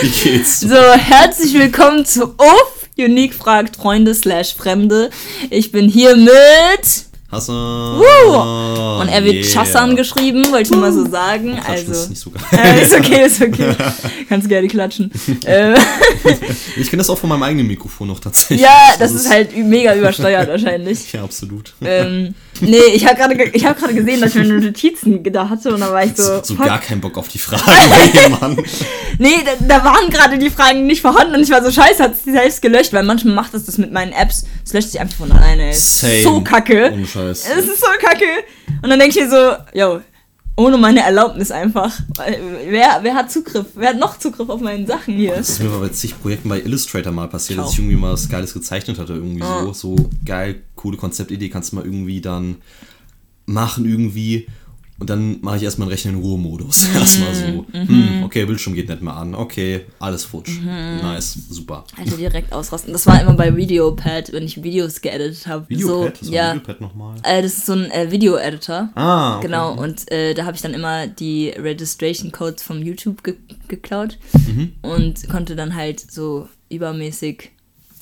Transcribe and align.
Wie 0.00 0.08
geht's? 0.08 0.60
So, 0.60 0.68
herzlich 0.74 1.54
willkommen 1.54 2.04
zu 2.04 2.24
UF, 2.24 2.88
Unique 2.98 3.34
fragt 3.34 3.76
Freunde 3.76 4.14
slash 4.14 4.54
Fremde. 4.54 5.10
Ich 5.50 5.72
bin 5.72 5.88
hier 5.88 6.16
mit... 6.16 6.32
Hassan. 7.30 8.00
Woo! 8.00 9.00
Und 9.00 9.08
er 9.08 9.22
wird 9.24 9.36
Yeah. 9.36 9.44
Chassan 9.64 9.94
geschrieben, 9.94 10.46
wollte 10.50 10.62
ich 10.62 10.70
nur 10.70 10.80
mal 10.80 10.92
so 10.92 11.08
sagen. 11.08 11.52
Klatschen 11.64 11.90
Also, 11.90 11.92
ist 11.92 12.10
nicht 12.10 12.20
so 12.20 12.30
geil. 12.30 12.42
äh, 12.52 12.82
ist 12.82 12.92
okay, 12.92 13.24
ist 13.24 13.40
okay. 13.40 13.72
Kannst 14.28 14.48
gerne 14.48 14.66
klatschen. 14.66 15.12
äh, 15.44 15.74
Ich 16.76 16.90
kenne 16.90 16.98
das 17.00 17.08
auch 17.08 17.18
von 17.18 17.28
meinem 17.28 17.44
eigenen 17.44 17.68
Mikrofon 17.68 18.08
noch 18.08 18.18
tatsächlich. 18.18 18.60
ja, 18.62 18.94
das 18.98 19.12
ist 19.12 19.30
halt 19.30 19.56
mega 19.56 19.94
übersteuert 19.94 20.48
wahrscheinlich. 20.48 21.12
Ja, 21.12 21.22
absolut. 21.22 21.72
Ähm, 21.84 22.34
nee, 22.60 22.76
ich 22.94 23.06
habe 23.06 23.16
gerade 23.16 23.36
ge- 23.36 23.50
ich 23.52 23.64
hab 23.64 23.78
gerade 23.78 23.94
gesehen, 23.94 24.20
dass 24.20 24.30
ich 24.34 24.36
meine 24.36 24.60
Notizen 24.60 25.22
da 25.24 25.48
hatte 25.48 25.72
und 25.74 25.80
da 25.80 25.92
war 25.92 26.04
ich 26.04 26.12
so. 26.16 26.22
so 26.38 26.42
so 26.42 26.54
gar 26.56 26.80
keinen 26.80 27.00
Bock 27.00 27.16
auf 27.18 27.28
die 27.28 27.38
Frage 27.38 27.62
bei 27.64 28.20
jemandem. 28.22 28.64
Nee, 29.18 29.36
da, 29.44 29.78
da 29.78 29.84
waren 29.84 30.10
gerade 30.10 30.38
die 30.38 30.50
Fragen 30.50 30.86
nicht 30.86 31.00
vorhanden 31.00 31.34
und 31.36 31.42
ich 31.42 31.50
war 31.50 31.62
so 31.64 31.70
scheiße, 31.70 32.02
hat 32.02 32.14
sie 32.16 32.32
selbst 32.32 32.60
gelöscht, 32.62 32.92
weil 32.92 33.02
manchmal 33.04 33.34
macht 33.34 33.54
das 33.54 33.64
das 33.64 33.78
mit 33.78 33.92
meinen 33.92 34.12
Apps. 34.12 34.44
Es 34.64 34.72
löscht 34.72 34.90
sich 34.90 35.00
einfach 35.00 35.16
von 35.18 35.32
alleine. 35.32 35.64
ey. 35.64 35.70
Es 35.70 35.78
ist 35.78 36.00
Same. 36.00 36.22
So 36.22 36.40
kacke. 36.42 36.90
Ohne 36.92 37.06
Scheiß. 37.06 37.46
Es 37.56 37.64
ist 37.66 37.80
so 37.80 37.86
kacke. 38.00 38.24
Und 38.82 38.90
dann 38.90 38.98
denke 38.98 39.18
ich 39.18 39.24
mir 39.24 39.30
so, 39.30 39.78
yo, 39.78 40.00
ohne 40.60 40.78
meine 40.78 41.00
Erlaubnis 41.00 41.50
einfach. 41.50 41.98
Wer, 42.68 43.00
wer 43.02 43.14
hat 43.14 43.30
Zugriff? 43.30 43.66
Wer 43.74 43.90
hat 43.90 43.98
noch 43.98 44.18
Zugriff 44.18 44.48
auf 44.48 44.60
meine 44.60 44.86
Sachen 44.86 45.14
hier? 45.14 45.34
Das 45.36 45.48
ist 45.50 45.62
mir 45.62 45.68
mal 45.70 45.80
bei 45.80 45.88
zig 45.88 46.20
Projekten 46.20 46.48
bei 46.48 46.60
Illustrator 46.60 47.12
mal 47.12 47.28
passiert, 47.28 47.58
dass 47.58 47.66
Ciao. 47.66 47.72
ich 47.72 47.78
irgendwie 47.78 47.96
mal 47.96 48.12
was 48.12 48.28
Geiles 48.28 48.52
gezeichnet 48.54 48.98
hatte. 48.98 49.14
Irgendwie 49.14 49.42
Ah. 49.42 49.62
so, 49.64 49.72
so 49.72 50.10
geil, 50.24 50.62
coole 50.76 50.96
Konzeptidee 50.96 51.48
kannst 51.48 51.72
du 51.72 51.76
mal 51.76 51.84
irgendwie 51.84 52.20
dann 52.20 52.56
machen 53.46 53.84
irgendwie. 53.84 54.46
Und 55.00 55.08
dann 55.10 55.40
mache 55.40 55.56
ich 55.56 55.62
erstmal 55.62 55.86
einen 55.86 55.92
Rechner 55.92 56.12
in 56.12 56.18
Ruhemodus. 56.18 56.86
Mhm. 56.90 56.96
Erstmal 56.96 57.34
so, 57.34 57.66
hm, 57.72 58.22
okay, 58.24 58.44
Bildschirm 58.44 58.74
geht 58.74 58.88
nicht 58.88 59.00
mehr 59.02 59.14
an. 59.16 59.34
Okay, 59.34 59.86
alles 59.98 60.24
futsch. 60.24 60.60
Mhm. 60.60 60.98
Nice, 61.02 61.36
super. 61.48 61.84
Also 61.96 62.16
direkt 62.16 62.52
ausrasten. 62.52 62.92
Das 62.92 63.06
war 63.06 63.20
immer 63.20 63.32
bei 63.34 63.56
Videopad, 63.56 64.32
wenn 64.32 64.44
ich 64.44 64.62
Videos 64.62 65.00
geeditet 65.00 65.46
habe. 65.46 65.68
Videopad? 65.68 66.16
So, 66.18 66.22
Was 66.26 66.30
ja. 66.30 66.50
Videopad 66.54 66.80
nochmal? 66.80 67.16
Äh, 67.22 67.42
das 67.42 67.54
ist 67.58 67.66
so 67.66 67.72
ein 67.72 67.90
äh, 67.90 68.10
Video-Editor. 68.10 68.90
Ah, 68.94 69.36
okay. 69.38 69.46
Genau, 69.46 69.74
und 69.74 70.10
äh, 70.12 70.34
da 70.34 70.44
habe 70.44 70.54
ich 70.56 70.62
dann 70.62 70.74
immer 70.74 71.06
die 71.06 71.48
Registration 71.48 72.30
Codes 72.30 72.62
vom 72.62 72.82
YouTube 72.82 73.24
ge 73.24 73.34
geklaut 73.68 74.18
Mhm. 74.46 74.72
und 74.82 75.28
konnte 75.28 75.56
dann 75.56 75.74
halt 75.74 76.00
so 76.10 76.48
übermäßig 76.68 77.50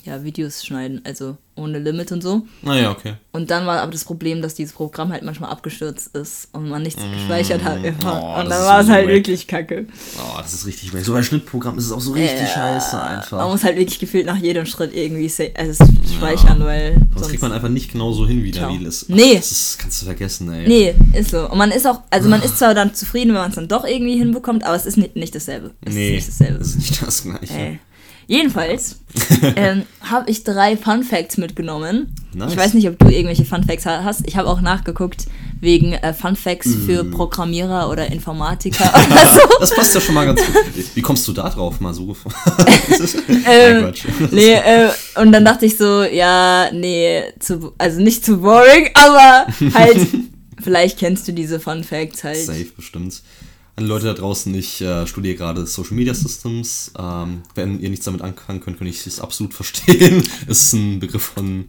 ja, 0.09 0.23
Videos 0.23 0.65
schneiden, 0.65 1.01
also 1.05 1.37
ohne 1.55 1.77
Limit 1.77 2.11
und 2.11 2.21
so. 2.23 2.43
Naja, 2.61 2.89
okay. 2.91 3.13
Und 3.33 3.51
dann 3.51 3.65
war 3.67 3.81
aber 3.81 3.91
das 3.91 4.05
Problem, 4.05 4.41
dass 4.41 4.55
dieses 4.55 4.73
Programm 4.73 5.11
halt 5.11 5.23
manchmal 5.23 5.49
abgestürzt 5.51 6.15
ist 6.15 6.47
und 6.53 6.69
man 6.69 6.81
nichts 6.83 7.01
gespeichert 7.13 7.63
hat. 7.63 7.83
Immer. 7.83 7.97
Oh, 8.23 8.39
und 8.41 8.49
dann 8.49 8.63
war 8.63 8.79
es 8.79 8.85
sowieso 8.87 8.93
halt 8.93 9.05
wack. 9.07 9.13
wirklich 9.13 9.45
kacke. 9.47 9.85
Oh, 10.17 10.37
das 10.41 10.53
ist 10.53 10.65
richtig 10.65 10.93
wack. 10.93 11.03
So 11.03 11.13
bei 11.13 11.21
Schnittprogramm 11.21 11.77
ist 11.77 11.85
es 11.85 11.91
auch 11.91 11.99
so 11.99 12.13
richtig 12.13 12.39
Ja, 12.41 12.47
scheiße 12.47 12.95
Man 12.95 13.07
einfach. 13.17 13.49
muss 13.49 13.63
halt 13.63 13.75
wirklich 13.77 13.99
gefühlt 13.99 14.25
nach 14.25 14.37
jedem 14.37 14.65
Schritt 14.65 14.95
irgendwie 14.95 15.29
also 15.55 15.83
es 15.83 16.13
speichern, 16.13 16.63
weil 16.63 16.95
Das 17.17 17.27
kriegt 17.27 17.41
man 17.41 17.51
einfach 17.51 17.69
nicht 17.69 17.91
genau 17.91 18.13
so 18.13 18.25
hin, 18.25 18.41
wie 18.43 18.51
der. 18.51 18.69
Reel 18.69 18.85
ist. 18.85 19.09
Nee. 19.09 19.35
Das 19.35 19.51
ist, 19.51 19.79
kannst 19.79 20.01
du 20.01 20.05
vergessen, 20.05 20.51
ey. 20.53 20.67
Nee, 20.67 20.95
ist 21.13 21.31
so. 21.31 21.49
Und 21.49 21.57
man 21.57 21.71
ist 21.71 21.85
auch, 21.85 22.01
also 22.09 22.29
man 22.29 22.41
ist 22.41 22.57
zwar 22.57 22.73
dann 22.73 22.93
zufrieden, 22.95 23.29
wenn 23.33 23.41
man 23.41 23.49
es 23.49 23.55
dann 23.55 23.67
doch 23.67 23.83
irgendwie 23.85 24.17
hinbekommt, 24.17 24.63
aber 24.63 24.75
es 24.75 24.85
ist 24.85 24.97
nicht, 24.97 25.15
nicht 25.17 25.35
dasselbe. 25.35 25.71
Es 25.81 25.93
Nee, 25.93 26.15
ist 26.17 26.27
nicht 26.27 26.27
dasselbe. 26.39 26.59
das 26.59 26.67
ist 26.69 26.75
nicht 26.77 27.01
das 27.05 27.23
Gleiche. 27.23 27.53
Ey. 27.53 27.79
Jedenfalls 28.29 28.97
ähm, 29.55 29.83
habe 30.01 30.29
ich 30.29 30.43
drei 30.43 30.77
Fun 30.77 31.01
Facts 31.03 31.37
mitgenommen. 31.37 32.13
Nice. 32.31 32.51
Ich 32.51 32.57
weiß 32.59 32.73
nicht, 32.75 32.87
ob 32.87 32.99
du 32.99 33.07
irgendwelche 33.09 33.43
Fun 33.43 33.63
Facts 33.63 33.87
ha- 33.87 34.03
hast. 34.03 34.27
Ich 34.27 34.37
habe 34.37 34.47
auch 34.47 34.61
nachgeguckt 34.61 35.25
wegen 35.61 35.93
äh, 35.93 36.13
Fun 36.13 36.35
Facts 36.35 36.69
für 36.85 37.03
Mm. 37.03 37.09
Programmierer 37.11 37.89
oder 37.89 38.05
Informatiker 38.11 38.83
oder 39.11 39.27
so. 39.33 39.41
Das 39.59 39.75
passt 39.75 39.95
ja 39.95 39.99
schon 40.01 40.13
mal 40.13 40.27
ganz 40.27 40.45
gut. 40.45 40.55
Wie 40.93 41.01
kommst 41.01 41.27
du 41.27 41.33
da 41.33 41.49
drauf, 41.49 41.79
mal 41.79 41.91
so? 41.91 42.15
Ähm, 43.47 43.93
nee, 44.31 44.53
äh, 44.53 44.89
und 45.15 45.31
dann 45.31 45.43
dachte 45.45 45.65
ich 45.65 45.75
so, 45.77 46.03
ja, 46.03 46.69
nee, 46.71 47.23
zu, 47.39 47.73
also 47.79 47.99
nicht 47.99 48.23
zu 48.23 48.37
boring, 48.41 48.89
aber 48.93 49.47
halt, 49.73 50.07
vielleicht 50.61 50.99
kennst 50.99 51.27
du 51.27 51.31
diese 51.33 51.59
Fun 51.59 51.83
Facts 51.83 52.23
halt. 52.23 52.37
Safe, 52.37 52.65
bestimmt. 52.75 53.21
An 53.79 53.87
Leute 53.87 54.07
da 54.07 54.13
draußen, 54.13 54.53
ich 54.55 54.81
äh, 54.81 55.07
studiere 55.07 55.35
gerade 55.35 55.65
Social 55.65 55.95
Media 55.95 56.13
Systems. 56.13 56.91
Ähm, 56.99 57.43
wenn 57.55 57.79
ihr 57.79 57.89
nichts 57.89 58.03
damit 58.03 58.21
anfangen 58.21 58.59
könnt, 58.59 58.77
könnt 58.77 58.89
ich 58.89 59.07
es 59.07 59.21
absolut 59.21 59.53
verstehen. 59.55 60.21
es 60.49 60.65
ist 60.65 60.73
ein 60.73 60.99
Begriff 60.99 61.23
von 61.23 61.63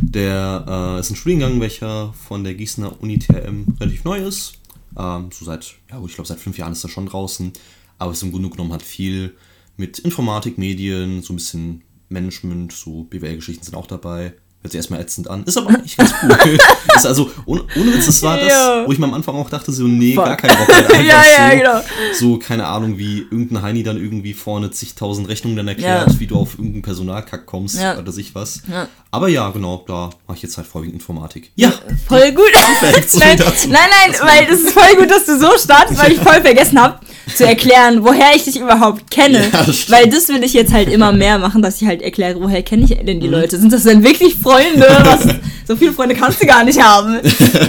der, 0.00 0.64
äh, 0.66 1.00
ist 1.00 1.10
ein 1.10 1.16
Studiengang, 1.16 1.60
welcher 1.60 2.14
von 2.14 2.44
der 2.44 2.54
Gießener 2.54 3.02
Uni 3.02 3.18
TRM 3.18 3.76
relativ 3.78 4.04
neu 4.04 4.26
ist. 4.26 4.54
Ähm, 4.96 5.28
so 5.34 5.44
seit, 5.44 5.74
ja, 5.90 6.02
ich 6.02 6.14
glaube, 6.14 6.28
seit 6.28 6.40
fünf 6.40 6.56
Jahren 6.56 6.72
ist 6.72 6.82
er 6.82 6.88
schon 6.88 7.04
draußen. 7.04 7.52
Aber 7.98 8.12
es 8.12 8.22
im 8.22 8.32
Grunde 8.32 8.48
genommen 8.48 8.72
hat 8.72 8.82
viel 8.82 9.36
mit 9.76 9.98
Informatik, 9.98 10.56
Medien, 10.56 11.22
so 11.22 11.34
ein 11.34 11.36
bisschen 11.36 11.82
Management, 12.08 12.72
so 12.72 13.04
BWL-Geschichten 13.04 13.64
sind 13.64 13.74
auch 13.74 13.86
dabei. 13.86 14.32
Hört 14.62 14.72
sich 14.72 14.78
erstmal 14.78 15.00
ätzend 15.00 15.30
an. 15.30 15.42
Ist 15.44 15.56
aber 15.56 15.70
eigentlich 15.70 15.96
ganz 15.96 16.12
cool. 16.22 16.58
ist 16.96 17.06
also, 17.06 17.30
ohne, 17.46 17.62
ohne 17.76 17.94
Witz, 17.94 18.04
das 18.04 18.22
war 18.22 18.36
das, 18.36 18.48
Ja. 18.48 18.84
wo 18.86 18.92
ich 18.92 18.98
mir 18.98 19.06
am 19.06 19.14
Anfang 19.14 19.34
auch 19.36 19.48
dachte, 19.48 19.72
so, 19.72 19.84
nee, 19.84 20.12
Fuck. 20.14 20.26
gar 20.26 20.36
kein 20.36 20.50
Bock. 20.58 20.68
Halt 20.68 20.90
Ja, 21.06 21.22
ja, 21.24 21.50
so, 21.50 21.56
genau. 21.56 21.80
So, 22.12 22.38
keine 22.38 22.66
Ahnung, 22.66 22.98
wie 22.98 23.20
irgendein 23.20 23.62
Heini 23.62 23.82
dann 23.82 23.96
irgendwie 23.96 24.34
vorne 24.34 24.70
zigtausend 24.70 25.28
Rechnungen 25.30 25.56
dann 25.56 25.66
erklärt, 25.68 26.08
Ja. 26.12 26.20
wie 26.20 26.26
du 26.26 26.36
auf 26.36 26.54
irgendeinen 26.58 26.82
Personalkack 26.82 27.46
kommst 27.46 27.80
Ja. 27.80 27.96
oder 27.98 28.12
sich 28.12 28.34
was. 28.34 28.60
Ja. 28.70 28.86
Aber 29.10 29.28
ja, 29.28 29.48
genau, 29.48 29.82
da 29.88 30.10
mache 30.28 30.36
ich 30.36 30.42
jetzt 30.42 30.58
halt 30.58 30.66
vorwiegend 30.68 30.94
Informatik. 30.96 31.50
Ja, 31.56 31.72
Voll 32.06 32.30
gut. 32.32 32.44
Nein, 33.18 33.38
nein, 33.38 33.70
nein, 33.70 34.14
weil 34.20 34.46
das 34.46 34.60
ist 34.60 34.70
voll 34.72 34.94
gut, 34.96 35.10
dass 35.10 35.24
du 35.24 35.38
so 35.38 35.50
startest, 35.58 35.98
weil 36.00 36.12
ich 36.12 36.18
voll 36.20 36.40
vergessen 36.42 36.80
habe 36.80 37.00
zu 37.34 37.46
erklären, 37.46 38.04
woher 38.04 38.34
ich 38.36 38.44
dich 38.44 38.56
überhaupt 38.60 39.10
kenne. 39.10 39.48
Ja, 39.52 39.62
das 39.64 39.90
weil 39.90 40.08
das 40.08 40.28
will 40.28 40.42
ich 40.44 40.52
jetzt 40.52 40.72
halt 40.72 40.88
immer 40.88 41.12
mehr 41.12 41.38
machen, 41.38 41.62
dass 41.62 41.80
ich 41.80 41.88
halt 41.88 42.02
erkläre, 42.02 42.40
woher 42.40 42.62
kenne 42.62 42.84
ich 42.84 42.90
denn 42.90 43.20
die 43.20 43.26
Mhm. 43.26 43.32
Leute? 43.32 43.58
Sind 43.58 43.72
das 43.72 43.84
denn 43.84 44.02
wirklich 44.04 44.34
Freunde? 44.36 44.49
Was, 44.50 45.26
so 45.66 45.76
viele 45.76 45.92
Freunde 45.92 46.14
kannst 46.16 46.42
du 46.42 46.46
gar 46.46 46.64
nicht 46.64 46.82
haben. 46.82 47.20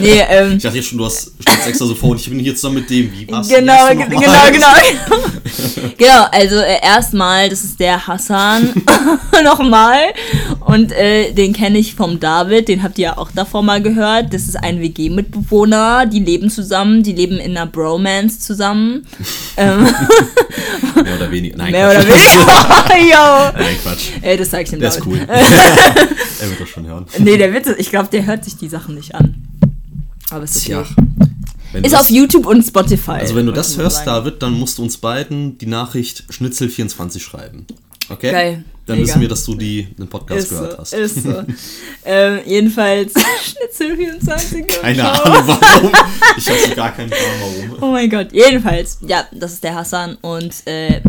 Nee, 0.01 0.21
ähm, 0.27 0.57
ich 0.57 0.63
dachte 0.63 0.77
jetzt 0.77 0.87
schon, 0.89 0.97
du 0.97 1.05
hast 1.05 1.31
stellst 1.41 1.67
extra 1.67 1.85
so 1.85 1.95
vor 1.95 2.15
ich 2.15 2.27
bin 2.29 2.39
hier 2.39 2.55
zusammen 2.55 2.75
mit 2.75 2.89
dem. 2.89 3.11
Wie 3.11 3.27
war's? 3.29 3.47
Genau, 3.47 3.89
genau, 3.89 4.19
genau. 4.51 4.67
genau, 5.97 6.25
also 6.31 6.55
äh, 6.57 6.83
erstmal, 6.83 7.49
das 7.49 7.63
ist 7.63 7.79
der 7.79 8.07
Hassan 8.07 8.73
nochmal. 9.43 9.99
Und 10.61 10.91
äh, 10.93 11.31
den 11.33 11.53
kenne 11.53 11.77
ich 11.77 11.95
vom 11.95 12.19
David, 12.19 12.67
den 12.67 12.83
habt 12.83 12.97
ihr 12.97 13.03
ja 13.03 13.17
auch 13.17 13.29
davor 13.33 13.61
mal 13.63 13.81
gehört. 13.81 14.33
Das 14.33 14.43
ist 14.43 14.55
ein 14.55 14.79
WG-Mitbewohner, 14.81 16.05
die 16.05 16.19
leben 16.19 16.49
zusammen, 16.49 17.03
die 17.03 17.13
leben 17.13 17.37
in 17.37 17.57
einer 17.57 17.67
Bromance 17.67 18.39
zusammen. 18.39 19.05
ähm, 19.57 19.83
Mehr 21.03 21.15
oder 21.17 21.31
weniger. 21.31 21.57
Nein, 21.57 21.71
mehr 21.71 21.89
oder 21.89 22.03
Quatsch. 22.03 22.35
weniger. 22.35 23.13
Yo. 23.15 23.51
Nein, 23.57 23.75
Quatsch. 23.83 24.09
Ey, 24.21 24.37
das 24.37 24.49
zeig 24.49 24.63
ich 24.63 24.69
dem 24.71 24.79
Der 24.79 24.89
ist 24.89 24.99
David. 24.99 25.11
cool. 25.11 25.19
er 25.27 26.49
wird 26.49 26.59
das 26.61 26.69
schon 26.71 26.87
hören. 26.87 27.05
Nee, 27.19 27.37
der 27.37 27.53
Witz 27.53 27.67
ist, 27.67 27.79
ich 27.79 27.89
glaube, 27.89 28.09
der 28.09 28.25
hört 28.25 28.43
sich 28.43 28.57
die 28.57 28.69
Sachen 28.69 28.95
nicht 28.95 29.15
an. 29.15 29.47
Aber 30.29 30.43
ist 30.43 30.67
okay. 30.67 30.83
Tja. 30.83 31.81
Ist 31.81 31.95
auf 31.95 32.09
YouTube 32.09 32.45
und 32.45 32.63
Spotify. 32.63 33.11
Also 33.11 33.35
wenn 33.35 33.45
du 33.45 33.51
das 33.51 33.77
hörst. 33.77 34.05
David, 34.05 34.41
dann 34.41 34.53
musst 34.53 34.77
du 34.77 34.83
uns 34.83 34.97
beiden 34.97 35.57
die 35.57 35.67
Nachricht 35.67 36.25
Schnitzel24 36.29 37.19
schreiben. 37.19 37.65
Okay? 38.09 38.31
Geil. 38.31 38.63
Dann 38.85 38.97
Mega. 38.97 39.07
wissen 39.07 39.21
wir, 39.21 39.29
dass 39.29 39.45
du 39.45 39.55
die 39.55 39.83
den 39.97 40.07
Podcast 40.07 40.39
Ist 40.41 40.49
gehört 40.49 40.71
so, 40.71 40.77
hast. 40.79 40.93
ist 40.93 41.23
so. 41.23 41.43
ähm, 42.05 42.39
jedenfalls 42.45 43.13
Schnitzel 43.43 43.95
24. 43.95 44.67
Keine. 44.67 45.09
Ahnung 45.09 45.43
warum. 45.45 45.91
Ich 46.35 46.49
habe 46.49 46.75
gar 46.75 46.91
keinen 46.91 47.09
Plan 47.09 47.21
warum. 47.39 47.83
Oh 47.83 47.91
mein 47.91 48.09
Gott. 48.09 48.33
Jedenfalls, 48.33 48.97
ja, 49.07 49.25
das 49.31 49.53
ist 49.53 49.63
der 49.63 49.75
Hassan 49.75 50.17
und 50.21 50.53
äh, 50.65 51.01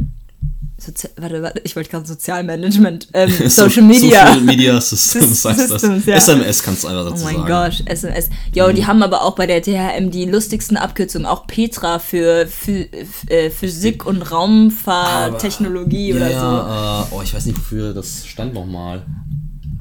Sozi 0.84 1.08
warte, 1.16 1.42
warte, 1.42 1.60
ich 1.64 1.76
wollte 1.76 1.90
gerade 1.90 2.06
Sozialmanagement, 2.06 3.08
ähm, 3.14 3.30
So- 3.48 3.48
Social 3.68 3.82
Media. 3.84 4.26
Social 4.26 4.40
Media 4.40 4.80
Systems 4.80 5.44
heißt 5.44 5.68
Systems, 5.68 6.04
das. 6.04 6.06
ja. 6.06 6.16
SMS 6.16 6.62
kannst 6.62 6.84
du 6.84 6.88
einfach 6.88 7.06
Oh 7.06 7.10
dazu 7.10 7.24
mein 7.24 7.36
sagen. 7.36 7.46
Gott, 7.48 7.82
SMS. 7.86 8.28
Jo, 8.54 8.72
die 8.72 8.86
haben 8.86 9.02
aber 9.02 9.22
auch 9.22 9.34
bei 9.36 9.46
der 9.46 9.62
THM 9.62 10.10
die 10.10 10.24
lustigsten 10.24 10.76
Abkürzungen. 10.76 11.26
Auch 11.26 11.46
Petra 11.46 11.98
für 11.98 12.46
Phy 12.46 12.88
Ph- 12.92 13.30
äh, 13.30 13.50
Physik 13.50 14.04
und 14.06 14.22
Raumfahrttechnologie 14.22 16.14
oder 16.14 16.28
so. 16.28 16.34
ja, 16.34 17.02
Äh, 17.02 17.06
oh, 17.12 17.22
ich 17.22 17.34
weiß 17.34 17.46
nicht, 17.46 17.58
wofür 17.58 17.92
das 17.94 18.26
stand 18.26 18.54
nochmal. 18.54 19.02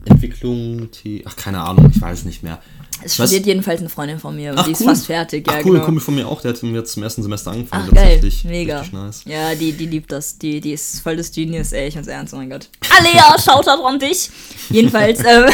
Entwicklung, 0.06 0.89
T 0.92 1.24
ach, 1.27 1.36
keine 1.36 1.62
Ahnung, 1.62 1.92
ich 1.94 2.01
weiß 2.01 2.25
nicht 2.25 2.42
mehr. 2.44 2.59
Es 3.03 3.18
Was? 3.19 3.30
studiert 3.30 3.45
jedenfalls 3.48 3.80
eine 3.80 3.89
Freundin 3.89 4.19
von 4.19 4.36
mir 4.36 4.51
und 4.51 4.59
Ach, 4.59 4.65
die 4.65 4.71
ist 4.71 4.81
cool. 4.81 4.88
fast 4.88 5.06
fertig. 5.07 5.48
Ja, 5.48 5.53
Ach 5.53 5.57
cool, 5.59 5.71
genau. 5.71 5.80
ein 5.80 5.86
Kumpel 5.86 6.01
von 6.03 6.15
mir 6.15 6.27
auch, 6.27 6.42
der 6.42 6.53
hat 6.53 6.62
jetzt 6.63 6.94
zum 6.94 7.03
ersten 7.03 7.24
Semester 7.24 7.51
angefangen. 7.51 7.89
Ach 7.92 7.95
geil, 7.95 8.21
mega. 8.45 8.80
Richtig 8.80 8.94
nice. 8.94 9.21
Ja, 9.25 9.56
die, 9.56 9.71
die 9.74 9.86
liebt 9.88 10.12
das. 10.12 10.38
Die, 10.38 10.59
die 10.62 10.74
ist 10.74 11.01
voll 11.01 11.15
des 11.15 11.31
Genius, 11.31 11.71
ey, 11.74 11.88
ich 11.88 11.94
find's 11.94 12.07
ernst, 12.07 12.33
oh 12.33 12.38
mein 12.38 12.50
Gott. 12.50 12.69
Alea, 12.98 13.38
Shoutout 13.39 13.83
an 13.83 14.00
dich. 14.00 14.30
Jedenfalls, 14.69 15.19
ähm, 15.25 15.45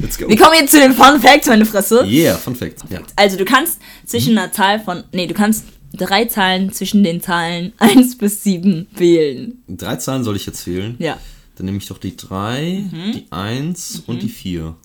Let's 0.00 0.18
go. 0.18 0.28
wir 0.28 0.36
kommen 0.36 0.54
jetzt 0.60 0.72
zu 0.72 0.78
den 0.80 0.92
Fun 0.92 1.20
Facts, 1.20 1.46
meine 1.46 1.64
Fresse. 1.64 2.04
Yeah, 2.06 2.36
Fun 2.36 2.54
Fact. 2.54 2.80
Ja. 2.90 3.00
Also 3.16 3.36
du 3.36 3.44
kannst 3.44 3.78
zwischen 4.04 4.36
einer 4.36 4.52
Zahl 4.52 4.80
von, 4.80 5.04
nee, 5.12 5.26
du 5.26 5.34
kannst 5.34 5.64
drei 5.94 6.26
Zahlen 6.26 6.72
zwischen 6.72 7.02
den 7.02 7.20
Zahlen 7.22 7.72
1 7.78 8.18
bis 8.18 8.42
7 8.42 8.88
wählen. 8.94 9.62
Drei 9.68 9.96
Zahlen 9.96 10.22
soll 10.24 10.36
ich 10.36 10.44
jetzt 10.46 10.66
wählen. 10.66 10.96
Ja. 10.98 11.16
Dann 11.56 11.64
nehme 11.66 11.78
ich 11.78 11.86
doch 11.86 11.96
die 11.98 12.14
3, 12.16 12.84
Mhm. 12.92 13.12
die 13.12 13.26
1 13.30 14.02
und 14.06 14.22
die 14.22 14.28
4. 14.28 14.76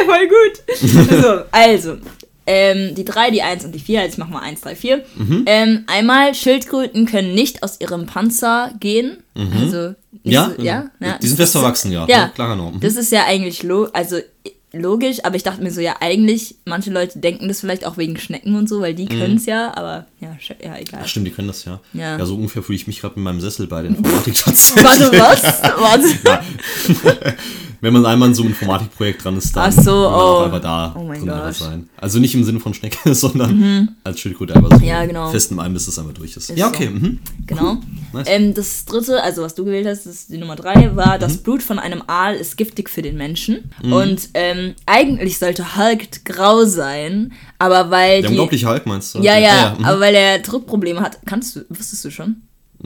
Okay, 0.00 0.06
voll 0.06 0.28
gut. 0.28 1.22
so, 1.22 1.42
also, 1.50 1.96
Ähm, 2.48 2.94
die 2.94 3.04
3, 3.04 3.32
die 3.32 3.42
1 3.42 3.64
und 3.64 3.72
die 3.74 3.80
4, 3.80 4.02
jetzt 4.02 4.18
machen 4.18 4.32
wir 4.32 4.40
1, 4.40 4.60
3, 4.60 4.76
4. 4.76 5.04
Mhm. 5.16 5.42
Ähm, 5.46 5.84
einmal, 5.88 6.32
Schildkröten 6.32 7.04
können 7.06 7.34
nicht 7.34 7.64
aus 7.64 7.80
ihrem 7.80 8.06
Panzer 8.06 8.70
gehen. 8.78 9.18
Also, 9.34 9.88
Mhm. 9.88 9.94
Ja, 10.22 10.52
so, 10.56 10.62
ja, 10.62 10.90
ja. 11.00 11.18
die 11.20 11.26
sind 11.26 11.36
fest 11.36 11.52
verwachsen, 11.52 11.92
ja. 11.92 12.06
Ja, 12.08 12.28
Klarer 12.28 12.56
Norm. 12.56 12.74
Mhm. 12.76 12.80
das 12.80 12.96
ist 12.96 13.12
ja 13.12 13.24
eigentlich 13.26 13.62
lo 13.62 13.84
also 13.92 14.18
logisch, 14.72 15.24
aber 15.24 15.36
ich 15.36 15.42
dachte 15.42 15.62
mir 15.62 15.70
so, 15.70 15.80
ja, 15.80 15.96
eigentlich, 16.00 16.56
manche 16.64 16.90
Leute 16.90 17.18
denken 17.18 17.48
das 17.48 17.60
vielleicht 17.60 17.84
auch 17.86 17.96
wegen 17.96 18.16
Schnecken 18.18 18.56
und 18.56 18.68
so, 18.68 18.80
weil 18.80 18.94
die 18.94 19.06
können 19.06 19.36
es 19.36 19.46
ja, 19.46 19.76
aber 19.76 20.06
ja, 20.20 20.36
ja, 20.62 20.76
egal. 20.78 21.00
Ach, 21.04 21.08
stimmt, 21.08 21.26
die 21.26 21.30
können 21.30 21.48
das 21.48 21.64
ja. 21.64 21.80
Ja. 21.92 22.24
So 22.24 22.34
ungefähr 22.34 22.62
fühle 22.62 22.76
ich 22.76 22.86
mich 22.86 23.00
gerade 23.00 23.14
mit 23.16 23.24
meinem 23.24 23.40
Sessel 23.40 23.66
bei 23.66 23.82
den 23.82 23.94
Informatikplatz. 23.96 24.74
Warte, 24.76 25.10
was? 25.12 25.42
Warte. 27.02 27.36
Wenn 27.80 27.92
man 27.92 28.06
einmal 28.06 28.28
in 28.28 28.34
so 28.34 28.42
einem 28.42 28.52
Informatikprojekt 28.52 29.24
dran 29.24 29.36
ist, 29.36 29.54
dann 29.56 29.72
Ach 29.76 29.82
so, 29.82 29.90
will 29.92 30.02
man 30.02 30.12
auch 30.14 30.40
oh. 30.40 30.44
einfach 30.44 30.60
da 30.60 30.94
Oh 30.96 31.08
drin. 31.08 31.24
Mhm. 31.24 31.52
sein. 31.52 31.88
Also 31.98 32.18
nicht 32.18 32.34
im 32.34 32.44
Sinne 32.44 32.60
von 32.60 32.74
Schnecke, 32.74 33.14
sondern 33.14 33.96
als 34.04 34.20
Schildkröte 34.20 34.54
einfach 34.54 34.78
so 34.78 34.84
Ja, 34.84 35.04
genau. 35.04 35.30
fest 35.30 35.50
im 35.50 35.58
Ein, 35.58 35.72
bis 35.72 35.86
es 35.88 35.98
einfach 35.98 36.12
durch 36.14 36.36
ist. 36.36 36.50
Ist 36.50 36.58
ja, 36.58 36.68
so. 36.68 36.74
okay. 36.74 36.88
Mhm. 36.90 37.18
Genau. 37.46 37.76
Nice. 38.12 38.28
Ähm, 38.30 38.54
das 38.54 38.84
dritte, 38.86 39.22
also 39.22 39.42
was 39.42 39.54
du 39.54 39.64
gewählt 39.64 39.86
hast, 39.86 40.06
das 40.06 40.14
ist 40.14 40.30
die 40.30 40.38
Nummer 40.38 40.56
drei, 40.56 40.94
war, 40.96 41.16
Mhm. 41.16 41.20
das 41.20 41.36
Blut 41.38 41.62
von 41.62 41.78
einem 41.78 42.02
Aal 42.06 42.34
ist 42.34 42.56
giftig 42.56 42.88
für 42.88 43.02
den 43.02 43.16
Menschen. 43.16 43.70
Und 43.82 44.30
ähm, 44.34 44.74
eigentlich 44.86 45.38
sollte 45.38 45.76
Hulk 45.76 46.24
grau 46.24 46.64
sein, 46.64 47.32
aber 47.58 47.90
weil 47.90 48.22
Der 48.22 48.30
die. 48.30 48.36
unglaubliche 48.36 48.68
Hulk 48.68 48.86
meinst 48.86 49.14
du? 49.14 49.18
Ja, 49.20 49.32
Okay. 49.34 49.42
ja, 49.44 49.76
mhm. 49.78 49.84
aber 49.84 50.00
weil 50.00 50.14
er 50.14 50.38
Druckprobleme 50.38 51.00
hat. 51.00 51.18
Kannst 51.26 51.56
du, 51.56 51.60
wusstest 51.68 52.04
du 52.06 52.10
schon? 52.10 52.36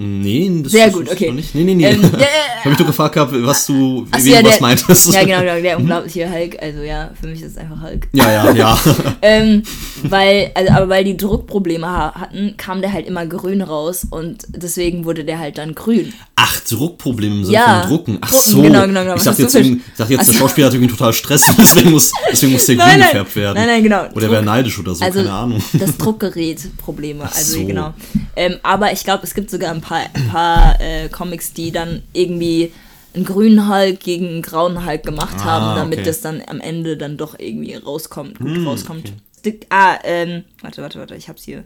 Nee, 0.02 0.60
das 0.62 0.72
Sehr 0.72 0.86
das 0.86 0.94
gut, 0.94 1.06
ich 1.06 1.12
okay. 1.12 1.32
Nicht. 1.32 1.54
Nee, 1.54 1.64
nee, 1.64 1.74
nee. 1.74 1.84
Ähm, 1.86 2.00
ja, 2.12 2.18
ja, 2.18 2.26
ich 2.54 2.58
habe 2.60 2.68
mich 2.70 2.78
doch 2.78 2.86
gefragt 2.86 3.14
gehabt, 3.14 3.32
was 3.34 3.66
du, 3.66 4.06
Ach 4.10 4.18
wie 4.24 4.30
ja, 4.30 4.40
du 4.40 4.48
was 4.48 4.54
der- 4.54 4.62
meintest. 4.62 5.12
Ja, 5.12 5.24
genau, 5.24 5.40
genau, 5.40 5.60
der 5.60 5.78
unglaubliche 5.78 6.30
Hulk. 6.32 6.56
Also 6.62 6.80
ja, 6.80 7.10
für 7.20 7.26
mich 7.26 7.42
ist 7.42 7.52
es 7.52 7.56
einfach 7.58 7.82
Hulk. 7.82 8.08
Ja, 8.12 8.32
ja, 8.32 8.50
ja. 8.52 8.80
Ähm, 9.22 9.62
weil, 10.04 10.50
also, 10.54 10.72
aber 10.72 10.88
weil 10.88 11.04
die 11.04 11.16
Druckprobleme 11.16 11.86
ha 11.86 12.14
hatten, 12.14 12.54
kam 12.56 12.80
der 12.80 12.92
halt 12.92 13.06
immer 13.06 13.26
grün 13.26 13.60
raus 13.60 14.06
und 14.10 14.46
deswegen 14.48 15.04
wurde 15.04 15.24
der 15.24 15.38
halt 15.38 15.58
dann 15.58 15.74
grün. 15.74 16.12
Ach, 16.36 16.58
Druckprobleme 16.60 17.34
im 17.36 17.44
Sinne 17.44 17.54
Ja, 17.58 17.80
von 17.82 17.90
Drucken. 17.90 18.18
Ach 18.22 18.32
so. 18.32 18.62
genau, 18.62 18.86
genau, 18.86 19.02
genau. 19.02 19.16
Ich 19.16 19.22
dachte 19.24 19.42
jetzt, 19.42 19.54
ich 19.54 19.76
dachte 19.98 19.98
jetzt 19.98 20.08
der 20.10 20.18
Also- 20.20 20.32
Schauspieler 20.32 20.68
hat 20.68 20.74
irgendwie 20.74 20.90
total 20.92 21.12
Stress, 21.12 21.44
deswegen 21.58 21.90
muss, 21.90 22.12
deswegen 22.32 22.52
muss 22.52 22.64
der 22.64 22.76
grün 22.76 22.86
Nein, 22.86 22.98
nein. 23.00 23.08
gefärbt 23.08 23.36
werden. 23.36 23.54
Nein, 23.58 23.66
nein, 23.66 23.82
genau. 23.82 24.04
Oder 24.14 24.26
er 24.26 24.30
wäre 24.32 24.42
neidisch 24.42 24.78
oder 24.78 24.94
so, 24.94 25.04
Also 25.04 25.18
keine 25.18 25.32
Ahnung. 25.32 25.62
das 25.74 25.96
Druckgerät 25.98 26.76
Probleme. 26.78 27.24
Also 27.24 27.58
so. 27.60 27.66
genau. 27.66 27.92
Ähm, 28.36 28.56
aber 28.62 28.92
ich 28.92 29.04
glaube, 29.04 29.24
es 29.24 29.34
gibt 29.34 29.50
sogar 29.50 29.70
ein 29.72 29.82
paar, 29.82 29.89
ein 29.96 30.28
paar 30.28 30.80
äh, 30.80 31.08
Comics, 31.08 31.52
die 31.52 31.70
dann 31.72 32.02
irgendwie 32.12 32.72
einen 33.14 33.24
grünen 33.24 33.68
Hulk 33.68 34.00
gegen 34.00 34.28
einen 34.28 34.42
grauen 34.42 34.86
Hulk 34.86 35.02
gemacht 35.02 35.36
Ah, 35.38 35.44
haben, 35.44 35.76
damit 35.76 35.98
okay. 35.98 36.06
das 36.06 36.20
dann 36.20 36.42
am 36.46 36.60
Ende 36.60 36.96
dann 36.96 37.16
doch 37.16 37.38
irgendwie 37.38 37.74
rauskommt, 37.74 38.38
gut 38.38 38.56
Hm, 38.56 38.66
rauskommt. 38.68 39.12
Sti- 39.42 39.66
Ah, 39.70 39.98
ähm, 40.04 40.44
warte, 40.62 40.82
warte, 40.82 40.98
warte, 41.00 41.16
ich 41.16 41.28
hab's 41.28 41.42
hier. 41.44 41.64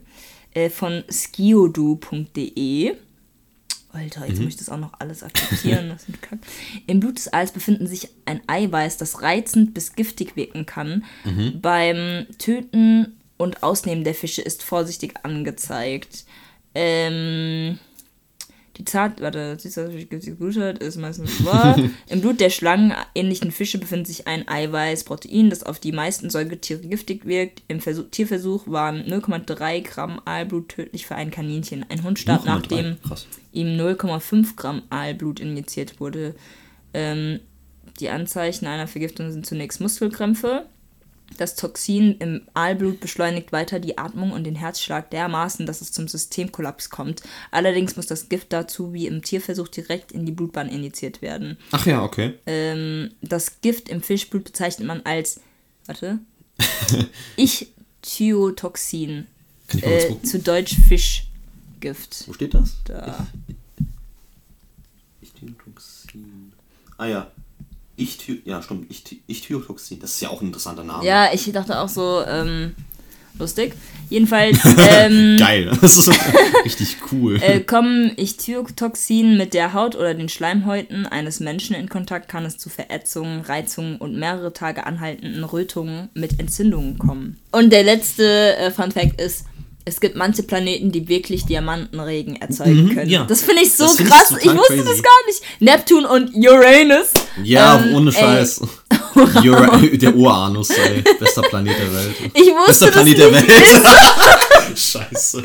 Äh, 0.54 0.70
von 0.70 1.02
skiodu.de. 1.10 2.94
Alter, 3.92 4.26
jetzt 4.26 4.40
muss 4.40 4.48
ich 4.54 4.56
das 4.56 4.70
auch 4.70 4.78
noch 4.78 4.94
alles 4.98 5.22
akzeptieren. 5.22 5.88
Das 5.90 6.08
ist 6.08 6.20
Kack. 6.20 6.40
Im 6.88 6.98
Blut 6.98 7.16
des 7.16 7.32
Aals 7.32 7.52
befinden 7.52 7.86
sich 7.86 8.08
ein 8.24 8.40
Eiweiß, 8.48 8.96
das 8.96 9.22
reizend 9.22 9.72
bis 9.72 9.92
giftig 9.94 10.34
wirken 10.34 10.66
kann. 10.66 11.04
Beim 11.62 12.26
Töten 12.38 13.14
und 13.36 13.62
Ausnehmen 13.62 14.02
der 14.02 14.14
Fische 14.16 14.42
ist 14.42 14.64
vorsichtig 14.64 15.14
angezeigt. 15.22 16.24
Ähm, 16.74 17.78
die 18.76 18.84
Zart, 18.84 19.20
warte, 19.20 19.56
hat, 20.60 20.78
ist 20.78 20.98
meistens 20.98 21.44
wahr. 21.44 21.78
Im 22.08 22.20
Blut 22.20 22.40
der 22.40 22.50
schlangenähnlichen 22.50 23.52
Fische 23.52 23.78
befindet 23.78 24.08
sich 24.08 24.26
ein 24.26 24.48
Eiweiß, 24.48 25.04
Protein, 25.04 25.48
das 25.50 25.62
auf 25.62 25.78
die 25.78 25.92
meisten 25.92 26.28
Säugetiere 26.28 26.80
giftig 26.80 27.24
wirkt. 27.24 27.62
Im 27.68 27.80
Versuch, 27.80 28.06
Tierversuch 28.10 28.66
waren 28.66 29.04
0,3 29.04 29.82
Gramm 29.82 30.20
Aalblut 30.24 30.70
tödlich 30.70 31.06
für 31.06 31.14
ein 31.14 31.30
Kaninchen. 31.30 31.86
Ein 31.88 32.02
Hund 32.02 32.18
starb, 32.18 32.42
0,3, 32.42 32.46
nachdem 32.46 32.96
krass. 33.02 33.26
ihm 33.52 33.68
0,5 33.68 34.56
Gramm 34.56 34.82
Aalblut 34.90 35.38
injiziert 35.38 36.00
wurde. 36.00 36.34
Ähm, 36.92 37.40
die 38.00 38.10
Anzeichen 38.10 38.66
einer 38.66 38.88
Vergiftung 38.88 39.30
sind 39.30 39.46
zunächst 39.46 39.80
Muskelkrämpfe. 39.80 40.66
Das 41.36 41.56
Toxin 41.56 42.16
im 42.18 42.42
Aalblut 42.54 43.00
beschleunigt 43.00 43.50
weiter 43.50 43.80
die 43.80 43.98
Atmung 43.98 44.30
und 44.32 44.44
den 44.44 44.54
Herzschlag 44.54 45.10
dermaßen, 45.10 45.66
dass 45.66 45.80
es 45.80 45.90
zum 45.90 46.06
Systemkollaps 46.06 46.90
kommt. 46.90 47.22
Allerdings 47.50 47.96
muss 47.96 48.06
das 48.06 48.28
Gift 48.28 48.52
dazu 48.52 48.92
wie 48.92 49.06
im 49.06 49.22
Tierversuch 49.22 49.68
direkt 49.68 50.12
in 50.12 50.26
die 50.26 50.32
Blutbahn 50.32 50.68
injiziert 50.68 51.22
werden. 51.22 51.58
Ach 51.72 51.86
ja, 51.86 52.02
okay. 52.02 52.34
Ähm, 52.46 53.10
das 53.20 53.60
Gift 53.62 53.88
im 53.88 54.00
Fischblut 54.00 54.44
bezeichnet 54.44 54.86
man 54.86 55.02
als, 55.02 55.40
warte, 55.86 56.20
Ichthyotoxin, 57.36 59.26
Kann 59.66 59.78
ich 59.80 59.84
mal 59.84 59.90
äh, 59.90 60.22
zu 60.22 60.38
Deutsch 60.38 60.76
Fischgift. 60.88 62.28
Wo 62.28 62.32
steht 62.32 62.54
das? 62.54 62.76
Da. 62.84 63.26
Ichthyotoxin. 65.20 66.52
Ah 66.96 67.06
ja. 67.06 67.30
Ichthy 67.96 68.42
ja, 68.44 68.62
stimmt. 68.62 68.90
Ichthi 68.90 69.22
Ichthyotoxin. 69.26 70.00
Das 70.00 70.12
ist 70.12 70.20
ja 70.20 70.28
auch 70.30 70.40
ein 70.40 70.48
interessanter 70.48 70.84
Name. 70.84 71.04
Ja, 71.04 71.32
ich 71.32 71.50
dachte 71.52 71.78
auch 71.78 71.88
so, 71.88 72.22
ähm, 72.26 72.74
lustig. 73.38 73.74
Jedenfalls 74.10 74.58
ähm, 74.90 75.36
Geil. 75.38 75.70
Das 75.80 75.96
ist 75.96 76.08
richtig 76.64 76.96
cool. 77.12 77.40
äh, 77.40 77.60
kommen 77.60 78.12
Ichthyotoxin 78.16 79.36
mit 79.36 79.54
der 79.54 79.72
Haut 79.72 79.94
oder 79.94 80.14
den 80.14 80.28
Schleimhäuten 80.28 81.06
eines 81.06 81.40
Menschen 81.40 81.74
in 81.76 81.88
Kontakt, 81.88 82.28
kann 82.28 82.44
es 82.44 82.58
zu 82.58 82.68
Verätzungen, 82.68 83.40
Reizungen 83.40 83.96
und 83.96 84.16
mehrere 84.16 84.52
Tage 84.52 84.86
anhaltenden 84.86 85.44
Rötungen 85.44 86.08
mit 86.14 86.40
Entzündungen 86.40 86.98
kommen. 86.98 87.38
Und 87.52 87.72
der 87.72 87.84
letzte 87.84 88.56
äh, 88.56 88.70
Fun 88.70 88.90
Fact 88.90 89.20
ist, 89.20 89.44
es 89.86 90.00
gibt 90.00 90.16
manche 90.16 90.42
Planeten, 90.42 90.90
die 90.92 91.08
wirklich 91.08 91.44
Diamantenregen 91.44 92.36
erzeugen 92.36 92.88
können. 92.94 93.06
Mhm, 93.06 93.12
ja. 93.12 93.24
Das 93.24 93.42
finde 93.42 93.62
ich 93.62 93.74
so 93.74 93.86
find 93.88 94.08
krass. 94.08 94.30
Ich, 94.40 94.46
wusste 94.50 94.76
crazy. 94.76 94.84
das 94.88 95.02
gar 95.02 95.26
nicht. 95.26 95.42
Neptun 95.60 96.06
und 96.06 96.34
Uranus. 96.34 97.08
ja, 97.42 97.78
ähm, 97.80 97.94
ohne 97.94 98.10
Scheiß. 98.12 98.62
Ura 99.16 99.76
der 99.92 100.16
Uranus, 100.16 100.70
ey. 100.70 101.02
Bester 101.20 101.42
Planet 101.42 101.76
der 101.78 101.94
Welt. 101.94 102.14
Ich 102.34 102.46
wusste 102.48 102.86
Bester 102.86 102.90
Planet 102.90 103.18
der 103.18 103.32
Welt. 103.32 103.52
Scheiße. 104.76 105.42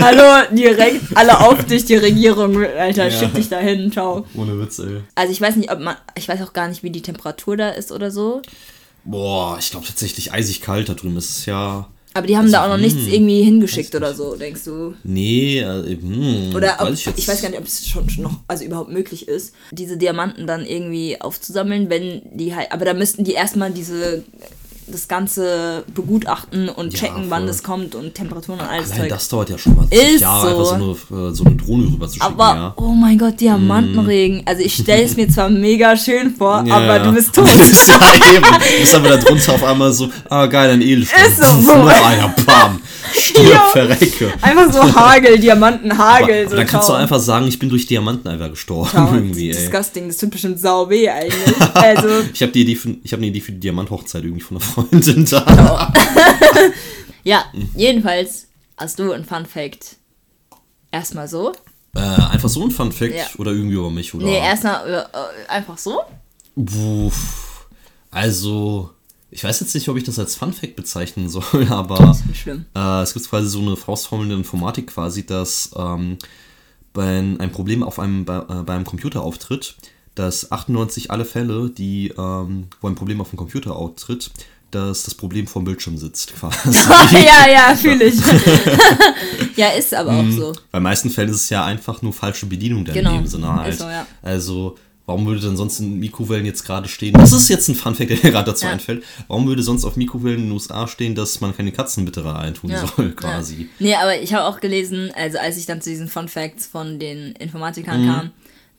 Hallo, 0.00 0.46
direkt 0.50 1.16
alle 1.16 1.38
auf 1.40 1.64
dich, 1.64 1.84
die 1.84 1.96
Regierung, 1.96 2.56
Alter, 2.64 3.08
Ja. 3.08 3.10
schick 3.18 3.34
dich 3.34 3.48
dahin, 3.48 3.92
ciao. 3.92 4.26
Ohne 4.34 4.58
Witz, 4.58 4.78
ey. 4.80 5.02
Also 5.14 5.32
ich 5.32 5.40
weiß 5.40 5.56
nicht, 5.56 5.70
ob 5.70 5.80
man, 5.80 5.96
ich 6.16 6.26
weiß 6.28 6.42
auch 6.42 6.52
gar 6.52 6.68
nicht, 6.68 6.82
wie 6.82 6.90
die 6.90 7.02
Temperatur 7.02 7.56
da 7.56 7.68
ist 7.68 7.92
oder 7.92 8.10
so. 8.10 8.42
Boah, 9.04 9.58
ich 9.60 9.70
glaube 9.70 9.86
tatsächlich 9.86 10.32
eisig 10.32 10.60
kalt 10.62 10.88
da 10.88 10.94
drüben. 10.94 11.16
ist 11.16 11.38
es 11.38 11.46
ja. 11.46 11.88
Aber 12.16 12.28
die 12.28 12.36
haben 12.36 12.50
da 12.50 12.64
auch 12.64 12.68
noch 12.68 12.78
nichts 12.78 13.06
hm, 13.06 13.12
irgendwie 13.12 13.42
hingeschickt 13.42 13.94
oder 13.96 14.14
so, 14.14 14.36
denkst 14.36 14.62
du? 14.64 14.94
Nee, 15.02 15.58
äh, 15.58 15.96
hm, 16.00 16.54
Oder 16.54 16.76
ob, 16.78 16.88
weiß 16.88 16.94
ich, 17.00 17.00
ich, 17.08 17.16
jetzt. 17.16 17.28
weiß 17.28 17.42
gar 17.42 17.48
nicht, 17.48 17.58
ob 17.58 17.66
es 17.66 17.88
schon 17.88 18.08
schon 18.08 18.22
noch, 18.22 18.38
also 18.46 18.64
überhaupt 18.64 18.90
möglich 18.90 19.26
ist, 19.26 19.52
diese 19.72 19.96
Diamanten 19.96 20.46
dann 20.46 20.64
irgendwie 20.64 21.20
aufzusammeln, 21.20 21.90
wenn 21.90 22.22
die 22.32 22.54
halt, 22.54 22.70
aber 22.70 22.84
da 22.84 22.94
müssten 22.94 23.24
die 23.24 23.32
erstmal 23.32 23.72
diese, 23.72 24.22
das 24.86 25.08
Ganze 25.08 25.84
begutachten 25.94 26.68
und 26.68 26.92
Ja, 26.92 26.98
checken, 27.00 27.24
wann 27.28 27.40
voll. 27.40 27.46
das 27.48 27.62
kommt 27.62 27.94
und 27.94 28.14
Temperaturen 28.14 28.60
und 28.60 28.66
alles 28.66 28.90
Allein 28.90 29.02
Zeug. 29.02 29.08
das 29.10 29.28
dauert 29.28 29.50
ja 29.50 29.58
schon 29.58 29.76
mal 29.76 29.86
Ist 29.90 30.00
zig 30.00 30.20
Jahre, 30.20 30.50
so. 30.64 30.70
einfach 30.70 30.98
so 31.08 31.14
eine, 31.14 31.28
äh, 31.28 31.34
so 31.34 31.44
eine 31.44 31.56
Drohne 31.56 31.86
rüber 31.86 32.06
zu 32.08 32.14
schicken, 32.14 32.26
Aber, 32.26 32.54
ja. 32.54 32.74
oh 32.76 32.88
mein 32.92 33.18
Gott, 33.18 33.40
Diamantenregen. 33.40 34.42
Also 34.46 34.62
ich 34.62 34.74
stelle 34.74 35.02
es 35.04 35.16
mir 35.16 35.28
zwar 35.28 35.48
mega 35.48 35.96
schön 35.96 36.34
vor, 36.34 36.64
Ja, 36.66 36.76
aber 36.76 36.98
du 37.00 37.12
bist 37.12 37.34
tot. 37.34 37.46
ja, 37.48 38.32
eben. 38.36 38.82
Ist 38.82 38.94
aber 38.94 39.08
da 39.10 39.16
drunter 39.16 39.54
auf 39.54 39.64
einmal 39.64 39.92
so, 39.92 40.08
ah 40.28 40.46
geil, 40.46 40.70
ein 40.70 40.82
Edelstein. 40.82 41.26
Ist 41.26 41.38
so. 41.38 41.54
Noch 41.74 41.86
einer, 41.86 42.34
bam. 42.46 42.80
Stirb, 43.16 43.60
verrecke. 43.72 44.32
Einfach 44.40 44.72
so 44.72 44.82
Hagel, 44.94 45.38
Diamantenhagel. 45.38 46.40
Aber, 46.42 46.50
so 46.50 46.56
dann 46.56 46.66
kannst 46.66 46.88
du 46.88 46.92
einfach 46.94 47.20
sagen, 47.20 47.46
ich 47.46 47.58
bin 47.58 47.68
durch 47.68 47.86
Diamanten 47.86 48.28
einfach 48.28 48.50
gestorben. 48.50 48.90
Ciao. 48.90 49.14
irgendwie, 49.14 49.50
ey. 49.50 49.54
Disgusting, 49.54 50.08
das 50.08 50.16
tut 50.16 50.30
bestimmt 50.30 50.58
sau 50.60 50.88
weh 50.90 51.08
eigentlich. 51.08 51.34
Also, 51.74 52.08
Ich 52.32 52.42
habe 52.42 52.52
hab 52.52 53.18
eine 53.18 53.26
Idee 53.26 53.40
für 53.40 53.52
die 53.52 53.60
Diamanthochzeit 53.60 54.24
irgendwie 54.24 54.40
von 54.42 54.56
einer 54.56 54.66
Freundin 54.74 55.24
da. 55.26 55.92
ja, 57.24 57.44
jedenfalls 57.76 58.48
hast 58.76 58.98
du 58.98 59.12
ein 59.12 59.24
Fun 59.24 59.46
Fact. 59.46 59.96
Erstmal 60.90 61.28
so. 61.28 61.52
Äh, 61.94 62.00
einfach 62.00 62.48
so 62.48 62.64
ein 62.64 62.70
Fun 62.70 62.90
Fact 62.90 63.14
Ja. 63.14 63.26
oder 63.38 63.52
irgendwie 63.52 63.76
über 63.76 63.90
mich 63.90 64.12
oder. 64.14 64.26
Nee, 64.26 64.38
erstmal 64.38 64.88
äh, 64.88 64.98
äh, 64.98 65.48
einfach 65.48 65.78
so. 65.78 66.00
Puh, 66.56 67.10
also, 68.10 68.90
ich 69.30 69.44
weiß 69.44 69.60
jetzt 69.60 69.74
nicht, 69.74 69.88
ob 69.88 69.96
ich 69.96 70.04
das 70.04 70.18
als 70.18 70.34
Fun 70.34 70.52
Fact 70.52 70.76
bezeichnen 70.76 71.28
soll, 71.28 71.66
aber 71.70 72.16
äh, 72.74 73.02
es 73.02 73.14
gibt 73.14 73.28
quasi 73.28 73.48
so 73.48 73.60
eine 73.60 73.76
Faustformel 73.76 74.24
in 74.24 74.30
der 74.30 74.38
Informatik 74.38 74.88
quasi, 74.88 75.24
dass 75.24 75.70
ähm, 75.76 76.18
wenn 76.94 77.40
ein 77.40 77.52
Problem 77.52 77.82
auf 77.82 77.98
einem, 77.98 78.24
bei, 78.24 78.38
äh, 78.38 78.62
bei 78.64 78.74
einem 78.74 78.84
Computer 78.84 79.22
auftritt, 79.22 79.76
dass 80.14 80.52
98 80.52 81.10
alle 81.10 81.24
Fälle, 81.24 81.70
die, 81.70 82.12
ähm, 82.16 82.68
wo 82.80 82.88
ein 82.88 82.94
Problem 82.94 83.20
auf 83.20 83.30
dem 83.30 83.36
Computer 83.36 83.74
auftritt, 83.74 84.30
dass 84.74 85.04
das 85.04 85.14
Problem 85.14 85.46
vom 85.46 85.64
Bildschirm 85.64 85.96
sitzt 85.98 86.34
quasi. 86.38 86.76
ja, 87.18 87.48
ja, 87.48 87.74
fühle 87.76 88.04
ich. 88.04 88.16
ja, 89.56 89.68
ist 89.68 89.94
aber 89.94 90.12
auch 90.12 90.30
so. 90.30 90.52
Bei 90.70 90.80
meisten 90.80 91.10
Fällen 91.10 91.28
ist 91.30 91.36
es 91.36 91.50
ja 91.50 91.64
einfach 91.64 92.02
nur 92.02 92.12
falsche 92.12 92.46
Bedienung 92.46 92.84
dann 92.84 92.94
Genau, 92.94 93.10
in 93.12 93.22
dem 93.22 93.26
Sinne 93.26 93.52
halt. 93.52 93.72
ist 93.74 93.80
so, 93.80 93.88
ja. 93.88 94.06
Also, 94.22 94.76
Warum 95.06 95.26
würde 95.26 95.38
denn 95.42 95.54
sonst 95.54 95.80
in 95.80 95.98
Mikrowellen 96.00 96.46
jetzt 96.46 96.64
gerade 96.64 96.88
stehen? 96.88 97.12
Das 97.12 97.30
ist 97.32 97.50
jetzt 97.50 97.68
ein 97.68 97.74
Funfact, 97.74 98.08
der 98.08 98.16
mir 98.22 98.30
gerade 98.30 98.50
dazu 98.52 98.64
Ja. 98.64 98.72
einfällt. 98.72 99.04
Warum 99.28 99.46
würde 99.46 99.62
sonst 99.62 99.84
auf 99.84 99.96
Mikrowellen 99.96 100.38
in 100.38 100.44
den 100.46 100.52
USA 100.52 100.88
stehen, 100.88 101.14
dass 101.14 101.42
man 101.42 101.54
keine 101.54 101.72
Katzenbitter 101.72 102.24
reintun 102.24 102.70
Ja. 102.70 102.86
soll, 102.86 103.10
quasi? 103.12 103.68
Ja. 103.78 103.86
Nee, 103.86 103.94
aber 103.96 104.18
ich 104.22 104.32
habe 104.32 104.46
auch 104.46 104.60
gelesen, 104.60 105.10
also 105.14 105.36
als 105.36 105.58
ich 105.58 105.66
dann 105.66 105.82
zu 105.82 105.90
diesen 105.90 106.08
Fun 106.08 106.26
Facts 106.28 106.64
von 106.66 106.98
den 106.98 107.32
Informatikern 107.32 108.02
Mhm. 108.02 108.06
kam, 108.08 108.30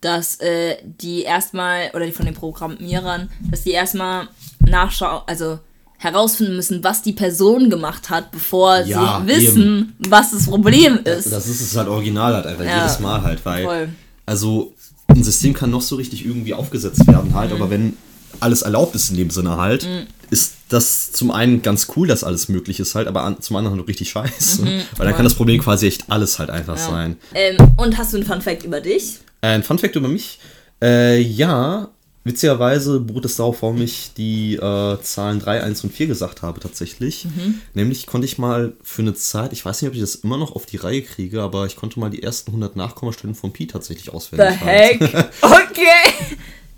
dass 0.02 0.38
äh, 0.40 0.78
die 0.84 1.22
erstmal, 1.22 1.92
oder 1.94 2.08
die 2.08 2.12
von 2.12 2.26
den 2.26 2.34
Programmierern, 2.34 3.30
dass 3.52 3.62
die 3.62 3.72
erstmal 3.74 4.28
nachschauen, 4.62 5.22
also 5.28 5.60
herausfinden 6.06 6.56
müssen, 6.56 6.84
was 6.84 7.02
die 7.02 7.12
Person 7.14 7.70
gemacht 7.70 8.10
hat, 8.10 8.32
bevor 8.32 8.80
Ja, 8.86 9.22
sie 9.26 9.28
wissen, 9.36 9.94
was 10.08 10.32
das 10.32 10.46
Problem 10.46 11.00
ist. 11.04 11.32
Das 11.32 11.48
ist 11.48 11.60
es 11.62 11.76
halt 11.76 11.88
original 11.90 12.34
halt 12.34 12.46
einfach, 12.46 12.64
Ja. 12.64 12.78
jedes 12.84 13.00
Mal 13.00 13.22
halt, 13.24 13.46
weil, 13.46 13.64
Voll. 13.66 13.90
also 14.26 14.74
ein 15.08 15.24
System 15.24 15.54
kann 15.54 15.70
noch 15.72 15.82
so 15.82 15.96
richtig 15.98 16.26
irgendwie 16.26 16.54
aufgesetzt 16.54 17.06
werden 17.08 17.34
halt, 17.34 17.50
Mhm. 17.52 17.58
aber 17.58 17.70
wenn 17.70 17.98
alles 18.40 18.62
erlaubt 18.62 18.96
ist 18.96 19.10
in 19.12 19.18
dem 19.18 19.30
Sinne 19.30 19.58
halt, 19.58 19.88
ist 20.30 20.54
das 20.70 21.12
zum 21.12 21.32
einen 21.32 21.62
ganz 21.62 21.88
cool, 21.96 22.08
dass 22.08 22.24
alles 22.24 22.50
möglich 22.50 22.80
ist 22.80 22.96
halt, 22.96 23.08
aber 23.08 23.24
an, 23.24 23.40
zum 23.42 23.56
anderen 23.56 23.78
halt 23.78 23.88
richtig 23.88 24.10
scheiße. 24.10 24.64
Mhm. 24.64 24.82
Weil 24.98 25.06
dann 25.08 25.16
kann 25.16 25.24
das 25.26 25.36
Problem 25.36 25.62
quasi 25.62 25.88
echt 25.88 26.06
alles 26.10 26.40
halt 26.40 26.50
einfach 26.50 26.78
sein. 26.78 27.18
Ähm, 27.34 27.58
und 27.78 27.98
hast 27.98 28.14
du 28.14 28.18
einen 28.18 28.26
Fun 28.26 28.42
Fact 28.42 28.64
über 28.64 28.82
dich? 28.82 29.20
Ein 29.42 29.62
Funfact 29.64 29.96
über 29.96 30.08
mich. 30.08 30.40
Äh, 30.82 31.22
ja, 31.22 31.88
witzigerweise 32.26 33.00
beruht 33.00 33.24
es 33.24 33.38
darauf, 33.38 33.62
warum 33.62 33.82
ich 33.82 34.12
die 34.18 34.56
äh, 34.56 34.98
Zahlen 35.02 35.40
3, 35.40 35.64
1 35.64 35.84
und 35.86 35.94
4 35.94 36.08
gesagt 36.08 36.42
habe 36.42 36.60
tatsächlich. 36.60 37.26
Mhm. 37.26 37.62
Nämlich 37.74 38.08
konnte 38.08 38.26
ich 38.26 38.38
mal 38.38 38.74
für 38.84 39.04
eine 39.04 39.14
Zeit, 39.14 39.54
ich 39.54 39.64
weiß 39.64 39.82
nicht, 39.82 39.90
ob 39.90 39.96
ich 39.96 40.02
das 40.02 40.16
immer 40.16 40.38
noch 40.38 40.54
auf 40.54 40.66
die 40.66 40.78
Reihe 40.78 41.04
kriege, 41.04 41.42
aber 41.42 41.66
ich 41.68 41.78
konnte 41.78 42.00
mal 42.00 42.10
die 42.10 42.24
ersten 42.24 42.50
100 42.50 42.76
Nachkommastellen 42.76 43.36
von 43.36 43.54
Pi 43.54 43.68
tatsächlich 43.68 44.06
The 44.06 44.12
auswendig 44.12 44.60
heck? 44.60 45.00
Okay. 45.42 46.36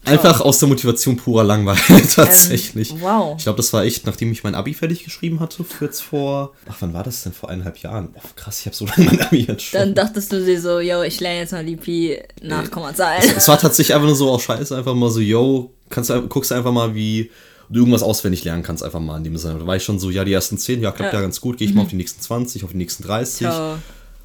Einfach 0.08 0.42
aus 0.42 0.60
der 0.60 0.68
Motivation 0.70 1.18
purer 1.18 1.44
Langweil 1.44 1.78
tatsächlich. 2.16 2.92
Ähm, 2.92 3.02
wow. 3.02 3.36
Ich 3.38 3.44
glaube, 3.44 3.58
das 3.58 3.72
war 3.74 3.84
echt, 3.84 4.06
nachdem 4.06 4.32
ich 4.32 4.44
mein 4.44 4.56
Abi 4.56 4.74
fertig 4.74 5.04
geschrieben 5.04 5.40
hatte, 5.40 5.66
jetzt 5.82 6.02
vor, 6.02 6.54
ach, 6.70 6.78
wann 6.80 6.94
war 6.94 7.04
das 7.04 7.24
denn? 7.24 7.34
Vor 7.34 7.50
eineinhalb 7.50 7.78
Jahren. 7.80 8.12
Boah, 8.14 8.22
krass, 8.36 8.60
ich 8.62 8.66
habe 8.66 8.76
so 8.76 8.86
lange 8.98 9.06
mein 9.06 9.22
Abi 9.22 9.42
jetzt 9.42 9.64
schon. 9.64 9.80
Dann 9.80 9.96
dachtest 9.96 10.32
du 10.32 10.44
dir 10.44 10.60
so, 10.62 10.80
yo, 10.80 11.02
ich 11.04 11.20
lerne 11.20 11.40
jetzt 11.40 11.52
mal 11.52 11.66
die 11.66 11.76
Pi 11.76 12.18
Nachkommazahlen. 12.42 13.24
Es 13.36 13.48
war 13.48 13.60
tatsächlich 13.60 13.94
einfach 13.94 14.08
nur 14.08 14.16
so 14.16 14.32
auch 14.32 14.42
scheiße, 14.42 14.76
einfach 14.76 14.96
mal 14.96 15.10
so, 15.12 15.20
yo, 15.20 15.72
kannst 15.90 16.10
du, 16.10 16.22
guckst 16.28 16.52
du 16.52 16.56
einfach 16.56 16.72
mal, 16.72 16.96
wie 16.96 17.30
du 17.70 17.80
irgendwas 17.80 18.02
auswendig 18.04 18.44
lernen 18.46 18.64
kannst, 18.64 18.82
einfach 18.84 19.02
mal 19.02 19.18
in 19.18 19.26
dem 19.26 19.38
Sinne. 19.38 19.60
Da 19.60 19.68
war 19.68 19.76
ich 19.76 19.84
schon 19.84 20.00
so, 20.00 20.10
ja, 20.10 20.24
die 20.24 20.32
ersten 20.32 20.58
10, 20.58 20.82
ja, 20.82 20.92
klappt 20.92 21.12
ja, 21.12 21.20
Ja. 21.20 21.22
ganz 21.24 21.42
gut, 21.42 21.58
gehe 21.58 21.68
ich 21.68 21.74
mal 21.74 21.82
auf 21.82 21.90
die 21.90 21.98
nächsten 21.98 22.22
20, 22.22 22.64
auf 22.64 22.72
die 22.72 22.78
nächsten 22.78 23.04
30. 23.04 23.40
Ciao. 23.40 23.78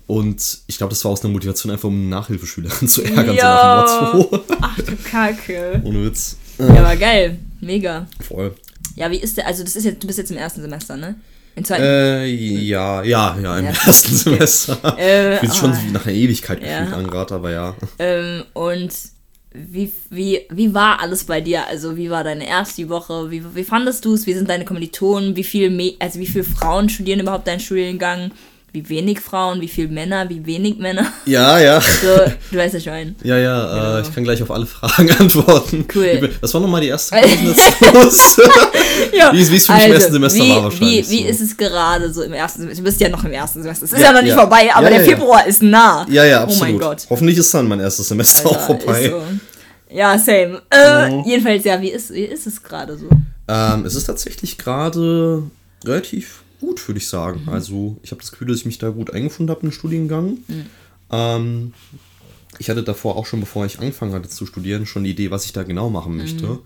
Und 0.07 0.59
ich 0.67 0.77
glaube, 0.79 0.91
das 0.91 1.05
war 1.05 1.13
aus 1.13 1.23
einer 1.25 1.33
Motivation 1.33 1.73
einfach, 1.73 1.89
um 1.89 1.95
eine 1.95 2.07
Nachhilfeschülerin 2.09 2.89
zu 2.89 3.03
ärgern, 3.03 3.37
so 3.37 4.13
dem 4.13 4.19
Motto. 4.19 4.45
Ach 4.61 4.77
du 4.77 4.97
Kacke. 4.97 5.81
Ohne 5.85 6.05
Witz. 6.07 6.37
Ja, 6.59 6.67
aber 6.85 6.97
geil. 6.97 7.39
Mega. 7.61 8.07
Voll. 8.21 8.55
Ja, 8.97 9.11
wie 9.11 9.17
ist 9.19 9.37
der, 9.37 9.47
also 9.47 9.63
das 9.63 9.77
ist 9.77 9.85
jetzt, 9.85 10.03
du 10.03 10.07
bist 10.07 10.19
jetzt 10.19 10.31
im 10.31 10.37
ersten 10.37 10.61
Semester, 10.61 10.97
ne? 10.97 11.15
Im 11.55 11.65
zweiten? 11.65 11.83
Äh, 11.85 12.27
ja, 12.27 13.03
ja, 13.03 13.37
ja, 13.41 13.59
im 13.59 13.65
Ja. 13.67 13.71
ersten 13.87 14.15
Semester. 14.17 14.99
Äh, 14.99 15.39
Fühlt 15.39 15.53
sich 15.53 15.61
schon 15.61 15.73
wie 15.87 15.91
nach 15.93 16.05
einer 16.07 16.15
Ewigkeit 16.15 16.63
Ja. 16.63 16.81
gefühlt 16.81 16.97
an 16.99 17.07
gerade, 17.09 17.35
aber 17.35 17.51
ja. 17.51 17.77
Ähm, 17.99 18.43
und 18.55 18.91
wie, 19.55 19.93
wie, 20.11 20.41
wie 20.51 20.73
war 20.75 21.01
alles 21.01 21.25
bei 21.25 21.41
dir? 21.43 21.67
Also 21.67 21.97
wie 21.97 22.09
war 22.11 22.25
deine 22.25 22.47
erste 22.49 22.89
Woche? 22.89 23.31
Wie, 23.31 23.43
wie 23.55 23.65
fandest 23.65 24.05
du 24.05 24.15
es? 24.15 24.27
Wie 24.27 24.33
sind 24.35 24.49
deine 24.49 24.65
Kommilitonen? 24.65 25.37
Wie 25.37 25.45
viel 25.45 25.69
Me 25.71 25.93
also 25.99 26.19
wie 26.19 26.27
viele 26.27 26.45
Frauen 26.45 26.89
studieren 26.89 27.21
überhaupt 27.21 27.47
deinen 27.47 27.61
Studiengang? 27.61 28.31
Wie 28.75 28.89
wenig 28.89 29.21
Frauen? 29.21 29.61
Wie 29.61 29.69
viele 29.69 29.89
Männer? 29.89 30.29
Wie 30.31 30.45
wenig 30.47 30.79
Männer? 30.79 31.07
Ja, 31.27 31.59
ja. 31.59 31.79
So, 32.03 32.09
du 32.51 32.57
weißt 32.57 32.75
ja 32.75 32.81
schon. 32.81 33.17
Ja, 33.23 33.37
ja, 33.37 33.67
äh, 33.67 33.81
Genau. 33.99 34.09
ich 34.09 34.15
kann 34.15 34.25
gleich 34.25 34.43
auf 34.43 34.51
alle 34.51 34.65
Fragen 34.65 35.11
antworten. 35.19 35.85
Cool. 35.95 36.31
Was 36.41 36.55
war 36.55 36.61
nochmal 36.63 36.81
die 36.81 36.89
erste? 36.89 37.15
Ja, 39.15 39.33
Wie 39.33 39.41
es- 39.43 39.49
für 39.67 39.73
mich 39.73 39.85
im 39.87 39.93
ersten 39.93 40.13
Semester 40.13 40.43
wie, 40.43 40.51
war 40.51 40.65
wahrscheinlich 40.65 41.11
Wie, 41.11 41.19
wie 41.19 41.23
so. 41.25 41.29
ist 41.29 41.41
es 41.41 41.57
gerade 41.57 42.13
so 42.13 42.23
im 42.23 42.33
ersten 42.33 42.61
Semester? 42.63 42.83
Du 42.83 42.85
bist 42.85 43.01
ja 43.01 43.09
noch 43.09 43.25
im 43.25 43.33
ersten 43.33 43.63
Semester. 43.63 43.85
Es 43.85 43.93
ist 43.93 43.99
Ja, 43.99 44.07
ja, 44.07 44.13
noch 44.13 44.23
nicht 44.23 44.31
ja. 44.31 44.37
vorbei, 44.39 44.71
aber 44.75 44.89
der. 44.91 45.05
Februar 45.05 45.47
ist 45.47 45.63
nah. 45.63 46.07
ja, 46.09 46.25
ja, 46.25 46.41
Oh 46.41 46.45
absolut. 46.45 46.61
mein 46.63 46.79
Gott. 46.79 47.07
Hoffentlich 47.11 47.37
ist 47.39 47.53
dann 47.53 47.69
mein 47.69 47.81
erstes 47.81 48.09
Semester 48.09 48.49
auch 48.49 48.57
Alter, 48.57 48.67
vorbei. 48.85 49.09
so. 49.11 49.23
Ja, 49.95 50.19
same. 50.19 50.63
Äh, 50.71 51.11
Mhm. 51.11 51.25
Jedenfalls, 51.27 51.65
ja, 51.65 51.81
wie 51.81 51.91
ist, 51.91 52.13
wie 52.15 52.23
ist 52.25 52.47
es 52.47 52.63
gerade 52.63 52.97
so? 52.97 53.09
Ähm, 53.49 53.85
es 53.85 53.95
ist 53.95 54.05
tatsächlich 54.05 54.57
gerade 54.57 55.43
relativ 55.85 56.43
gut, 56.63 56.87
würde 56.89 56.99
ich 56.99 57.09
sagen. 57.09 57.43
Mhm. 57.43 57.49
Also, 57.49 57.97
ich 58.03 58.13
habe 58.13 58.21
das 58.21 58.31
Gefühl, 58.31 58.49
dass 58.49 58.59
ich 58.59 58.67
mich 58.67 58.79
da 58.79 58.89
gut 58.91 59.13
eingefunden 59.13 59.51
habe 59.51 59.61
in 59.63 59.69
den 59.69 59.75
Studiengang. 59.75 60.39
Mhm. 60.47 60.67
Ähm, 61.11 61.73
ich 62.59 62.71
hatte 62.71 62.83
davor 62.83 63.17
auch 63.17 63.27
schon, 63.27 63.41
bevor 63.41 63.67
ich 63.67 63.81
angefangen 63.81 64.13
hatte 64.13 64.29
zu 64.29 64.47
studieren, 64.47 64.87
schon 64.87 65.05
die 65.05 65.11
Idee, 65.11 65.31
was 65.31 65.45
ich 65.45 65.53
da 65.53 65.65
genau 65.65 65.91
machen 65.91 66.17
möchte. 66.17 66.47
Mhm. 66.47 66.59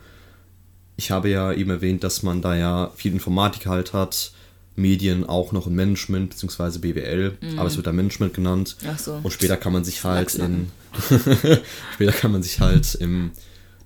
Ich 0.96 1.10
habe 1.10 1.30
ja 1.30 1.52
eben 1.52 1.70
erwähnt, 1.70 2.04
dass 2.04 2.22
man 2.22 2.42
da 2.42 2.54
ja 2.54 2.90
viel 2.94 3.12
Informatik 3.12 3.66
halt 3.66 3.92
hat, 3.92 4.32
Medien 4.76 5.24
auch 5.24 5.52
noch 5.52 5.66
in 5.66 5.74
Management 5.74 6.30
bzw. 6.30 6.78
BWL, 6.78 7.38
aber 7.56 7.66
es 7.66 7.76
wird 7.76 7.86
da 7.86 7.92
Management 7.92 8.34
genannt. 8.34 8.76
Mhm. 8.82 8.88
Ach 8.92 8.98
so. 8.98 9.20
Und 9.22 9.32
später 9.32 9.56
kann 9.56 9.72
man 9.72 9.84
sich 9.84 10.04
halt 10.04 10.34
in 10.34 10.70
später 11.94 12.12
kann 12.12 12.32
man 12.32 12.42
sich 12.42 12.60
halt 12.60 12.94
im 12.94 13.30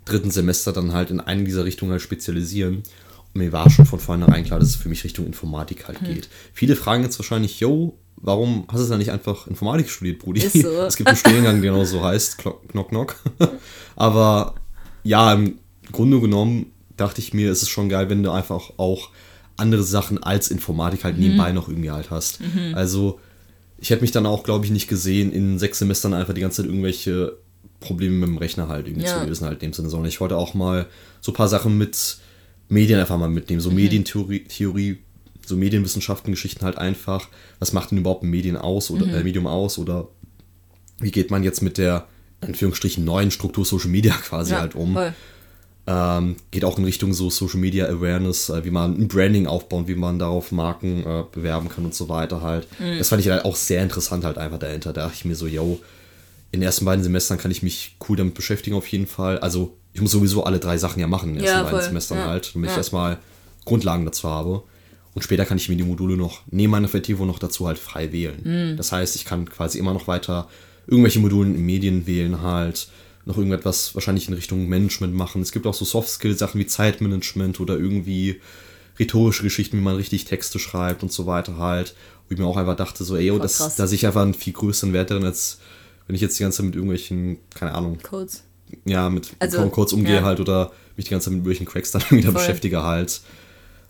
dritten 0.04 0.30
Semester 0.30 0.72
dann 0.72 0.92
halt 0.92 1.10
in 1.10 1.20
eine 1.20 1.44
dieser 1.44 1.64
Richtungen 1.64 1.92
halt 1.92 2.02
spezialisieren. 2.02 2.82
Mir 3.32 3.52
war 3.52 3.70
schon 3.70 3.86
von 3.86 4.00
vornherein 4.00 4.44
klar, 4.44 4.58
dass 4.58 4.70
es 4.70 4.76
für 4.76 4.88
mich 4.88 5.04
Richtung 5.04 5.26
Informatik 5.26 5.86
halt 5.88 6.00
Hm. 6.00 6.06
geht. 6.06 6.28
Viele 6.52 6.74
fragen 6.76 7.02
jetzt 7.04 7.18
wahrscheinlich, 7.18 7.60
yo, 7.60 7.96
warum 8.16 8.64
hast 8.68 8.82
du 8.84 8.88
dann 8.88 8.98
nicht 8.98 9.10
einfach 9.12 9.46
Informatik 9.46 9.88
studiert, 9.88 10.18
Brudi? 10.18 10.40
So. 10.40 10.68
Es 10.86 10.96
gibt 10.96 11.08
einen 11.08 11.16
Studiengang, 11.16 11.62
der 11.62 11.70
genau 11.72 11.84
so 11.84 12.02
heißt, 12.02 12.38
Knock 12.38 12.88
Knock. 12.88 13.16
Aber 13.96 14.54
ja, 15.04 15.32
im 15.32 15.58
Grunde 15.92 16.20
genommen 16.20 16.66
dachte 16.96 17.20
ich 17.20 17.32
mir, 17.32 17.50
es 17.50 17.62
ist 17.62 17.68
schon 17.70 17.88
geil, 17.88 18.10
wenn 18.10 18.22
du 18.22 18.30
einfach 18.30 18.72
auch 18.76 19.10
andere 19.56 19.82
Sachen 19.82 20.22
als 20.22 20.50
Informatik 20.50 21.04
halt 21.04 21.16
Mhm. 21.16 21.22
nebenbei 21.22 21.52
noch 21.52 21.68
irgendwie 21.68 21.90
halt 21.90 22.10
hast. 22.10 22.40
Also 22.74 23.20
ich 23.78 23.90
hätte 23.90 24.02
mich 24.02 24.10
dann 24.10 24.26
auch, 24.26 24.42
glaube 24.42 24.64
ich, 24.64 24.70
nicht 24.70 24.88
gesehen, 24.88 25.32
in 25.32 25.58
sechs 25.58 25.78
Semestern 25.78 26.14
einfach 26.14 26.34
die 26.34 26.40
ganze 26.40 26.58
Zeit 26.62 26.66
irgendwelche 26.66 27.36
Probleme 27.78 28.16
mit 28.16 28.28
dem 28.28 28.36
Rechner 28.38 28.68
halt 28.68 28.86
irgendwie 28.86 29.06
Ja. 29.06 29.20
zu 29.20 29.26
lösen, 29.26 29.46
halt 29.46 29.62
in 29.62 29.70
dem 29.70 29.72
Sinne, 29.72 29.88
sondern 29.88 30.08
ich 30.08 30.20
wollte 30.20 30.36
auch 30.36 30.52
mal 30.54 30.86
so 31.22 31.32
ein 31.32 31.34
paar 31.34 31.48
Sachen 31.48 31.78
mit 31.78 32.18
Medien 32.70 33.00
einfach 33.00 33.18
mal 33.18 33.28
mitnehmen, 33.28 33.60
so 33.60 33.70
Medientheorie, 33.70 34.44
Theorie, 34.44 34.98
so 35.44 35.56
Medienwissenschaften, 35.56 36.32
Geschichten 36.32 36.64
halt 36.64 36.78
einfach. 36.78 37.28
Was 37.58 37.72
macht 37.72 37.90
denn 37.90 37.98
überhaupt 37.98 38.22
ein 38.22 38.30
Medien 38.30 38.56
aus 38.56 38.90
oder 38.90 39.06
äh, 39.06 39.24
Medium 39.24 39.46
aus 39.46 39.76
oder 39.76 40.08
wie 41.00 41.10
geht 41.10 41.30
man 41.30 41.42
jetzt 41.42 41.62
mit 41.62 41.78
der 41.78 42.06
Anführungsstrichen 42.40 43.04
neuen 43.04 43.30
Struktur 43.30 43.64
Social 43.64 43.90
Media 43.90 44.14
quasi 44.22 44.52
halt 44.52 44.74
um? 44.76 44.96
Ähm, 45.86 46.36
geht 46.52 46.64
auch 46.64 46.78
in 46.78 46.84
Richtung 46.84 47.12
so 47.12 47.28
Social 47.30 47.58
Media 47.58 47.86
Awareness, 47.86 48.48
äh, 48.50 48.64
wie 48.64 48.70
man 48.70 48.96
ein 49.00 49.08
Branding 49.08 49.48
aufbauen, 49.48 49.88
wie 49.88 49.96
man 49.96 50.20
darauf 50.20 50.52
Marken 50.52 51.04
äh, 51.04 51.24
bewerben 51.32 51.68
kann 51.68 51.84
und 51.84 51.94
so 51.94 52.08
weiter 52.08 52.42
halt. 52.42 52.68
Das 52.98 53.08
fand 53.08 53.20
ich 53.20 53.28
halt 53.28 53.44
auch 53.44 53.56
sehr 53.56 53.82
interessant 53.82 54.24
halt 54.24 54.38
einfach 54.38 54.58
dahinter. 54.58 54.92
Da 54.92 55.02
dachte 55.02 55.16
ich 55.16 55.24
mir 55.24 55.34
so, 55.34 55.48
yo, 55.48 55.80
in 56.52 56.60
den 56.60 56.66
ersten 56.66 56.84
beiden 56.84 57.02
Semestern 57.02 57.38
kann 57.38 57.50
ich 57.50 57.64
mich 57.64 57.96
cool 58.08 58.16
damit 58.16 58.34
beschäftigen 58.34 58.76
auf 58.76 58.86
jeden 58.86 59.08
Fall. 59.08 59.38
Also 59.38 59.76
ich 59.92 60.00
muss 60.00 60.10
sowieso 60.12 60.44
alle 60.44 60.58
drei 60.58 60.78
Sachen 60.78 61.00
ja 61.00 61.06
machen 61.06 61.30
in 61.30 61.34
den 61.36 61.44
Ja, 61.44 61.52
ersten 61.60 61.70
beiden. 61.72 61.88
Semestern 61.88 62.18
Ja. 62.18 62.26
halt, 62.28 62.54
damit 62.54 62.68
ich 62.70 62.74
Ja. 62.74 62.78
erstmal 62.78 63.18
Grundlagen 63.64 64.04
dazu 64.04 64.28
habe. 64.28 64.62
Und 65.14 65.22
später 65.22 65.44
kann 65.44 65.56
ich 65.58 65.68
mir 65.68 65.76
die 65.76 65.82
Module 65.82 66.16
noch 66.16 66.42
neben 66.50 66.70
meiner 66.70 66.86
Vertiefung 66.88 67.26
noch 67.26 67.38
dazu 67.40 67.66
halt 67.66 67.78
frei 67.78 68.12
wählen. 68.12 68.40
Mhm. 68.72 68.76
Das 68.76 68.92
heißt, 68.92 69.16
ich 69.16 69.24
kann 69.24 69.48
quasi 69.50 69.78
immer 69.78 69.92
noch 69.92 70.06
weiter 70.06 70.48
irgendwelche 70.86 71.18
Modulen 71.20 71.54
in 71.54 71.66
Medien 71.66 72.06
wählen 72.06 72.42
halt, 72.42 72.88
noch 73.26 73.36
irgendetwas 73.36 73.94
wahrscheinlich 73.94 74.28
in 74.28 74.34
Richtung 74.34 74.68
Management 74.68 75.14
machen. 75.14 75.42
Es 75.42 75.52
gibt 75.52 75.66
auch 75.66 75.74
so 75.74 75.84
Soft-Skill-Sachen 75.84 76.58
wie 76.60 76.66
Zeitmanagement 76.66 77.60
oder 77.60 77.76
irgendwie 77.76 78.40
rhetorische 78.98 79.42
Geschichten, 79.42 79.76
wie 79.76 79.82
man 79.82 79.96
richtig 79.96 80.24
Texte 80.24 80.58
schreibt 80.58 81.02
und 81.02 81.12
so 81.12 81.26
weiter 81.26 81.56
halt. 81.58 81.94
Wo 82.28 82.34
ich 82.34 82.38
mir 82.38 82.46
auch 82.46 82.56
einfach 82.56 82.76
dachte, 82.76 83.02
so, 83.04 83.16
ey, 83.16 83.26
yo, 83.26 83.38
das, 83.38 83.76
da 83.76 83.86
sehe 83.86 83.96
ich 83.96 84.06
einfach 84.06 84.22
einen 84.22 84.34
viel 84.34 84.52
größeren 84.52 84.92
Wert 84.92 85.10
drin, 85.10 85.24
als 85.24 85.58
wenn 86.06 86.14
ich 86.16 86.22
jetzt 86.22 86.38
die 86.38 86.42
ganze 86.44 86.58
Zeit 86.58 86.66
mit 86.66 86.74
irgendwelchen, 86.76 87.38
keine 87.54 87.72
Ahnung, 87.74 87.98
Codes. 88.02 88.44
Ja, 88.84 89.08
mit 89.10 89.30
Also, 89.38 89.68
kurz 89.68 89.92
umgehe 89.92 90.16
ja. 90.16 90.22
halt 90.22 90.40
oder 90.40 90.72
mich 90.96 91.06
die 91.06 91.10
ganze 91.10 91.26
Zeit 91.26 91.32
mit 91.32 91.38
irgendwelchen 91.38 91.66
Cracks 91.66 91.90
dann 91.90 92.02
wieder 92.10 92.32
Voll. 92.32 92.40
beschäftige 92.40 92.82
halt. 92.82 93.20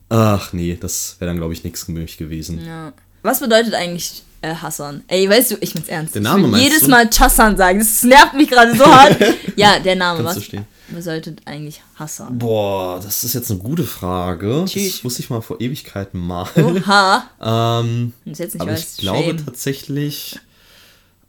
Ach 0.09 0.53
nee, 0.53 0.77
das 0.81 1.17
wäre 1.19 1.31
dann, 1.31 1.39
glaube 1.39 1.53
ich, 1.53 1.63
nichts 1.65 1.85
für 1.85 1.93
mich 1.93 2.17
gewesen. 2.17 2.65
Ja. 2.65 2.93
Was 3.23 3.41
bedeutet 3.41 3.75
eigentlich 3.75 4.23
äh, 4.41 4.55
Hassan? 4.55 5.05
Ey, 5.07 5.29
weißt 5.29 5.53
du, 5.53 5.57
ich 5.61 5.75
bin's 5.75 5.89
ernst. 5.89 6.15
Der 6.15 6.23
Name 6.23 6.49
ich 6.49 6.53
will 6.55 6.61
jedes 6.61 6.81
du? 6.81 6.89
Mal 6.89 7.09
Chassan 7.11 7.57
sagen. 7.57 7.79
Das 7.79 8.03
nervt 8.03 8.35
mich 8.35 8.49
gerade 8.49 8.77
so 8.77 8.87
hart. 8.87 9.17
ja, 9.57 9.79
der 9.79 9.97
Name. 9.97 10.23
Kannst 10.23 10.37
du 10.37 10.41
Was 10.41 10.45
stehen. 10.47 10.67
bedeutet 10.89 11.43
eigentlich 11.45 11.83
Hassan? 11.97 12.39
Boah, 12.39 12.99
das 13.01 13.23
ist 13.23 13.35
jetzt 13.35 13.51
eine 13.51 13.61
gute 13.61 13.85
Frage. 13.85 14.65
Tschüss. 14.67 14.93
Das 14.95 15.05
wusste 15.05 15.23
ich 15.23 15.31
mal 15.31 15.43
vor 15.43 15.61
Ewigkeiten 15.61 16.19
mal. 16.19 16.49
Oha. 16.57 17.25
ähm, 17.83 18.13
du 18.25 18.31
jetzt 18.31 18.41
nicht 18.55 18.61
aber 18.61 18.73
weißt, 18.73 18.95
ich 18.95 19.01
glaube 19.03 19.25
shame. 19.25 19.45
tatsächlich, 19.45 20.41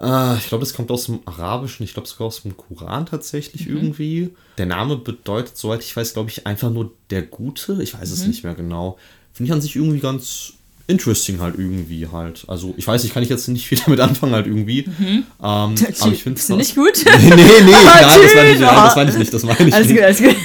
äh, 0.01 0.37
ich 0.37 0.47
glaube, 0.47 0.63
das 0.63 0.73
kommt 0.73 0.91
aus 0.91 1.05
dem 1.05 1.19
Arabischen, 1.25 1.83
ich 1.83 1.93
glaube 1.93 2.07
sogar 2.07 2.27
aus 2.27 2.41
dem 2.43 2.57
Koran 2.57 3.05
tatsächlich 3.05 3.67
Mhm. 3.67 3.75
irgendwie. 3.75 4.29
Der 4.57 4.65
Name 4.65 4.97
bedeutet, 4.97 5.57
soweit 5.57 5.81
ich 5.83 5.95
weiß, 5.95 6.13
glaube 6.13 6.29
ich, 6.29 6.45
einfach 6.47 6.69
nur 6.71 6.91
der 7.09 7.21
Gute. 7.23 7.79
Ich 7.81 7.93
weiß 7.93 8.09
Mhm. 8.09 8.13
es 8.15 8.27
nicht 8.27 8.43
mehr 8.43 8.55
genau. 8.55 8.97
Finde 9.33 9.49
ich 9.49 9.53
an 9.53 9.61
sich 9.61 9.75
irgendwie 9.75 9.99
ganz 9.99 10.53
interesting 10.87 11.39
halt 11.39 11.55
irgendwie 11.57 12.07
halt. 12.11 12.43
Also 12.47 12.73
ich 12.75 12.85
weiß, 12.85 13.05
ich 13.05 13.13
kann 13.13 13.23
ich 13.23 13.29
jetzt 13.29 13.47
nicht 13.47 13.65
viel 13.65 13.77
damit 13.85 14.01
anfangen 14.01 14.33
halt 14.33 14.45
irgendwie. 14.47 14.79
Ähm, 14.81 15.25
aber 15.39 15.73
ich 16.11 16.23
finde 16.23 16.39
es 16.39 16.49
nicht 16.49 16.75
gut. 16.75 17.05
Nee, 17.05 17.29
nee, 17.29 17.35
nee, 17.35 17.71
nein, 17.71 18.03
das 18.03 18.35
meine 18.35 18.51
ich, 18.51 18.59
nein, 18.59 18.75
das 18.75 18.95
meine 18.95 19.09
ich 19.11 19.17
nicht, 19.17 19.33
das 19.33 19.43
meine 19.43 19.67
ich 19.69 19.73
Alles 19.73 19.87
nicht. 19.87 19.95
gut, 19.97 20.03
alles 20.03 20.17
gut. 20.21 20.35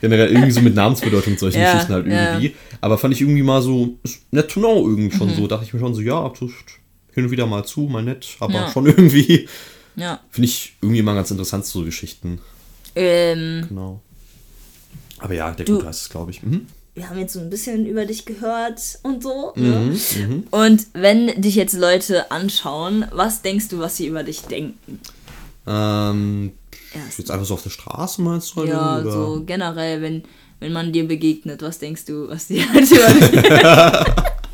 Generell 0.00 0.28
irgendwie 0.32 0.50
so 0.50 0.60
mit 0.60 0.74
Namensbedeutung 0.74 1.38
solchen 1.38 1.60
Ja, 1.60 1.72
Geschichten 1.72 1.92
halt 1.92 2.06
ja. 2.08 2.32
irgendwie. 2.32 2.54
Aber 2.80 2.98
fand 2.98 3.14
ich 3.14 3.20
irgendwie 3.20 3.42
mal 3.42 3.62
so, 3.62 3.96
nett 4.32 4.48
to 4.50 4.58
know 4.60 4.88
irgendwie 4.88 5.14
Mhm. 5.14 5.18
schon 5.18 5.34
so. 5.36 5.46
Dachte 5.46 5.64
ich 5.66 5.72
mir 5.72 5.78
schon 5.80 5.94
so, 5.94 6.00
ja, 6.00 6.28
das 6.28 6.50
hin 7.16 7.24
und 7.24 7.30
wieder 7.32 7.46
mal 7.46 7.64
zu, 7.64 7.80
mal 7.80 8.04
nett, 8.04 8.36
aber 8.38 8.54
Ja. 8.54 8.70
schon 8.70 8.86
irgendwie. 8.86 9.48
Ja. 9.96 10.20
Finde 10.30 10.46
ich 10.48 10.76
irgendwie 10.80 11.02
mal 11.02 11.14
ganz 11.16 11.32
interessant, 11.32 11.66
so 11.66 11.82
Geschichten. 11.82 12.40
Ähm, 12.94 13.64
Genau. 13.68 14.00
Aber 15.18 15.34
ja, 15.34 15.50
der 15.50 15.64
Gute 15.66 15.86
heißt 15.86 16.02
es, 16.02 16.08
glaube 16.10 16.30
ich. 16.30 16.42
Mhm. 16.42 16.66
wir 16.94 17.08
haben 17.10 17.18
jetzt 17.18 17.32
so 17.32 17.40
ein 17.40 17.48
bisschen 17.50 17.86
über 17.86 18.04
dich 18.06 18.24
gehört 18.26 18.80
und 19.02 19.22
so. 19.22 19.52
Mhm. 19.56 19.64
Ne? 19.64 20.42
Und 20.50 20.86
wenn 20.92 21.40
dich 21.40 21.54
jetzt 21.56 21.72
Leute 21.74 22.30
anschauen, 22.30 23.04
was 23.12 23.42
denkst 23.42 23.68
du, 23.68 23.78
was 23.80 23.96
sie 23.96 24.06
über 24.06 24.22
dich 24.22 24.42
denken? 24.42 25.00
Ähm, 25.66 26.52
Erst. 26.94 27.18
jetzt 27.18 27.30
einfach 27.30 27.46
so 27.46 27.54
auf 27.54 27.62
der 27.62 27.70
Straße 27.70 28.20
meinst 28.22 28.52
du? 28.54 28.60
halt 28.60 28.68
Ja, 28.70 29.00
oder? 29.00 29.10
so 29.10 29.42
generell, 29.44 30.00
wenn, 30.02 30.22
wenn 30.60 30.72
man 30.72 30.92
dir 30.92 31.06
begegnet, 31.08 31.60
was 31.62 31.78
denkst 31.78 32.04
du, 32.06 32.28
was 32.28 32.46
die 32.48 32.60
halt 32.68 32.90
über 32.90 33.08
dich 33.42 33.42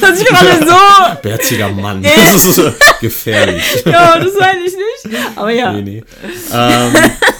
Das 0.00 0.18
ist 0.20 0.26
gerade 0.26 0.66
so. 0.66 1.16
Bärtiger 1.22 1.68
Mann. 1.70 2.02
Das 2.02 2.34
ist 2.44 2.54
so 2.54 2.72
gefährlich. 3.00 3.62
Ja, 3.84 4.18
das 4.18 4.32
meine 4.38 4.60
ich 4.66 4.72
nicht. 4.74 5.18
Aber 5.36 5.50
ja. 5.50 5.72
Nee, 5.72 5.82
nee. 5.82 6.04
Ähm, 6.52 6.92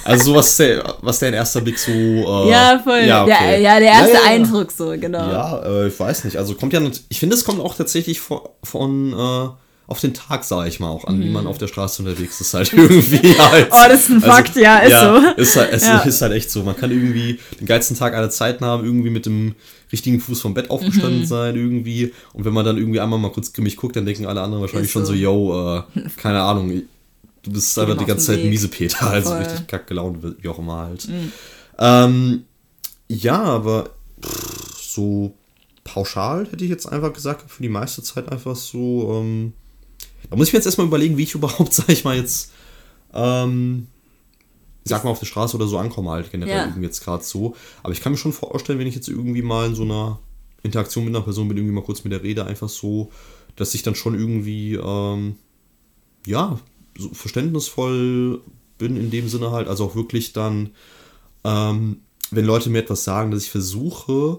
also 0.04 0.24
so 0.32 0.34
was 0.36 0.56
der, 0.56 0.94
was 1.02 1.18
der 1.18 1.28
in 1.30 1.34
erster 1.34 1.60
Blick 1.60 1.78
so. 1.78 1.90
Äh, 1.92 2.50
Ja, 2.50 2.80
voll. 2.82 3.00
Ja, 3.04 3.22
okay. 3.24 3.34
der, 3.40 3.58
ja, 3.60 3.78
der 3.80 3.88
erste 3.88 4.12
Ja, 4.12 4.18
ja, 4.18 4.24
ja. 4.24 4.30
Eindruck 4.30 4.72
so, 4.72 4.88
genau. 4.98 5.30
Ja, 5.30 5.62
äh, 5.64 5.88
ich 5.88 5.98
weiß 5.98 6.24
nicht. 6.24 6.36
Also 6.36 6.54
kommt 6.54 6.72
ja, 6.72 6.80
ich 7.08 7.18
finde, 7.20 7.34
es 7.36 7.44
kommt 7.44 7.60
auch 7.60 7.74
tatsächlich 7.76 8.20
von, 8.20 8.40
von 8.62 9.12
äh, 9.12 9.48
auf 9.88 10.00
den 10.00 10.14
Tag, 10.14 10.42
sage 10.42 10.68
ich 10.68 10.80
mal, 10.80 10.88
auch 10.88 11.04
an, 11.04 11.20
wie 11.20 11.30
man 11.30 11.46
auf 11.46 11.58
der 11.58 11.68
Straße 11.68 12.02
unterwegs 12.02 12.40
ist, 12.40 12.54
halt 12.54 12.72
irgendwie 12.72 13.34
halt. 13.38 13.68
Mhm. 13.70 13.72
Oh, 13.76 13.88
das 13.88 14.00
ist 14.00 14.10
ein 14.10 14.20
Fakt, 14.20 14.56
ja, 14.56 14.78
ist 14.78 14.92
so. 15.00 15.40
Ist 15.42 15.56
halt, 15.56 15.72
es 15.72 15.82
Ja. 15.86 15.98
ist 16.00 16.22
halt 16.22 16.32
echt 16.32 16.50
so. 16.50 16.62
Man 16.64 16.76
kann 16.76 16.90
irgendwie 16.90 17.38
den 17.60 17.66
geilsten 17.66 17.96
Tag 17.96 18.14
aller 18.14 18.30
Zeiten 18.30 18.64
haben, 18.64 18.84
irgendwie 18.84 19.10
mit 19.10 19.26
dem 19.26 19.54
richtigen 19.96 20.20
Fuß 20.20 20.40
vom 20.40 20.54
Bett 20.54 20.70
aufgestanden 20.70 21.20
Mhm. 21.20 21.26
sein, 21.26 21.56
irgendwie. 21.56 22.12
Und 22.32 22.44
wenn 22.44 22.52
man 22.52 22.64
dann 22.64 22.76
irgendwie 22.76 23.00
einmal 23.00 23.18
mal 23.18 23.32
kurz 23.32 23.52
grimmig 23.52 23.76
guckt, 23.76 23.96
dann 23.96 24.06
denken 24.06 24.26
alle 24.26 24.40
anderen 24.42 24.60
wahrscheinlich 24.62 24.86
Ist 24.88 24.92
schon 24.92 25.04
so, 25.06 25.12
so. 25.12 25.18
yo, 25.18 25.78
äh, 25.78 25.82
keine 26.16 26.42
Ahnung, 26.42 26.82
du 27.42 27.50
bist 27.52 27.78
einfach 27.78 27.96
die 27.96 28.04
ganze 28.04 28.26
Zeit 28.26 28.38
Weg. 28.38 28.50
Miesepeter, 28.50 29.06
also 29.10 29.30
Voll. 29.30 29.38
Mhm. 29.40 29.44
richtig 29.46 29.66
kack 29.66 29.86
gelaunt, 29.86 30.18
wie 30.40 30.48
auch 30.48 30.58
immer 30.58 30.76
halt. 30.86 31.08
Ähm, 31.78 32.44
ja, 33.08 33.42
aber 33.42 33.90
pff, 34.22 34.80
so 34.80 35.34
pauschal 35.84 36.46
hätte 36.50 36.64
ich 36.64 36.70
jetzt 36.70 36.86
einfach 36.86 37.12
gesagt, 37.12 37.50
für 37.50 37.62
die 37.62 37.68
meiste 37.68 38.02
Zeit 38.02 38.30
einfach 38.30 38.56
so, 38.56 39.20
ähm, 39.20 39.52
da 40.30 40.36
muss 40.36 40.48
ich 40.48 40.52
mir 40.52 40.58
jetzt 40.58 40.66
erstmal 40.66 40.86
überlegen, 40.88 41.16
wie 41.16 41.22
ich 41.22 41.34
überhaupt, 41.34 41.72
sag 41.74 41.88
ich 41.88 42.04
mal 42.04 42.16
jetzt, 42.16 42.52
ähm, 43.14 43.86
ich 44.86 44.90
sag 44.90 45.02
mal 45.02 45.10
auf 45.10 45.18
der 45.18 45.26
Straße 45.26 45.56
oder 45.56 45.66
so 45.66 45.78
ankomme 45.78 46.10
halt 46.10 46.30
generell 46.30 46.72
Ja. 46.72 46.74
jetzt 46.80 47.02
gerade 47.02 47.24
so. 47.24 47.56
Aber 47.82 47.92
ich 47.92 48.00
kann 48.00 48.12
mir 48.12 48.18
schon 48.18 48.32
vorstellen, 48.32 48.78
wenn 48.78 48.86
ich 48.86 48.94
jetzt 48.94 49.08
irgendwie 49.08 49.42
mal 49.42 49.66
in 49.66 49.74
so 49.74 49.82
einer 49.82 50.20
Interaktion 50.62 51.04
mit 51.04 51.14
einer 51.14 51.24
Person 51.24 51.48
bin, 51.48 51.56
irgendwie 51.56 51.74
mal 51.74 51.82
kurz 51.82 52.04
mit 52.04 52.12
der 52.12 52.22
Rede, 52.22 52.44
einfach 52.46 52.68
so, 52.68 53.10
dass 53.56 53.74
ich 53.74 53.82
dann 53.82 53.96
schon 53.96 54.14
irgendwie, 54.14 54.74
ähm, 54.74 55.36
ja, 56.24 56.60
so 56.96 57.08
verständnisvoll 57.12 58.40
bin 58.78 58.96
in 58.96 59.10
dem 59.10 59.28
Sinne 59.28 59.50
halt, 59.50 59.66
also 59.66 59.86
auch 59.86 59.96
wirklich 59.96 60.32
dann, 60.32 60.70
ähm, 61.42 62.02
wenn 62.30 62.44
Leute 62.44 62.70
mir 62.70 62.78
etwas 62.78 63.02
sagen, 63.02 63.32
dass 63.32 63.42
ich 63.42 63.50
versuche, 63.50 64.38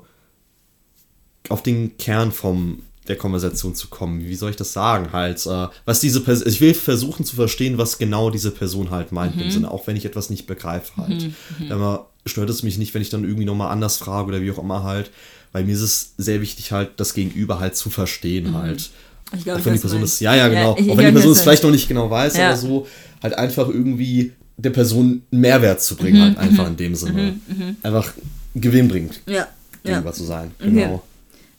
auf 1.49 1.61
den 1.61 1.97
Kern 1.97 2.31
vom 2.31 2.83
der 3.09 3.15
Konversation 3.15 3.75
zu 3.75 3.87
kommen. 3.87 4.25
Wie 4.25 4.35
soll 4.35 4.49
ich 4.51 4.55
das 4.55 4.73
sagen? 4.73 5.11
Halt, 5.13 5.45
äh, 5.45 5.67
was 5.85 5.99
diese 5.99 6.21
Person, 6.21 6.47
ich 6.47 6.61
will 6.61 6.73
versuchen 6.73 7.25
zu 7.25 7.35
verstehen, 7.35 7.77
was 7.77 7.97
genau 7.97 8.29
diese 8.29 8.51
Person 8.51 8.91
halt 8.91 9.11
meint, 9.11 9.39
im 9.41 9.51
Sinne, 9.51 9.71
auch 9.71 9.87
wenn 9.87 9.95
ich 9.95 10.05
etwas 10.05 10.29
nicht 10.29 10.47
begreife 10.47 10.97
halt. 10.97 11.29
Aber 11.69 12.09
stört 12.25 12.49
es 12.49 12.63
mich 12.63 12.77
nicht, 12.77 12.93
wenn 12.93 13.01
ich 13.01 13.09
dann 13.09 13.23
irgendwie 13.23 13.45
nochmal 13.45 13.71
anders 13.71 13.97
frage 13.97 14.27
oder 14.29 14.41
wie 14.41 14.51
auch 14.51 14.59
immer 14.59 14.83
halt, 14.83 15.11
weil 15.51 15.63
mir 15.63 15.73
ist 15.73 15.81
es 15.81 16.13
sehr 16.17 16.41
wichtig 16.41 16.71
halt, 16.71 16.91
das 16.97 17.13
Gegenüber 17.13 17.59
halt 17.59 17.75
zu 17.75 17.89
verstehen 17.89 18.53
halt. 18.53 18.89
Ich 19.35 19.43
glaub, 19.43 19.59
auch 19.59 19.65
wenn 19.65 19.73
die 19.73 19.79
Person 19.79 20.01
du 20.01 20.07
ja, 20.23 20.35
ja, 20.35 20.47
genau. 20.47 20.77
Ja, 20.77 20.93
auch 20.93 20.97
wenn 20.97 21.05
die 21.07 21.11
Person 21.11 21.31
es 21.31 21.41
vielleicht 21.41 21.63
noch 21.63 21.71
nicht 21.71 21.87
genau 21.87 22.09
weiß, 22.09 22.37
Ja. 22.37 22.49
aber 22.49 22.57
so 22.57 22.87
halt 23.21 23.33
einfach 23.33 23.67
irgendwie 23.67 24.33
der 24.57 24.69
Person 24.71 25.21
einen 25.31 25.41
Mehrwert 25.41 25.81
zu 25.81 25.95
bringen, 25.95 26.19
Mhm, 26.19 26.23
halt 26.23 26.37
einfach 26.37 26.67
in 26.67 26.77
dem 26.77 26.95
Sinne. 26.95 27.35
Einfach 27.83 28.13
gewinnbringend 28.55 29.21
ja. 29.27 29.47
gegenüber 29.83 30.13
zu 30.13 30.23
sein. 30.23 30.51
Genau. 30.59 31.03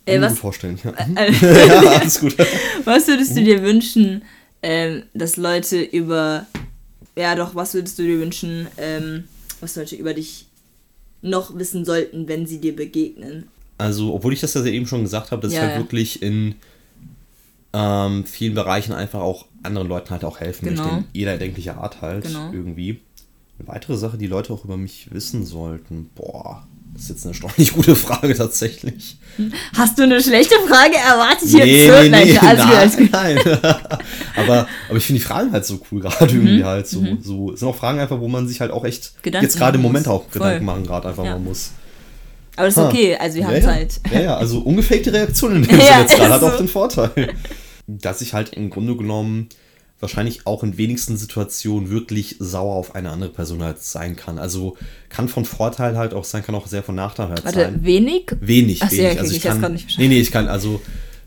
Äh, 0.08 0.16
ich 0.16 0.22
was- 0.22 0.32
gut 0.32 0.40
vorstellen. 0.40 0.78
Ja. 0.82 0.90
Äh, 1.16 1.32
ja, 1.84 1.90
alles 2.00 2.20
gut. 2.20 2.36
Was 2.84 3.06
würdest 3.08 3.36
du 3.36 3.42
dir 3.44 3.62
wünschen, 3.62 4.22
ähm, 4.62 5.02
dass 5.14 5.36
Leute 5.36 5.80
über. 5.82 6.46
Ja, 7.16 7.34
doch, 7.34 7.54
was 7.54 7.74
würdest 7.74 7.98
du 7.98 8.02
dir 8.04 8.20
wünschen, 8.20 8.68
ähm, 8.76 9.24
was 9.60 9.74
Leute 9.76 9.96
über 9.96 10.14
dich 10.14 10.46
noch 11.20 11.56
wissen 11.58 11.84
sollten, 11.84 12.28
wenn 12.28 12.46
sie 12.46 12.60
dir 12.60 12.76
begegnen? 12.76 13.48
Also, 13.76 14.14
obwohl 14.14 14.32
ich 14.32 14.40
das 14.40 14.54
ja 14.54 14.64
eben 14.64 14.86
schon 14.86 15.02
gesagt 15.02 15.30
habe, 15.32 15.42
dass 15.42 15.50
ich 15.52 15.56
Ja, 15.56 15.62
halt 15.64 15.72
ja. 15.74 15.78
wirklich 15.80 16.22
in 16.22 16.54
ähm, 17.72 18.24
vielen 18.24 18.54
Bereichen 18.54 18.92
einfach 18.92 19.20
auch 19.20 19.46
anderen 19.62 19.88
Leuten 19.88 20.10
halt 20.10 20.24
auch 20.24 20.40
helfen 20.40 20.66
Genau. 20.68 20.82
möchte. 20.84 20.98
In 20.98 21.04
jeder 21.12 21.32
erdenkliche 21.32 21.76
Art 21.76 22.00
halt 22.00 22.24
Genau. 22.24 22.52
irgendwie. 22.52 23.00
Eine 23.58 23.68
weitere 23.68 23.96
Sache, 23.96 24.16
die 24.16 24.26
Leute 24.28 24.52
auch 24.52 24.64
über 24.64 24.76
mich 24.76 25.08
wissen 25.12 25.44
sollten. 25.44 26.10
Boah, 26.14 26.66
das 26.98 27.04
ist 27.04 27.10
jetzt 27.10 27.24
eine 27.26 27.32
erstaunlich 27.34 27.72
gute 27.72 27.94
Frage 27.94 28.34
tatsächlich. 28.34 29.16
Hast 29.76 29.96
du 29.98 30.02
eine 30.02 30.20
schlechte 30.20 30.56
Frage 30.68 30.96
erwartet? 30.96 31.48
Hier 31.48 31.64
Nee, 31.64 31.88
nee, 31.88 32.08
Nein, 32.08 32.26
nee, 32.26 32.32
gut. 32.34 32.42
nein, 32.42 33.08
nein. 33.12 33.38
aber, 34.36 34.68
aber 34.88 34.96
ich 34.98 35.04
finde 35.06 35.20
die 35.20 35.24
Fragen 35.24 35.52
halt 35.52 35.64
so 35.64 35.80
cool 35.92 36.00
gerade 36.00 36.34
Mhm, 36.34 36.46
irgendwie 36.46 36.64
halt 36.64 36.88
so, 36.88 37.04
so. 37.22 37.52
Es 37.52 37.60
sind 37.60 37.68
auch 37.68 37.76
Fragen 37.76 38.00
einfach, 38.00 38.18
wo 38.18 38.26
man 38.26 38.48
sich 38.48 38.60
halt 38.60 38.72
auch 38.72 38.84
echt 38.84 39.22
Gedanken 39.22 39.44
jetzt 39.46 39.56
gerade 39.56 39.76
im 39.76 39.82
Moment 39.82 40.06
muss. 40.06 40.14
auch 40.14 40.22
Voll. 40.24 40.32
Gedanken 40.32 40.64
machen 40.64 40.84
gerade 40.86 41.08
einfach 41.08 41.24
Ja. 41.24 41.32
mal 41.32 41.38
muss. 41.40 41.70
Aber 42.56 42.66
das 42.66 42.76
ist 42.76 42.82
okay, 42.82 43.16
also 43.16 43.36
wir 43.36 43.46
haben 43.46 43.54
ja, 43.54 43.60
Zeit. 43.62 44.00
Ja, 44.12 44.20
ja, 44.20 44.36
also 44.36 44.58
ungefakte 44.64 45.12
Reaktion 45.12 45.54
in 45.56 45.62
dem 45.62 45.78
Ja, 45.78 46.00
jetzt 46.00 46.16
gerade 46.16 46.24
ist 46.26 46.30
hat 46.32 46.40
so. 46.40 46.46
auch 46.48 46.56
den 46.56 46.68
Vorteil. 46.68 47.10
Dass 47.86 48.20
ich 48.20 48.34
halt 48.34 48.52
im 48.54 48.68
Grunde 48.70 48.96
genommen 48.96 49.48
wahrscheinlich 50.00 50.46
auch 50.46 50.62
in 50.62 50.78
wenigsten 50.78 51.16
Situationen 51.16 51.90
wirklich 51.90 52.36
sauer 52.38 52.74
auf 52.74 52.94
eine 52.94 53.10
andere 53.10 53.30
Person 53.30 53.62
halt 53.62 53.82
sein 53.82 54.16
kann. 54.16 54.38
Also 54.38 54.76
kann 55.08 55.28
von 55.28 55.44
Vorteil 55.44 55.96
halt 55.96 56.14
auch 56.14 56.24
sein, 56.24 56.44
kann 56.44 56.54
auch 56.54 56.66
sehr 56.66 56.82
von 56.82 56.94
Nachteil 56.94 57.28
halt 57.28 57.44
Warte, 57.44 57.60
sein. 57.60 57.84
wenig? 57.84 58.30
Wenig, 58.40 58.82
Ach 58.82 58.90
wenig. 58.90 59.02
ja, 59.02 59.10
okay, 59.10 59.18
also 59.18 59.30
ich 59.32 59.38
ich 59.38 59.42
kann, 59.42 59.60
grad 59.60 59.72
nicht 59.72 59.98
nee, 59.98 60.08
nee, 60.08 60.20
ich 60.20 60.30
kann 60.30 60.48
also 60.48 60.80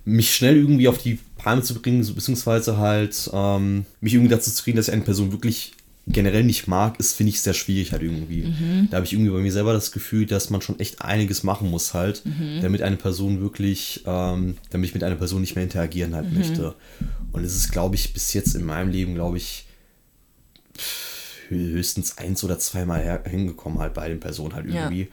mich 0.06 0.34
schnell 0.34 0.58
irgendwie 0.58 0.88
auf 0.88 0.98
die 0.98 1.20
Palme 1.38 1.62
zu 1.64 1.76
bringen, 1.76 2.06
beziehungsweise 2.16 2.78
halt 2.78 3.30
ähm, 3.34 3.86
mich 4.00 4.14
irgendwie 4.14 4.32
dazu 4.32 4.52
zu 4.52 4.64
kriegen, 4.64 4.78
dass 4.78 4.88
ich 4.88 4.94
eine 4.94 5.04
Person 5.04 5.32
wirklich 5.32 5.74
generell 6.08 6.44
nicht 6.44 6.68
mag, 6.68 7.00
ist, 7.00 7.14
finde 7.14 7.30
ich, 7.30 7.42
sehr 7.42 7.54
schwierig 7.54 7.92
halt 7.92 8.02
irgendwie. 8.02 8.44
Mhm. 8.44 8.88
Da 8.90 8.98
habe 8.98 9.06
ich 9.06 9.14
irgendwie 9.14 9.32
bei 9.32 9.40
mir 9.40 9.52
selber 9.52 9.72
das 9.74 9.92
Gefühl, 9.92 10.26
dass 10.26 10.50
man 10.50 10.62
schon 10.62 10.80
echt 10.80 11.02
einiges 11.02 11.44
machen 11.44 11.70
muss 11.70 11.94
halt, 11.94 12.24
Mhm. 12.26 12.60
damit 12.62 12.82
eine 12.82 12.98
Person 12.98 13.40
wirklich, 13.42 14.02
ähm, 14.06 14.58
damit 14.72 14.90
ich 14.90 14.94
mit 14.96 15.04
einer 15.04 15.16
Person 15.16 15.42
nicht 15.42 15.56
mehr 15.56 15.64
interagieren 15.64 16.12
Mhm. 16.12 16.16
halt 16.16 16.34
möchte. 16.34 16.76
Und 17.32 17.44
es 17.44 17.56
ist, 17.56 17.72
glaube 17.72 17.96
ich, 17.96 18.14
bis 18.14 18.34
jetzt 18.34 18.56
in 18.56 18.66
meinem 18.66 18.90
Leben, 18.90 19.14
glaube 19.14 19.38
ich, 19.38 19.66
höchstens 21.50 22.18
eins 22.18 22.44
oder 22.44 22.58
zweimal 22.60 23.22
hingekommen 23.28 23.80
halt 23.80 23.94
bei 23.94 24.08
den 24.10 24.20
Personen 24.20 24.56
halt 24.56 24.68
Ja. 24.68 24.84
irgendwie. 24.86 25.10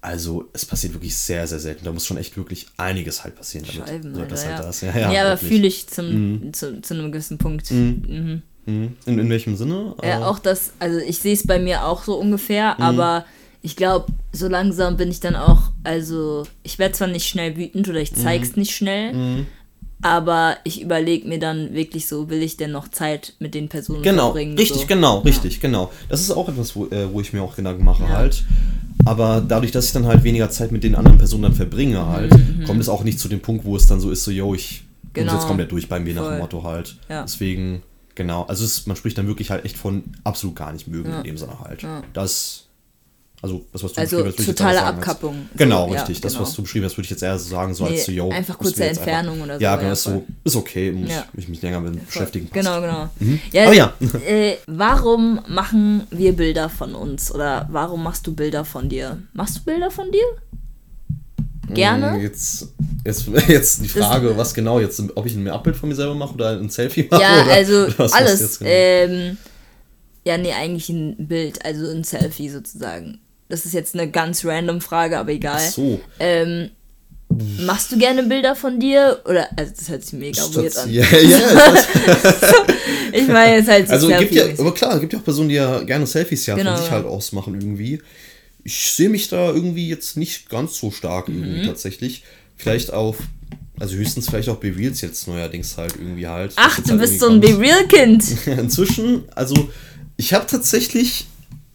Also 0.00 0.48
es 0.52 0.64
passiert 0.64 0.92
wirklich 0.94 1.16
sehr, 1.16 1.46
sehr 1.48 1.58
selten. 1.58 1.84
Da 1.84 1.90
muss 1.92 2.06
schon 2.06 2.16
echt 2.16 2.36
wirklich 2.36 2.68
einiges 2.76 3.24
halt 3.24 3.34
passieren, 3.34 3.66
damit 3.66 3.88
Scheiben, 3.88 4.14
so, 4.14 4.20
Alter, 4.20 4.30
das 4.30 4.44
halt 4.46 4.58
ja. 4.58 4.62
das. 4.64 4.80
Ja, 4.80 4.96
Ja, 4.96 5.12
ja, 5.12 5.26
aber 5.26 5.36
fühle 5.36 5.66
ich 5.66 5.88
zum, 5.88 6.52
zu, 6.52 6.80
zu 6.80 6.94
einem 6.94 7.10
gewissen 7.10 7.38
Punkt. 7.38 7.70
Mhm. 7.72 8.02
Mhm. 8.08 8.42
In, 8.68 8.96
in 9.06 9.30
welchem 9.30 9.56
Sinne? 9.56 9.94
Ja, 10.02 10.20
Äh, 10.20 10.22
auch 10.24 10.38
das, 10.38 10.72
also 10.78 10.98
ich 10.98 11.18
sehe 11.18 11.32
es 11.32 11.46
bei 11.46 11.58
mir 11.58 11.84
auch 11.86 12.04
so 12.04 12.16
ungefähr, 12.16 12.74
Mhm. 12.76 12.82
aber 12.84 13.24
ich 13.62 13.76
glaube, 13.76 14.06
so 14.32 14.46
langsam 14.46 14.96
bin 14.98 15.10
ich 15.10 15.20
dann 15.20 15.34
auch, 15.36 15.70
also 15.84 16.44
ich 16.62 16.78
werde 16.78 16.92
zwar 16.92 17.08
nicht 17.08 17.26
schnell 17.26 17.56
wütend 17.56 17.88
oder 17.88 18.00
ich 18.00 18.12
Mhm. 18.12 18.16
zeig's 18.16 18.56
nicht 18.56 18.72
schnell, 18.76 19.46
aber 20.02 20.58
ich 20.64 20.80
überlege 20.82 21.26
mir 21.26 21.38
dann 21.38 21.72
wirklich 21.74 22.06
so, 22.06 22.28
will 22.30 22.42
ich 22.42 22.56
denn 22.56 22.70
noch 22.70 22.88
Zeit 22.88 23.34
mit 23.40 23.54
den 23.54 23.68
Personen 23.68 24.02
Genau, 24.02 24.26
verbringen? 24.26 24.56
richtig, 24.58 24.82
so. 24.82 24.86
genau, 24.86 25.18
richtig, 25.20 25.60
genau. 25.60 25.90
Das 26.08 26.20
ist 26.20 26.30
auch 26.30 26.48
etwas, 26.48 26.76
wo, 26.76 26.86
äh, 26.86 27.12
wo 27.12 27.20
ich 27.20 27.32
mir 27.32 27.42
auch 27.42 27.56
Gedanken 27.56 27.84
mache 27.84 28.04
Ja. 28.04 28.10
halt. 28.10 28.44
Aber 29.04 29.40
dadurch, 29.46 29.72
dass 29.72 29.86
ich 29.86 29.92
dann 29.92 30.06
halt 30.06 30.24
weniger 30.24 30.50
Zeit 30.50 30.72
mit 30.72 30.84
den 30.84 30.94
anderen 30.94 31.18
Personen 31.18 31.44
dann 31.44 31.54
verbringe 31.54 32.06
halt, 32.06 32.32
kommt 32.66 32.80
es 32.80 32.88
auch 32.88 33.02
nicht 33.04 33.18
zu 33.18 33.28
dem 33.28 33.40
Punkt, 33.40 33.64
wo 33.64 33.76
es 33.76 33.86
dann 33.86 34.00
so 34.00 34.10
ist, 34.10 34.24
so, 34.24 34.30
yo, 34.30 34.54
ich 34.54 34.82
Mhm, 34.82 35.24
Genau. 35.24 35.32
jetzt 35.32 35.46
komplett 35.46 35.72
durch 35.72 35.88
bei 35.88 35.98
mir 35.98 36.14
nach 36.14 36.22
Voll. 36.24 36.32
dem 36.34 36.38
Motto 36.40 36.62
halt. 36.62 36.96
Ja. 37.08 37.22
Deswegen, 37.22 37.82
genau, 38.18 38.42
also 38.44 38.64
es, 38.66 38.86
man 38.86 38.96
spricht 38.96 39.16
dann 39.16 39.26
wirklich 39.26 39.50
halt 39.50 39.64
echt 39.64 39.78
von 39.78 40.04
absolut 40.24 40.54
gar 40.56 40.72
nicht 40.72 40.86
mögen 40.88 41.08
Ja. 41.10 41.18
in 41.18 41.24
dem 41.24 41.38
Sinne 41.38 41.58
halt. 41.60 41.80
Ja. 41.82 42.02
Das, 42.12 42.64
also 43.40 43.64
das, 43.72 43.82
was 43.84 43.92
du 43.92 44.00
Also 44.00 44.16
beschrieben 44.24 44.34
hast, 44.38 44.46
totale 44.46 44.82
Abkappung. 44.82 45.48
So, 45.52 45.58
Genau, 45.58 45.86
ja, 45.86 46.00
richtig. 46.00 46.20
Das, 46.20 46.32
genau. 46.34 46.44
was 46.44 46.54
du 46.54 46.62
beschrieben 46.62 46.84
hast, 46.84 46.96
würde 46.98 47.04
ich 47.06 47.10
jetzt 47.10 47.22
eher 47.22 47.38
so 47.38 47.48
sagen, 47.48 47.72
so 47.72 47.84
Nee, 47.84 47.90
als 47.92 48.04
so, 48.06 48.12
yo. 48.12 48.30
einfach 48.30 48.58
kurze 48.58 48.84
Entfernung 48.84 49.40
oder 49.40 49.54
so, 49.56 49.62
Ja, 49.62 49.70
ja, 49.74 49.76
genau, 49.76 49.92
ist 49.92 50.02
so, 50.02 50.24
ist 50.44 50.56
okay, 50.56 50.90
muss 50.92 51.10
Ja. 51.10 51.24
ich 51.34 51.48
mich 51.48 51.62
länger 51.62 51.80
mit 51.80 52.04
beschäftigen. 52.04 52.48
passt. 52.48 52.54
Genau, 52.54 52.80
genau. 52.80 53.08
Mhm. 53.20 53.40
Ja, 53.52 53.64
Aber 53.66 53.74
ja. 53.74 53.92
Äh, 54.26 54.56
warum 54.66 55.40
machen 55.48 56.02
wir 56.10 56.32
Bilder 56.34 56.68
von 56.68 56.94
uns? 56.94 57.32
Oder 57.32 57.68
warum 57.70 58.02
machst 58.02 58.26
du 58.26 58.34
Bilder 58.34 58.64
von 58.64 58.88
dir? 58.88 59.18
Machst 59.32 59.56
du 59.58 59.60
Bilder 59.62 59.90
von 59.90 60.10
dir? 60.10 60.24
Gerne? 61.74 62.12
Mm, 62.18 62.22
Jetzt 62.22 62.68
Jetzt, 63.04 63.26
jetzt 63.48 63.82
die 63.84 63.88
Frage, 63.88 64.36
was 64.36 64.54
genau 64.54 64.80
jetzt, 64.80 65.02
ob 65.14 65.26
ich 65.26 65.34
ein 65.34 65.48
Abbild 65.48 65.76
von 65.76 65.88
mir 65.88 65.94
selber 65.94 66.14
mache 66.14 66.34
oder 66.34 66.50
ein 66.58 66.68
Selfie 66.70 67.06
mache? 67.10 67.22
Ja, 67.22 67.42
oder, 67.42 67.52
also 67.52 67.74
oder 67.84 67.94
was 67.98 68.12
alles. 68.12 68.58
genau? 68.58 68.70
Ähm, 68.70 69.36
ja, 70.24 70.36
nee, 70.36 70.52
eigentlich 70.52 70.88
ein 70.90 71.14
Bild, 71.28 71.64
also 71.64 71.86
ein 71.90 72.04
Selfie 72.04 72.48
sozusagen. 72.50 73.20
Das 73.48 73.64
ist 73.64 73.72
jetzt 73.72 73.94
eine 73.94 74.10
ganz 74.10 74.44
random 74.44 74.80
Frage, 74.80 75.18
aber 75.18 75.30
egal. 75.32 75.56
Ach 75.58 75.70
so. 75.70 76.00
Ähm, 76.20 76.70
machst 77.64 77.92
du 77.92 77.98
gerne 77.98 78.22
Bilder 78.24 78.54
von 78.54 78.78
dir? 78.78 79.20
Oder, 79.24 79.48
also 79.56 79.72
das 79.78 79.88
hört 79.88 80.04
sich 80.04 80.12
mega 80.18 80.42
weird 80.54 80.76
an. 80.76 80.90
Ja, 80.92 81.04
ja, 81.04 81.38
das- 81.72 82.54
Ich 83.12 83.26
meine 83.26 83.56
jetzt 83.56 83.68
halt 83.70 83.86
so 83.88 83.94
also 83.94 84.08
gibt 84.08 84.32
ja, 84.32 84.44
aber 84.58 84.74
klar, 84.74 84.94
es 84.94 85.00
gibt 85.00 85.12
ja 85.14 85.18
auch 85.18 85.24
Personen, 85.24 85.48
die 85.48 85.54
ja 85.54 85.80
gerne 85.82 86.06
Selfies 86.06 86.44
ja 86.46 86.56
Genau, 86.56 86.72
von 86.72 86.78
sich 86.78 86.86
ja. 86.88 86.92
halt 86.92 87.06
ausmachen 87.06 87.54
irgendwie. 87.54 88.02
Ich 88.68 88.92
sehe 88.92 89.08
mich 89.08 89.28
da 89.30 89.46
irgendwie 89.50 89.88
jetzt 89.88 90.18
nicht 90.18 90.50
ganz 90.50 90.78
so 90.78 90.90
stark 90.90 91.28
irgendwie 91.30 91.60
Mhm. 91.60 91.66
tatsächlich. 91.66 92.22
Vielleicht 92.54 92.92
auf, 92.92 93.16
also 93.80 93.94
höchstens 93.96 94.28
vielleicht 94.28 94.50
auch 94.50 94.56
bei 94.56 94.70
Reels 94.70 95.00
jetzt 95.00 95.26
neuerdings 95.26 95.78
halt 95.78 95.94
irgendwie 95.96 96.26
halt. 96.26 96.52
Ach, 96.56 96.78
du 96.78 96.90
halt 96.90 97.00
bist 97.00 97.18
so 97.18 97.28
irgendwie 97.30 97.48
ein. 97.48 97.58
Be-Real-Kind. 97.60 98.46
Inzwischen, 98.58 99.22
also 99.34 99.70
ich 100.18 100.34
habe 100.34 100.46
tatsächlich 100.46 101.24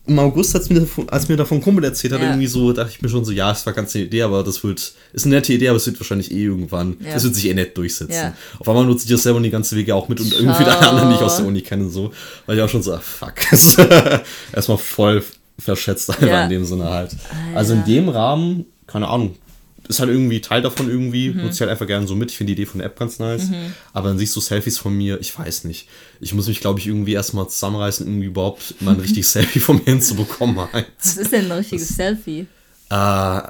im 0.06 0.20
August, 0.20 0.54
als 0.56 0.70
mir, 0.70 0.82
davon- 0.82 1.10
als 1.10 1.30
mir 1.30 1.36
davon 1.38 1.62
Kumpel 1.62 1.84
erzählt 1.86 2.14
hat, 2.14 2.20
Ja. 2.22 2.28
irgendwie 2.28 2.46
so, 2.46 2.74
dachte 2.74 2.92
ich 2.94 3.02
mir 3.02 3.10
schon 3.10 3.26
so, 3.26 3.32
ja, 3.32 3.52
es 3.52 3.66
war 3.66 3.74
ganz 3.74 3.96
eine 3.96 4.04
Idee, 4.04 4.22
aber 4.22 4.44
das 4.44 4.64
wird, 4.64 4.94
ist 5.14 5.26
eine 5.26 5.36
nette 5.36 5.54
Idee, 5.54 5.70
aber 5.70 5.78
es 5.78 5.86
wird 5.88 6.00
wahrscheinlich 6.00 6.30
eh 6.32 6.44
irgendwann, 6.44 6.98
Ja. 7.00 7.14
das 7.14 7.24
wird 7.24 7.34
sich 7.34 7.48
eh 7.48 7.54
nett 7.56 7.76
durchsetzen. 7.76 8.12
Ja. 8.14 8.36
Auf 8.60 8.68
einmal 8.70 8.86
nutze 8.86 9.06
ich 9.06 9.12
das 9.12 9.24
selber 9.24 9.38
und 9.38 9.44
die 9.44 9.50
ganze 9.50 9.76
Wege 9.78 9.96
auch 9.96 10.10
mit 10.10 10.20
und 10.20 10.32
irgendwie 10.32 10.64
alle 10.66 10.78
anderen, 10.90 11.10
die 11.10 11.16
ich 11.16 11.22
aus 11.22 11.38
der 11.38 11.46
Uni 11.48 11.62
kenne, 11.62 11.90
so, 11.90 12.12
weil 12.46 12.58
ich 12.58 12.62
auch 12.62 12.70
schon 12.70 12.84
so, 12.84 12.94
ah, 12.94 13.00
fuck, 13.00 13.34
erstmal 14.54 14.78
voll 14.78 15.24
verschätzt 15.60 16.10
einfach 16.10 16.28
Ja. 16.28 16.44
in 16.46 16.50
dem 16.50 16.66
Sinne 16.66 16.86
halt. 16.90 17.16
Also 17.56 17.74
in 17.74 17.86
dem 17.86 18.10
Rahmen, 18.10 18.66
keine 18.88 19.08
Ahnung, 19.08 19.36
ist 19.88 20.00
halt 20.00 20.10
irgendwie 20.10 20.40
Teil 20.40 20.62
davon 20.62 20.90
irgendwie, 20.90 21.30
Mhm. 21.30 21.42
nutze 21.42 21.56
ich 21.56 21.60
halt 21.62 21.72
einfach 21.72 21.88
gerne 21.88 22.08
so 22.08 22.16
mit. 22.16 22.32
Ich 22.32 22.38
finde 22.38 22.54
die 22.56 22.62
Idee 22.62 22.66
von 22.70 22.80
der 22.80 22.88
App 22.88 22.98
ganz 22.98 23.20
nice. 23.20 23.50
Aber 23.92 24.08
dann 24.10 24.18
siehst 24.18 24.34
du 24.36 24.40
Selfies 24.40 24.78
von 24.78 24.96
mir, 24.96 25.20
ich 25.20 25.38
weiß 25.38 25.66
nicht. 25.66 25.88
Ich 26.22 26.34
muss 26.34 26.48
mich, 26.48 26.62
glaube 26.62 26.80
ich, 26.80 26.88
irgendwie 26.88 27.14
erstmal 27.14 27.48
zusammenreißen, 27.50 28.08
irgendwie 28.08 28.28
überhaupt 28.28 28.82
mal 28.82 28.94
ein 28.96 29.00
richtiges 29.02 29.32
Selfie 29.34 29.60
von 29.60 29.78
mir 29.78 29.84
hinzubekommen. 29.86 30.58
Halt. 30.72 30.88
Was 31.00 31.18
ist 31.18 31.32
denn 31.34 31.46
ein 31.46 31.52
richtiges 31.58 31.90
Selfie? 31.90 32.48
Äh, 32.90 33.42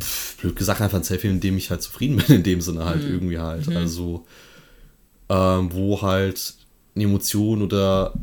pf, 0.00 0.36
blöd 0.38 0.56
gesagt, 0.56 0.80
einfach 0.80 0.96
ein 0.98 1.04
Selfie, 1.04 1.28
in 1.28 1.40
dem 1.40 1.58
ich 1.58 1.70
halt 1.70 1.82
zufrieden 1.82 2.16
bin, 2.16 2.26
in 2.36 2.42
dem 2.42 2.60
Sinne 2.62 2.84
halt 2.86 3.02
irgendwie 3.02 3.38
halt. 3.38 3.68
Also, 3.68 4.24
ähm, 5.28 5.70
wo 5.72 6.00
halt 6.02 6.54
eine 6.94 7.04
Emotion 7.04 7.60
oder 7.62 8.14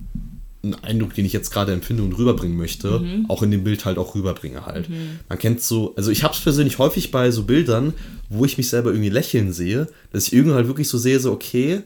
ein 0.64 0.76
Eindruck, 0.84 1.14
den 1.14 1.26
ich 1.26 1.34
jetzt 1.34 1.52
gerade 1.52 1.74
empfinde 1.74 2.04
und 2.04 2.14
rüberbringen 2.18 2.58
möchte, 2.58 3.02
auch 3.28 3.44
in 3.44 3.52
dem 3.52 3.64
Bild 3.66 3.84
halt 3.86 3.98
auch 3.98 4.16
rüberbringe 4.16 4.66
halt. 4.66 4.88
Man 5.28 5.38
kennt 5.38 5.62
so, 5.62 5.94
also 5.98 6.10
ich 6.10 6.24
habe 6.24 6.34
es 6.34 6.40
persönlich 6.40 6.78
häufig 6.78 7.12
bei 7.12 7.32
so 7.32 7.44
Bildern, 7.44 7.94
wo 8.30 8.46
ich 8.46 8.58
mich 8.58 8.70
selber 8.70 8.92
irgendwie 8.92 9.10
lächeln 9.10 9.52
sehe, 9.52 9.88
dass 10.14 10.28
ich 10.28 10.34
irgendwie 10.34 10.56
halt 10.56 10.68
wirklich 10.68 10.88
so 10.88 10.98
sehe, 10.98 11.20
so 11.20 11.32
okay, 11.34 11.82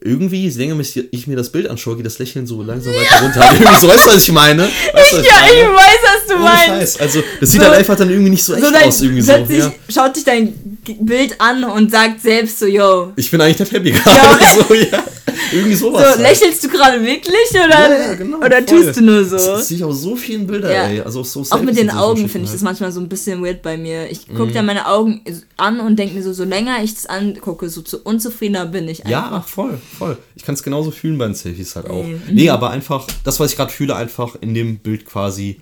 irgendwie, 0.00 0.46
je 0.46 0.50
länger 0.58 0.78
ich 1.10 1.26
mir 1.26 1.36
das 1.36 1.50
Bild 1.50 1.68
anschaue, 1.68 1.96
geht 1.96 2.04
das 2.06 2.18
Lächeln 2.18 2.46
so 2.46 2.62
langsam 2.62 2.92
weiter 2.92 3.20
runter. 3.22 3.50
Irgendwie 3.54 3.76
so, 3.80 3.88
weißt 3.88 4.06
du, 4.06 4.10
was 4.10 4.22
ich 4.24 4.32
meine? 4.32 4.62
Weißt 4.92 5.12
du, 5.12 5.16
was 5.16 5.22
ich 5.24 5.26
Ja, 5.26 5.36
ich 5.46 5.62
weiß, 5.68 5.98
was 6.04 6.26
du 6.28 6.34
Ohne 6.34 6.44
meinst. 6.44 6.66
Scheiß. 6.66 7.00
Also, 7.00 7.22
das 7.40 7.50
sieht 7.50 7.60
So- 7.62 7.66
halt 7.66 7.78
einfach 7.78 7.96
dann 7.96 8.10
irgendwie 8.10 8.30
nicht 8.30 8.44
so 8.44 8.54
echt 8.54 8.64
So 8.64 8.70
dein, 8.70 8.88
aus, 8.88 9.00
irgendwie 9.00 9.22
so. 9.22 9.32
Ja. 9.32 9.72
schaut 9.88 10.14
dich 10.14 10.24
dein 10.24 10.52
Bild 11.00 11.40
an 11.40 11.64
und 11.64 11.90
sagt 11.90 12.20
selbst 12.20 12.58
so, 12.58 12.66
yo. 12.66 13.14
Ich 13.16 13.30
bin 13.30 13.40
eigentlich 13.40 13.56
der 13.56 13.66
Happy 13.70 13.90
gerade. 13.90 14.64
so, 14.68 14.74
ja. 14.74 15.02
Irgendwie 15.52 15.74
sowas. 15.74 16.02
So, 16.02 16.08
halt. 16.10 16.20
lächelst 16.20 16.62
du 16.64 16.68
gerade 16.68 17.02
wirklich 17.04 17.50
oder, 17.50 17.68
Ja, 17.68 17.96
ja, 18.10 18.14
genau, 18.14 18.38
oder 18.38 18.56
voll. 18.62 18.64
tust 18.64 18.96
du 18.96 19.02
nur 19.02 19.24
so? 19.24 19.36
Das, 19.36 19.46
das 19.46 19.68
sehe 19.68 19.76
ich 19.78 19.84
auf 19.84 19.94
so 19.94 20.14
vielen 20.16 20.46
Bildern, 20.46 20.70
Ja. 20.72 20.86
ey. 20.86 21.00
Also 21.00 21.20
auf 21.20 21.26
so 21.28 21.40
Auch 21.50 21.62
mit 21.62 21.76
den 21.76 21.86
Mhm. 21.88 21.92
Augen 21.98 22.28
finde 22.28 22.44
ich 22.46 22.52
das 22.52 22.60
halt. 22.60 22.62
manchmal 22.62 22.92
so 22.92 23.00
ein 23.00 23.08
bisschen 23.08 23.42
weird 23.44 23.60
bei 23.62 23.76
mir. 23.76 24.10
Ich 24.10 24.28
gucke 24.28 24.52
dann 24.52 24.66
meine 24.66 24.86
Augen 24.86 25.22
an 25.56 25.80
und 25.80 25.96
denke 25.98 26.14
mir 26.14 26.22
so, 26.22 26.32
so 26.32 26.44
länger 26.44 26.82
ich 26.82 26.94
das 26.94 27.06
angucke, 27.06 27.68
so 27.68 27.82
zu 27.82 27.98
unzufriedener 28.02 28.66
bin 28.66 28.88
ich 28.88 28.98
Ja, 29.00 29.24
einfach. 29.24 29.32
ach, 29.44 29.48
voll, 29.48 29.78
voll. 29.98 30.16
Ich 30.36 30.44
kann 30.44 30.54
es 30.54 30.62
genauso 30.62 30.90
fühlen 30.92 31.18
bei 31.18 31.26
den 31.26 31.34
Selfies 31.34 31.74
halt 31.76 31.90
auch. 31.90 32.04
Mhm. 32.04 32.22
Nee, 32.30 32.50
aber 32.50 32.70
einfach, 32.70 33.06
das, 33.24 33.40
was 33.40 33.50
ich 33.50 33.56
gerade 33.56 33.72
fühle, 33.72 33.96
einfach 33.96 34.36
in 34.40 34.54
dem 34.54 34.78
Bild 34.78 35.06
quasi 35.06 35.60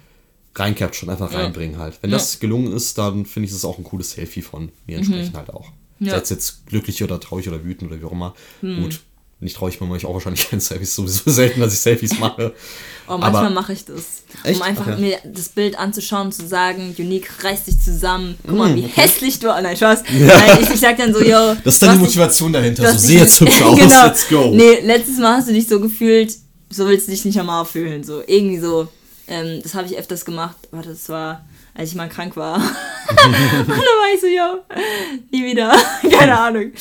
reincapturen, 0.57 1.11
einfach 1.11 1.33
reinbringen 1.35 1.79
halt. 1.79 1.98
Wenn 2.03 2.11
das 2.11 2.38
gelungen 2.38 2.72
ist, 2.72 2.96
dann 2.98 3.27
finde 3.27 3.48
ich 3.48 3.55
es 3.55 3.64
auch 3.64 3.79
ein 3.79 3.85
cooles 3.85 4.12
Selfie 4.12 4.42
von 4.42 4.70
mir 4.87 4.98
entsprechend 4.98 5.37
halt 5.37 5.50
auch. 5.50 5.66
Mhm. 5.98 6.07
Ja. 6.07 6.12
Sei 6.14 6.20
es 6.20 6.31
jetzt 6.31 6.66
glücklich 6.66 7.03
oder 7.03 7.18
traurig 7.18 7.48
oder 7.48 7.64
wütend 7.64 7.90
oder 7.90 8.00
wie 8.00 8.05
auch 8.05 8.12
immer. 8.12 8.35
Hm. 8.61 8.83
Gut, 8.83 9.00
nicht 9.40 9.57
traurig 9.57 9.81
mache 9.81 9.97
ich 9.97 10.07
auch 10.07 10.14
wahrscheinlich 10.14 10.49
keine 10.51 10.61
Selfies, 10.61 10.94
sowieso 10.94 11.31
selten, 11.31 11.61
dass 11.61 11.73
ich 11.75 11.81
Selfies 11.81 12.18
mache. 12.18 12.53
Oh, 13.07 13.18
manchmal 13.18 13.51
mache 13.51 13.75
ich 13.75 13.85
das. 13.85 14.23
Echt? 14.44 14.57
Um 14.57 14.62
einfach 14.62 14.87
Okay. 14.87 14.99
mir 14.99 15.18
das 15.27 15.51
Bild 15.51 15.79
anzuschauen 15.79 16.29
und 16.29 16.33
zu 16.33 16.47
sagen, 16.49 16.94
Unique, 16.99 17.29
reiß 17.44 17.64
dich 17.64 17.79
zusammen. 17.79 18.38
Guck 18.47 18.57
mal, 18.57 18.70
Mm, 18.73 18.77
wie 18.77 18.87
hässlich 18.87 19.38
du. 19.40 19.49
Nein, 19.49 19.77
Spaß. 19.77 20.05
Nein, 20.11 20.59
ich, 20.62 20.70
ich 20.70 20.81
sag 20.81 20.97
dann 20.97 21.12
so, 21.12 21.20
yo. 21.23 21.55
Das 21.62 21.75
ist 21.75 21.83
dann 21.83 21.99
die 21.99 22.03
Motivation 22.03 22.51
dahinter. 22.55 22.83
du 22.90 22.99
So, 22.99 23.09
dich- 23.09 23.18
jetzt 23.20 23.38
hübsch 23.40 23.61
aus, 23.61 23.79
genau. 23.79 24.05
let's 24.07 24.27
go. 24.27 24.51
Nee, 24.55 24.81
letztes 24.81 25.18
Mal 25.18 25.37
hast 25.37 25.49
du 25.49 25.53
dich 25.53 25.68
so 25.68 25.79
gefühlt, 25.81 26.35
so 26.70 26.87
willst 26.88 27.07
du 27.07 27.11
dich 27.11 27.27
nicht 27.27 27.37
normal 27.37 27.66
fühlen. 27.66 28.03
So, 28.05 28.23
irgendwie 28.27 28.59
so. 28.59 28.88
Ähm, 29.29 29.61
das 29.62 29.75
habe 29.75 29.87
ich 29.87 29.99
öfters 29.99 30.25
gemacht. 30.25 30.57
Warte, 30.70 30.88
das 30.88 31.07
war, 31.11 31.44
als 31.75 31.90
ich 31.90 31.94
mal 31.97 32.09
krank 32.09 32.38
war. 32.38 32.55
und 32.57 33.16
dann 33.20 33.33
war 33.35 34.14
ich 34.14 34.20
so, 34.23 34.27
yo, 34.29 34.62
nie 35.31 35.44
wieder. 35.44 35.77
Keine 36.11 36.38
Ahnung. 36.40 36.73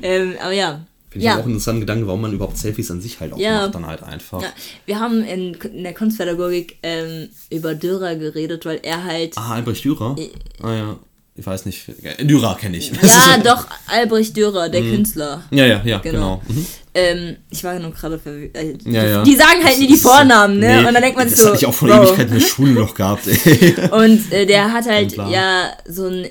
ähm, 0.00 0.34
aber 0.40 0.52
ja. 0.52 0.80
Finde 1.10 1.18
ich 1.20 1.24
ja. 1.24 1.32
aber 1.32 1.40
auch 1.40 1.44
einen 1.44 1.54
interessanten 1.54 1.80
Gedanke, 1.80 2.06
warum 2.06 2.20
man 2.20 2.32
überhaupt 2.32 2.58
Selfies 2.58 2.90
an 2.90 3.00
sich 3.00 3.18
halt 3.20 3.32
auch 3.32 3.38
Ja. 3.38 3.62
macht, 3.62 3.74
dann 3.74 3.86
halt 3.86 4.02
einfach. 4.02 4.42
Ja, 4.42 4.48
wir 4.86 5.00
haben 5.00 5.24
in, 5.24 5.54
in 5.54 5.82
der 5.82 5.94
Kunstpädagogik 5.94 6.76
ähm, 6.82 7.28
über 7.50 7.74
Dürer 7.74 8.16
geredet, 8.16 8.66
weil 8.66 8.80
er 8.82 9.04
halt. 9.04 9.32
Ah, 9.38 9.54
Albrecht 9.54 9.84
Dürer? 9.84 10.16
Ah 10.62 10.72
ja, 10.74 10.96
ich 11.34 11.46
weiß 11.46 11.64
nicht. 11.66 11.84
Dürer 12.20 12.56
kenne 12.56 12.76
ich. 12.76 12.92
Ja, 13.02 13.38
doch, 13.44 13.66
Albrecht 13.86 14.36
Dürer, 14.36 14.68
der 14.68 14.82
Künstler. 14.82 15.42
Ja, 15.50 15.64
ja, 15.64 15.80
ja, 15.84 15.98
Genau. 15.98 16.42
genau. 16.46 16.58
Mhm. 16.58 16.66
Ähm, 16.94 17.36
ich 17.50 17.62
war 17.64 17.78
nur 17.78 17.92
gerade 17.92 18.18
verwirrt. 18.18 18.56
Äh, 18.56 18.74
Ja, 18.84 19.04
ja. 19.06 19.22
Die 19.22 19.36
sagen 19.36 19.62
halt 19.64 19.78
nie 19.78 19.86
die 19.86 19.96
Vornamen, 19.96 20.58
ne? 20.58 20.82
Nee, 20.82 20.88
Und 20.88 20.94
dann 20.94 21.02
denkt 21.02 21.16
man 21.16 21.30
das 21.30 21.38
so. 21.40 21.46
hatte 21.48 21.56
ich 21.58 21.66
auch 21.66 21.72
vor 21.74 21.88
wow. 21.88 22.08
Ewigkeit 22.08 22.26
in 22.28 22.34
der 22.34 22.40
Schule 22.40 22.72
noch 22.72 22.94
gehabt, 22.94 23.26
ey. 23.28 23.74
Und 23.92 24.32
äh, 24.32 24.44
der 24.46 24.72
hat 24.72 24.84
halt 24.86 25.12
ja 25.16 25.70
so 25.88 26.06
ein 26.08 26.28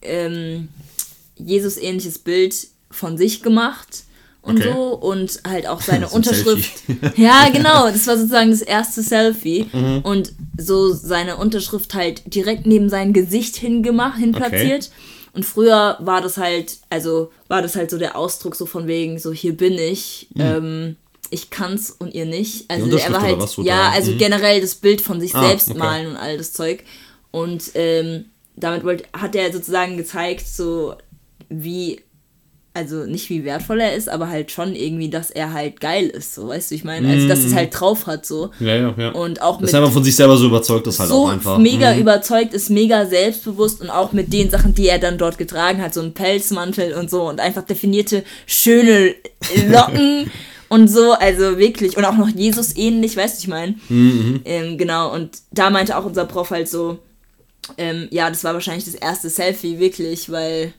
ähm, 0.00 0.68
Jesus-ähnliches 1.36 2.18
Bild 2.20 2.54
von 2.92 3.18
sich 3.18 3.42
gemacht 3.42 4.04
und 4.42 4.58
Okay. 4.58 4.70
so 4.72 4.94
und 4.94 5.40
halt 5.46 5.66
auch 5.66 5.80
seine 5.90 6.08
Unterschrift. 6.08 6.70
Ja, 7.16 7.48
genau, 7.50 7.86
das 7.90 8.06
war 8.06 8.16
sozusagen 8.16 8.50
das 8.50 8.62
erste 8.62 9.02
Selfie 9.02 9.66
Mhm. 9.72 10.00
und 10.02 10.32
so 10.58 10.92
seine 10.92 11.36
Unterschrift 11.36 11.94
halt 11.94 12.22
direkt 12.34 12.66
neben 12.66 12.88
sein 12.88 13.12
Gesicht 13.12 13.56
hingemacht, 13.56 14.18
hinplatziert. 14.18 14.90
Und 15.34 15.44
früher 15.46 15.96
war 16.00 16.20
das 16.20 16.36
halt, 16.36 16.78
also 16.90 17.30
war 17.48 17.62
das 17.62 17.74
halt 17.74 17.90
so 17.90 17.96
der 17.98 18.16
Ausdruck 18.16 18.54
so 18.54 18.66
von 18.66 18.86
wegen, 18.86 19.18
so 19.18 19.32
hier 19.32 19.56
bin 19.56 19.72
ich, 19.78 20.28
ähm, 20.38 20.96
ich 21.30 21.48
kann's 21.48 21.90
und 21.90 22.12
ihr 22.12 22.26
nicht. 22.26 22.70
Also 22.70 22.84
er 22.98 23.08
Mhm. 23.08 23.14
War 23.14 23.22
halt, 23.22 23.38
was, 23.38 23.56
ja, 23.56 23.88
also 23.90 24.12
Mhm. 24.12 24.18
generell 24.18 24.60
das 24.60 24.74
Bild 24.74 25.00
von 25.00 25.20
sich 25.22 25.34
Ah, 25.34 25.46
selbst 25.48 25.70
okay. 25.70 25.78
malen 25.78 26.06
und 26.08 26.16
all 26.16 26.36
das 26.36 26.52
Zeug. 26.52 26.84
Und 27.30 27.70
ähm, 27.74 28.26
damit 28.56 28.84
wollte, 28.84 29.04
hat 29.14 29.34
er 29.34 29.50
sozusagen 29.50 29.96
gezeigt, 29.96 30.46
so 30.46 30.96
wie, 31.48 32.02
also 32.74 33.04
nicht 33.04 33.28
wie 33.28 33.44
wertvoll 33.44 33.80
er 33.80 33.94
ist, 33.94 34.08
aber 34.08 34.28
halt 34.30 34.50
schon 34.50 34.74
irgendwie, 34.74 35.10
dass 35.10 35.30
er 35.30 35.52
halt 35.52 35.80
geil 35.80 36.06
ist, 36.08 36.34
so 36.34 36.48
weißt 36.48 36.70
du, 36.70 36.74
ich 36.74 36.84
meine, 36.84 37.06
also 37.08 37.28
dass 37.28 37.40
es 37.40 37.54
halt 37.54 37.78
drauf 37.78 38.06
hat, 38.06 38.24
so. 38.24 38.50
Ja, 38.60 38.74
ja, 38.76 38.94
ja. 38.96 39.10
Und 39.10 39.42
auch 39.42 39.56
Dass 39.56 39.66
mit 39.66 39.74
er 39.74 39.80
einfach 39.80 39.92
von 39.92 40.02
sich 40.04 40.16
selber 40.16 40.38
so 40.38 40.46
überzeugt 40.46 40.86
ist 40.86 40.98
halt 40.98 41.10
so 41.10 41.24
auch 41.26 41.28
einfach. 41.32 41.58
mega 41.58 41.92
Mhm. 41.92 42.00
überzeugt 42.00 42.54
ist, 42.54 42.70
mega 42.70 43.04
selbstbewusst 43.04 43.82
und 43.82 43.90
auch 43.90 44.12
mit 44.12 44.32
den 44.32 44.48
Sachen, 44.48 44.74
die 44.74 44.88
er 44.88 44.98
dann 44.98 45.18
dort 45.18 45.36
getragen 45.36 45.82
hat, 45.82 45.92
so 45.92 46.00
ein 46.00 46.14
Pelzmantel 46.14 46.94
und 46.94 47.10
so 47.10 47.28
und 47.28 47.40
einfach 47.40 47.62
definierte, 47.62 48.24
schöne 48.46 49.14
Locken 49.68 50.30
und 50.70 50.88
so, 50.88 51.12
also 51.12 51.58
wirklich. 51.58 51.98
Und 51.98 52.06
auch 52.06 52.16
noch 52.16 52.28
Jesus 52.30 52.74
ähnlich, 52.76 53.16
weißt 53.18 53.36
du, 53.36 53.42
ich 53.42 53.48
meine. 53.48 53.74
Mhm, 53.90 54.40
Ähm, 54.46 54.78
genau, 54.78 55.12
und 55.12 55.30
da 55.50 55.68
meinte 55.68 55.94
auch 55.98 56.06
unser 56.06 56.24
Prof 56.24 56.50
halt 56.50 56.68
so, 56.70 56.98
ähm, 57.76 58.08
ja, 58.10 58.30
das 58.30 58.44
war 58.44 58.54
wahrscheinlich 58.54 58.86
das 58.86 58.94
erste 58.94 59.28
Selfie, 59.28 59.78
wirklich, 59.78 60.30
weil. 60.30 60.72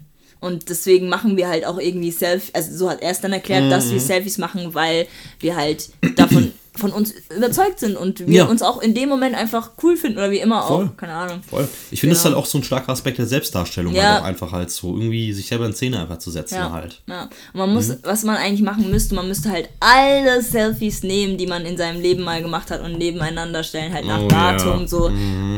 Und 0.43 0.69
deswegen 0.69 1.07
machen 1.09 1.37
wir 1.37 1.47
halt 1.47 1.65
auch 1.65 1.79
irgendwie 1.79 2.11
Selfie, 2.11 2.51
also 2.53 2.75
so 2.75 2.89
hat 2.89 3.01
er 3.01 3.11
es 3.11 3.21
dann 3.21 3.31
erklärt, 3.33 3.71
dass 3.71 3.85
Mhm. 3.87 3.91
wir 3.93 3.99
Selfies 4.01 4.37
machen, 4.37 4.73
weil 4.73 5.07
wir 5.39 5.55
halt 5.55 5.89
davon 6.17 6.51
von 6.75 6.91
uns 6.91 7.13
überzeugt 7.35 7.79
sind 7.79 7.95
und 7.95 8.19
wir 8.19 8.27
Ja. 8.27 8.45
uns 8.45 8.61
auch 8.61 8.81
in 8.81 8.95
dem 8.95 9.07
Moment 9.09 9.35
einfach 9.35 9.71
cool 9.83 9.95
finden 9.95 10.17
oder 10.17 10.31
wie 10.31 10.39
immer 10.39 10.63
Voll. 10.63 10.85
auch, 10.87 10.97
keine 10.97 11.13
Ahnung. 11.13 11.41
Voll. 11.47 11.67
Ich 11.91 11.99
finde, 11.99 12.15
Genau. 12.15 12.25
halt 12.25 12.35
auch 12.35 12.45
so 12.47 12.57
ein 12.57 12.63
starker 12.63 12.91
Aspekt 12.91 13.19
der 13.19 13.27
Selbstdarstellung, 13.27 13.93
Ja. 13.93 14.13
halt 14.13 14.21
auch 14.21 14.25
einfach 14.25 14.51
halt 14.51 14.71
so 14.71 14.95
irgendwie 14.95 15.33
sich 15.33 15.47
selber 15.47 15.65
in 15.67 15.73
Szene 15.73 15.99
einfach 15.99 16.17
zu 16.17 16.31
setzen 16.31 16.55
Ja. 16.55 16.71
halt. 16.71 17.01
ja. 17.07 17.23
Und 17.53 17.59
man 17.59 17.73
muss, 17.73 17.89
Mhm. 17.89 17.97
was 18.03 18.23
man 18.23 18.37
eigentlich 18.37 18.61
machen 18.63 18.89
müsste, 18.89 19.13
man 19.15 19.27
müsste 19.27 19.49
halt 19.51 19.69
alle 19.79 20.41
Selfies 20.41 21.03
nehmen, 21.03 21.37
die 21.37 21.45
man 21.47 21.65
in 21.65 21.77
seinem 21.77 22.01
Leben 22.01 22.23
mal 22.23 22.41
gemacht 22.41 22.71
hat 22.71 22.81
und 22.81 22.97
nebeneinander 22.97 23.63
stellen, 23.63 23.93
halt 23.93 24.05
nach 24.05 24.21
Oh, 24.21 24.27
Datum 24.27 24.81
ja. 24.81 24.87
so. 24.87 25.05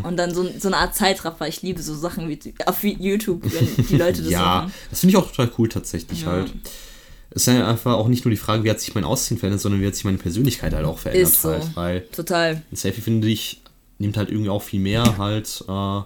Und 0.04 0.17
dann 0.17 0.34
so, 0.34 0.45
so 0.60 0.67
eine 0.67 0.78
Art 0.78 0.95
Zeitraffer. 0.95 1.47
Ich 1.47 1.62
liebe 1.62 1.82
so 1.82 1.95
Sachen 1.95 2.28
wie 2.30 2.39
auf 2.65 2.84
YouTube, 2.84 3.41
wenn 3.43 3.86
die 3.88 3.95
Leute 3.97 4.21
das 4.21 4.32
Ja, 4.32 4.39
machen. 4.41 4.73
das 4.89 4.99
finde 4.99 5.12
ich 5.12 5.17
auch 5.17 5.30
total 5.32 5.49
cool 5.58 5.69
tatsächlich 5.69 6.25
halt. 6.25 6.51
Es 7.36 7.45
ist 7.48 7.54
ja 7.54 7.67
einfach 7.67 7.93
auch 7.93 8.08
nicht 8.08 8.24
nur 8.26 8.32
die 8.32 8.38
Frage, 8.38 8.63
wie 8.63 8.69
hat 8.71 8.80
sich 8.80 8.95
mein 8.95 9.04
Aussehen 9.04 9.38
verändert, 9.38 9.62
sondern 9.62 9.82
wie 9.82 9.86
hat 9.88 9.93
sich 9.95 10.06
meine 10.06 10.17
Persönlichkeit 10.17 10.74
halt 10.74 10.86
auch 10.86 10.98
verändert 10.98 11.28
Ist 11.32 11.41
so. 11.41 11.52
halt. 11.52 11.76
Weil 11.76 12.02
Total. 12.08 12.63
ein 12.71 12.76
Selfie, 12.76 13.02
finde 13.02 13.28
ich, 13.28 13.62
nimmt 14.00 14.15
halt 14.17 14.30
irgendwie 14.30 14.50
auch 14.50 14.63
viel 14.63 14.80
mehr 14.80 15.17
halt, 15.17 15.63
äh, 15.67 16.02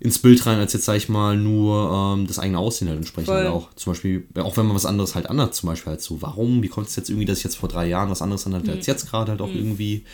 ins 0.00 0.18
Bild 0.18 0.44
rein, 0.46 0.58
als 0.58 0.72
jetzt, 0.72 0.86
sag 0.86 0.96
ich 0.96 1.08
mal, 1.08 1.36
nur 1.36 2.14
ähm, 2.16 2.26
das 2.26 2.38
eigene 2.40 2.58
Aussehen 2.58 2.88
halt 2.88 2.96
entsprechend 2.98 3.26
Voll. 3.28 3.36
halt 3.36 3.48
auch. 3.48 3.68
Zum 3.76 3.92
Beispiel, 3.92 4.26
auch 4.36 4.56
wenn 4.56 4.66
man 4.66 4.74
was 4.74 4.84
anderes 4.86 5.14
halt 5.14 5.28
anders, 5.30 5.56
zum 5.58 5.68
Beispiel 5.68 5.90
halt 5.90 6.00
so, 6.02 6.20
warum, 6.22 6.62
wie 6.62 6.68
kommt 6.68 6.88
es 6.88 6.96
jetzt 6.96 7.08
irgendwie, 7.08 7.26
dass 7.26 7.38
ich 7.38 7.44
jetzt 7.44 7.56
vor 7.56 7.68
drei 7.68 7.86
Jahren 7.86 8.10
was 8.10 8.20
anderes 8.20 8.44
anhatte 8.46 8.64
Mhm. 8.70 8.78
als 8.78 8.86
jetzt 8.86 9.08
gerade 9.08 9.30
halt 9.30 9.40
auch 9.40 9.48
irgendwie, 9.54 10.04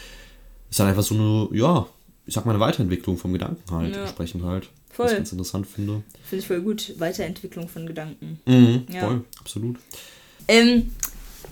ist 0.69 0.79
halt 0.81 0.91
einfach 0.91 1.03
so 1.05 1.15
eine, 1.15 1.49
ja, 1.57 1.87
ich 2.27 2.35
sag 2.35 2.45
mal, 2.45 2.51
eine 2.53 2.61
Weiterentwicklung 2.61 3.17
vom 3.17 3.33
Gedanken 3.33 3.63
halt, 3.71 3.95
Ja. 3.95 4.03
entsprechend 4.03 4.43
halt. 4.45 4.69
Voll. 4.99 5.05
Was 5.07 5.13
ich 5.13 5.19
ganz 5.19 5.31
interessant 5.33 5.67
finde. 5.69 6.03
Finde 6.29 6.43
ich 6.43 6.49
voll 6.49 6.61
gut. 6.61 6.95
Weiterentwicklung 6.99 7.69
von 7.69 7.87
Gedanken. 7.87 8.41
Mhm, 8.47 8.83
Ja. 8.93 9.03
Voll, 9.07 9.25
absolut. 9.41 9.77
Ähm, 10.49 10.91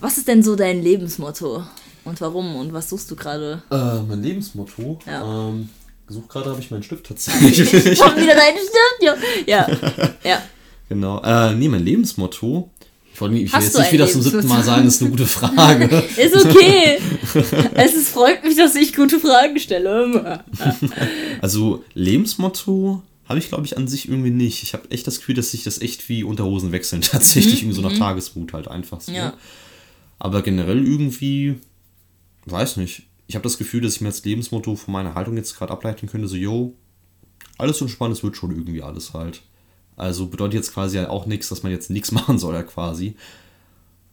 was 0.01 0.17
ist 0.17 0.27
denn 0.27 0.43
so 0.43 0.57
dein 0.57 0.83
Lebensmotto? 0.83 1.63
Und 2.03 2.19
warum? 2.19 2.57
Und 2.57 2.73
was 2.73 2.89
suchst 2.89 3.09
du 3.09 3.15
gerade? 3.15 3.61
Äh, 3.71 4.01
mein 4.07 4.21
Lebensmotto, 4.21 4.99
Ja. 5.07 5.47
ähm, 5.49 5.69
gesucht 6.07 6.27
gerade 6.27 6.49
habe 6.49 6.59
ich 6.59 6.69
meinen 6.71 6.83
Stift 6.83 7.05
tatsächlich. 7.07 7.97
Kommt 7.97 8.17
wieder 8.17 8.35
dein 8.35 8.55
Stift? 8.55 9.01
Ja. 9.01 9.15
Ja. 9.45 9.67
ja. 10.25 10.41
Genau. 10.89 11.21
Äh, 11.23 11.55
nee, 11.55 11.69
mein 11.69 11.85
Lebensmotto. 11.85 12.69
Ich, 13.13 13.21
wollte, 13.21 13.35
ich 13.37 13.43
will 13.45 13.51
Hast 13.53 13.63
jetzt 13.63 13.75
du 13.75 13.79
nicht 13.79 13.91
wieder 13.93 14.07
zum 14.07 14.21
siebten? 14.21 14.47
Mal 14.47 14.63
sagen, 14.63 14.83
das 14.85 14.95
ist 14.95 15.01
eine 15.01 15.09
gute 15.11 15.25
Frage. 15.25 15.85
Ist 16.17 16.35
okay. 16.35 16.99
es 17.73 17.93
ist, 17.95 18.09
freut 18.09 18.43
mich, 18.43 18.55
dass 18.57 18.75
ich 18.75 18.93
gute 18.93 19.19
Fragen 19.19 19.57
stelle. 19.57 20.43
also, 21.41 21.83
Lebensmotto 21.95 23.01
habe 23.27 23.39
ich, 23.39 23.49
glaube 23.49 23.65
ich, 23.65 23.77
an 23.77 23.87
sich 23.87 24.07
irgendwie 24.07 24.29
nicht. 24.31 24.63
Ich 24.63 24.73
habe 24.73 24.89
echt 24.89 25.05
das 25.05 25.19
Gefühl, 25.19 25.35
dass 25.35 25.51
sich 25.51 25.63
das 25.63 25.81
echt 25.81 26.07
wie 26.09 26.23
Unterhosen 26.23 26.71
wechseln. 26.71 27.01
Tatsächlich 27.03 27.61
irgendwie 27.61 27.75
so 27.75 27.81
nach 27.81 27.97
Tagesmut 27.97 28.53
halt 28.53 28.67
einfach 28.67 29.01
so. 29.01 29.11
Mhm. 29.11 29.17
Ja. 29.17 29.33
Aber 30.19 30.41
generell 30.41 30.85
irgendwie, 30.85 31.55
weiß 32.45 32.77
nicht. 32.77 33.03
Ich 33.27 33.35
habe 33.35 33.43
das 33.43 33.57
Gefühl, 33.57 33.81
dass 33.81 33.95
ich 33.95 34.01
mir 34.01 34.07
als 34.07 34.23
Lebensmotto 34.23 34.75
von 34.75 34.93
meiner 34.93 35.13
Haltung 35.13 35.35
jetzt 35.35 35.57
gerade 35.57 35.73
ableiten 35.73 36.07
könnte, 36.07 36.29
so, 36.29 36.37
yo, 36.37 36.75
alles 37.57 37.81
entspannt, 37.81 38.13
es 38.13 38.23
wird 38.23 38.37
schon 38.37 38.51
irgendwie 38.51 38.81
alles 38.81 39.13
halt. 39.13 39.41
Also 39.97 40.27
bedeutet 40.27 40.53
jetzt 40.53 40.73
quasi 40.73 40.97
halt 40.97 41.09
auch 41.09 41.25
nichts, 41.25 41.49
dass 41.49 41.63
man 41.63 41.71
jetzt 41.71 41.89
nichts 41.89 42.11
machen 42.13 42.39
soll, 42.39 42.55
ja 42.55 42.63
quasi. 42.63 43.15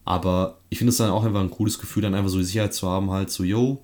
Aber 0.05 0.59
ich 0.68 0.79
finde 0.79 0.90
es 0.90 0.96
dann 0.96 1.11
auch 1.11 1.24
einfach 1.24 1.40
ein 1.40 1.50
cooles 1.50 1.79
Gefühl, 1.79 2.03
dann 2.03 2.14
einfach 2.14 2.31
so 2.31 2.38
die 2.38 2.44
Sicherheit 2.44 2.74
zu 2.74 2.88
haben, 2.88 3.11
halt 3.11 3.31
so, 3.31 3.44
yo, 3.44 3.83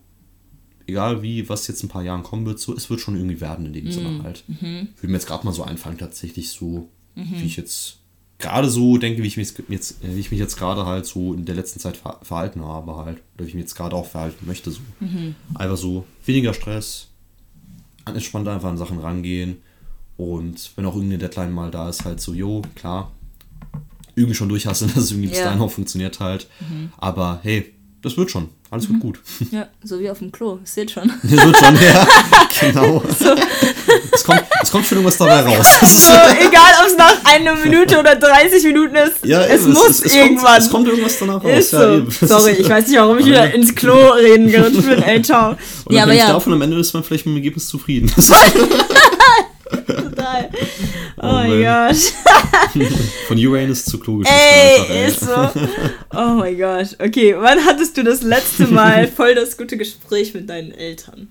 egal 0.91 1.23
wie, 1.23 1.49
was 1.49 1.67
jetzt 1.67 1.83
in 1.83 1.89
ein 1.89 1.93
paar 1.93 2.03
Jahren 2.03 2.23
kommen 2.23 2.45
wird, 2.47 2.59
so, 2.61 2.75
es 2.77 2.91
wird 2.91 3.01
schon 3.01 3.17
irgendwie 3.17 3.41
werden 3.41 3.67
in 3.67 3.73
dem 3.73 3.91
Sinne 3.91 4.23
halt. 4.23 4.45
Würde 4.49 4.89
mir 5.03 5.13
jetzt 5.15 5.27
gerade 5.27 5.45
mal 5.47 5.53
so 5.53 5.63
einfallen, 5.65 5.99
tatsächlich 5.99 6.51
so, 6.51 6.89
wie 7.15 7.45
ich 7.47 7.57
jetzt 7.57 7.97
gerade 8.39 8.71
so 8.71 8.97
denke, 8.97 9.23
wie 9.23 9.27
ich 9.27 9.37
mich 9.37 9.53
jetzt, 9.69 10.03
äh, 10.05 10.17
wie 10.17 10.21
ich 10.21 10.31
mich 10.31 10.41
jetzt 10.41 10.57
gerade 10.57 10.87
halt 10.87 11.05
so 11.07 11.35
in 11.35 11.45
der 11.45 11.55
letzten 11.55 11.79
Zeit 11.81 11.97
ver 11.99 12.19
verhalten 12.23 12.63
habe 12.65 12.97
halt. 12.97 13.19
Oder 13.35 13.45
wie 13.45 13.49
ich 13.49 13.55
mich 13.55 13.63
jetzt 13.65 13.75
gerade 13.75 13.95
auch 13.97 14.07
verhalten 14.07 14.47
möchte, 14.47 14.71
so. 14.71 14.81
Einfach 15.55 15.77
so, 15.77 16.05
weniger 16.25 16.55
Stress, 16.55 17.09
an- 18.07 18.15
entspannt 18.15 18.49
einfach 18.49 18.71
an 18.71 18.79
Sachen 18.79 18.99
rangehen. 18.99 19.59
Und 20.17 20.73
wenn 20.77 20.87
auch 20.87 20.95
irgendeine 20.95 21.19
Deadline 21.19 21.53
mal 21.53 21.71
da 21.71 21.89
ist, 21.91 22.05
halt 22.07 22.21
so, 22.21 22.33
jo, 22.33 22.63
klar, 22.75 23.13
irgendwie 24.15 24.35
schon 24.35 24.49
durchhasseln, 24.49 24.91
dass 24.95 25.05
es 25.05 25.11
irgendwie 25.13 25.29
bis 25.29 25.39
Ja. 25.39 25.45
dahin 25.45 25.61
auch 25.61 25.71
funktioniert 25.71 26.21
halt. 26.21 26.49
Aber 26.97 27.41
hey, 27.43 27.75
das 28.03 28.17
wird 28.17 28.31
schon. 28.31 28.49
Alles 28.71 28.89
wird 28.89 29.01
gut. 29.01 29.19
ja, 29.51 29.69
so 29.83 29.99
wie 30.01 30.09
auf 30.09 30.19
dem 30.19 30.33
Klo. 30.33 30.59
Seht 30.65 30.91
schon. 30.91 31.13
Das 31.23 31.47
wird 31.47 31.57
schon, 31.59 31.75
ja. 31.83 32.07
Genau. 32.61 33.03
Es, 34.13 34.23
kommt, 34.23 34.43
es 34.63 34.71
kommt 34.71 34.87
schon 34.87 34.99
irgendwas 34.99 35.17
dabei 35.17 35.41
raus. 35.41 35.67
Das 35.81 36.07
So, 36.07 36.13
egal, 36.13 36.73
ob 36.81 36.87
es 36.89 36.97
nach 36.97 37.15
einer 37.25 37.55
Minute 37.57 37.99
oder 37.99 38.17
30 38.17 38.63
Minuten 38.65 38.95
ist. 38.97 39.25
ja, 39.25 39.43
es 39.45 39.63
eben, 39.63 39.73
muss 39.73 39.89
es, 39.89 40.03
es 40.05 40.15
irgendwann. 40.15 40.45
Kommt, 40.45 40.59
es 40.59 40.71
kommt 40.71 40.89
irgendwas 40.89 41.19
danach 41.19 41.43
raus. 41.43 41.59
ist 41.59 41.73
ja, 41.73 41.81
so. 41.81 41.95
eben. 41.95 42.17
Das 42.21 42.29
Sorry, 42.29 42.53
ich 42.53 42.69
weiß 42.69 42.89
nicht, 42.89 42.99
warum 42.99 43.19
ich 43.19 43.27
wieder 43.27 43.55
ins 43.55 43.75
Klo 43.75 44.11
reden 44.11 44.51
gerutscht 44.51 44.87
bin. 44.87 45.03
Ey, 45.03 45.23
ciao. 45.23 45.57
Und 45.85 45.95
Ja, 45.95 46.03
aber 46.03 46.13
ja. 46.13 46.33
davon, 46.33 46.53
am 46.53 46.63
Ende 46.63 46.79
ist 46.79 46.93
man 46.93 47.03
vielleicht 47.03 47.27
mit 47.27 47.35
dem 47.35 47.39
Ergebnis 47.39 47.67
zufrieden. 47.69 48.13
Total. 49.71 50.51
Oh, 50.53 51.23
Oh 51.23 51.33
mein. 51.33 51.63
Gott. 51.63 51.97
Von 53.29 53.39
Uranus 53.47 53.85
zu 53.85 53.99
Klo 53.99 54.19
geschissen 54.19 54.41
Ey, 54.41 55.05
einfach, 55.05 55.55
ist 55.55 55.61
so. 55.61 55.69
Oh 56.19 56.35
mein 56.35 56.59
Gott. 56.59 56.97
Okay, 56.99 57.35
wann 57.39 57.65
hattest 57.65 57.97
du 57.97 58.03
das 58.05 58.23
letzte 58.23 58.67
Mal 58.67 59.07
voll 59.17 59.35
das 59.35 59.57
gute 59.57 59.77
Gespräch 59.77 60.35
mit 60.35 60.49
deinen 60.49 60.73
Eltern? 60.73 61.29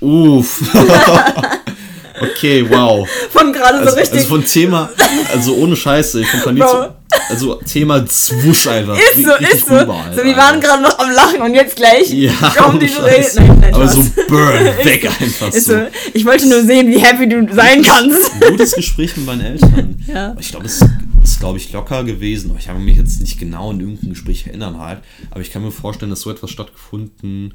Uff. 0.00 0.60
okay, 2.20 2.64
wow. 2.68 3.08
Von 3.30 3.52
gerade 3.52 3.78
so 3.78 3.84
Also, 3.84 3.96
richtig. 3.96 4.18
also 4.18 4.28
von 4.28 4.44
Thema, 4.44 4.90
also 5.32 5.54
ohne 5.56 5.76
Scheiße, 5.76 6.20
ich 6.20 6.28
von 6.28 6.40
Planet 6.40 6.62
Bro. 6.62 6.99
Also 7.28 7.56
Thema 7.56 8.04
Zwusch 8.06 8.66
einfach. 8.66 8.96
ist 8.98 9.24
so, 9.24 9.32
ist 9.34 9.66
so. 9.66 9.76
rüber, 9.76 9.94
Alter, 9.94 10.16
so, 10.18 10.24
wir 10.24 10.36
waren 10.36 10.60
gerade 10.60 10.82
noch 10.82 10.98
am 10.98 11.10
Lachen 11.10 11.40
und 11.42 11.54
jetzt 11.54 11.76
gleich 11.76 12.10
ja, 12.12 12.32
kommen 12.56 12.78
die 12.80 12.88
so 12.88 13.00
reden. 13.02 13.28
Nein, 13.36 13.58
nein, 13.60 13.74
Aber 13.74 13.88
so 13.88 14.04
burn, 14.28 14.64
weg 14.84 15.06
einfach 15.20 15.52
so. 15.52 15.60
so. 15.60 15.86
Ich 16.14 16.24
wollte 16.24 16.48
nur 16.48 16.62
sehen, 16.62 16.88
wie 16.88 16.98
happy 16.98 17.28
du 17.28 17.46
sein 17.54 17.82
kannst. 17.82 18.32
Ein 18.34 18.50
gutes 18.50 18.72
Gespräch 18.74 19.16
mit 19.16 19.26
meinen 19.26 19.42
Eltern. 19.42 19.96
Ja. 20.06 20.34
Ich 20.40 20.50
glaube, 20.50 20.66
es 20.66 20.80
ist, 21.22 21.38
glaube 21.38 21.58
ich, 21.58 21.72
locker 21.72 22.02
gewesen. 22.02 22.52
Ich 22.58 22.68
habe 22.68 22.80
mich 22.80 22.96
jetzt 22.96 23.20
nicht 23.20 23.38
genau 23.38 23.70
an 23.70 23.78
irgendein 23.78 24.10
Gespräch 24.10 24.46
erinnern 24.46 24.78
halt, 24.80 25.00
aber 25.30 25.40
ich 25.40 25.52
kann 25.52 25.62
mir 25.62 25.70
vorstellen, 25.70 26.10
dass 26.10 26.22
so 26.22 26.30
etwas 26.32 26.50
stattgefunden 26.50 27.54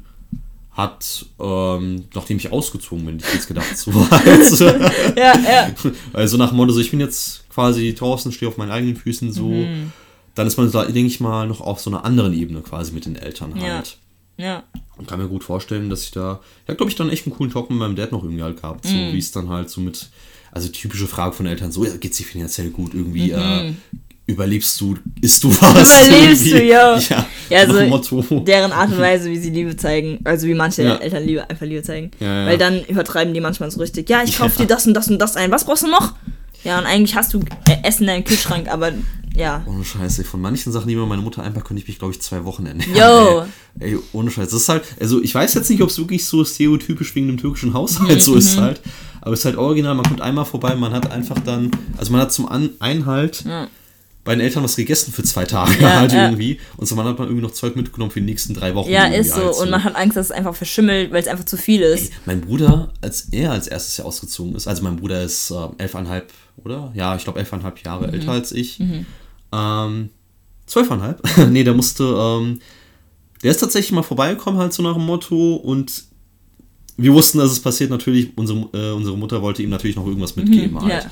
hat, 0.72 1.26
ähm, 1.40 2.04
nachdem 2.14 2.36
ich 2.36 2.52
ausgezogen 2.52 3.04
bin, 3.06 3.18
ich 3.18 3.34
jetzt 3.34 3.48
gedacht. 3.48 3.76
So, 3.76 3.90
also, 4.10 4.66
Ja, 4.66 5.34
ja. 5.34 5.70
also 6.12 6.36
nach 6.36 6.48
dem 6.50 6.56
Motto, 6.56 6.72
so, 6.72 6.80
ich 6.80 6.90
bin 6.90 7.00
jetzt 7.00 7.44
quasi 7.56 7.94
draußen, 7.94 8.32
stehe 8.32 8.48
auf 8.50 8.58
meinen 8.58 8.70
eigenen 8.70 8.96
Füßen 8.96 9.32
so. 9.32 9.48
Mhm. 9.48 9.92
Dann 10.34 10.46
ist 10.46 10.58
man, 10.58 10.70
da, 10.70 10.84
denke 10.84 11.06
ich 11.06 11.20
mal, 11.20 11.46
noch 11.48 11.62
auf 11.62 11.80
so 11.80 11.88
einer 11.88 12.04
anderen 12.04 12.34
Ebene 12.34 12.60
quasi 12.60 12.92
mit 12.92 13.06
den 13.06 13.16
Eltern 13.16 13.54
Ja. 13.56 13.76
halt. 13.76 13.96
Ja. 14.36 14.62
Und 14.98 15.08
kann 15.08 15.18
mir 15.18 15.28
gut 15.28 15.42
vorstellen, 15.42 15.88
dass 15.88 16.02
ich 16.02 16.10
da, 16.10 16.40
ja, 16.68 16.74
glaube 16.74 16.90
ich, 16.90 16.96
dann 16.96 17.08
echt 17.08 17.24
einen 17.26 17.34
coolen 17.34 17.50
Talk 17.50 17.70
mit 17.70 17.78
meinem 17.78 17.96
Dad 17.96 18.12
noch 18.12 18.22
irgendwie 18.22 18.42
halt 18.42 18.60
gehabt. 18.60 18.86
So 18.86 18.92
Mhm. 18.94 19.14
wie 19.14 19.18
es 19.18 19.32
dann 19.32 19.48
halt 19.48 19.70
so 19.70 19.80
mit, 19.80 20.10
also 20.52 20.68
typische 20.68 21.06
Frage 21.06 21.32
von 21.34 21.46
Eltern, 21.46 21.72
so, 21.72 21.82
ja, 21.86 21.96
geht's 21.96 22.18
dir 22.18 22.24
finanziell 22.24 22.68
gut? 22.68 22.92
Irgendwie, 22.92 23.30
äh, 23.30 23.72
überlebst 24.26 24.78
du, 24.80 24.96
isst 25.22 25.42
du 25.44 25.48
was? 25.50 26.08
Mhm. 26.08 26.14
Überlebst 26.14 26.44
du, 26.44 26.48
Irgendwie. 26.50 26.68
ja. 26.68 26.98
Ja, 27.08 27.26
Ja, 27.48 27.66
nach 27.66 27.72
so 27.74 27.80
dem 27.80 27.88
Motto. 27.88 28.40
deren 28.40 28.72
Art 28.72 28.90
und 28.90 28.98
Weise, 28.98 29.30
wie 29.30 29.38
sie 29.38 29.50
Liebe 29.50 29.74
zeigen, 29.86 30.18
also 30.24 30.46
wie 30.48 30.54
manche 30.54 30.82
Ja. 30.82 30.96
Eltern 30.96 31.24
Liebe, 31.24 31.48
einfach 31.48 31.64
Liebe 31.64 31.82
zeigen. 31.82 32.10
Ja, 32.20 32.40
ja. 32.42 32.46
Weil 32.46 32.58
dann 32.58 32.84
übertreiben 32.84 33.32
die 33.32 33.40
manchmal 33.40 33.70
so 33.70 33.78
richtig. 33.80 34.10
Ja, 34.10 34.22
ich 34.24 34.36
kaufe 34.36 34.54
Ja. 34.58 34.64
dir 34.66 34.66
das 34.74 34.86
und 34.86 34.94
das 34.94 35.08
und 35.08 35.18
das 35.18 35.36
ein. 35.36 35.50
Was 35.52 35.64
brauchst 35.64 35.84
du 35.84 35.88
noch? 35.90 36.14
Ja, 36.64 36.78
und 36.78 36.86
eigentlich 36.86 37.14
hast 37.14 37.32
du 37.34 37.40
äh, 37.68 37.76
Essen 37.84 38.02
in 38.02 38.06
deinem 38.08 38.24
Kühlschrank, 38.24 38.68
aber 38.68 38.92
ja. 39.36 39.62
Ohne 39.66 39.84
Scheiße, 39.84 40.24
von 40.24 40.40
manchen 40.40 40.72
Sachen, 40.72 40.88
die 40.88 40.96
mir 40.96 41.04
meine 41.06 41.20
Mutter 41.22 41.42
einpackt, 41.42 41.66
könnte 41.66 41.82
ich 41.82 41.88
mich, 41.88 41.98
glaube 41.98 42.14
ich, 42.14 42.20
zwei 42.22 42.44
Wochen 42.44 42.64
ernähren. 42.66 42.94
Yo. 42.96 43.44
Ey. 43.78 43.90
ey, 43.92 43.98
ohne 44.12 44.30
Scheiß. 44.30 44.48
Das 44.48 44.62
ist 44.62 44.68
halt, 44.68 44.84
also 44.98 45.22
ich 45.22 45.34
weiß 45.34 45.54
jetzt 45.54 45.68
nicht, 45.68 45.82
ob 45.82 45.90
es 45.90 45.98
wirklich 45.98 46.24
so 46.24 46.44
stereotypisch 46.44 47.14
wegen 47.14 47.26
dem 47.28 47.36
türkischen 47.36 47.74
Haushalt 47.74 48.22
so 48.22 48.34
ist 48.34 48.56
halt. 48.56 48.80
Aber 49.20 49.32
es 49.34 49.40
ist 49.40 49.44
halt 49.44 49.56
original, 49.58 49.94
man 49.94 50.06
kommt 50.06 50.20
einmal 50.22 50.44
vorbei, 50.46 50.74
man 50.74 50.92
hat 50.92 51.10
einfach 51.10 51.38
dann, 51.40 51.70
also 51.98 52.12
man 52.12 52.22
hat 52.22 52.32
zum 52.32 52.48
An 52.48 52.70
Einhalt 52.78 53.44
Ja. 53.44 53.66
bei 54.24 54.34
den 54.34 54.40
Eltern 54.40 54.62
was 54.64 54.76
gegessen 54.76 55.12
für 55.12 55.22
zwei 55.24 55.44
Tage 55.44 55.74
Ja, 55.82 56.00
halt 56.00 56.12
ja. 56.12 56.26
irgendwie. 56.26 56.58
Und 56.78 56.86
zum 56.86 56.98
anderen 56.98 57.14
hat 57.14 57.18
man 57.18 57.28
irgendwie 57.28 57.44
noch 57.46 57.52
Zeug 57.52 57.76
mitgenommen 57.76 58.10
für 58.12 58.20
die 58.20 58.26
nächsten 58.26 58.54
drei 58.54 58.74
Wochen. 58.74 58.88
Ja, 58.90 59.06
ist 59.06 59.34
so. 59.34 59.44
halt 59.46 59.56
Und 59.56 59.70
man 59.70 59.84
hat 59.84 59.96
Angst, 59.96 60.16
dass 60.16 60.26
es 60.26 60.32
einfach 60.32 60.54
verschimmelt, 60.54 61.12
weil 61.12 61.20
es 61.20 61.28
einfach 61.28 61.44
zu 61.44 61.56
viel 61.58 61.82
ist. 61.82 62.10
Mein 62.24 62.40
Bruder, 62.40 62.92
als 63.02 63.28
er 63.32 63.50
als 63.52 63.66
erstes 63.66 63.98
Jahr 63.98 64.06
ausgezogen 64.06 64.54
ist, 64.54 64.66
also 64.66 64.82
mein 64.82 64.96
Bruder 64.96 65.22
ist 65.22 65.50
äh, 65.50 65.54
elfeinhalb, 65.78 66.32
oder? 66.56 66.92
Ja, 66.94 67.16
ich 67.16 67.24
glaube 67.24 67.38
elfeinhalb 67.38 67.82
Jahre 67.82 68.12
älter 68.12 68.32
als 68.32 68.52
ich. 68.52 68.80
Ähm, 69.52 70.10
zwölfeinhalb? 70.66 71.22
nee, 71.50 71.64
der 71.64 71.74
musste, 71.74 72.04
ähm, 72.04 72.60
der 73.42 73.50
ist 73.50 73.58
tatsächlich 73.58 73.92
mal 73.92 74.02
vorbeigekommen, 74.02 74.60
halt 74.60 74.72
so 74.72 74.82
nach 74.82 74.94
dem 74.94 75.06
Motto 75.06 75.54
und 75.56 76.04
wir 76.96 77.12
wussten, 77.12 77.38
dass 77.38 77.52
es 77.52 77.60
passiert 77.60 77.90
natürlich, 77.90 78.36
unsere, 78.36 78.68
äh, 78.72 78.92
unsere 78.92 79.16
Mutter 79.16 79.42
wollte 79.42 79.62
ihm 79.62 79.70
natürlich 79.70 79.96
noch 79.96 80.06
irgendwas 80.06 80.36
mitgeben 80.36 80.80
halt. 80.80 81.04
ja. 81.04 81.10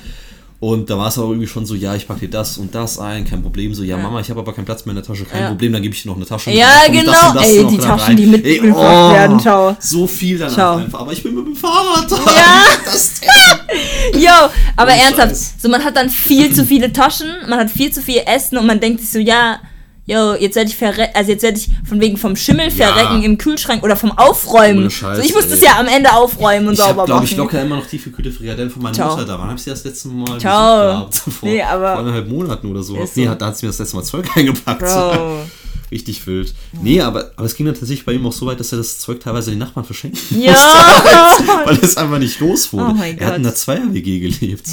Und 0.61 0.89
da 0.89 0.97
war 0.97 1.09
es 1.09 1.17
aber 1.17 1.27
irgendwie 1.27 1.47
schon 1.47 1.65
so, 1.65 1.75
ja, 1.75 1.95
ich 1.95 2.07
packe 2.07 2.21
dir 2.21 2.29
das 2.29 2.57
und 2.57 2.73
das 2.73 2.97
ein, 2.97 3.25
kein 3.25 3.41
Problem. 3.41 3.73
So, 3.75 3.83
ja, 3.83 3.97
Ja. 3.97 4.01
Mama, 4.03 4.21
ich 4.21 4.29
habe 4.29 4.39
aber 4.39 4.53
keinen 4.53 4.65
Platz 4.65 4.85
mehr 4.85 4.91
in 4.91 4.95
der 4.95 5.03
Tasche, 5.05 5.25
kein 5.25 5.41
Ja. 5.41 5.47
Problem, 5.49 5.73
dann 5.73 5.81
gebe 5.81 5.93
ich 5.93 6.01
dir 6.01 6.07
noch 6.09 6.15
eine 6.15 6.25
Tasche. 6.25 6.49
Ja, 6.51 6.69
genau. 6.87 7.11
das 7.11 7.33
das 7.33 7.43
Ey, 7.43 7.65
die 7.67 7.77
Taschen, 7.77 7.99
rein. 8.07 8.17
die 8.17 8.25
mitgebracht 8.25 9.13
werden, 9.13 9.39
ciao. 9.39 9.75
So 9.79 10.07
viel 10.07 10.37
dann 10.37 10.49
Ciao. 10.49 10.77
einfach. 10.77 11.01
Aber 11.01 11.11
ich 11.11 11.21
bin 11.21 11.35
mit 11.35 11.45
dem 11.45 11.55
Fahrrad 11.55 12.09
da. 12.11 12.15
Ja. 12.35 12.63
Das, 12.85 13.19
Yo, 14.13 14.29
aber 14.75 14.91
Ohne 14.91 15.01
ernsthaft, 15.01 15.29
Scheiß. 15.29 15.53
so 15.61 15.69
man 15.69 15.83
hat 15.83 15.95
dann 15.97 16.09
viel 16.09 16.53
zu 16.53 16.65
viele 16.65 16.91
Taschen, 16.93 17.27
man 17.49 17.59
hat 17.59 17.69
viel 17.69 17.91
zu 17.91 18.01
viel 18.01 18.21
Essen 18.25 18.57
und 18.57 18.65
man 18.65 18.79
denkt 18.79 19.01
sich 19.01 19.09
so, 19.11 19.19
ja, 19.19 19.59
yo, 20.05 20.33
jetzt 20.35 20.55
werde 20.55 20.69
ich 20.69 20.75
verrecken, 20.77 21.13
also 21.15 21.31
jetzt 21.31 21.41
werde 21.43 21.57
ich 21.57 21.69
von 21.87 21.99
wegen 21.99 22.17
vom 22.17 22.35
Schimmel 22.35 22.69
Ja. 22.69 22.87
verrecken 22.87 23.23
im 23.23 23.37
Kühlschrank 23.37 23.83
oder 23.83 23.95
vom 23.95 24.11
Aufräumen. 24.11 24.89
Scheiß, 24.91 25.17
so, 25.17 25.23
ich 25.23 25.33
musste 25.33 25.53
es 25.55 25.61
ja 25.61 25.79
am 25.79 25.87
Ende 25.87 26.13
aufräumen 26.13 26.67
und 26.67 26.73
ich 26.73 26.79
sauber 26.79 26.89
habe, 27.01 27.05
glaube 27.07 27.21
machen. 27.21 27.31
ich, 27.31 27.37
locker 27.37 27.61
immer 27.61 27.77
noch 27.77 27.87
die 27.87 27.97
gekühlte 27.97 28.31
Frikadellen 28.31 28.69
von 28.69 28.81
meiner 28.83 28.93
Ciao. 28.95 29.11
Mutter 29.11 29.25
da. 29.25 29.39
Wann 29.39 29.47
habe 29.47 29.57
ich 29.57 29.63
sie 29.63 29.69
das 29.71 29.83
letzte 29.83 30.07
Mal 30.09 30.39
Ciao. 30.39 30.81
gehabt? 30.99 31.15
Vor, 31.39 31.49
Nee, 31.49 31.61
aber- 31.61 31.91
vor 31.93 31.99
eineinhalb 31.99 32.27
Monaten 32.29 32.67
oder 32.67 32.83
so. 32.83 32.97
Nee, 33.15 33.29
da 33.37 33.45
hat 33.47 33.57
sie 33.57 33.65
mir 33.65 33.69
das 33.71 33.79
letzte 33.79 33.95
Mal 33.95 34.03
Zeug 34.03 34.25
eingepackt. 34.35 34.81
Bro. 34.81 35.39
Richtig 35.91 36.25
wild. 36.25 36.53
Nee, 36.81 36.99
aber, 36.99 37.31
aber 37.35 37.45
es 37.45 37.55
ging 37.55 37.65
dann 37.67 37.75
tatsächlich 37.75 38.05
bei 38.05 38.13
ihm 38.13 38.25
auch 38.25 38.31
so 38.33 38.47
weit, 38.47 38.59
dass 38.59 38.71
er 38.71 38.79
das 38.79 38.97
Zeug 38.97 39.19
teilweise 39.19 39.51
den 39.51 39.59
Nachbarn 39.59 39.85
verschenken 39.85 40.19
Ja. 40.41 40.51
musste, 40.51 41.47
weil 41.65 41.77
es 41.79 41.95
einfach 41.95 42.17
nicht 42.17 42.39
los 42.39 42.73
wurde. 42.73 42.95
Oh 42.99 43.03
er 43.03 43.27
hat 43.27 43.35
in 43.37 43.43
der 43.43 43.53
Zweier-WG 43.53 44.19
gelebt. 44.19 44.65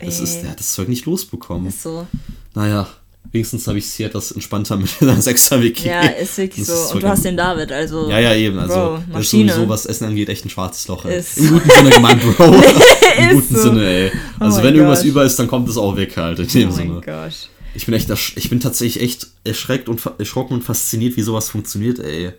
Das 0.00 0.18
Ey. 0.18 0.24
ist, 0.24 0.42
er 0.42 0.50
hat 0.52 0.58
das 0.58 0.72
Zeug 0.72 0.88
nicht 0.88 1.04
losbekommen. 1.04 1.68
Ist 1.68 1.82
so. 1.82 2.06
Naja, 2.54 2.88
Wenigstens 3.32 3.66
habe 3.66 3.78
ich 3.78 3.86
es 3.86 3.94
hier 3.94 4.06
etwas 4.06 4.30
entspannter 4.32 4.76
mit 4.78 4.90
einer 5.00 5.16
6er 5.16 5.62
Wiki. 5.62 5.88
Ja, 5.88 6.02
ist 6.02 6.36
wirklich 6.36 6.60
ist 6.68 6.88
so. 6.88 6.94
Und 6.94 7.02
du 7.02 7.08
hast 7.08 7.24
den 7.24 7.36
David, 7.36 7.72
also. 7.72 8.10
Ja, 8.10 8.18
ja, 8.20 8.34
eben. 8.34 8.58
Also, 8.58 8.74
Bro, 8.74 8.92
das 8.94 9.02
ist 9.02 9.12
Maschine. 9.14 9.52
sowieso, 9.54 9.68
was 9.70 9.86
Essen 9.86 10.04
angeht, 10.06 10.28
echt 10.28 10.44
ein 10.44 10.50
schwarzes 10.50 10.86
Loch. 10.88 11.04
Ey. 11.06 11.18
Ist- 11.18 11.38
Im 11.38 11.48
guten 11.50 11.70
Sinne 11.70 11.90
gemeint, 11.94 12.20
Bro. 12.22 12.44
Im 13.18 13.28
Ist 13.30 13.34
guten 13.48 13.54
so. 13.56 13.62
Sinne, 13.62 13.86
ey. 13.86 14.12
Oh 14.40 14.44
Also, 14.44 14.56
mein 14.58 14.66
wenn 14.66 14.74
irgendwas 14.76 14.98
Gott. 15.00 15.08
über 15.08 15.24
ist, 15.24 15.38
dann 15.38 15.48
kommt 15.48 15.68
es 15.68 15.76
auch 15.78 15.96
weg 15.96 16.16
halt. 16.16 16.38
In 16.40 16.46
dem 16.48 16.68
Oh 16.68 16.72
Sinne. 16.72 16.90
mein 16.92 17.00
Gott. 17.02 17.48
Ich 17.74 17.86
bin 17.86 17.94
echt, 17.94 18.10
ich 18.36 18.50
bin 18.50 18.60
tatsächlich 18.60 19.02
echt 19.02 19.28
erschreckt 19.44 19.88
und 19.88 20.00
erschrocken 20.18 20.52
und 20.54 20.62
fasziniert, 20.62 21.16
wie 21.16 21.22
sowas 21.22 21.48
funktioniert, 21.48 22.00
ey. 22.00 22.32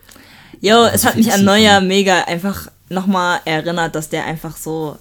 Jo, 0.61 0.83
es 0.93 1.03
hat 1.05 1.15
mich 1.15 1.33
an 1.33 1.43
Neujahr 1.43 1.81
mega 1.81 2.21
einfach 2.25 2.67
nochmal 2.89 3.39
erinnert, 3.45 3.95
dass 3.95 4.09
der 4.09 4.25
einfach 4.25 4.55
so 4.55 4.95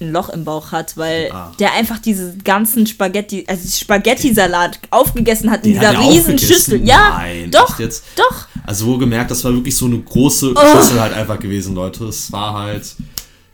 ein 0.00 0.12
Loch 0.12 0.28
im 0.30 0.44
Bauch 0.44 0.72
hat, 0.72 0.96
weil 0.96 1.30
Ah. 1.32 1.52
der 1.58 1.72
einfach 1.74 1.98
diese 1.98 2.36
ganzen 2.38 2.86
Spaghetti, 2.86 3.44
also 3.46 3.68
Spaghetti-Salat 3.68 4.78
aufgegessen 4.90 5.50
hat 5.50 5.64
in 5.64 5.72
Den 5.74 5.80
dieser 5.80 5.92
er 5.94 6.00
riesen? 6.00 6.38
Schüssel. 6.38 6.86
Ja, 6.86 7.16
Nein, 7.18 7.50
doch, 7.50 7.78
jetzt? 7.78 8.04
doch. 8.16 8.46
Also 8.66 8.86
wohlgemerkt, 8.86 9.30
das 9.30 9.44
war 9.44 9.52
wirklich 9.52 9.76
so 9.76 9.86
eine 9.86 9.98
große 9.98 10.54
Oh. 10.56 10.76
Schüssel 10.76 11.00
halt 11.00 11.12
einfach 11.12 11.38
gewesen, 11.38 11.74
Leute. 11.74 12.04
Es 12.06 12.30
war 12.32 12.54
halt 12.54 12.84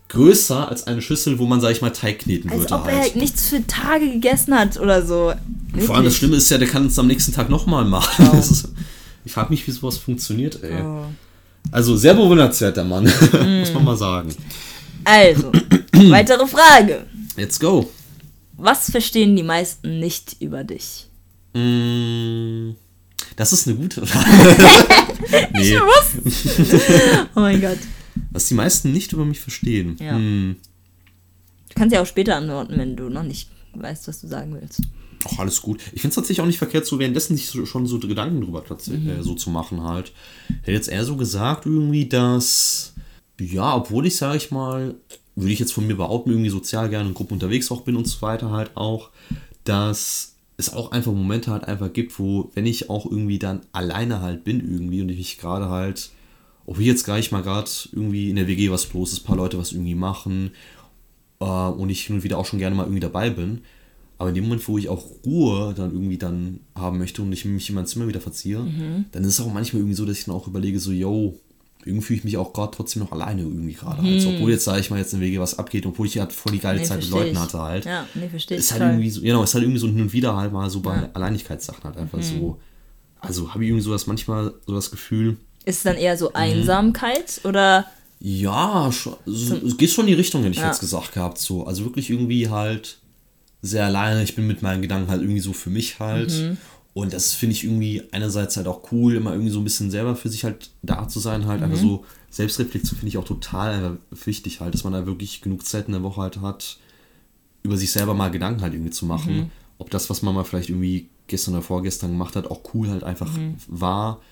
größer 0.09 0.69
als 0.69 0.87
eine 0.87 1.03
Schüssel, 1.03 1.39
wo 1.39 1.47
man, 1.47 1.61
sag 1.61 1.73
ich 1.73 1.83
mal, 1.83 1.91
Teig 1.91 2.21
kneten 2.21 2.49
Als 2.51 2.61
würde 2.61 2.75
ob 2.75 2.87
er 2.89 2.99
halt. 3.01 3.17
nichts 3.17 3.49
für 3.49 3.67
Tage 3.67 4.09
gegessen 4.11 4.55
hat 4.57 4.79
oder 4.79 5.05
so. 5.05 5.33
Vor 5.35 5.97
allem 5.97 6.05
das 6.05 6.15
Wirklich. 6.15 6.17
Schlimme 6.17 6.37
ist 6.37 6.51
ja, 6.51 6.59
der 6.59 6.69
kann 6.69 6.87
es 6.87 6.99
am 6.99 7.09
nächsten 7.09 7.33
Tag 7.33 7.49
nochmal 7.51 7.85
machen. 7.85 8.39
Ist, 8.39 8.69
ich 9.25 9.33
frage 9.33 9.51
mich, 9.51 9.67
wie 9.67 9.73
sowas 9.73 9.99
funktioniert, 9.99 10.63
ey. 10.63 10.81
Oh. 10.83 11.07
Also 11.73 11.97
sehr 11.97 12.15
bewundernswert, 12.15 12.77
der 12.77 12.85
Mann. 12.85 13.05
Muss 13.61 13.75
man 13.75 13.85
mal 13.85 13.97
sagen. 13.97 14.33
Also, 15.03 15.51
weitere 16.11 16.47
Frage. 16.47 17.07
Let's 17.37 17.59
go. 17.61 17.91
Was 18.57 18.91
verstehen 18.91 19.37
die 19.37 19.43
meisten 19.43 19.99
nicht 20.01 20.37
über 20.41 20.65
dich? 20.65 21.07
Mm, 21.55 22.71
Das 23.37 23.53
ist 23.53 23.67
eine 23.67 23.77
gute 23.77 24.07
Frage. 24.07 25.07
nee, 25.55 25.77
Oh 27.35 27.41
mein 27.41 27.61
Gott. 27.61 27.79
was 28.31 28.47
die 28.49 28.55
meisten 28.55 28.93
nicht 28.93 29.13
über 29.13 29.25
mich 29.25 29.41
verstehen. 29.41 29.97
Ja. 30.01 30.13
Hm, 30.17 30.57
Du 31.69 31.75
kannst 31.81 31.95
ja 31.95 32.01
auch 32.01 32.07
später 32.07 32.37
antworten, 32.37 32.79
wenn 32.79 32.97
du 32.97 33.11
noch 33.11 33.23
nicht 33.23 33.51
weißt, 33.75 34.09
was 34.09 34.23
du 34.23 34.29
sagen 34.29 34.57
willst. 34.59 34.81
Ach, 35.29 35.39
alles 35.41 35.61
gut. 35.61 35.81
Ich 35.93 36.01
finde 36.01 36.09
es 36.09 36.15
tatsächlich 36.15 36.41
auch 36.41 36.47
nicht 36.47 36.57
verkehrt, 36.57 36.87
so 36.87 36.99
währenddessen 36.99 37.37
sich 37.37 37.49
so, 37.49 37.67
schon 37.67 37.87
so 37.87 37.99
Gedanken 37.99 38.41
drüber 38.41 38.65
Mhm. 38.87 39.11
äh, 39.11 39.23
so 39.23 39.35
zu 39.35 39.51
machen 39.51 39.83
halt. 39.83 40.13
Hätte 40.63 40.73
jetzt 40.73 40.89
eher 40.89 41.05
so 41.05 41.17
gesagt 41.17 41.67
irgendwie, 41.67 42.09
dass, 42.09 42.95
ja, 43.39 43.77
obwohl 43.77 44.07
ich, 44.07 44.17
sage 44.17 44.39
ich 44.39 44.51
mal, 44.51 44.95
würde 45.37 45.53
ich 45.53 45.59
jetzt 45.59 45.73
von 45.73 45.87
mir 45.87 45.97
behaupten, 45.97 46.31
irgendwie 46.31 46.51
sozial 46.51 46.89
gerne 46.89 47.09
in 47.09 47.15
Gruppen 47.15 47.35
unterwegs 47.35 47.71
auch 47.71 47.83
bin 47.83 47.95
und 47.95 48.09
so 48.09 48.23
weiter 48.23 48.51
halt 48.51 48.77
auch, 48.77 49.11
dass 49.65 50.35
es 50.57 50.73
auch 50.73 50.91
einfach 50.93 51.13
Momente 51.13 51.51
halt 51.51 51.65
einfach 51.65 51.93
gibt, 51.93 52.19
wo, 52.19 52.51
wenn 52.55 52.65
ich 52.65 52.89
auch 52.89 53.05
irgendwie 53.05 53.39
dann 53.39 53.61
alleine 53.73 54.23
halt 54.23 54.45
bin 54.45 54.61
irgendwie 54.61 55.03
und 55.03 55.11
ich 55.11 55.19
mich 55.19 55.39
gerade 55.39 55.69
halt, 55.69 56.11
ob 56.65 56.79
hier 56.79 56.87
jetzt 56.87 57.05
gleich 57.05 57.31
mal 57.31 57.43
gerade 57.43 57.71
irgendwie 57.93 58.31
in 58.31 58.37
der 58.37 58.49
WG 58.49 58.71
was 58.71 58.93
los 58.95 59.13
ist, 59.13 59.21
paar 59.21 59.37
Leute 59.37 59.59
was 59.59 59.73
irgendwie 59.73 59.95
machen 59.95 60.53
äh, 61.41 61.45
und 61.45 61.91
ich 61.91 62.07
hin 62.07 62.17
und 62.17 62.25
wieder 62.25 62.39
auch 62.39 62.47
schon 62.47 62.59
gerne 62.59 62.75
mal 62.75 62.85
irgendwie 62.85 63.01
dabei 63.01 63.29
bin. 63.29 63.61
Aber 64.19 64.31
in 64.31 64.35
dem 64.35 64.45
Moment, 64.45 64.67
wo 64.67 64.79
ich 64.79 64.89
auch 64.89 65.05
Ruhe 65.27 65.75
dann 65.75 65.93
irgendwie 65.93 66.17
dann 66.17 66.61
haben 66.75 66.97
möchte 66.97 67.21
und 67.21 67.31
ich 67.33 67.45
mich 67.45 67.69
in 67.69 67.75
mein 67.75 67.87
Zimmer 67.87 68.09
wieder 68.09 68.23
verziehe, 68.23 68.67
dann 69.13 69.23
ist 69.25 69.39
es 69.39 69.41
auch 69.41 69.53
manchmal 69.53 69.81
irgendwie 69.81 69.95
so, 69.95 70.07
dass 70.07 70.19
ich 70.19 70.25
dann 70.25 70.35
auch 70.35 70.49
überlege, 70.49 70.81
so, 70.81 70.91
yo, 70.91 71.39
irgendwie 71.87 72.05
fühle 72.07 72.19
ich 72.19 72.25
mich 72.25 72.37
auch 72.37 72.53
gerade 72.53 72.73
trotzdem 72.77 73.03
noch 73.03 73.13
alleine 73.13 73.43
irgendwie 73.43 73.73
gerade. 73.73 74.03
halt. 74.03 74.15
Also, 74.15 74.31
obwohl 74.31 74.51
jetzt, 74.51 74.65
sage 74.65 74.81
ich 74.81 74.91
mal, 74.91 74.99
jetzt 74.99 75.13
in 75.15 75.21
der 75.21 75.29
WG 75.29 75.39
was 75.39 75.59
abgeht, 75.59 75.87
obwohl 75.87 76.07
ich 76.07 76.19
halt 76.19 76.33
voll 76.33 76.53
die 76.53 76.59
geile 76.59 76.79
Nee, 76.81 76.85
Zeit 76.85 76.99
mit 77.01 77.11
Leuten 77.11 77.33
ich. 77.33 77.39
hatte 77.39 77.59
halt. 77.61 77.85
Ja, 77.85 78.07
nee, 78.15 78.29
verstehe 78.29 78.59
ich. 78.59 78.65
Ist 78.65 78.73
halt 78.73 78.83
toll. 78.83 78.91
irgendwie 78.91 79.11
so, 79.11 79.21
genau, 79.21 79.43
ist 79.43 79.55
halt 79.55 79.65
irgendwie 79.65 79.79
so 79.81 79.87
hin 79.87 80.01
und 80.01 80.13
wieder 80.13 80.37
halt 80.37 80.53
mal 80.53 80.69
so 80.69 80.81
bei 80.81 80.95
Ja. 80.97 81.03
Mhm. 81.03 81.09
Alleinigkeitssachen 81.15 81.85
halt 81.85 81.97
einfach 81.97 82.21
so. 82.23 82.59
Also 83.21 83.53
habe 83.55 83.63
ich 83.65 83.69
irgendwie 83.71 83.83
so 83.85 83.93
das 83.93 84.07
manchmal 84.07 84.53
so 84.67 84.75
das 84.75 84.91
Gefühl, 84.91 85.37
Ist 85.65 85.79
es 85.79 85.83
dann 85.85 85.97
eher 85.97 86.15
Mhm. 86.15 86.19
so 86.19 86.33
Einsamkeit 86.35 87.41
oder 87.45 87.87
Ja, 88.21 88.91
schon, 88.93 89.15
so, 89.27 89.57
es 89.57 89.77
geht 89.77 89.91
schon 89.91 90.05
in 90.05 90.09
die 90.09 90.15
Richtung, 90.15 90.43
hätte 90.43 90.53
ich 90.55 90.61
Ja. 90.61 90.67
jetzt 90.69 90.81
gesagt 90.81 91.13
gehabt. 91.13 91.39
So. 91.39 91.67
Also 91.67 91.85
wirklich 91.85 92.09
irgendwie 92.11 92.49
halt 92.49 92.99
sehr 93.63 93.85
alleine. 93.87 94.23
Ich 94.23 94.35
bin 94.37 94.47
mit 94.47 94.63
meinen 94.63 94.81
Gedanken 94.83 95.11
halt 95.11 95.21
irgendwie 95.23 95.41
so 95.41 95.53
für 95.53 95.71
mich 95.71 95.99
halt. 95.99 96.31
Mhm. 96.31 96.57
Und 96.97 97.13
das 97.13 97.35
finde 97.35 97.55
ich 97.55 97.65
irgendwie 97.65 98.05
einerseits 98.11 98.57
halt 98.57 98.67
auch 98.67 98.91
cool, 98.91 99.17
immer 99.17 99.33
irgendwie 99.33 99.51
so 99.51 99.61
ein 99.61 99.65
bisschen 99.65 99.91
selber 99.91 100.17
für 100.17 100.31
sich 100.31 100.45
halt 100.45 100.71
da 100.81 101.07
zu 101.07 101.21
sein, 101.21 101.45
halt. 101.45 101.61
Mhm. 101.61 101.65
Einfach 101.65 101.79
so 101.79 102.07
Selbstreflexion 102.31 102.97
finde 102.99 103.09
ich 103.11 103.19
auch 103.19 103.27
total 103.27 103.75
einfach 103.75 103.97
wichtig 104.25 104.63
halt, 104.63 104.73
dass 104.73 104.83
man 104.83 104.95
da 104.95 105.05
wirklich 105.05 105.43
genug 105.43 105.67
Zeit 105.67 105.89
in 105.89 105.93
der 105.93 106.03
Woche 106.03 106.23
halt 106.23 106.41
hat, 106.41 106.79
über 107.63 107.77
sich 107.77 107.93
selber 107.93 108.15
mal 108.15 108.31
Gedanken 108.31 108.63
halt 108.63 108.73
irgendwie 108.73 108.93
zu 108.93 109.05
machen. 109.05 109.37
Mhm. 109.37 109.51
Ob 109.77 109.91
das, 109.91 110.09
was 110.09 110.23
man 110.23 110.35
mal 110.35 110.45
vielleicht 110.45 110.71
irgendwie 110.71 111.11
gestern 111.27 111.53
oder 111.53 111.63
vorgestern 111.63 112.13
gemacht 112.13 112.35
hat, 112.35 112.51
auch 112.51 112.63
cool 112.73 112.89
halt 112.89 113.05
einfach 113.05 113.31
Mhm. 113.31 113.57
war. 113.67 114.23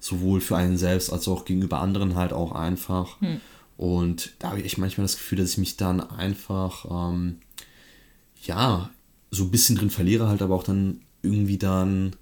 Sowohl 0.00 0.40
für 0.40 0.56
einen 0.56 0.78
selbst 0.78 1.12
als 1.12 1.28
auch 1.28 1.44
gegenüber 1.44 1.80
anderen 1.80 2.14
halt 2.14 2.32
auch 2.32 2.52
einfach. 2.52 3.20
Hm. 3.20 3.38
Und 3.76 4.32
da 4.38 4.48
habe 4.48 4.60
ich 4.60 4.64
echt 4.64 4.78
manchmal 4.78 5.04
das 5.04 5.16
Gefühl, 5.16 5.36
dass 5.36 5.50
ich 5.50 5.58
mich 5.58 5.76
dann 5.76 6.00
einfach, 6.00 6.86
ähm, 6.90 7.36
ja, 8.46 8.88
so 9.30 9.44
ein 9.44 9.50
bisschen 9.50 9.76
drin 9.76 9.90
verliere, 9.90 10.28
halt 10.28 10.40
aber 10.40 10.54
auch 10.54 10.62
dann 10.62 11.00
irgendwie 11.24 11.58
dann, 11.58 12.14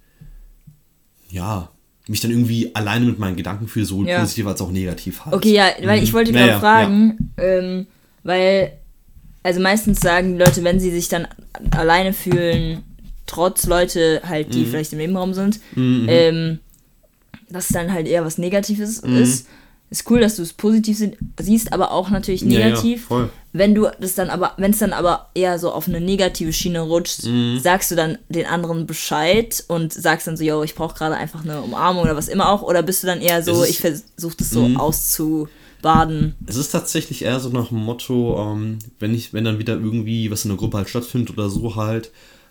ja, 1.31 1.71
mich 2.09 2.21
dann 2.21 2.31
irgendwie 2.31 2.75
alleine 2.75 3.07
mit 3.07 3.19
meinen 3.19 3.37
Gedanken 3.37 3.69
fühle, 3.69 3.87
sowohl 3.87 4.09
Ja. 4.09 4.21
positiv 4.21 4.47
als 4.47 4.61
auch 4.61 4.71
negativ 4.71 5.25
halt. 5.25 5.35
Okay, 5.37 5.55
ja, 5.55 5.67
weil 5.85 6.03
ich 6.03 6.13
wollte 6.13 6.33
Ja, 6.33 6.39
gerade 6.39 6.51
ja, 6.53 6.61
fragen, 6.61 7.33
ähm, 7.39 7.87
weil, 8.25 8.73
also 9.43 9.61
meistens 9.61 10.01
sagen 10.01 10.33
die 10.33 10.39
Leute, 10.39 10.65
wenn 10.65 10.81
sie 10.81 10.91
sich 10.91 11.09
dann 11.09 11.29
alleine 11.71 12.13
fühlen, 12.13 12.83
trotz 13.27 13.67
Leute 13.67 14.21
halt, 14.25 14.49
Mhm. 14.49 14.53
die 14.53 14.67
vielleicht 14.67 14.93
im 14.93 14.99
Nebenraum 14.99 15.33
sind, 15.33 15.61
ähm, 15.77 16.59
dass 17.51 17.67
es 17.67 17.73
dann 17.73 17.93
halt 17.93 18.09
eher 18.09 18.25
was 18.25 18.37
Negatives 18.39 18.99
ist. 18.99 19.47
Ist 19.91 20.11
cool, 20.11 20.21
dass 20.21 20.37
du 20.37 20.43
es 20.43 20.55
positiv 20.55 20.97
si- 20.99 21.17
siehst, 21.39 21.73
aber 21.73 21.93
auch 21.93 22.09
natürlich 22.11 22.41
Ja, 22.43 22.59
ja, 22.61 22.67
negativ. 22.71 23.05
voll. 23.05 23.31
Wenn 23.55 23.75
du 23.75 23.87
das 24.01 24.15
dann 24.15 24.31
aber, 24.31 24.53
wenn 24.57 24.71
es 24.71 24.79
dann 24.79 24.95
aber 24.95 25.29
eher 25.35 25.59
so 25.59 25.73
auf 25.73 25.87
eine 25.87 26.01
negative 26.01 26.53
Schiene 26.55 26.81
rutscht, 26.81 27.25
Mhm. 27.25 27.61
sagst 27.61 27.91
du 27.91 27.97
dann 27.97 28.17
den 28.31 28.47
anderen 28.47 28.87
Bescheid 28.87 29.63
und 29.69 29.93
sagst 29.93 30.27
dann 30.27 30.39
so, 30.39 30.45
yo, 30.45 30.63
ich 30.63 30.75
brauche 30.75 30.95
gerade 30.97 31.17
einfach 31.17 31.45
eine 31.45 31.61
Umarmung 31.63 32.03
oder 32.05 32.17
was 32.17 32.29
immer 32.29 32.49
auch, 32.51 32.63
oder 32.63 32.83
bist 32.83 33.03
du 33.03 33.07
dann 33.07 33.21
eher 33.21 33.43
so, 33.43 33.53
Es 33.53 33.59
Mhm. 33.59 33.65
ich 33.71 33.79
versuche 33.81 34.37
das 34.39 34.51
so 34.51 34.65
auszubaden? 34.77 36.35
Es 36.47 36.57
ist 36.57 36.71
tatsächlich 36.71 37.23
eher 37.23 37.41
so 37.41 37.49
nach 37.51 37.69
dem 37.69 37.79
Motto, 37.79 38.39
ähm, 38.39 38.79
wenn 38.99 39.15
ich, 39.15 39.33
wenn 39.33 39.45
dann 39.45 39.59
wieder 39.59 39.75
irgendwie 39.75 40.31
was 40.31 40.45
in 40.45 40.51
der 40.51 40.59
Gruppe 40.59 40.79
halt 40.79 40.89
stattfindet 40.89 41.31
oder 41.31 41.51
so 41.51 41.77
halt, 41.77 42.11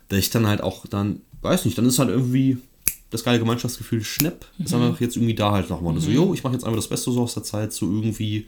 dass 0.10 0.20
ich 0.20 0.30
dann 0.30 0.48
halt 0.48 0.62
auch 0.62 0.86
dann, 0.88 1.22
weiß 1.42 1.66
nicht, 1.66 1.78
dann 1.78 1.86
ist 1.86 2.00
halt 2.00 2.10
irgendwie 2.10 2.58
das 3.10 3.24
geile 3.24 3.40
Gemeinschaftsgefühl 3.40 4.04
schnapp. 4.04 4.46
Ist 4.64 4.74
Mhm. 4.74 4.84
einfach 4.84 5.02
jetzt 5.02 5.16
irgendwie 5.16 5.36
da 5.36 5.52
halt 5.52 5.70
nochmal. 5.70 6.00
So, 6.00 6.10
jo, 6.12 6.34
ich 6.34 6.44
mache 6.44 6.54
jetzt 6.54 6.64
einfach 6.64 6.78
das 6.78 6.88
Beste 6.88 7.12
so 7.12 7.22
aus 7.24 7.34
der 7.34 7.44
Zeit, 7.44 7.74
so 7.74 7.86
irgendwie 7.86 8.46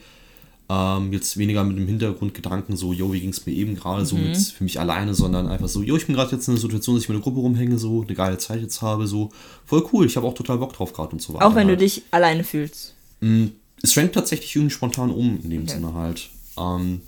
ähm, 0.69 1.11
jetzt 1.13 1.37
weniger 1.37 1.63
mit 1.63 1.77
dem 1.77 1.87
Hintergrundgedanken, 1.87 2.77
so, 2.77 2.93
jo, 2.93 3.11
wie 3.13 3.19
ging 3.19 3.29
es 3.31 3.45
mir 3.45 3.53
eben 3.53 3.75
gerade 3.75 4.05
so 4.05 4.15
Mhm. 4.15 4.29
mit 4.29 4.37
für 4.37 4.63
mich 4.63 4.79
alleine, 4.79 5.13
sondern 5.13 5.47
einfach 5.47 5.67
so, 5.67 5.81
jo, 5.83 5.95
ich 5.97 6.05
bin 6.07 6.15
gerade 6.15 6.31
jetzt 6.31 6.47
in 6.47 6.53
einer 6.53 6.61
Situation, 6.61 6.95
dass 6.95 7.03
ich 7.03 7.09
mit 7.09 7.15
einer 7.15 7.23
Gruppe 7.23 7.39
rumhänge, 7.41 7.77
so, 7.77 8.01
eine 8.01 8.15
geile 8.15 8.37
Zeit 8.37 8.61
jetzt 8.61 8.81
habe, 8.81 9.05
so, 9.07 9.29
voll 9.65 9.85
cool, 9.91 10.05
ich 10.05 10.15
habe 10.15 10.25
auch 10.25 10.33
total 10.33 10.57
Bock 10.57 10.73
drauf 10.73 10.93
gerade 10.93 11.11
und 11.11 11.21
so 11.21 11.33
weiter. 11.33 11.45
Auch 11.45 11.55
wenn 11.55 11.67
du 11.67 11.73
halt. 11.73 11.81
dich 11.81 12.03
alleine 12.11 12.43
fühlst. 12.43 12.95
Es 13.81 13.93
schwenkt 13.93 14.15
tatsächlich 14.15 14.55
irgendwie 14.55 14.73
spontan 14.73 15.11
um, 15.11 15.39
in 15.43 15.49
dem 15.49 15.67
Sinne 15.67 15.93
halt. 15.93 16.29
Ähm, 16.57 17.01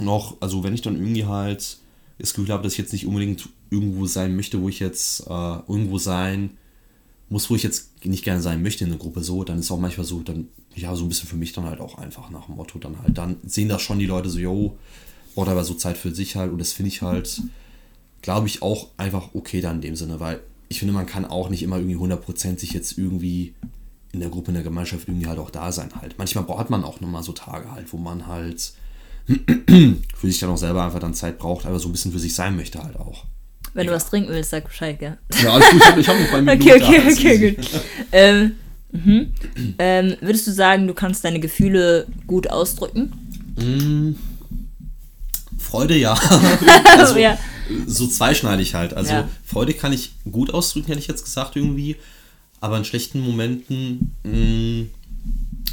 noch, 0.00 0.36
also 0.40 0.62
wenn 0.64 0.74
ich 0.74 0.82
dann 0.82 0.96
irgendwie 0.96 1.26
halt 1.26 1.78
das 2.18 2.34
Gefühl 2.34 2.52
habe, 2.52 2.62
dass 2.62 2.72
ich 2.72 2.78
jetzt 2.78 2.92
nicht 2.92 3.06
unbedingt 3.06 3.48
irgendwo 3.70 4.06
sein 4.06 4.34
möchte, 4.34 4.60
wo 4.60 4.68
ich 4.68 4.80
jetzt 4.80 5.26
äh, 5.28 5.56
irgendwo 5.68 5.98
sein 5.98 6.50
muss, 7.28 7.50
wo 7.50 7.54
ich 7.54 7.62
jetzt 7.62 8.04
nicht 8.04 8.24
gerne 8.24 8.40
sein 8.40 8.62
möchte 8.62 8.84
in 8.84 8.90
der 8.90 8.98
Gruppe 8.98 9.22
so, 9.22 9.44
dann 9.44 9.58
ist 9.58 9.70
auch 9.70 9.78
manchmal 9.78 10.06
so, 10.06 10.20
dann, 10.20 10.48
ja, 10.74 10.94
so 10.96 11.04
ein 11.04 11.08
bisschen 11.08 11.28
für 11.28 11.36
mich 11.36 11.52
dann 11.52 11.64
halt 11.64 11.80
auch 11.80 11.98
einfach 11.98 12.30
nach 12.30 12.46
dem 12.46 12.56
Motto, 12.56 12.78
dann 12.78 13.00
halt, 13.02 13.18
dann 13.18 13.36
sehen 13.44 13.68
das 13.68 13.82
schon 13.82 13.98
die 13.98 14.06
Leute 14.06 14.30
so, 14.30 14.38
yo, 14.38 14.78
braucht 15.34 15.48
aber 15.48 15.64
so 15.64 15.74
Zeit 15.74 15.98
für 15.98 16.14
sich 16.14 16.36
halt 16.36 16.50
und 16.50 16.58
das 16.58 16.72
finde 16.72 16.88
ich 16.88 17.02
halt, 17.02 17.42
glaube 18.22 18.46
ich, 18.46 18.62
auch 18.62 18.88
einfach 18.96 19.34
okay 19.34 19.60
dann 19.60 19.76
in 19.76 19.82
dem 19.82 19.96
Sinne, 19.96 20.20
weil 20.20 20.40
ich 20.68 20.78
finde, 20.78 20.94
man 20.94 21.06
kann 21.06 21.24
auch 21.24 21.48
nicht 21.48 21.62
immer 21.62 21.76
irgendwie 21.76 21.96
hundertprozentig 21.96 22.72
jetzt 22.72 22.98
irgendwie 22.98 23.54
in 24.12 24.20
der 24.20 24.30
Gruppe, 24.30 24.48
in 24.48 24.54
der 24.54 24.62
Gemeinschaft 24.62 25.08
irgendwie 25.08 25.26
halt 25.26 25.38
auch 25.38 25.50
da 25.50 25.70
sein 25.70 25.90
halt. 25.94 26.16
Manchmal 26.18 26.44
braucht 26.44 26.70
man 26.70 26.84
auch 26.84 27.00
nochmal 27.00 27.22
so 27.22 27.32
Tage 27.32 27.70
halt, 27.70 27.92
wo 27.92 27.98
man 27.98 28.26
halt 28.26 28.72
für 29.26 30.26
sich 30.26 30.38
dann 30.38 30.50
auch 30.50 30.56
selber 30.56 30.84
einfach 30.84 30.98
dann 30.98 31.14
Zeit 31.14 31.38
braucht, 31.38 31.66
aber 31.66 31.78
so 31.78 31.88
ein 31.88 31.92
bisschen 31.92 32.12
für 32.12 32.18
sich 32.18 32.34
sein 32.34 32.56
möchte 32.56 32.82
halt 32.82 32.96
auch. 32.96 33.24
Wenn 33.78 33.86
du 33.86 33.92
was 33.92 34.10
trinken 34.10 34.30
willst, 34.30 34.50
sag 34.50 34.64
Bescheid, 34.64 34.98
gell? 34.98 35.18
Ja, 35.42 35.52
alles 35.52 35.70
gut, 35.70 35.80
ich 35.80 35.86
habe 35.86 36.06
hab 36.06 36.20
noch 36.20 36.30
bei 36.32 36.42
mir 36.42 36.52
Okay, 36.54 36.74
okay, 36.74 37.12
okay, 37.12 37.50
gut. 37.52 37.70
ähm, 38.12 38.52
mhm. 38.90 39.34
ähm, 39.78 40.16
würdest 40.20 40.46
du 40.48 40.50
sagen, 40.50 40.88
du 40.88 40.94
kannst 40.94 41.24
deine 41.24 41.38
Gefühle 41.38 42.06
gut 42.26 42.50
ausdrücken? 42.50 43.12
Freude 45.58 45.96
ja. 45.96 46.18
Also, 46.98 47.18
ja. 47.18 47.38
so 47.86 48.08
zweischneidig 48.08 48.74
halt. 48.74 48.94
Also 48.94 49.12
Ja. 49.12 49.28
Freude 49.44 49.74
kann 49.74 49.92
ich 49.92 50.12
gut 50.30 50.52
ausdrücken, 50.52 50.88
hätte 50.88 51.00
ich 51.00 51.06
jetzt 51.06 51.24
gesagt 51.24 51.54
irgendwie. 51.54 51.96
Aber 52.60 52.76
in 52.76 52.84
schlechten 52.84 53.20
Momenten 53.20 54.12
mh, 54.24 54.86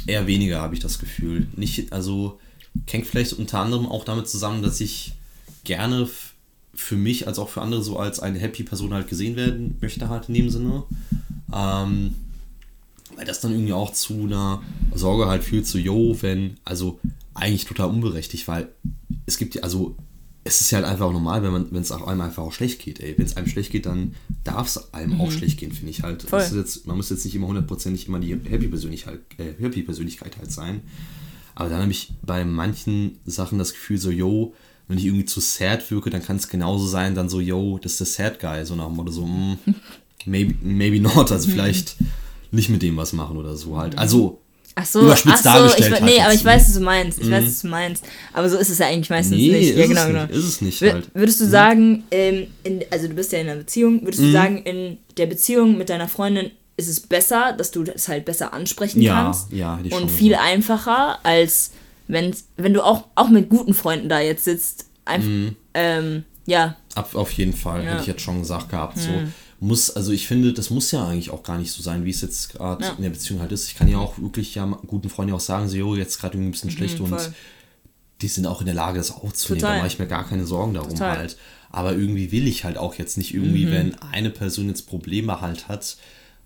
eher 0.06 0.26
weniger, 0.28 0.60
habe 0.60 0.74
ich 0.74 0.80
das 0.80 1.00
Gefühl. 1.00 1.48
Nicht, 1.56 1.92
also 1.92 2.38
hängt 2.88 3.06
vielleicht 3.06 3.32
unter 3.32 3.58
anderem 3.58 3.86
auch 3.88 4.04
damit 4.04 4.28
zusammen, 4.28 4.62
dass 4.62 4.80
ich 4.80 5.14
gerne 5.64 6.08
für 6.76 6.96
mich 6.96 7.26
als 7.26 7.38
auch 7.38 7.48
für 7.48 7.62
andere 7.62 7.82
so 7.82 7.98
als 7.98 8.20
eine 8.20 8.38
happy 8.38 8.62
Person 8.62 8.94
halt 8.94 9.08
gesehen 9.08 9.36
werden 9.36 9.76
möchte 9.80 10.08
halt 10.08 10.28
in 10.28 10.34
dem 10.34 10.50
Sinne. 10.50 10.84
Ähm, 11.52 12.14
weil 13.16 13.24
das 13.24 13.40
dann 13.40 13.52
irgendwie 13.52 13.72
auch 13.72 13.92
zu 13.92 14.24
einer 14.24 14.62
Sorge 14.94 15.26
halt 15.26 15.42
führt, 15.42 15.66
so, 15.66 15.78
yo, 15.78 16.16
wenn, 16.20 16.58
also 16.64 17.00
eigentlich 17.34 17.64
total 17.64 17.88
unberechtigt, 17.88 18.46
weil 18.46 18.68
es 19.24 19.38
gibt 19.38 19.54
ja, 19.54 19.62
also 19.62 19.96
es 20.44 20.60
ist 20.60 20.70
ja 20.70 20.78
halt 20.78 20.86
einfach 20.86 21.06
auch 21.06 21.12
normal, 21.12 21.42
wenn 21.42 21.50
man, 21.50 21.72
wenn 21.72 21.82
es 21.82 21.90
auch 21.90 22.06
einem 22.06 22.20
einfach 22.20 22.42
auch 22.42 22.52
schlecht 22.52 22.80
geht, 22.80 23.00
ey. 23.00 23.14
Wenn 23.16 23.26
es 23.26 23.36
einem 23.36 23.48
schlecht 23.48 23.72
geht, 23.72 23.86
dann 23.86 24.14
darf 24.44 24.68
es 24.68 24.94
einem 24.94 25.14
mhm. 25.14 25.20
auch 25.20 25.32
schlecht 25.32 25.58
gehen, 25.58 25.72
finde 25.72 25.90
ich 25.90 26.02
halt. 26.02 26.22
Voll. 26.22 26.40
Jetzt, 26.40 26.86
man 26.86 26.96
muss 26.96 27.10
jetzt 27.10 27.24
nicht 27.24 27.34
immer 27.34 27.48
hundertprozentig 27.48 28.06
immer 28.06 28.20
die 28.20 28.30
Happy 28.30 28.68
Persönlichkeit, 28.68 29.20
äh, 29.38 29.60
Happy 29.60 29.82
Persönlichkeit 29.82 30.36
halt 30.38 30.52
sein. 30.52 30.82
Aber 31.56 31.68
dann 31.68 31.80
habe 31.80 31.90
ich 31.90 32.12
bei 32.22 32.44
manchen 32.44 33.18
Sachen 33.24 33.58
das 33.58 33.72
Gefühl, 33.72 33.98
so, 33.98 34.10
yo, 34.10 34.54
wenn 34.88 34.98
ich 34.98 35.06
irgendwie 35.06 35.24
zu 35.24 35.40
sad 35.40 35.90
wirke, 35.90 36.10
dann 36.10 36.22
kann 36.22 36.36
es 36.36 36.48
genauso 36.48 36.86
sein, 36.86 37.14
dann 37.14 37.28
so, 37.28 37.40
yo, 37.40 37.78
das 37.78 37.92
ist 37.92 38.00
der 38.00 38.06
Sad 38.06 38.40
Guy, 38.40 38.64
so 38.64 38.76
nach 38.76 38.86
dem 38.86 38.96
Motto, 38.96 39.10
so, 39.10 39.26
mm, 39.26 39.58
maybe, 40.26 40.54
maybe 40.62 41.00
not, 41.00 41.32
also 41.32 41.50
vielleicht 41.50 41.96
nicht 42.52 42.68
mit 42.68 42.82
dem 42.82 42.96
was 42.96 43.12
machen 43.12 43.36
oder 43.36 43.56
so 43.56 43.76
halt. 43.76 43.98
Also, 43.98 44.40
Ach 44.78 44.84
so, 44.84 45.00
überspitzt 45.00 45.46
ach 45.46 45.54
so, 45.54 45.58
dargestellt. 45.58 45.86
Ich, 45.86 46.00
halt 46.00 46.04
nee, 46.04 46.20
aber 46.20 46.34
ich 46.34 46.44
weiß, 46.44 46.68
was 46.68 46.74
du 46.74 46.80
meinst. 46.80 47.18
Ich 47.18 47.26
mhm. 47.26 47.30
weiß, 47.30 47.44
was 47.46 47.60
du 47.62 47.68
meinst. 47.68 48.04
Aber 48.34 48.50
so 48.50 48.58
ist 48.58 48.68
es 48.68 48.78
ja 48.78 48.88
eigentlich 48.88 49.08
meistens 49.08 49.38
nee, 49.38 49.50
nicht. 49.50 49.70
Ist 49.70 49.78
ja, 49.78 49.86
genau, 49.86 50.00
es 50.02 50.06
genau. 50.06 50.26
Nicht, 50.26 50.34
ist 50.34 50.44
es 50.44 50.60
nicht 50.60 50.82
halt. 50.82 51.10
Würdest 51.14 51.40
du 51.40 51.46
mhm. 51.46 51.50
sagen, 51.50 52.04
ähm, 52.10 52.46
in, 52.62 52.84
also 52.90 53.08
du 53.08 53.14
bist 53.14 53.32
ja 53.32 53.38
in 53.38 53.48
einer 53.48 53.56
Beziehung, 53.56 54.02
würdest 54.02 54.20
mhm. 54.20 54.26
du 54.26 54.32
sagen, 54.32 54.58
in 54.64 54.98
der 55.16 55.26
Beziehung 55.26 55.78
mit 55.78 55.88
deiner 55.88 56.08
Freundin 56.08 56.50
ist 56.76 56.90
es 56.90 57.00
besser, 57.00 57.54
dass 57.56 57.70
du 57.70 57.84
das 57.84 58.06
halt 58.08 58.26
besser 58.26 58.52
ansprechen 58.52 59.00
ja, 59.00 59.14
kannst? 59.14 59.50
Ja, 59.50 59.80
ja. 59.82 59.96
Und 59.96 60.10
viel 60.10 60.32
so. 60.32 60.40
einfacher, 60.40 61.24
als 61.24 61.70
wenn, 62.08 62.34
wenn 62.56 62.74
du 62.74 62.82
auch, 62.82 63.08
auch 63.14 63.28
mit 63.28 63.48
guten 63.48 63.74
Freunden 63.74 64.08
da 64.08 64.20
jetzt 64.20 64.44
sitzt. 64.44 64.86
Einfach, 65.04 65.28
mhm. 65.28 65.56
ähm, 65.74 66.24
ja. 66.46 66.76
Ab, 66.94 67.14
auf 67.14 67.32
jeden 67.32 67.52
Fall, 67.52 67.84
ja. 67.84 67.90
hätte 67.90 68.02
ich 68.02 68.06
jetzt 68.08 68.22
schon 68.22 68.40
gesagt 68.40 68.70
gehabt. 68.70 68.98
So 68.98 69.10
mhm 69.10 69.32
muss, 69.60 69.90
also 69.90 70.12
ich 70.12 70.26
finde, 70.26 70.52
das 70.52 70.70
muss 70.70 70.90
ja 70.90 71.06
eigentlich 71.06 71.30
auch 71.30 71.42
gar 71.42 71.58
nicht 71.58 71.72
so 71.72 71.82
sein, 71.82 72.04
wie 72.04 72.10
es 72.10 72.20
jetzt 72.20 72.52
gerade 72.52 72.84
ja. 72.84 72.92
in 72.92 73.02
der 73.02 73.10
Beziehung 73.10 73.40
halt 73.40 73.52
ist. 73.52 73.68
Ich 73.68 73.76
kann 73.76 73.88
ja 73.88 73.98
auch 73.98 74.18
wirklich 74.18 74.54
ja 74.54 74.66
guten 74.86 75.08
Freunden 75.08 75.34
auch 75.34 75.40
sagen, 75.40 75.68
so, 75.68 75.76
jo, 75.76 75.96
jetzt 75.96 76.20
gerade 76.20 76.34
irgendwie 76.34 76.50
ein 76.50 76.52
bisschen 76.52 76.70
mhm, 76.70 76.74
schlecht 76.74 76.98
mhm, 76.98 77.12
und 77.12 77.32
die 78.20 78.28
sind 78.28 78.46
auch 78.46 78.60
in 78.60 78.66
der 78.66 78.74
Lage, 78.74 78.98
das 78.98 79.10
aufzunehmen. 79.10 79.60
Total. 79.60 79.76
Da 79.76 79.82
mache 79.82 79.92
ich 79.92 79.98
mir 79.98 80.06
gar 80.06 80.28
keine 80.28 80.46
Sorgen 80.46 80.74
darum 80.74 80.90
Total. 80.90 81.18
halt. 81.18 81.36
Aber 81.70 81.92
irgendwie 81.92 82.32
will 82.32 82.46
ich 82.46 82.64
halt 82.64 82.78
auch 82.78 82.94
jetzt 82.94 83.18
nicht 83.18 83.34
irgendwie, 83.34 83.66
mhm. 83.66 83.70
wenn 83.70 83.94
eine 83.98 84.30
Person 84.30 84.68
jetzt 84.68 84.86
Probleme 84.86 85.40
halt 85.40 85.68
hat, 85.68 85.96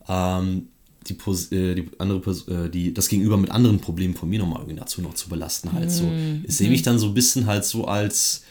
ähm, 0.09 0.69
die, 1.07 1.15
äh, 1.55 1.75
die 1.75 1.91
andere 1.99 2.31
äh, 2.49 2.69
die 2.69 2.93
das 2.93 3.09
Gegenüber 3.09 3.37
mit 3.37 3.51
anderen 3.51 3.81
Problemen 3.81 4.15
von 4.15 4.29
mir 4.29 4.39
nochmal 4.39 4.61
irgendwie 4.61 4.79
dazu 4.79 5.01
noch 5.01 5.15
zu 5.15 5.29
belasten 5.29 5.73
halt 5.73 5.91
so. 5.91 6.05
Mhm. 6.05 6.45
Ich 6.47 6.57
sehe 6.57 6.71
mich 6.71 6.83
dann 6.83 6.99
so 6.99 7.09
ein 7.09 7.15
bisschen 7.15 7.47
halt 7.47 7.65
so 7.65 7.87
als 7.87 8.43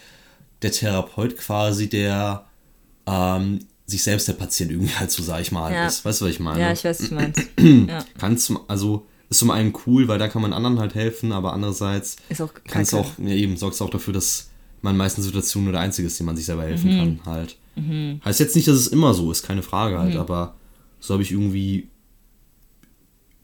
der 0.62 0.72
Therapeut 0.72 1.38
quasi, 1.38 1.90
der 1.90 2.46
ähm, 3.06 3.60
sich 3.86 4.04
selbst 4.04 4.28
der 4.28 4.34
Patient 4.34 4.72
irgendwie 4.72 4.94
halt 4.94 5.12
so, 5.12 5.24
sag 5.24 5.42
ich 5.42 5.52
mal, 5.52 5.72
ja. 5.72 5.88
ist. 5.88 6.06
Weißt 6.06 6.22
du, 6.22 6.26
was 6.26 6.32
ich 6.32 6.40
meine? 6.40 6.60
Ja, 6.60 6.72
ich 6.72 6.84
weiß, 6.84 7.02
was 7.02 7.10
du 7.10 7.16
meinst. 7.16 7.42
ja. 7.88 8.06
Kannst 8.18 8.52
also 8.68 9.06
ist 9.30 9.40
zum 9.40 9.52
einen 9.52 9.74
cool, 9.86 10.08
weil 10.08 10.18
da 10.18 10.28
kann 10.28 10.42
man 10.42 10.54
anderen 10.54 10.80
halt 10.80 10.96
helfen, 10.96 11.32
aber 11.32 11.54
andererseits 11.54 12.18
ist 12.30 12.42
auch 12.42 12.52
kannst 12.66 12.96
auch, 12.96 13.12
ja 13.20 13.34
eben, 13.34 13.58
sorgst 13.58 13.82
auch 13.82 13.90
dafür, 13.92 14.14
dass 14.14 14.50
man 14.82 14.96
in 14.96 14.98
meisten 14.98 15.22
Situationen 15.22 15.66
nur 15.66 15.74
der 15.74 15.82
Einzige 15.82 16.08
ist, 16.08 16.20
dem 16.20 16.26
man 16.26 16.36
sich 16.36 16.46
selber 16.46 16.64
helfen 16.64 16.92
mhm. 16.92 16.98
kann, 16.98 17.20
halt. 17.26 17.58
Mhm. 17.76 18.22
Heißt 18.26 18.40
jetzt 18.40 18.56
nicht, 18.56 18.68
dass 18.68 18.76
es 18.76 18.88
immer 18.88 19.14
so 19.14 19.32
ist, 19.32 19.44
keine 19.44 19.62
Frage 19.62 20.00
halt, 20.00 20.16
mhm. 20.16 20.20
aber 20.20 20.56
so 21.00 21.14
habe 21.14 21.24
ich 21.24 21.32
irgendwie 21.32 21.90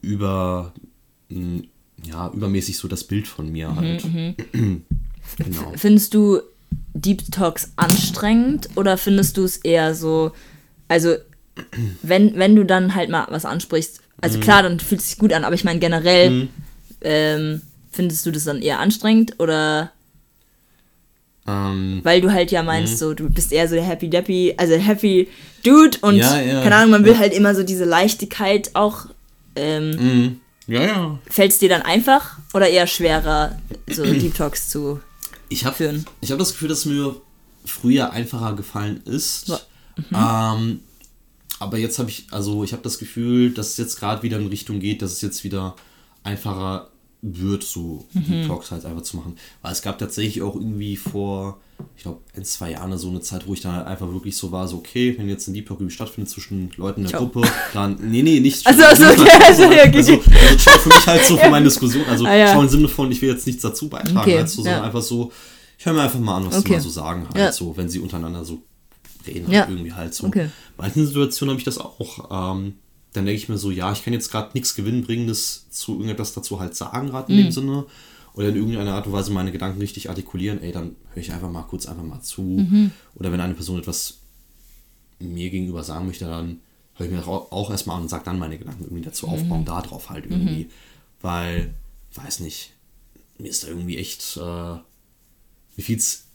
über, 0.06 0.74
ja, 2.04 2.30
übermäßig 2.30 2.78
so 2.78 2.88
das 2.88 3.04
Bild 3.04 3.28
von 3.28 3.52
mir 3.52 3.70
mhm, 3.70 3.76
halt. 3.76 4.06
Mhm. 4.06 4.36
genau. 5.38 5.74
Findest 5.76 6.14
du 6.14 6.42
Deep 6.94 7.32
Talks 7.32 7.72
anstrengend 7.76 8.70
oder 8.76 8.98
findest 8.98 9.38
du 9.38 9.44
es 9.44 9.58
eher 9.58 9.96
so, 9.96 10.32
also 10.88 11.16
wenn, 12.02 12.36
wenn 12.36 12.56
du 12.56 12.64
dann 12.64 12.96
halt 12.96 13.10
mal 13.10 13.28
was 13.30 13.46
ansprichst, 13.46 14.02
also 14.22 14.38
mhm. 14.38 14.42
klar, 14.42 14.64
dann 14.64 14.80
fühlt 14.80 15.02
es 15.02 15.10
sich 15.10 15.18
gut 15.18 15.34
an, 15.34 15.44
aber 15.44 15.56
ich 15.56 15.64
meine 15.64 15.80
generell, 15.80 16.30
mhm. 16.30 16.50
ähm, 17.02 17.62
findest 17.92 18.26
du 18.26 18.32
das 18.32 18.44
dann 18.44 18.62
eher 18.62 18.80
anstrengend 18.80 19.40
oder 19.40 19.92
ähm, 21.48 22.00
weil 22.04 22.22
du 22.22 22.32
halt 22.32 22.52
ja 22.52 22.64
meinst, 22.64 22.94
mhm. 22.94 22.98
so 22.98 23.14
du 23.14 23.30
bist 23.30 23.52
eher 23.52 23.68
so 23.68 23.76
der 23.76 23.84
Happy 23.84 24.10
Deppy, 24.10 24.56
also 24.58 24.76
Happy 24.76 25.28
Dude 25.64 25.98
und 26.02 26.16
ja, 26.16 26.42
ja, 26.42 26.62
keine 26.62 26.76
Ahnung, 26.76 26.92
man 26.92 27.06
will 27.06 27.18
halt 27.18 27.34
immer 27.34 27.54
so 27.56 27.64
diese 27.64 27.86
Leichtigkeit 27.86 28.72
auch. 28.74 29.08
Ähm, 29.56 29.90
mhm. 29.92 30.40
Ja, 30.68 30.82
ja. 30.82 31.20
Fällt 31.30 31.52
es 31.52 31.60
dir 31.60 31.70
dann 31.70 31.84
einfach 31.84 32.40
oder 32.54 32.68
eher 32.68 32.88
schwerer, 32.88 33.60
so 33.88 34.04
Deep 34.04 34.36
Talks 34.36 34.70
zu 34.70 35.00
ich 35.50 35.66
hab, 35.66 35.76
führen. 35.76 36.06
Ich 36.22 36.32
habe 36.32 36.40
das 36.40 36.52
Gefühl, 36.52 36.70
dass 36.70 36.86
mir 36.86 37.16
früher 37.66 38.12
einfacher 38.12 38.56
gefallen 38.56 39.02
ist. 39.06 39.50
Mhm. 39.50 40.06
Ähm, 40.16 40.80
aber 41.60 41.78
jetzt 41.78 42.00
habe 42.00 42.10
ich, 42.10 42.28
also 42.32 42.64
ich 42.64 42.74
habe 42.74 42.84
das 42.84 42.98
Gefühl, 42.98 43.52
dass 43.52 43.70
es 43.70 43.78
jetzt 43.78 44.00
gerade 44.00 44.24
wieder 44.24 44.40
in 44.40 44.48
Richtung 44.48 44.80
geht, 44.80 45.02
dass 45.02 45.14
es 45.14 45.22
jetzt 45.22 45.44
wieder 45.44 45.76
einfacher 46.24 46.90
wird, 47.34 47.64
so 47.64 48.06
mhm. 48.14 48.24
die 48.28 48.48
Talks 48.48 48.72
halt 48.72 48.86
einfach 48.86 49.02
zu 49.02 49.18
machen. 49.18 49.36
Weil 49.62 49.72
es 49.72 49.82
gab 49.82 49.98
tatsächlich 49.98 50.42
auch 50.44 50.56
irgendwie 50.56 50.96
vor, 50.96 51.60
ich 51.98 52.04
glaube, 52.04 52.20
ein, 52.36 52.46
zwei 52.46 52.72
Jahren 52.72 52.96
so 52.98 53.10
eine 53.10 53.22
Zeit, 53.22 53.48
wo 53.48 53.54
ich 53.54 53.62
dann 53.62 53.74
halt 53.74 53.88
einfach 53.88 54.12
wirklich 54.12 54.38
so 54.38 54.52
war, 54.52 54.68
so, 54.68 54.78
okay, 54.78 55.16
wenn 55.18 55.28
jetzt 55.28 55.48
ein 55.48 55.54
Deep 55.54 55.68
Talk 55.68 55.80
irgendwie 55.80 55.96
stattfindet 55.96 56.30
zwischen 56.30 56.72
Leuten 56.78 57.02
in 57.02 57.08
der 57.08 57.18
Ciao. 57.18 57.28
Gruppe, 57.28 57.48
dann, 57.74 57.98
nee, 58.02 58.22
nee, 58.22 58.40
nicht. 58.40 58.66
Also, 58.76 58.84
also, 58.84 59.06
okay, 59.06 59.30
also, 59.44 59.64
okay, 59.66 59.88
okay. 59.88 59.98
Also, 59.98 60.14
also 60.14 60.80
für 60.80 60.90
mich 60.90 61.08
halt 61.08 61.24
so 61.26 61.38
für 61.38 61.50
meine 61.50 61.66
Diskussion, 61.66 62.06
also 62.08 62.26
ah, 62.26 62.36
ja. 62.36 62.54
schon 62.54 62.64
im 62.66 62.70
Sinne 62.70 62.88
von, 62.88 63.12
ich 63.12 63.22
will 63.22 63.30
jetzt 63.30 63.48
nichts 63.48 63.64
dazu 63.64 63.90
beitragen, 63.90 64.18
okay. 64.18 64.38
halt 64.38 64.50
so, 64.50 64.62
sondern 64.62 64.82
ja. 64.82 64.84
einfach 64.84 65.02
so, 65.02 65.32
ich 65.78 65.86
höre 65.86 65.94
mir 65.94 66.04
einfach 66.04 66.20
mal 66.20 66.38
an, 66.38 66.46
was 66.46 66.56
okay. 66.56 66.64
die 66.66 66.72
mal 66.74 66.82
so 66.82 66.90
sagen, 66.90 67.28
halt 67.28 67.38
ja. 67.38 67.52
so, 67.52 67.76
wenn 67.76 67.90
sie 67.90 68.00
untereinander 68.00 68.46
so 68.46 68.62
reden, 69.26 69.48
halt 69.48 69.70
irgendwie 69.70 69.94
halt 69.94 70.14
so. 70.14 70.28
Okay. 70.28 70.50
Bei 70.78 70.84
manchen 70.84 71.08
Situationen 71.08 71.52
habe 71.52 71.60
ich 71.60 71.66
das 71.66 71.80
auch, 71.80 72.56
ähm, 72.56 72.76
dann 73.16 73.26
denke 73.26 73.42
ich 73.42 73.50
mir 73.50 73.58
so, 73.58 73.72
ja, 73.72 73.92
ich 73.92 74.04
kann 74.04 74.14
jetzt 74.14 74.32
gerade 74.32 74.52
nichts 74.54 74.76
Gewinnbringendes 74.76 75.70
zu 75.70 75.94
irgendetwas 75.94 76.34
dazu 76.34 76.60
halt 76.60 76.76
sagen, 76.76 77.10
gerade 77.10 77.32
in 77.32 77.40
mhm. 77.40 77.44
dem 77.44 77.52
Sinne. 77.52 77.86
Oder 78.34 78.50
in 78.50 78.56
irgendeiner 78.58 78.96
Art 78.96 79.08
und 79.08 79.14
Weise 79.14 79.32
meine 79.32 79.54
Gedanken 79.54 79.80
richtig 79.80 80.10
artikulieren, 80.10 80.62
ey, 80.62 80.74
dann 80.74 80.98
höre 81.14 81.22
ich 81.22 81.32
einfach 81.32 81.50
mal 81.50 81.64
kurz 81.64 81.86
einfach 81.86 82.04
mal 82.04 82.22
zu. 82.22 82.42
Mhm. 82.42 82.92
Oder 83.16 83.32
wenn 83.32 83.40
eine 83.40 83.54
Person 83.54 83.80
etwas 83.80 84.18
mir 85.20 85.50
gegenüber 85.50 85.84
sagen 85.84 86.06
möchte, 86.06 86.26
dann 86.26 86.60
höre 86.96 87.06
ich 87.06 87.12
mir 87.14 87.26
auch, 87.26 87.52
auch 87.52 87.72
erstmal 87.72 87.96
an 87.96 88.04
und 88.04 88.10
sage 88.10 88.26
dann 88.26 88.38
meine 88.38 88.58
Gedanken 88.58 88.84
irgendwie 88.84 89.04
dazu 89.04 89.28
mhm. 89.28 89.34
aufbauen, 89.34 89.66
darauf 89.66 90.10
halt 90.10 90.26
irgendwie. 90.26 90.66
Mhm. 90.66 90.70
Weil, 91.22 91.74
weiß 92.16 92.42
nicht, 92.42 92.74
mir 93.38 93.48
ist 93.50 93.64
da 93.64 93.70
irgendwie 93.70 93.98
echt, 93.98 94.38
äh, 94.38 94.42
mir 94.42 95.84
fiel 95.84 95.98
es 95.98 96.26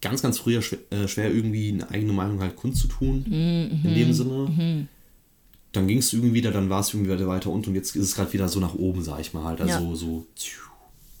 ganz, 0.00 0.22
ganz 0.22 0.38
früher 0.38 0.62
schwer, 0.62 0.78
äh, 0.90 1.08
schwer, 1.08 1.30
irgendwie 1.30 1.68
eine 1.68 1.90
eigene 1.90 2.14
Meinung 2.14 2.40
halt 2.40 2.56
kundzutun, 2.56 3.24
mhm. 3.26 3.80
in 3.84 3.94
dem 3.94 4.12
Sinne. 4.14 4.88
Dann 5.72 5.86
ging 5.86 5.98
es 5.98 6.12
irgendwie 6.12 6.34
wieder, 6.34 6.50
dann 6.50 6.68
war 6.68 6.80
es 6.80 6.92
irgendwie 6.92 7.12
wieder 7.12 7.28
weiter 7.28 7.50
unten 7.50 7.70
und 7.70 7.76
jetzt 7.76 7.94
ist 7.94 8.04
es 8.04 8.14
gerade 8.16 8.32
wieder 8.32 8.48
so 8.48 8.58
nach 8.58 8.74
oben, 8.74 9.04
sag 9.04 9.20
ich 9.20 9.32
mal 9.32 9.44
halt. 9.44 9.60
Also 9.60 9.90
ja. 9.90 9.94
so, 9.94 10.26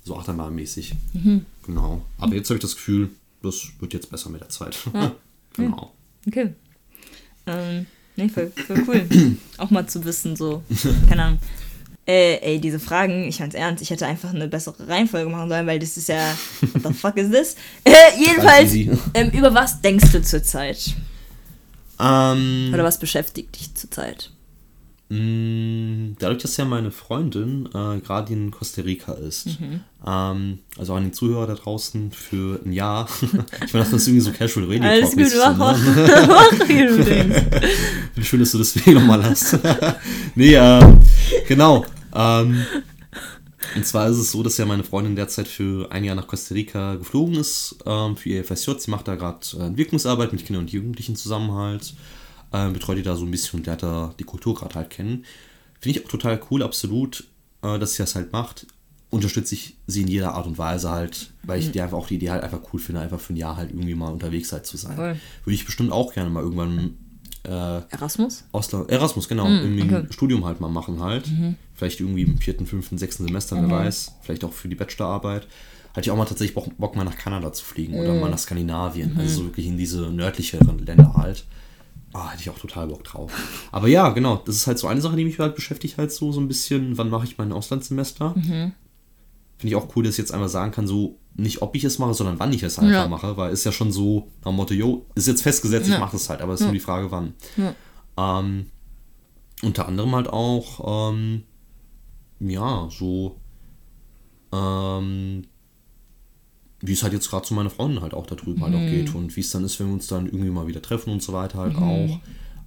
so 0.04 0.16
Achterbahnmäßig. 0.16 0.94
Mhm. 1.12 1.44
Genau. 1.64 2.02
Aber 2.18 2.34
jetzt 2.34 2.50
habe 2.50 2.56
ich 2.56 2.62
das 2.62 2.74
Gefühl, 2.74 3.10
das 3.42 3.68
wird 3.78 3.92
jetzt 3.92 4.10
besser 4.10 4.30
mit 4.30 4.40
der 4.40 4.48
Zeit. 4.48 4.76
Ja. 4.92 5.14
genau. 5.56 5.92
Okay. 6.26 6.52
Ähm, 7.46 7.86
nee, 8.16 8.28
voll, 8.28 8.52
voll 8.66 8.84
cool. 8.86 9.36
Auch 9.58 9.70
mal 9.70 9.86
zu 9.86 10.04
wissen, 10.04 10.36
so. 10.36 10.62
Keine 11.08 11.22
Ahnung. 11.22 11.38
Äh, 12.06 12.38
ey, 12.42 12.60
diese 12.60 12.80
Fragen, 12.80 13.28
ich 13.28 13.36
fand's 13.36 13.54
ernst, 13.54 13.82
ich 13.82 13.90
hätte 13.90 14.06
einfach 14.06 14.34
eine 14.34 14.48
bessere 14.48 14.88
Reihenfolge 14.88 15.30
machen 15.30 15.48
sollen, 15.48 15.66
weil 15.66 15.78
das 15.78 15.96
ist 15.96 16.08
ja. 16.08 16.36
What 16.72 16.82
the 16.82 16.92
fuck 16.92 17.16
is 17.16 17.30
this? 17.30 17.56
Äh, 17.84 17.92
jedenfalls, 18.18 18.72
ähm, 19.14 19.30
über 19.30 19.54
was 19.54 19.80
denkst 19.80 20.10
du 20.10 20.22
zurzeit? 20.22 20.96
Ähm, 22.00 22.70
Oder 22.72 22.84
was 22.84 22.98
beschäftigt 22.98 23.56
dich 23.58 23.74
zurzeit? 23.74 24.30
Mm, 25.12 26.14
dadurch, 26.20 26.40
dass 26.40 26.56
ja 26.56 26.64
meine 26.64 26.92
Freundin 26.92 27.66
äh, 27.74 27.98
gerade 27.98 28.32
in 28.32 28.52
Costa 28.52 28.82
Rica 28.82 29.12
ist, 29.14 29.58
mhm. 29.60 29.80
ähm, 30.06 30.58
also 30.78 30.94
an 30.94 31.02
den 31.02 31.12
Zuhörer 31.12 31.48
da 31.48 31.54
draußen 31.54 32.12
für 32.12 32.60
ein 32.64 32.72
Jahr, 32.72 33.08
ich 33.20 33.32
meine, 33.72 33.84
das 33.84 33.92
ist 33.92 34.06
irgendwie 34.06 34.24
so 34.24 34.30
Casual 34.30 34.66
Radio 34.66 34.88
Alles 34.88 35.16
gut, 35.16 35.26
mach, 35.36 35.56
mach, 35.58 35.78
mach, 36.28 36.68
wie 36.68 36.86
du 36.86 37.04
denkst. 37.04 37.40
Schön, 38.22 38.38
dass 38.38 38.52
du 38.52 38.58
das 38.58 38.72
deswegen 38.72 39.00
nochmal 39.00 39.24
hast. 39.24 39.58
nee, 40.36 40.54
äh, 40.54 40.80
genau. 41.48 41.84
Ähm, 42.14 42.64
und 43.74 43.84
zwar 43.84 44.08
ist 44.08 44.18
es 44.18 44.30
so, 44.30 44.44
dass 44.44 44.58
ja 44.58 44.64
meine 44.64 44.84
Freundin 44.84 45.16
derzeit 45.16 45.48
für 45.48 45.90
ein 45.90 46.04
Jahr 46.04 46.14
nach 46.14 46.28
Costa 46.28 46.54
Rica 46.54 46.94
geflogen 46.94 47.34
ist, 47.34 47.78
ähm, 47.84 48.16
für 48.16 48.28
ihr 48.28 48.44
FSJ. 48.44 48.74
Sie 48.78 48.90
macht 48.92 49.08
da 49.08 49.16
gerade 49.16 49.40
äh, 49.58 49.62
Entwicklungsarbeit 49.66 50.32
mit 50.32 50.46
Kindern 50.46 50.62
und 50.62 50.72
Jugendlichen 50.72 51.16
zusammen 51.16 51.50
halt 51.50 51.94
äh, 52.52 52.68
betreut 52.70 52.98
die 52.98 53.02
da 53.02 53.16
so 53.16 53.24
ein 53.24 53.30
bisschen 53.30 53.60
und 53.60 53.66
lernt 53.66 53.82
da 53.82 54.14
die 54.18 54.24
Kultur 54.24 54.54
gerade 54.54 54.74
halt 54.74 54.90
kennen. 54.90 55.24
Finde 55.80 55.98
ich 55.98 56.04
auch 56.04 56.10
total 56.10 56.40
cool, 56.50 56.62
absolut, 56.62 57.24
äh, 57.62 57.78
dass 57.78 57.94
sie 57.94 58.02
das 58.02 58.14
halt 58.14 58.32
macht. 58.32 58.66
Unterstütze 59.10 59.54
ich 59.54 59.76
sie 59.86 60.02
in 60.02 60.08
jeder 60.08 60.34
Art 60.34 60.46
und 60.46 60.56
Weise 60.56 60.90
halt, 60.90 61.32
weil 61.42 61.58
ich 61.58 61.68
mhm. 61.68 61.72
die 61.72 61.80
einfach 61.80 61.98
auch 61.98 62.06
die 62.06 62.14
Idee 62.14 62.30
halt 62.30 62.44
einfach 62.44 62.60
cool 62.72 62.78
finde, 62.78 63.00
einfach 63.00 63.18
für 63.18 63.32
ein 63.32 63.36
Jahr 63.36 63.56
halt 63.56 63.70
irgendwie 63.70 63.94
mal 63.94 64.12
unterwegs 64.12 64.52
halt 64.52 64.66
zu 64.66 64.76
sein. 64.76 64.96
Cool. 64.96 65.16
Würde 65.44 65.54
ich 65.54 65.64
bestimmt 65.64 65.90
auch 65.90 66.14
gerne 66.14 66.30
mal 66.30 66.42
irgendwann 66.42 66.96
äh, 67.44 67.80
Erasmus? 67.90 68.44
Ausland, 68.52 68.90
Erasmus, 68.90 69.28
genau. 69.28 69.48
Mhm, 69.48 69.58
irgendwie 69.58 69.82
okay. 69.82 70.06
ein 70.06 70.12
Studium 70.12 70.44
halt 70.44 70.60
mal 70.60 70.68
machen 70.68 71.00
halt. 71.00 71.28
Mhm. 71.28 71.56
Vielleicht 71.74 72.00
irgendwie 72.00 72.22
im 72.22 72.38
vierten, 72.38 72.66
fünften, 72.66 72.98
sechsten 72.98 73.26
Semester, 73.26 73.56
wer 73.56 73.62
mhm. 73.62 73.70
weiß. 73.70 74.12
Vielleicht 74.22 74.44
auch 74.44 74.52
für 74.52 74.68
die 74.68 74.76
Bachelorarbeit. 74.76 75.48
hatte 75.90 76.02
ich 76.02 76.10
auch 76.10 76.16
mal 76.16 76.26
tatsächlich 76.26 76.54
Bock, 76.54 76.68
Bock 76.78 76.94
mal 76.94 77.04
nach 77.04 77.16
Kanada 77.16 77.52
zu 77.52 77.64
fliegen 77.64 77.94
oder 77.94 78.14
mal 78.14 78.30
nach 78.30 78.38
Skandinavien. 78.38 79.16
Also 79.18 79.40
so 79.40 79.44
wirklich 79.46 79.66
in 79.66 79.78
diese 79.78 80.02
nördlicheren 80.10 80.78
Länder 80.84 81.14
halt. 81.14 81.44
Ah, 82.12 82.30
hätte 82.30 82.42
ich 82.42 82.50
auch 82.50 82.58
total 82.58 82.88
Bock 82.88 83.04
drauf. 83.04 83.32
Aber 83.70 83.86
ja, 83.88 84.08
genau, 84.10 84.36
das 84.44 84.56
ist 84.56 84.66
halt 84.66 84.78
so 84.78 84.88
eine 84.88 85.00
Sache, 85.00 85.16
die 85.16 85.24
mich 85.24 85.38
halt 85.38 85.54
beschäftigt, 85.54 85.96
halt 85.96 86.10
so, 86.12 86.32
so 86.32 86.40
ein 86.40 86.48
bisschen, 86.48 86.98
wann 86.98 87.08
mache 87.08 87.24
ich 87.24 87.38
mein 87.38 87.52
Auslandssemester? 87.52 88.34
Finde 88.34 88.74
ich 89.62 89.76
auch 89.76 89.94
cool, 89.94 90.02
dass 90.04 90.14
ich 90.14 90.18
jetzt 90.18 90.32
einmal 90.32 90.48
sagen 90.48 90.72
kann, 90.72 90.86
so 90.86 91.18
nicht 91.34 91.62
ob 91.62 91.76
ich 91.76 91.84
es 91.84 91.98
mache, 91.98 92.14
sondern 92.14 92.38
wann 92.40 92.52
ich 92.52 92.62
es 92.64 92.78
einfach 92.78 92.92
Ja. 93.02 93.08
mache, 93.08 93.36
weil 93.36 93.52
ist 93.52 93.64
ja 93.64 93.70
schon 93.72 93.92
so 93.92 94.32
am 94.42 94.56
Motto, 94.56 94.74
jo, 94.74 95.06
ist 95.14 95.28
jetzt 95.28 95.42
festgesetzt, 95.42 95.86
ich 95.86 95.94
Ja. 95.94 96.00
mache 96.00 96.16
es 96.16 96.28
halt, 96.28 96.40
aber 96.40 96.54
es 96.54 96.60
ist 96.60 96.66
nur 96.66 96.74
die 96.74 96.80
Frage, 96.80 97.10
wann. 97.12 97.34
Ähm, 98.16 98.66
unter 99.62 99.86
anderem 99.86 100.14
halt 100.14 100.28
auch, 100.28 101.12
ähm, 101.12 101.44
ja, 102.40 102.88
so, 102.90 103.36
ähm, 104.52 105.42
wie 106.80 106.92
es 106.92 107.02
halt 107.02 107.12
jetzt 107.12 107.28
gerade 107.30 107.46
zu 107.46 107.54
meiner 107.54 107.70
Freundin 107.70 108.00
halt 108.02 108.14
auch 108.14 108.26
da 108.26 108.34
drüben 108.34 108.62
halt 108.62 108.74
auch 108.74 108.78
geht 108.80 109.14
und 109.14 109.36
wie 109.36 109.40
es 109.40 109.50
dann 109.50 109.64
ist, 109.64 109.78
wenn 109.80 109.88
wir 109.88 109.94
uns 109.94 110.06
dann 110.06 110.26
irgendwie 110.26 110.50
mal 110.50 110.66
wieder 110.66 110.80
treffen 110.82 111.12
und 111.12 111.22
so 111.22 111.32
weiter 111.32 111.58
halt 111.58 111.76
auch. 111.76 112.18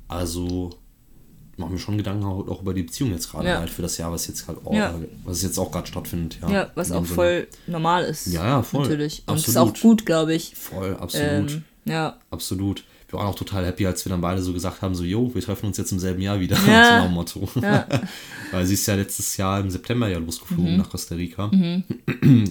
Also 0.07 0.71
machen 1.57 1.71
wir 1.73 1.79
schon 1.79 1.97
Gedanken 1.97 2.23
auch, 2.25 2.47
auch 2.47 2.61
über 2.61 2.73
die 2.73 2.83
Beziehung 2.83 3.11
jetzt 3.11 3.29
gerade 3.31 3.47
Ja. 3.47 3.59
halt 3.59 3.69
für 3.69 3.81
das 3.83 3.97
Jahr, 3.97 4.11
was 4.11 4.27
jetzt 4.27 4.47
halt 4.47 4.59
auch, 4.65 4.73
Ja. 4.73 4.95
was 5.23 5.41
jetzt 5.43 5.57
auch 5.57 5.71
gerade 5.71 5.87
stattfindet. 5.87 6.37
Ja, 6.41 6.51
Ja, 6.51 6.71
was 6.75 6.91
auch 6.91 7.03
Sinne. 7.05 7.15
voll 7.15 7.47
normal 7.67 8.03
ist. 8.05 8.27
Ja, 8.27 8.43
ja, 8.45 8.61
voll. 8.63 8.83
Natürlich. 8.83 9.23
Und 9.27 9.35
es 9.35 9.47
ist 9.47 9.57
Absolut. 9.57 9.77
auch 9.77 9.81
gut, 9.81 10.05
glaube 10.05 10.33
ich. 10.33 10.55
Voll, 10.55 10.95
absolut. 10.97 11.51
Ähm, 11.51 11.63
ja. 11.85 12.17
Absolut. 12.31 12.83
Wir 13.13 13.19
waren 13.19 13.27
auch 13.27 13.35
total 13.35 13.63
happy, 13.65 13.85
als 13.85 14.03
wir 14.05 14.09
dann 14.09 14.21
beide 14.21 14.41
so 14.41 14.51
gesagt 14.53 14.81
haben, 14.81 14.95
so, 14.95 15.03
jo, 15.03 15.29
wir 15.35 15.41
treffen 15.41 15.67
uns 15.67 15.77
jetzt 15.77 15.91
im 15.91 15.99
selben 15.99 16.21
Jahr 16.21 16.39
wieder. 16.39 16.57
Ja. 16.67 16.97
so 16.99 17.03
nach 17.05 17.11
Motto. 17.11 17.47
Ja. 17.61 17.85
Weil 18.51 18.65
sie 18.65 18.73
ist 18.73 18.85
ja 18.87 18.95
letztes 18.95 19.37
Jahr 19.37 19.59
im 19.59 19.69
September 19.69 20.07
ja 20.07 20.17
losgeflogen 20.17 20.71
Mhm. 20.73 20.77
nach 20.79 20.89
Costa 20.89 21.13
Rica. 21.15 21.45
Und 21.45 21.83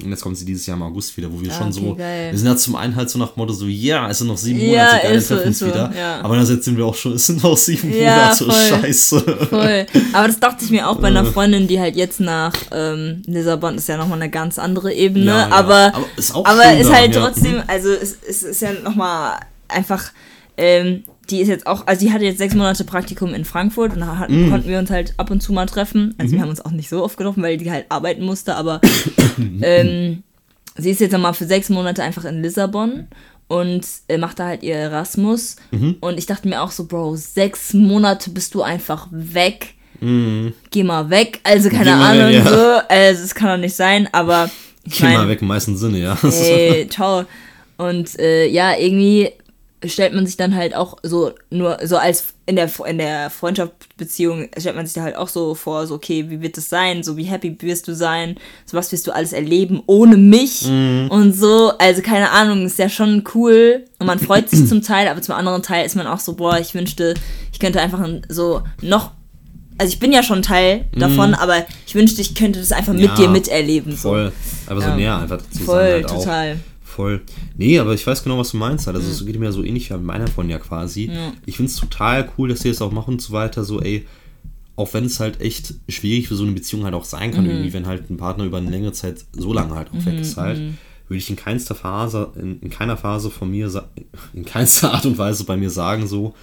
jetzt 0.09 0.21
kommt 0.23 0.37
sie 0.37 0.45
dieses 0.45 0.65
Jahr 0.67 0.77
im 0.77 0.83
August 0.83 1.17
wieder, 1.17 1.33
wo 1.33 1.41
wir 1.41 1.51
Ah, 1.51 1.55
schon 1.59 1.73
so, 1.73 1.81
okay, 1.91 1.99
geil. 1.99 2.31
wir 2.33 2.39
sind 2.39 2.47
ja 2.49 2.57
zum 2.57 2.77
einen 2.77 2.95
halt 2.95 3.11
so 3.11 3.19
nach 3.19 3.35
Motto 3.37 3.53
so, 3.53 3.67
ja, 3.67 4.09
es 4.09 4.19
sind 4.19 4.29
noch 4.29 4.37
sieben 4.37 4.61
Ja, 4.61 4.67
Monate, 4.67 5.03
geil, 5.03 5.11
wir 5.11 5.19
ist 5.19 5.29
so, 5.29 5.35
treffen 5.35 5.49
uns 5.49 5.59
so, 5.59 5.67
wieder. 5.67 5.93
ja. 5.97 6.17
Aber 6.21 6.29
andererseits 6.35 6.65
sind 6.65 6.77
wir 6.77 6.87
auch 6.87 6.95
schon, 6.95 7.13
es 7.15 7.27
sind 7.27 7.43
noch 7.43 7.57
sieben 7.57 7.93
Ja, 7.93 8.17
Monate, 8.17 8.45
voll. 8.45 8.55
scheiße. 8.83 9.21
Voll. 9.51 9.87
Aber 10.13 10.27
das 10.29 10.39
dachte 10.41 10.65
ich 10.65 10.71
mir 10.71 10.89
auch 10.89 10.97
bei 10.97 11.09
Äh. 11.09 11.11
einer 11.11 11.25
Freundin, 11.25 11.67
die 11.69 11.81
halt 11.81 11.97
jetzt 11.97 12.21
nach 12.21 12.53
ähm, 12.73 13.23
Lissabon 13.27 13.77
ist 13.77 13.89
ja 13.89 13.97
nochmal 13.97 14.21
eine 14.23 14.31
ganz 14.31 14.59
andere 14.59 14.93
Ebene. 14.93 15.27
Ja, 15.27 15.49
ja. 15.49 15.55
Aber, 15.55 15.95
Aber 15.95 16.05
ist 16.17 16.35
aber 16.35 16.73
ist 16.79 16.93
halt 16.93 17.15
ja. 17.15 17.21
trotzdem, 17.27 17.63
also 17.67 17.89
es, 17.91 18.17
es 18.29 18.43
ist 18.45 18.63
ja 18.63 18.73
nochmal 18.73 19.41
einfach, 19.69 20.05
ähm, 20.63 21.03
die 21.31 21.41
ist 21.41 21.49
jetzt 21.49 21.67
auch, 21.67 21.87
also 21.87 22.05
die 22.07 22.13
hatte 22.13 22.25
jetzt 22.25 22.39
sechs 22.39 22.55
Monate 22.55 22.85
Praktikum 22.85 23.35
in 23.35 23.45
Frankfurt 23.45 23.95
und 23.95 24.01
da 24.01 24.19
hatten, 24.19 24.47
Mm. 24.47 24.51
konnten 24.51 24.69
wir 24.69 24.79
uns 24.79 24.91
halt 24.91 25.15
ab 25.19 25.31
und 25.31 25.41
zu 25.43 25.53
mal 25.53 25.67
treffen. 25.67 26.15
Also 26.19 26.31
Mhm. 26.33 26.37
wir 26.37 26.43
haben 26.43 26.51
uns 26.51 26.61
auch 26.65 26.71
nicht 26.71 26.89
so 26.89 27.03
oft 27.03 27.17
getroffen, 27.17 27.43
weil 27.43 27.57
die 27.57 27.71
halt 27.71 27.87
arbeiten 27.89 28.25
musste, 28.25 28.55
aber 28.57 28.81
ähm, 29.63 30.23
sie 30.77 30.91
ist 30.91 31.01
jetzt 31.01 31.13
nochmal 31.13 31.35
für 31.35 31.45
sechs 31.47 31.69
Monate 31.69 32.03
einfach 32.03 32.25
in 32.25 32.43
Lissabon 32.43 33.09
und 33.49 33.87
äh, 34.09 34.19
macht 34.19 34.39
da 34.39 34.47
halt 34.47 34.63
ihr 34.63 34.77
Erasmus. 34.77 35.57
Mhm. 35.71 35.97
Und 36.01 36.19
ich 36.19 36.27
dachte 36.27 36.49
mir 36.49 36.63
auch 36.63 36.71
so, 36.71 36.87
Bro, 36.87 37.17
sechs 37.17 37.73
Monate 37.75 38.31
bist 38.31 38.55
du 38.55 38.63
einfach 38.63 39.09
weg. 39.11 39.75
Geh 40.01 40.83
mal 40.83 41.11
weg. 41.11 41.39
Also 41.45 41.69
keine 41.71 41.93
Mhm. 41.93 41.99
Mal 41.99 42.21
Ahnung, 42.21 42.35
ja. 42.35 42.45
so. 42.45 42.81
Also 42.89 43.23
es 43.23 43.35
kann 43.35 43.49
doch 43.51 43.57
nicht 43.63 43.77
sein, 43.77 44.09
aber 44.13 44.51
ich 44.85 44.97
Geh 44.99 45.05
mal 45.05 45.19
meine, 45.19 45.29
weg 45.29 45.43
im 45.43 45.49
meisten 45.49 45.77
Sinne, 45.77 45.99
ja. 45.99 46.19
ey, 46.25 46.89
ciao. 46.91 47.25
Und 47.77 48.19
äh, 48.19 48.47
ja, 48.49 48.77
irgendwie 48.77 49.31
stellt 49.87 50.15
man 50.15 50.27
sich 50.27 50.37
dann 50.37 50.55
halt 50.55 50.75
auch 50.75 50.99
so 51.03 51.33
nur 51.51 51.79
so 51.85 51.97
als 51.97 52.35
in 52.47 52.57
der 52.57 52.71
in 52.87 52.99
der 52.99 53.31
Freundschaftsbeziehung 53.31 54.49
stellt 54.59 54.77
man 54.77 54.87
sich 54.87 54.95
da 54.95 55.03
halt 55.03 55.17
auch 55.17 55.29
so 55.29 55.55
vor, 55.55 55.87
so 55.87 55.95
okay, 55.95 56.27
wie 56.29 56.41
wird 56.41 56.59
es 56.59 56.69
sein, 56.69 57.03
so 57.03 57.17
wie 57.17 57.25
happy 57.25 57.57
wirst 57.61 57.89
du 57.89 57.95
sein, 57.95 58.37
so 58.67 58.77
was 58.77 58.91
wirst 58.93 59.07
du 59.07 59.13
alles 59.13 59.33
erleben 59.33 59.83
ohne 59.87 60.17
mich 60.17 60.67
und 60.67 61.33
so, 61.35 61.73
also 61.79 62.03
keine 62.03 62.31
Ahnung, 62.31 62.67
ist 62.67 62.79
ja 62.79 62.89
schon 62.89 63.25
cool 63.35 63.85
und 63.99 64.07
man 64.07 64.19
freut 64.19 64.49
sich 64.51 64.67
zum 64.69 64.83
Teil, 64.83 65.09
aber 65.09 65.23
zum 65.23 65.35
anderen 65.35 65.63
Teil 65.63 65.87
ist 65.87 65.97
man 65.97 66.07
auch 66.07 66.21
so, 66.21 66.35
boah, 66.35 66.59
ich 66.59 66.75
wünschte, 66.75 67.15
ich 67.53 67.59
könnte 67.59 67.81
einfach 67.81 68.07
so 68.29 68.63
noch 68.81 69.13
also 69.79 69.91
ich 69.95 69.99
bin 69.99 70.13
ja 70.13 70.23
schon 70.23 70.43
Teil 70.43 70.85
davon, 70.93 71.35
aber 71.35 71.65
ich 71.87 71.95
wünschte, 71.95 72.21
ich 72.21 72.35
könnte 72.35 72.61
das 72.61 72.71
einfach 72.73 72.93
mit 72.93 73.03
Ja, 73.03 73.15
dir 73.17 73.29
miterleben. 73.29 73.93
So. 73.97 74.11
Voll. 74.11 74.33
Aber 74.67 74.81
so 74.81 74.87
Ja. 74.89 74.97
näher 74.97 75.19
einfach 75.19 75.39
dazu 75.39 75.65
Voll, 75.65 75.77
sein 75.77 75.93
halt 75.95 76.11
auch. 76.11 76.25
Voll. 76.95 77.23
Nee, 77.57 77.79
aber 77.79 77.95
ich 77.95 78.07
weiß 78.07 78.23
genau, 78.23 78.37
was 78.39 78.51
du 78.51 78.59
meinst 78.59 78.87
halt. 78.87 78.97
Also 78.97 79.11
es 79.11 79.25
geht 79.25 79.39
mir 79.39 79.51
so 79.51 79.63
ähnlich 79.65 79.91
wie 79.91 79.97
meiner 79.97 80.27
von 80.29 80.51
ja 80.51 80.59
quasi. 80.59 81.11
Ich 81.47 81.57
finde 81.57 81.71
es 81.71 81.77
total 81.77 82.29
cool, 82.37 82.51
dass 82.51 82.61
sie 82.61 82.69
das 82.69 82.83
auch 82.83 82.93
machen 82.93 83.15
und 83.15 83.23
so 83.23 83.33
weiter. 83.33 83.65
So, 83.65 83.81
ey, 83.81 84.07
auch 84.77 84.93
wenn 84.93 85.07
es 85.07 85.19
halt 85.19 85.41
echt 85.41 85.75
schwierig 85.89 86.29
für 86.29 86.35
so 86.35 86.43
eine 86.45 86.53
Beziehung 86.53 86.85
halt 86.85 86.95
auch 86.95 87.05
sein 87.05 87.31
kann, 87.33 87.47
irgendwie, 87.47 87.73
wenn 87.73 87.87
halt 87.87 88.11
ein 88.11 88.19
Partner 88.19 88.45
über 88.45 88.59
eine 88.59 88.69
längere 88.71 88.93
Zeit 88.93 89.25
so 89.33 89.55
lange 89.55 89.75
halt 89.75 89.89
auch 89.89 90.05
weg 90.05 90.19
ist 90.21 90.37
halt, 90.37 90.59
würde 91.09 91.19
ich 91.19 91.31
in 91.31 91.37
keinster 91.37 91.75
Phase, 91.75 92.31
in, 92.37 92.61
in 92.61 92.69
keiner 92.71 92.97
Phase 92.99 93.31
von 93.31 93.51
mir, 93.51 93.71
in 94.35 94.45
keinster 94.45 94.93
Art 94.93 95.07
und 95.07 95.17
Weise 95.17 95.45
bei 95.45 95.57
mir 95.57 95.71
sagen, 95.71 96.07
so, 96.07 96.35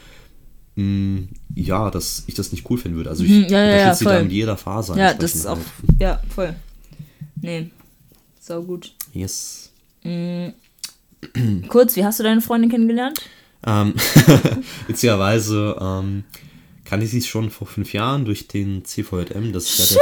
mh, 0.76 1.22
ja, 1.56 1.92
dass 1.92 2.24
ich 2.28 2.34
das 2.34 2.52
nicht 2.52 2.70
cool 2.70 2.78
finden 2.78 2.98
würde. 2.98 3.10
Also 3.12 3.24
ich 3.24 3.30
Mhm, 3.30 3.44
ja, 3.44 3.50
ja, 3.50 3.66
ja, 3.66 3.74
unterstütze 3.84 4.00
sie 4.00 4.06
da 4.06 4.20
in 4.20 4.32
jeder 4.32 4.58
Phase. 4.58 4.98
Ja, 4.98 5.14
das 5.14 5.36
ist 5.36 5.46
auch. 5.46 5.58
halt. 5.58 5.66
Ja, 6.00 6.22
voll. 6.34 6.56
Nee. 7.42 7.70
So 8.40 8.62
gut. 8.64 8.94
Yes. 9.14 9.72
Kurz, 11.68 11.96
wie 11.96 12.06
hast 12.06 12.20
du 12.20 12.24
deine 12.24 12.42
Freundin 12.42 12.70
kennengelernt? 12.70 13.20
Ähm, 13.66 13.94
witzigerweise 14.88 15.78
ähm, 15.82 16.24
kannte 16.86 17.06
ich 17.06 17.12
sie 17.12 17.22
schon 17.22 17.50
vor 17.50 17.68
fünf 17.68 17.94
Jahren 17.94 18.26
durch 18.26 18.48
den 18.48 18.86
CVJM. 18.86 19.52
Das 19.52 19.66
ist 19.80 19.96
ja 19.96 20.00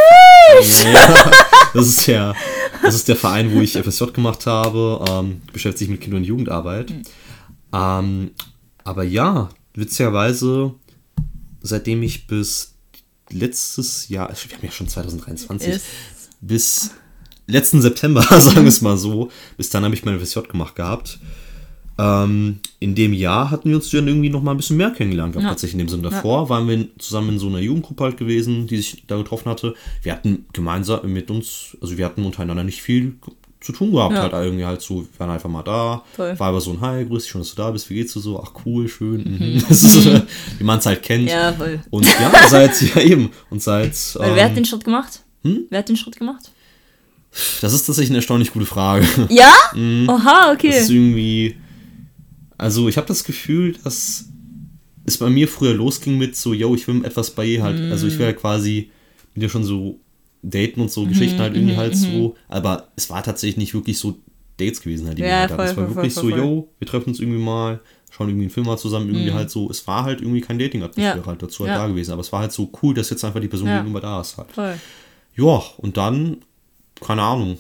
der, 0.54 0.92
ja, 0.92 1.32
das 1.74 1.88
ist 1.88 2.08
der, 2.08 2.36
das 2.84 2.96
ist 2.96 3.08
der 3.08 3.16
Verein, 3.16 3.54
wo 3.54 3.62
ich 3.62 3.74
FSJ 3.74 4.06
gemacht 4.14 4.46
habe, 4.46 5.04
ähm, 5.10 5.42
beschäftigt 5.52 5.80
sich 5.80 5.90
mit 5.90 6.02
Kinder- 6.02 6.18
und 6.18 6.24
Jugendarbeit. 6.24 6.94
Ähm, 7.74 8.32
aber 8.84 9.04
ja, 9.04 9.50
witzigerweise, 9.74 10.74
seitdem 11.62 12.04
ich 12.04 12.28
bis 12.28 12.76
letztes 13.32 14.08
Jahr, 14.08 14.30
wir 14.30 14.58
haben 14.58 14.66
ja 14.66 14.72
schon 14.72 14.88
2023, 14.88 15.68
Ist- 15.74 15.86
bis 16.40 16.92
letzten 17.48 17.82
September, 17.82 18.22
sagen 18.40 18.64
wir 18.64 18.68
es 18.68 18.82
mal 18.82 18.98
so, 18.98 19.30
bis 19.58 19.70
dann 19.70 19.84
habe 19.84 19.96
ich 19.96 20.06
meine 20.06 20.20
FSJ 20.20 20.42
gemacht 20.42 20.76
gehabt. 20.76 21.20
Ähm, 22.00 22.60
in 22.80 22.94
dem 22.94 23.12
Jahr 23.12 23.50
hatten 23.50 23.70
wir 23.70 23.76
uns 23.76 23.90
dann 23.90 24.08
irgendwie 24.08 24.30
noch 24.30 24.44
mal 24.44 24.52
ein 24.52 24.58
bisschen 24.58 24.78
mehr 24.78 24.92
kennengelernt. 24.92 25.36
Ja. 25.36 25.42
Tatsächlich 25.42 25.74
in 25.74 25.88
dem 25.88 25.90
Sinne 25.90 26.04
davor 26.04 26.48
waren 26.50 26.68
wir 26.68 26.88
zusammen 27.00 27.30
in 27.30 27.40
so 27.40 27.48
einer 27.48 27.60
Jugendgruppe 27.60 28.04
halt 28.04 28.18
gewesen, 28.18 28.68
die 28.68 28.78
sich 28.78 29.04
da 29.08 29.18
getroffen 29.18 29.50
hatte. 29.50 29.74
Wir 30.04 30.12
hatten 30.12 30.46
gemeinsam 30.54 31.12
mit 31.12 31.32
uns, 31.32 31.76
also 31.82 31.98
wir 31.98 32.06
hatten 32.06 32.24
untereinander 32.24 32.64
nicht 32.64 32.84
viel 32.84 33.16
zu 33.60 33.72
tun 33.72 33.92
gehabt. 33.92 34.14
Ja. 34.14 34.22
Halt 34.24 34.34
irgendwie 34.34 34.66
halt 34.66 34.82
so, 34.82 35.02
wir 35.02 35.20
waren 35.20 35.32
einfach 35.32 35.50
mal 35.50 35.64
da. 35.64 36.04
Voll. 36.16 36.38
War 36.40 36.48
aber 36.50 36.62
so 36.62 36.72
ein 36.72 36.82
Hi, 36.82 37.04
grüß 37.04 37.24
dich, 37.24 37.32
schön, 37.32 37.42
dass 37.42 37.50
du 37.50 37.56
da 37.56 37.72
bist. 37.72 37.90
Wie 37.90 37.96
geht's 37.96 38.14
dir 38.14 38.20
so? 38.20 38.40
Ach 38.40 38.52
cool, 38.66 38.88
schön. 38.88 39.24
Mhm. 39.24 39.64
Ist, 39.70 40.06
äh, 40.06 40.22
wie 40.60 40.64
man 40.64 40.78
es 40.78 40.86
halt 40.86 41.02
kennt. 41.02 41.30
Ja, 41.30 41.52
voll. 41.54 41.80
Und 41.90 42.06
ja, 42.06 42.32
seit, 42.48 42.80
ja 42.96 43.02
eben. 43.02 43.32
Und 43.50 43.64
seit. 43.64 43.96
Weil 44.16 44.36
wer 44.36 44.44
ähm, 44.44 44.50
hat 44.50 44.58
den 44.58 44.66
Schritt 44.66 44.84
gemacht? 44.84 45.24
Hm? 45.44 45.66
Wer 45.72 45.80
hat 45.80 45.90
den 45.90 45.98
Schritt 45.98 46.18
gemacht? 46.18 46.52
Das 47.62 47.74
ist 47.74 47.86
tatsächlich 47.86 48.10
eine 48.12 48.18
erstaunlich 48.18 48.52
gute 48.52 48.66
Frage. 48.66 49.06
Ja? 49.30 49.54
Oha, 49.74 49.78
Mhm. 49.78 50.08
Das 50.08 50.76
ist 50.78 50.86
okay. 50.90 50.94
irgendwie. 50.96 51.56
Also, 52.58 52.88
ich 52.90 52.98
habe 52.98 53.08
das 53.08 53.24
Gefühl, 53.24 53.76
dass 53.84 54.26
es 55.06 55.18
bei 55.18 55.30
mir 55.30 55.48
früher 55.48 55.74
losging 55.74 56.18
mit 56.18 56.36
so, 56.36 56.54
yo, 56.54 56.74
ich 56.76 56.88
will 56.88 57.06
etwas 57.06 57.32
bei 57.32 57.46
ihr 57.46 57.64
halt. 57.64 57.80
Also, 57.92 58.06
Mhm. 58.06 58.12
ich 58.12 58.20
will 58.20 58.26
ja 58.26 58.34
quasi 58.34 58.90
mit 59.36 59.44
ihr 59.44 59.50
schon 59.50 59.64
so 59.64 60.00
daten 60.42 60.82
und 60.82 60.92
so 60.92 61.06
Geschichten 61.06 61.40
halt 61.40 61.56
irgendwie 61.56 61.74
mhm, 61.74 61.78
halt 61.78 61.96
so. 61.96 62.36
Aber 62.48 62.90
es 62.96 63.10
war 63.10 63.22
tatsächlich 63.24 63.58
nicht 63.58 63.74
wirklich 63.74 63.98
so 63.98 64.18
Dates 64.58 64.82
gewesen 64.82 65.08
halt. 65.08 65.18
Die 65.18 65.22
wir 65.22 65.30
Ja, 65.30 65.40
halt 65.42 65.52
hatten. 65.52 65.58
voll, 65.58 65.66
es 65.66 65.78
war 65.78 65.86
voll, 65.86 65.96
wirklich 65.96 66.14
voll, 66.14 66.24
so, 66.32 66.36
Mhm. 66.36 66.38
yo, 66.38 66.70
wir 66.80 66.88
treffen 66.88 67.10
uns 67.10 67.20
irgendwie 67.20 67.40
mal, 67.40 67.80
schauen 68.10 68.30
irgendwie 68.30 68.46
einen 68.46 68.52
Film 68.52 68.66
mal 68.66 68.78
zusammen, 68.78 69.08
irgendwie 69.14 69.32
halt 69.34 69.52
so. 69.52 69.70
Es 69.70 69.86
war 69.86 70.04
halt 70.04 70.22
irgendwie 70.22 70.42
kein 70.42 70.58
Dating-Atmosphäre 70.58 71.20
Ja. 71.20 71.26
halt 71.26 71.44
dazu 71.44 71.64
halt 71.66 71.76
Ja. 71.76 71.82
da 71.84 71.88
gewesen. 71.88 72.12
Aber 72.12 72.22
es 72.22 72.32
war 72.32 72.40
halt 72.42 72.52
so 72.52 72.72
cool, 72.82 72.94
dass 72.96 73.10
jetzt 73.12 73.24
einfach 73.24 73.40
die 73.40 73.48
Person 73.48 73.68
Ja. 73.68 73.78
gegenüber 73.78 74.02
da 74.02 74.22
ist 74.22 74.36
halt. 74.38 74.52
Voll. 74.52 74.80
Ja, 75.36 75.62
und 75.78 75.98
dann, 75.98 76.38
keine 77.06 77.22
Ahnung, 77.24 77.58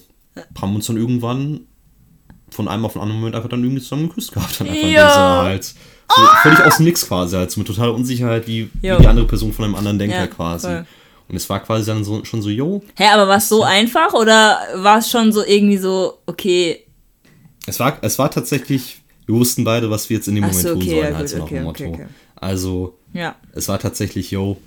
haben 0.62 0.76
uns 0.76 0.88
dann 0.88 0.98
irgendwann 0.98 1.62
von 2.50 2.68
einem 2.68 2.86
auf 2.86 2.94
den 2.94 3.02
anderen 3.02 3.20
Moment 3.20 3.36
einfach 3.36 3.50
dann 3.50 3.64
irgendwie 3.64 3.82
zusammen 3.82 4.08
geküsst 4.10 4.32
gehabt. 4.32 4.60
Dann 4.60 4.70
einfach 4.70 4.88
Ja. 4.90 5.44
Halt. 5.44 5.64
So 5.66 6.22
völlig 6.42 6.60
aus 6.62 6.78
dem 6.78 6.86
Nix 6.86 7.06
quasi, 7.06 7.36
halt, 7.36 7.52
so 7.52 7.60
mit 7.60 7.68
totaler 7.68 7.94
Unsicherheit, 7.94 8.48
wie, 8.48 8.70
wie 8.82 8.98
die 8.98 9.08
andere 9.08 9.28
Person 9.28 9.52
von 9.52 9.66
einem 9.66 9.76
anderen 9.76 10.00
denkt 10.00 10.14
Ja, 10.14 10.22
halt 10.22 10.32
quasi. 10.36 10.68
voll. 10.68 10.86
Und 11.28 11.36
es 11.36 11.50
war 11.50 11.60
quasi 11.60 11.86
dann 11.88 12.06
so, 12.06 12.24
schon 12.24 12.42
so, 12.42 12.50
yo, 12.50 12.82
Hä, 12.96 13.08
aber 13.14 13.28
war 13.28 13.36
es 13.38 13.50
so 13.50 13.62
einfach 13.64 14.14
oder 14.14 14.60
war 14.76 15.00
es 15.00 15.10
schon 15.10 15.34
so 15.34 15.44
irgendwie 15.46 15.76
so, 15.78 16.20
okay, 16.26 16.86
es 17.66 17.78
war, 17.82 17.98
es 18.02 18.18
war 18.18 18.32
tatsächlich, 18.32 19.00
wir 19.26 19.36
wussten 19.36 19.66
beide, 19.66 19.90
was 19.90 20.10
wir 20.10 20.16
jetzt 20.16 20.30
in 20.30 20.36
dem 20.36 20.46
Ach 20.46 20.48
Moment 20.48 20.64
so, 20.68 20.74
tun 20.76 20.82
okay, 20.84 20.90
sollen, 20.92 21.12
ja, 21.12 21.18
halt 21.18 21.30
so 21.30 21.38
nach 21.40 21.44
okay, 21.44 21.56
dem 21.56 21.68
okay, 21.68 21.88
Motto. 21.88 22.02
okay. 22.04 22.08
Also, 22.38 22.98
ja. 23.14 23.36
es 23.52 23.68
war 23.68 23.78
tatsächlich, 23.78 24.32
yo, 24.32 24.58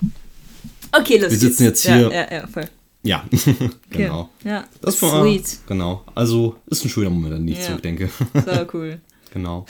Okay, 0.92 1.16
los 1.16 1.30
Wir 1.30 1.38
sitzen 1.38 1.64
geht's. 1.64 1.84
jetzt 1.84 1.94
hier. 1.96 2.10
Ja, 2.12 2.26
ja, 2.30 2.32
ja, 2.40 2.46
voll. 2.46 2.64
Ja, 3.02 3.24
Okay. 3.32 3.70
genau. 3.90 4.28
Ja, 4.44 4.64
Das 4.80 5.00
war, 5.02 5.22
sweet. 5.22 5.58
genau. 5.66 6.04
Also, 6.14 6.56
ist 6.66 6.84
ein 6.84 6.88
schöner 6.90 7.10
Moment, 7.10 7.34
an 7.34 7.46
den 7.46 7.54
ich 7.54 7.58
Ja. 7.60 7.66
zurückdenke. 7.68 8.08
So 8.34 8.66
cool. 8.74 9.00
genau. 9.32 9.66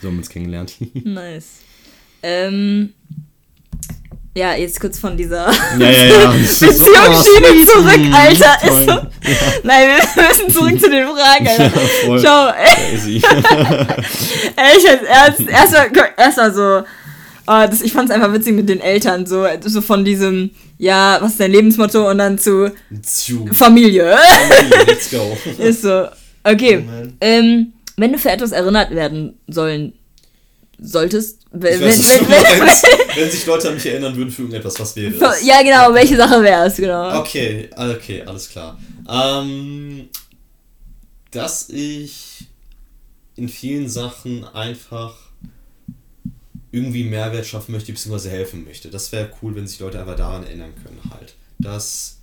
So 0.00 0.08
haben 0.08 0.14
wir 0.14 0.18
uns 0.18 0.28
kennengelernt. 0.28 0.74
Nice. 0.94 1.60
Ähm, 2.22 2.92
ja, 4.34 4.54
jetzt 4.54 4.80
kurz 4.80 4.98
von 4.98 5.16
dieser 5.16 5.50
Ja, 5.78 5.90
ja, 5.90 6.04
ja. 6.04 6.30
Beziehungsschiene 6.30 7.66
zurück, 7.66 7.98
Mhm, 7.98 8.14
Alter. 8.14 8.56
Ist 8.64 8.86
so, 8.86 9.06
Nein, 9.64 9.88
wir 9.88 10.22
müssen 10.28 10.50
zurück 10.50 10.80
zu 10.80 10.88
den 10.88 11.06
Fragen, 11.06 11.46
Alter. 11.48 11.70
voll. 12.06 12.20
Schau, 12.24 12.48
ey, 12.48 12.96
ich 14.76 14.82
jetzt 14.84 15.04
erst, 15.04 15.40
erstmal 15.40 15.90
erst 16.16 16.54
so, 16.54 16.82
oh, 17.46 17.66
das, 17.68 17.82
ich 17.82 17.92
fand's 17.92 18.10
einfach 18.10 18.32
witzig 18.32 18.54
mit 18.54 18.68
den 18.68 18.80
Eltern, 18.80 19.26
so, 19.26 19.46
so 19.64 19.80
von 19.80 20.04
diesem, 20.04 20.50
ja, 20.78 21.18
was 21.20 21.32
ist 21.32 21.40
dein 21.40 21.52
Lebensmotto 21.52 22.10
und 22.10 22.18
dann 22.18 22.38
zu 22.38 22.72
Zu. 23.02 23.46
Familie. 23.52 24.16
Let's 24.86 25.10
go. 25.10 25.36
Ist 25.58 25.82
so. 25.82 26.06
Okay. 26.44 26.84
Oh, 26.86 27.08
ähm, 27.20 27.72
wenn 27.96 28.12
du 28.12 28.18
für 28.18 28.30
etwas 28.30 28.52
erinnert 28.52 28.90
werden 28.90 29.38
sollen 29.46 29.92
solltest, 30.80 31.40
wenn, 31.52 31.80
weiß, 31.80 32.20
wenn, 32.20 32.28
wenn, 32.28 32.58
meinst. 32.58 32.86
Wenn 33.14 33.30
sich 33.30 33.46
Leute 33.46 33.68
an 33.68 33.74
mich 33.74 33.86
erinnern 33.86 34.16
würden 34.16 34.30
für 34.30 34.42
irgendetwas, 34.42 34.80
was 34.80 34.96
wäre 34.96 35.12
es? 35.14 35.46
ja 35.46 35.62
genau, 35.62 35.94
welche 35.94 36.16
Sache 36.16 36.42
wäre 36.42 36.66
es, 36.66 36.76
genau. 36.76 37.20
Okay, 37.20 37.68
okay, 37.76 38.22
alles 38.26 38.48
klar. 38.48 38.78
Ähm, 39.08 40.08
dass 41.30 41.68
ich 41.68 42.46
in 43.36 43.48
vielen 43.48 43.88
Sachen 43.88 44.44
einfach 44.44 45.14
irgendwie 46.72 47.04
Mehrwert 47.04 47.46
schaffen 47.46 47.72
möchte, 47.72 47.92
beziehungsweise 47.92 48.30
helfen 48.30 48.64
möchte. 48.64 48.88
Das 48.90 49.12
wäre 49.12 49.30
cool, 49.42 49.54
wenn 49.54 49.66
sich 49.66 49.78
Leute 49.78 50.00
einfach 50.00 50.16
daran 50.16 50.42
erinnern 50.44 50.72
können 50.82 51.00
halt. 51.10 51.34
Dass 51.58 52.18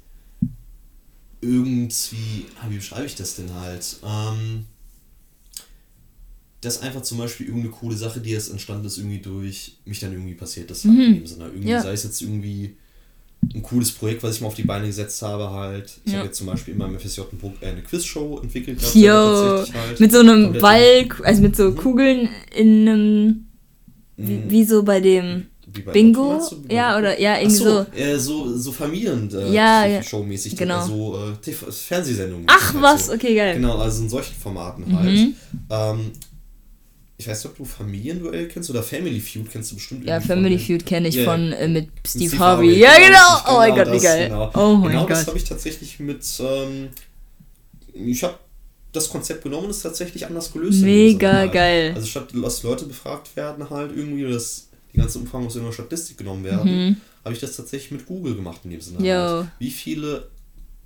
irgendwie, 1.42 2.46
ah, 2.62 2.66
wie 2.70 2.76
beschreibe 2.78 3.06
ich 3.06 3.16
das 3.16 3.36
denn 3.36 3.54
halt? 3.54 3.98
Ähm, 4.06 4.66
dass 6.62 6.82
einfach 6.82 7.02
zum 7.04 7.18
Beispiel 7.20 7.46
irgendeine 7.48 7.72
coole 7.74 7.96
Sache, 7.96 8.20
die 8.20 8.32
jetzt 8.32 8.50
entstanden 8.50 8.86
ist, 8.86 8.98
irgendwie 8.98 9.20
durch 9.20 9.78
mich 9.86 10.00
dann 10.00 10.12
irgendwie 10.12 10.34
passiert 10.34 10.70
ist. 10.72 10.84
Halt 10.86 10.98
in 10.98 11.14
dem 11.16 11.26
Sinne. 11.28 11.46
Irgendwie, 11.46 11.70
Ja. 11.70 11.82
sei 11.82 11.94
es 11.94 12.04
jetzt 12.04 12.22
irgendwie 12.22 12.76
ein 13.56 13.64
cooles 13.64 13.94
Projekt, 13.94 14.22
was 14.24 14.36
ich 14.36 14.42
mal 14.42 14.48
auf 14.48 14.56
die 14.56 14.64
Beine 14.64 14.88
gesetzt 14.88 15.22
habe, 15.22 15.50
halt. 15.52 15.98
Ich 16.04 16.12
Ja. 16.12 16.18
habe 16.18 16.28
jetzt 16.28 16.38
zum 16.38 16.48
Beispiel 16.48 16.74
immer 16.74 16.88
im 16.88 16.96
FSJ 17.00 17.22
eine 17.62 17.82
Quizshow 17.84 18.40
entwickelt. 18.42 18.80
tatsächlich 18.82 19.74
halt. 19.74 20.00
mit 20.02 20.12
so 20.12 20.20
einem 20.20 20.52
Ball, 20.60 21.08
also 21.24 21.42
mit 21.42 21.56
so 21.56 21.72
Kugeln 21.74 22.28
in 22.54 22.90
einem, 22.90 23.46
wie, 24.20 24.34
Mhm. 24.34 24.50
wie 24.52 24.64
so 24.66 24.84
bei 24.84 25.00
dem 25.00 25.46
bei 25.86 25.92
Bingo? 25.92 26.32
Meinst 26.34 26.52
du? 26.52 26.74
Ja, 26.74 26.98
oder 26.98 27.20
ja, 27.20 27.38
irgendwie 27.38 27.56
so, 27.56 27.64
so. 27.84 27.86
Äh, 27.96 28.18
so, 28.18 28.58
so 28.58 28.72
Familien 28.72 29.30
äh, 29.34 29.54
Ja, 29.54 29.86
ja. 29.86 30.02
Showmäßig, 30.04 30.56
Genau. 30.58 30.86
so 30.86 31.16
äh, 31.16 31.36
TV 31.42 31.72
Fernsehsendungen. 31.72 32.46
Ach 32.50 32.74
halt 32.74 32.84
was, 32.84 33.06
so. 33.08 33.14
okay, 33.14 33.36
geil. 33.36 33.56
Genau, 33.56 33.78
also 33.78 34.02
in 34.04 34.10
solchen 34.10 34.36
Formaten 34.36 34.86
Mhm. 34.90 34.96
halt. 34.98 35.20
Ähm, 35.70 36.12
ich 37.18 37.28
weiß 37.28 37.44
nicht, 37.44 37.52
ob 37.52 37.58
du 37.58 37.66
Familienduell 37.66 38.48
kennst 38.48 38.70
oder 38.70 38.82
Family 38.82 39.20
Feud 39.20 39.50
kennst 39.52 39.72
du 39.72 39.76
bestimmt 39.76 40.06
Ja, 40.06 40.20
Family 40.22 40.58
von 40.58 40.66
Feud 40.68 40.86
kenne 40.86 41.08
ich 41.10 41.16
Ja, 41.16 41.26
von 41.26 41.52
äh, 41.52 41.68
mit 41.68 41.90
Steve, 42.08 42.28
Steve 42.30 42.40
Harvey. 42.40 42.68
Harvey, 42.68 42.80
Ja, 42.82 42.96
genau, 42.96 43.08
genau. 43.10 43.54
Oh 43.54 43.58
mein 43.58 43.72
genau 43.74 43.84
Gott, 43.84 43.88
wie 43.88 43.96
das, 43.98 44.04
geil. 44.04 44.30
genau. 44.30 44.52
Oh 44.56 44.76
mein 44.78 44.92
genau 44.92 45.06
das 45.06 45.20
Gott. 45.20 45.28
habe 45.28 45.38
ich 45.38 45.44
tatsächlich 45.44 46.00
mit. 46.00 46.26
Ähm, 46.40 46.90
ich 47.94 48.24
habe 48.24 48.36
das 48.92 49.10
Konzept 49.10 49.44
genommen 49.44 49.66
und 49.66 49.70
es 49.72 49.82
tatsächlich 49.82 50.26
anders 50.26 50.52
gelöst. 50.52 50.82
Mega 50.82 51.32
halt. 51.32 51.52
geil. 51.54 51.92
Also 51.96 52.08
statt 52.08 52.30
dass 52.34 52.64
Leute 52.64 52.86
befragt 52.86 53.36
werden 53.36 53.70
halt 53.70 53.96
irgendwie, 53.96 54.24
dass 54.32 54.68
die 54.94 54.98
ganze 54.98 55.20
Umfang 55.20 55.46
aus 55.46 55.56
irgendeiner 55.56 55.74
Statistik 55.74 56.18
genommen 56.18 56.44
werden, 56.44 56.72
Mhm. 56.90 56.98
habe 57.24 57.34
ich 57.36 57.40
das 57.40 57.56
tatsächlich 57.56 57.92
mit 57.92 58.06
Google 58.08 58.36
gemacht 58.36 58.62
in 58.64 58.72
dem 58.72 58.82
Sinne. 58.82 58.98
Halt. 59.08 59.48
Wie 59.60 59.70
viele 59.70 60.28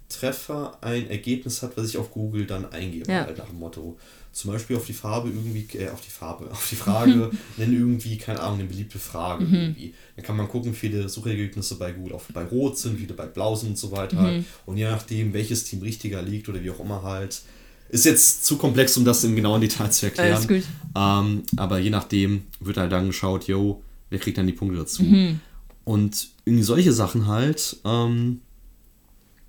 Treffer 0.10 0.78
ein 0.82 1.10
Ergebnis 1.10 1.62
hat, 1.64 1.76
was 1.78 1.88
ich 1.88 1.98
auf 1.98 2.12
Google 2.12 2.46
dann 2.46 2.72
eingebe, 2.72 3.10
Ja. 3.12 3.26
halt 3.26 3.38
nach 3.38 3.48
dem 3.48 3.60
Motto. 3.60 3.98
Zum 4.32 4.52
Beispiel 4.52 4.76
auf 4.76 4.86
die 4.86 4.94
Farbe 4.94 5.30
irgendwie, 5.30 5.66
äh, 5.78 5.90
auf 5.90 6.02
die 6.02 6.10
Farbe, 6.12 6.46
auf 6.52 6.68
die 6.70 6.76
Frage, 6.76 7.32
nenne 7.58 7.76
irgendwie, 7.76 8.18
keine 8.18 8.40
Ahnung, 8.42 8.60
eine 8.60 8.68
beliebte 8.68 9.00
Frage 9.00 9.46
Mhm. 9.46 9.54
irgendwie. 9.56 9.94
Dann 10.16 10.26
kann 10.26 10.36
man 10.38 10.48
gucken, 10.48 10.72
wie 10.74 10.76
viele 10.78 11.08
Suchergebnisse 11.10 11.76
bei 11.76 11.92
Google 11.94 12.14
auf, 12.14 12.28
bei 12.34 12.44
Rot 12.44 12.78
sind, 12.78 12.96
wie 12.98 13.02
viele 13.04 13.14
bei 13.14 13.26
Blau 13.26 13.56
sind 13.56 13.70
und 13.70 13.78
so 13.78 13.92
weiter. 13.92 14.22
Mhm. 14.22 14.46
Und 14.66 14.78
je 14.78 14.86
nachdem, 14.86 15.34
welches 15.34 15.64
Team 15.64 15.82
richtiger 15.82 16.22
liegt 16.22 16.50
oder 16.50 16.62
wie 16.64 16.70
auch 16.72 16.80
immer 16.80 17.02
halt. 17.04 17.42
Ist 17.90 18.06
jetzt 18.06 18.46
zu 18.46 18.58
komplex, 18.58 18.98
um 18.98 19.06
das 19.06 19.24
im 19.24 19.36
genauen 19.36 19.62
Detail 19.62 19.90
zu 19.92 20.08
erklären. 20.08 20.34
Alles 20.36 20.48
gut. 20.48 20.64
Ähm, 20.96 21.44
aber 21.58 21.80
je 21.80 21.90
nachdem 21.92 22.44
wird 22.60 22.78
halt 22.78 22.92
dann 22.92 23.08
geschaut, 23.08 23.48
yo, 23.48 23.84
wer 24.10 24.20
kriegt 24.20 24.38
dann 24.38 24.48
die 24.48 24.54
Punkte 24.54 24.78
dazu. 24.78 25.04
Mhm. 25.04 25.40
Und 25.84 26.30
irgendwie 26.46 26.64
solche 26.64 26.94
Sachen 26.94 27.28
halt, 27.28 27.78
ähm, 27.86 28.42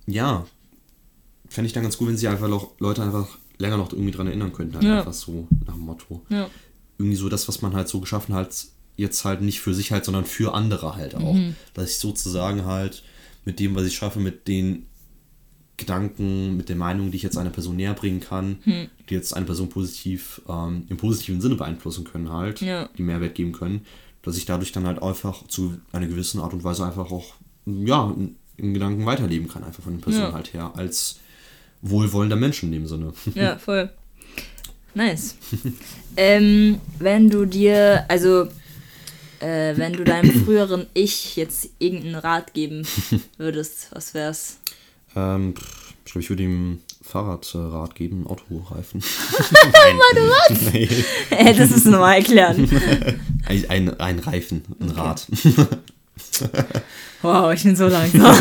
ja, 0.05 0.45
fände 1.47 1.67
ich 1.67 1.73
dann 1.73 1.83
ganz 1.83 1.97
gut, 1.97 2.07
wenn 2.09 2.17
sich 2.17 2.27
einfach 2.27 2.47
noch, 2.47 2.71
Leute 2.79 3.01
einfach 3.03 3.37
länger 3.57 3.77
noch 3.77 3.91
irgendwie 3.91 4.11
dran 4.11 4.27
erinnern 4.27 4.51
könnten, 4.53 4.75
halt 4.75 4.83
Ja. 4.83 4.99
einfach 4.99 5.13
so 5.13 5.47
nach 5.65 5.73
dem 5.73 5.83
Motto. 5.83 6.21
Ja. 6.29 6.49
Irgendwie 6.97 7.15
so 7.15 7.29
das, 7.29 7.47
was 7.47 7.61
man 7.61 7.73
halt 7.73 7.87
so 7.87 7.99
geschaffen 7.99 8.35
hat, 8.35 8.53
jetzt 8.97 9.25
halt 9.25 9.41
nicht 9.41 9.59
für 9.59 9.73
sich 9.73 9.91
halt, 9.91 10.05
sondern 10.05 10.25
für 10.25 10.53
andere 10.53 10.95
halt 10.95 11.15
auch. 11.15 11.33
Mhm. 11.33 11.55
Dass 11.73 11.89
ich 11.91 11.97
sozusagen 11.99 12.65
halt 12.65 13.03
mit 13.45 13.59
dem, 13.59 13.75
was 13.75 13.85
ich 13.85 13.95
schaffe, 13.95 14.19
mit 14.19 14.47
den 14.47 14.85
Gedanken, 15.77 16.55
mit 16.57 16.69
der 16.69 16.75
Meinung, 16.75 17.11
die 17.11 17.17
ich 17.17 17.23
jetzt 17.23 17.37
einer 17.37 17.49
Person 17.49 17.75
näher 17.75 17.93
bringen 17.93 18.19
kann, 18.21 18.57
Hm. 18.63 18.87
die 19.09 19.13
jetzt 19.13 19.35
eine 19.35 19.45
Person 19.45 19.69
positiv, 19.69 20.41
ähm, 20.47 20.85
im 20.89 20.97
positiven 20.97 21.41
Sinne 21.41 21.55
beeinflussen 21.55 22.05
können 22.05 22.31
halt, 22.31 22.61
Ja. 22.61 22.89
die 22.97 23.03
Mehrwert 23.03 23.35
geben 23.35 23.51
können, 23.51 23.85
dass 24.23 24.37
ich 24.37 24.45
dadurch 24.45 24.71
dann 24.71 24.87
halt 24.87 25.01
einfach 25.01 25.45
zu 25.47 25.77
einer 25.91 26.07
gewissen 26.07 26.39
Art 26.39 26.53
und 26.53 26.63
Weise 26.63 26.85
einfach 26.85 27.11
auch, 27.11 27.33
ja, 27.65 28.13
in, 28.17 28.35
in 28.57 28.73
Gedanken 28.73 29.05
weiterleben 29.05 29.47
kann, 29.49 29.63
einfach 29.63 29.83
von 29.83 29.93
den 29.93 30.01
Personen 30.01 30.27
Ja. 30.27 30.33
halt 30.33 30.53
her, 30.53 30.71
als 30.75 31.19
wohlwollender 31.81 32.35
Mensch 32.37 32.63
in 32.63 32.71
dem 32.71 32.87
Sinne. 32.87 33.13
Ja, 33.35 33.57
voll. 33.59 33.89
Nice. 34.93 35.35
ähm, 36.17 36.79
wenn 36.99 37.29
du 37.29 37.45
dir, 37.45 38.05
also, 38.07 38.47
äh, 39.41 39.75
wenn 39.75 39.91
du 39.91 40.05
deinem 40.05 40.31
früheren 40.45 40.85
Ich 40.93 41.35
jetzt 41.35 41.69
irgendeinen 41.79 42.15
Rat 42.15 42.53
geben 42.53 42.87
würdest, 43.37 43.89
was 43.91 44.13
wär's? 44.13 44.57
Ähm, 45.15 45.53
ich 46.05 46.11
glaube, 46.11 46.23
ich 46.23 46.29
würde 46.29 46.43
ihm 46.43 46.79
Fahrradrad 47.01 47.95
geben, 47.95 48.27
Autoreifen. 48.27 49.01
Warte, 49.39 50.21
was? 50.49 50.73
Nee. 50.73 50.89
Äh, 51.29 51.53
das 51.53 51.71
ist 51.71 51.85
nochmal 51.85 52.17
erklären. 52.17 52.69
Ein, 53.47 53.69
ein, 53.69 53.99
ein 53.99 54.19
Reifen, 54.19 54.63
ein 54.79 54.89
Rad. 54.89 55.27
Wow, 57.21 57.53
ich 57.53 57.61
bin 57.61 57.75
so 57.75 57.87
langsam. 57.87 58.35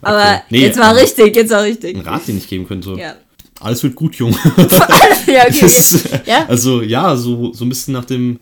Aber 0.00 0.42
Nee, 0.48 0.60
jetzt 0.60 0.76
ähm, 0.76 0.82
richtig, 0.84 1.34
jetzt 1.34 1.50
mal 1.50 1.62
richtig. 1.62 1.96
Ein 1.96 2.02
Rat, 2.02 2.28
den 2.28 2.38
ich 2.38 2.46
geben 2.46 2.68
könnte. 2.68 2.92
Ja. 2.92 3.16
Alles 3.58 3.82
wird 3.82 3.96
gut, 3.96 4.14
Junge. 4.14 4.36
ja, 5.26 5.42
okay. 5.48 5.58
Das, 5.62 6.04
Ja? 6.24 6.46
Also, 6.46 6.82
ja, 6.82 7.16
so, 7.16 7.52
so 7.52 7.64
ein 7.64 7.68
bisschen 7.68 7.94
nach 7.94 8.04
dem 8.04 8.38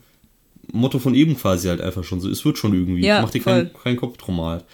Motto 0.79 0.99
von 0.99 1.15
eben 1.15 1.37
quasi 1.37 1.69
halt 1.69 1.81
einfach 1.81 2.05
schon 2.05 2.21
so. 2.21 2.29
Es 2.29 2.45
wird 2.45 2.59
schon 2.59 2.75
irgendwie. 2.75 3.03
Ja, 3.05 3.23
Mach 3.23 3.31
dir. 3.31 3.39
Hm. 3.39 3.45
keinen 3.45 3.73
keinen 3.75 3.97
Kopf 3.97 4.17
drum 4.17 4.41
halt. 4.41 4.65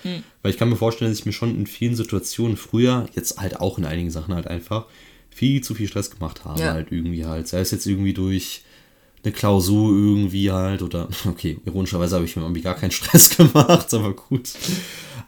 Weil 0.43 0.51
ich 0.53 0.59
kann 0.59 0.69
mir 0.69 0.77
vorstellen, 0.77 1.11
dass 1.11 1.19
ich 1.19 1.27
mir 1.27 1.33
schon 1.33 1.55
in 1.57 1.67
vielen 1.67 1.95
Situationen 1.97 2.57
früher, 2.57 3.07
jetzt 3.15 3.39
halt 3.39 3.61
auch 3.61 3.79
in 3.79 3.85
einigen 3.85 4.11
Sachen 4.11 4.35
halt 4.35 4.47
einfach, 4.49 4.87
viel 5.31 5.63
zu 5.63 5.75
viel 5.75 5.89
Stress 5.89 6.11
gemacht 6.11 6.45
habe 6.45 6.61
Ja. 6.61 6.73
halt 6.75 6.93
irgendwie 6.93 7.25
halt. 7.25 7.49
Sei 7.49 7.61
es 7.61 7.71
jetzt 7.71 7.87
irgendwie 7.87 8.13
durch 8.13 8.63
eine 9.25 9.33
Klausur 9.33 9.91
irgendwie 9.97 10.51
halt 10.51 10.83
oder, 10.83 11.09
okay, 11.29 11.57
ironischerweise 11.65 12.17
habe 12.17 12.25
ich 12.25 12.35
mir 12.37 12.43
irgendwie 12.43 12.61
gar 12.63 12.75
keinen 12.75 12.91
Stress 12.99 13.37
gemacht, 13.37 13.95
aber 13.95 14.15
gut. 14.15 14.51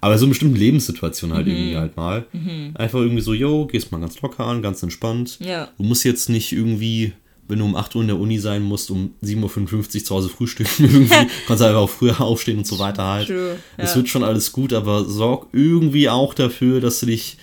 Aber 0.01 0.18
so 0.18 0.25
in 0.25 0.31
bestimmten 0.31 0.57
Lebenssituationen 0.57 1.37
halt 1.37 1.47
Mhm. 1.47 1.53
irgendwie 1.53 1.77
halt 1.77 1.97
mal. 1.97 2.27
Einfach 2.75 2.99
irgendwie 2.99 3.22
so, 3.22 3.33
yo, 3.33 3.66
gehst 3.66 3.93
mal 3.93 4.01
ganz 4.01 4.20
locker 4.20 4.45
an, 4.47 4.61
ganz 4.62 4.83
entspannt. 4.83 5.39
Ja. 5.41 5.68
Du 5.79 5.85
musst 5.85 6.05
jetzt 6.05 6.29
nicht 6.29 6.53
irgendwie, 6.53 7.12
wenn 7.49 7.59
du 7.59 7.64
um 7.66 7.76
8 7.76 7.95
Uhr 7.95 8.03
in 8.03 8.09
der 8.09 8.18
Uni 8.18 8.38
sein 8.38 8.62
musst, 8.62 8.90
um 8.90 9.14
7.55 9.22 9.97
Uhr 9.99 10.05
zu 10.05 10.14
Hause 10.14 10.28
frühstücken 10.28 10.70
irgendwie. 10.84 11.14
kannst 11.47 11.62
einfach 11.62 11.80
auch 11.80 11.90
früher 11.90 12.20
aufstehen 12.20 12.59
und 12.59 12.66
so 12.66 12.78
weiter 12.78 13.05
halt. 13.05 13.28
True, 13.28 13.57
Es 13.76 13.90
ja. 13.90 13.97
wird 13.97 14.09
schon 14.09 14.24
alles 14.24 14.53
gut, 14.53 14.72
aber 14.72 15.05
sorg 15.05 15.49
irgendwie 15.53 16.09
auch 16.09 16.34
dafür, 16.34 16.80
dass 16.80 17.01
du 17.01 17.07
dich 17.07 17.36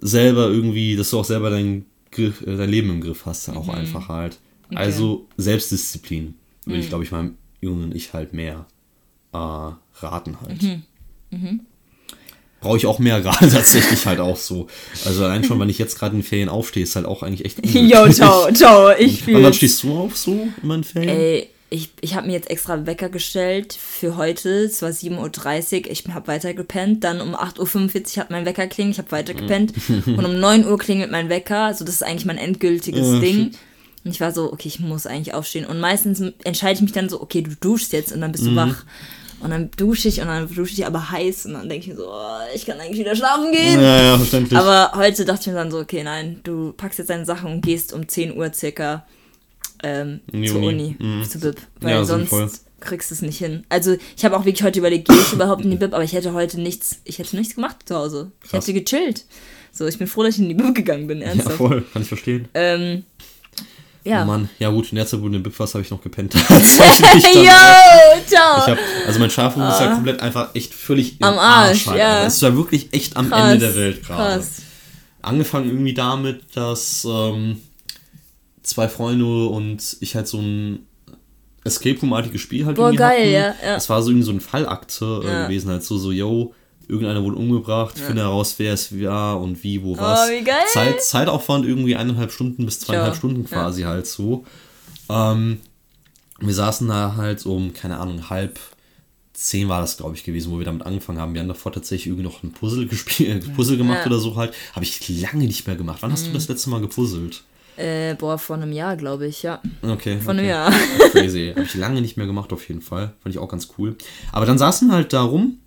selber 0.00 0.48
irgendwie, 0.48 0.96
dass 0.96 1.10
du 1.10 1.18
auch 1.20 1.24
selber 1.24 1.50
dein, 1.50 1.84
Griff, 2.10 2.42
äh, 2.42 2.56
dein 2.56 2.68
Leben 2.68 2.90
im 2.90 3.00
Griff 3.00 3.24
hast, 3.26 3.48
auch 3.50 3.66
Mhm. 3.66 3.70
einfach 3.74 4.08
halt. 4.08 4.38
Also 4.74 5.26
Selbstdisziplin 5.36 6.34
würde 6.66 6.80
ich, 6.80 6.88
glaube 6.88 7.04
ich, 7.04 7.10
meinem 7.10 7.36
jungen 7.60 7.94
Ich 7.94 8.12
halt 8.14 8.32
mehr 8.32 8.66
äh, 9.32 9.36
raten 9.36 10.38
halt. 10.40 10.62
Mhm. 11.30 11.60
Brauche 12.62 12.76
ich 12.78 12.86
auch 12.86 12.98
mehr 12.98 13.24
Rat 13.24 13.38
tatsächlich 13.52 14.06
halt 14.06 14.20
auch 14.20 14.36
so. 14.36 14.68
Also 15.04 15.24
allein 15.24 15.44
schon, 15.44 15.58
wenn 15.60 15.68
ich 15.68 15.78
jetzt 15.78 15.98
gerade 15.98 16.14
in 16.14 16.22
den 16.22 16.26
Ferien 16.26 16.48
aufstehe, 16.48 16.82
ist 16.84 16.96
halt 16.96 17.06
auch 17.06 17.22
eigentlich 17.22 17.44
echt 17.44 17.64
Yo, 17.74 18.08
ciao, 18.12 18.50
ciao, 18.52 18.90
ich 18.98 19.26
Und 19.28 19.42
wann 19.42 19.52
stehst 19.52 19.82
du 19.82 19.96
auf 19.98 20.16
so 20.16 20.32
in 20.32 20.54
meinen 20.62 20.84
Ferien? 20.84 21.08
Ey, 21.10 21.48
ich, 21.70 21.90
ich 22.02 22.14
habe 22.14 22.26
mir 22.26 22.34
jetzt 22.34 22.50
extra 22.50 22.84
Wecker 22.86 23.08
gestellt 23.08 23.72
für 23.72 24.16
heute. 24.16 24.50
Es 24.64 24.82
war 24.82 24.90
7.30 24.90 25.86
Uhr. 25.86 25.90
Ich 25.90 26.04
habe 26.08 26.26
weiter 26.28 26.52
gepennt. 26.54 27.02
Dann 27.02 27.20
um 27.22 27.34
8.45 27.34 28.16
Uhr 28.16 28.20
hat 28.24 28.30
mein 28.30 28.44
Wecker 28.44 28.66
klingelt. 28.66 28.96
Ich 28.96 28.98
habe 28.98 29.10
weiter 29.10 29.32
gepennt. 29.34 29.72
Und 30.06 30.24
um 30.24 30.38
9 30.38 30.66
Uhr 30.66 30.78
klingelt 30.78 31.10
mein 31.10 31.30
Wecker. 31.30 31.60
Also 31.64 31.84
das 31.86 31.94
ist 31.96 32.02
eigentlich 32.02 32.26
mein 32.26 32.36
endgültiges 32.38 33.06
Ja, 33.06 33.18
Ding. 33.20 33.44
shit. 33.44 33.58
Und 34.04 34.10
ich 34.10 34.20
war 34.20 34.32
so, 34.32 34.52
okay, 34.52 34.68
ich 34.68 34.80
muss 34.80 35.06
eigentlich 35.06 35.32
aufstehen. 35.32 35.64
Und 35.64 35.80
meistens 35.80 36.20
entscheide 36.44 36.74
ich 36.74 36.82
mich 36.82 36.92
dann 36.92 37.08
so, 37.08 37.22
okay, 37.22 37.40
du 37.40 37.52
duschst 37.60 37.92
jetzt 37.94 38.12
und 38.12 38.20
dann 38.20 38.30
Mhm. 38.30 38.32
bist 38.32 38.46
du 38.46 38.54
wach. 38.56 38.84
Und 39.42 39.50
dann 39.50 39.70
dusche 39.76 40.08
ich 40.08 40.20
und 40.20 40.28
dann 40.28 40.48
dusche 40.54 40.72
ich 40.72 40.86
aber 40.86 41.10
heiß. 41.10 41.46
Und 41.46 41.54
dann 41.54 41.68
denke 41.68 41.84
ich 41.84 41.88
mir 41.92 41.96
so, 41.96 42.08
oh, 42.10 42.38
ich 42.54 42.64
kann 42.64 42.78
eigentlich 42.80 43.00
wieder 43.00 43.16
schlafen 43.16 43.50
gehen. 43.52 43.80
ja, 43.80 44.02
ja, 44.02 44.16
verständlich. 44.16 44.58
Aber 44.58 44.92
heute 44.94 45.24
dachte 45.24 45.40
ich 45.42 45.46
mir 45.48 45.54
dann 45.54 45.70
so, 45.70 45.78
okay, 45.80 46.02
nein, 46.04 46.40
du 46.44 46.72
packst 46.72 46.98
jetzt 46.98 47.10
deine 47.10 47.24
Sachen 47.24 47.50
und 47.52 47.60
gehst 47.62 47.92
um 47.92 48.06
10 48.06 48.36
Uhr 48.36 48.52
circa 48.52 49.04
ähm, 49.82 50.20
die 50.32 50.46
zur 50.46 50.58
Uni. 50.62 50.68
Uni, 50.68 50.96
Mhm. 50.98 51.24
zu 51.28 51.40
BIP. 51.40 51.56
Weil 51.80 51.90
Ja, 51.90 52.04
sonst 52.04 52.30
sinnvoll. 52.30 52.50
kriegst 52.80 53.10
es 53.10 53.20
nicht 53.22 53.38
hin. 53.38 53.64
Also 53.68 53.96
ich 54.16 54.24
habe 54.24 54.36
auch 54.36 54.44
wirklich 54.44 54.62
heute 54.62 54.78
überlegt, 54.78 55.08
gehe 55.08 55.18
ich 55.18 55.32
überhaupt 55.32 55.64
in 55.64 55.70
die 55.72 55.76
Bib, 55.76 55.92
aber 55.92 56.04
ich 56.04 56.12
hätte 56.12 56.32
heute 56.34 56.60
nichts, 56.60 57.00
ich 57.04 57.18
hätte 57.18 57.34
nichts 57.36 57.56
gemacht 57.56 57.76
zu 57.84 57.96
Hause. 57.96 58.30
Ich 58.44 58.50
Krass. 58.50 58.66
hätte 58.68 58.80
gechillt. 58.80 59.24
So, 59.72 59.86
ich 59.86 59.98
bin 59.98 60.06
froh, 60.06 60.22
dass 60.22 60.34
ich 60.36 60.40
in 60.42 60.48
die 60.50 60.54
Bib 60.54 60.72
gegangen 60.74 61.06
bin, 61.08 61.20
Ja, 61.20 61.28
ernsthaft. 61.28 61.56
voll, 61.56 61.82
kann 61.92 62.02
ich 62.02 62.08
verstehen. 62.08 62.46
ähm, 62.54 63.04
ja. 64.04 64.22
Oh 64.22 64.26
Mann, 64.26 64.48
ja 64.58 64.70
gut, 64.70 64.90
in 64.90 64.96
der 64.96 65.06
Zeit, 65.06 65.20
wo 65.22 65.28
du 65.28 65.36
in 65.36 65.42
Bib 65.42 65.58
warst, 65.58 65.74
habe 65.74 65.82
ich 65.84 65.90
noch 65.90 66.00
gepennt. 66.02 66.32
Tatsächlich 66.48 67.22
dann. 67.22 67.44
Yo, 67.44 68.22
ciao. 68.26 68.58
Ich 68.58 68.66
hab, 68.70 68.78
also 69.06 69.20
mein 69.20 69.30
Schlafrhythmus 69.30 69.74
ist 69.74 69.80
ja 69.80 69.94
komplett 69.94 70.20
einfach 70.20 70.54
echt 70.54 70.74
völlig 70.74 71.20
im 71.20 71.26
Am 71.26 71.38
Arsch, 71.38 71.86
halt, 71.86 71.98
ja. 71.98 72.24
Es 72.24 72.34
ist 72.34 72.42
ja 72.42 72.54
wirklich 72.56 72.92
echt 72.92 73.16
am 73.16 73.28
Krass, 73.30 73.52
Ende 73.52 73.66
der 73.66 73.76
Welt 73.76 74.04
gerade. 74.06 74.44
Angefangen 75.22 75.66
irgendwie 75.68 75.94
damit, 75.94 76.42
dass 76.56 77.06
ähm, 77.08 77.60
zwei 78.62 78.88
Freunde 78.88 79.46
und 79.46 79.96
ich 80.00 80.16
halt 80.16 80.26
so 80.26 80.38
ein 80.38 80.86
Escape 81.64 82.00
Room-artiges 82.00 82.40
Spiel 82.40 82.66
halt 82.66 82.76
Boah, 82.76 82.86
irgendwie 82.86 82.98
geil, 82.98 83.20
hatten. 83.44 83.56
ja, 83.62 83.68
ja. 83.70 83.76
Es 83.76 83.88
war 83.88 84.02
so 84.02 84.10
irgendwie 84.10 84.26
so 84.26 84.32
ein 84.32 84.40
Fallakte 84.40 85.20
äh, 85.22 85.26
Ja. 85.28 85.42
gewesen, 85.46 85.70
halt 85.70 85.84
so, 85.84 85.96
so, 85.96 86.10
yo, 86.10 86.52
irgendeiner 86.88 87.22
wurde 87.22 87.36
umgebracht, 87.36 87.98
finde 87.98 88.22
heraus, 88.22 88.54
wer 88.58 88.74
es 88.74 88.98
war 89.00 89.40
und 89.40 89.62
wie, 89.62 89.82
wo, 89.82 89.96
was. 89.96 90.28
Oh, 90.28 90.32
wie 90.32 90.44
geil. 90.44 90.64
Zeit, 90.72 91.02
Zeitaufwand 91.02 91.64
irgendwie 91.66 91.96
eineinhalb 91.96 92.32
Stunden 92.32 92.64
bis 92.64 92.80
zweieinhalb 92.80 93.12
Ja, 93.12 93.16
Stunden 93.16 93.44
quasi 93.44 93.82
halt 93.82 94.06
so. 94.06 94.44
Ähm, 95.08 95.60
wir 96.40 96.54
saßen 96.54 96.88
da 96.88 97.14
halt 97.16 97.46
um, 97.46 97.72
keine 97.72 97.98
Ahnung, 97.98 98.28
halb 98.30 98.58
zehn 99.32 99.68
war 99.68 99.80
das, 99.80 99.96
glaube 99.96 100.14
ich, 100.14 100.24
gewesen, 100.24 100.52
wo 100.52 100.58
wir 100.58 100.64
damit 100.64 100.84
angefangen 100.86 101.18
haben. 101.18 101.34
Wir 101.34 101.40
haben 101.40 101.48
davor 101.48 101.72
tatsächlich 101.72 102.06
irgendwie 102.08 102.24
noch 102.24 102.42
ein 102.42 102.52
Puzzle 102.52 102.86
gespielt, 102.86 103.54
Puzzle 103.56 103.76
gemacht 103.76 104.00
Ja. 104.00 104.06
oder 104.06 104.18
so 104.18 104.36
halt. 104.36 104.54
Habe 104.74 104.84
ich 104.84 105.08
lange 105.20 105.44
nicht 105.44 105.66
mehr 105.66 105.76
gemacht. 105.76 105.98
Wann 106.02 106.12
hast 106.12 106.26
du 106.26 106.32
das 106.32 106.48
letzte 106.48 106.70
Mal 106.70 106.80
gepuzzelt? 106.80 107.42
Äh, 107.76 108.14
boah, 108.14 108.36
vor 108.38 108.56
einem 108.56 108.72
Jahr, 108.72 108.96
glaube 108.96 109.26
ich, 109.26 109.42
ja. 109.42 109.60
Okay. 109.82 110.18
Vor 110.20 110.32
einem 110.32 110.40
okay. 110.40 110.48
Jahr. 110.50 110.72
Crazy. 111.10 111.52
Habe 111.54 111.64
ich 111.64 111.74
lange 111.74 112.02
nicht 112.02 112.16
mehr 112.18 112.26
gemacht, 112.26 112.52
auf 112.52 112.68
jeden 112.68 112.82
Fall. 112.82 113.14
Fand 113.22 113.34
ich 113.34 113.38
auch 113.40 113.48
ganz 113.48 113.68
cool. 113.78 113.96
Aber 114.30 114.44
dann 114.44 114.58
saßen 114.58 114.92
halt 114.92 115.12
da 115.12 115.22
rum 115.22 115.58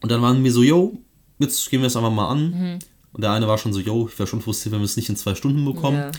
und 0.00 0.10
dann 0.10 0.22
waren 0.22 0.42
wir 0.44 0.52
so, 0.52 0.62
yo, 0.62 0.98
jetzt 1.38 1.68
gehen 1.70 1.80
wir 1.80 1.86
es 1.86 1.96
einfach 1.96 2.10
mal 2.10 2.28
an. 2.28 2.50
Mhm. 2.50 2.78
Und 3.12 3.22
der 3.22 3.32
eine 3.32 3.48
war 3.48 3.58
schon 3.58 3.72
so, 3.72 3.80
yo, 3.80 4.08
ich 4.10 4.18
wäre 4.18 4.26
schon 4.26 4.40
frustriert, 4.42 4.72
wenn 4.74 4.80
wir 4.80 4.84
es 4.84 4.96
nicht 4.96 5.08
in 5.08 5.16
zwei 5.16 5.34
Stunden 5.34 5.64
bekommen. 5.64 5.96
Ja. 5.98 6.10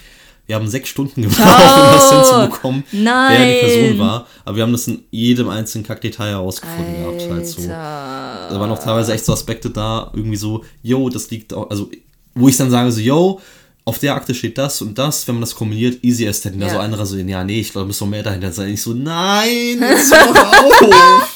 Wir 0.47 0.55
haben 0.55 0.67
sechs 0.67 0.89
Stunden 0.89 1.21
gebraucht, 1.21 1.39
um 1.39 1.93
das 1.93 2.11
hinzubekommen, 2.11 2.84
wer 2.91 2.97
die 2.99 3.03
Nein. 3.03 3.59
Person 3.59 3.99
war. 3.99 4.27
Aber 4.43 4.55
wir 4.55 4.63
haben 4.63 4.71
das 4.71 4.88
in 4.88 5.03
jedem 5.11 5.47
einzelnen 5.47 5.86
Kackdetail 5.86 6.30
herausgefunden 6.32 7.03
gehabt. 7.03 7.30
Halt 7.32 7.47
so. 7.47 7.61
Alter. 7.61 8.47
Da 8.49 8.59
waren 8.59 8.71
auch 8.71 8.84
teilweise 8.84 9.13
echt 9.13 9.25
so 9.25 9.34
Aspekte 9.34 9.69
da, 9.69 10.09
irgendwie 10.15 10.38
so, 10.38 10.63
yo, 10.82 11.07
das 11.09 11.30
liegt 11.30 11.53
auch, 11.53 11.69
also, 11.69 11.91
wo 12.34 12.47
ich 12.47 12.57
dann 12.57 12.71
sage 12.71 12.91
so, 12.91 12.99
yo, 12.99 13.39
auf 13.86 13.99
der 13.99 14.15
Akte 14.15 14.34
steht 14.34 14.57
das 14.57 14.82
und 14.82 14.97
das, 14.97 15.27
wenn 15.27 15.36
man 15.36 15.41
das 15.41 15.53
kombiniert, 15.53 16.03
easy 16.03 16.27
as 16.27 16.41
that. 16.41 16.53
Und 16.53 16.61
da 16.61 16.67
Ja. 16.67 16.73
so 16.73 16.80
anderer 16.80 17.05
so, 17.05 17.15
ja, 17.15 17.43
nee, 17.43 17.59
ich 17.59 17.71
glaube, 17.71 17.86
da 17.86 17.88
muss 17.88 18.01
noch 18.01 18.07
mehr 18.07 18.23
dahinter 18.23 18.51
sein. 18.51 18.69
Ich 18.73 18.82
so, 18.82 18.93
nein, 18.93 19.77
jetzt 19.80 20.11
hör 20.11 20.30
auf. 20.30 21.36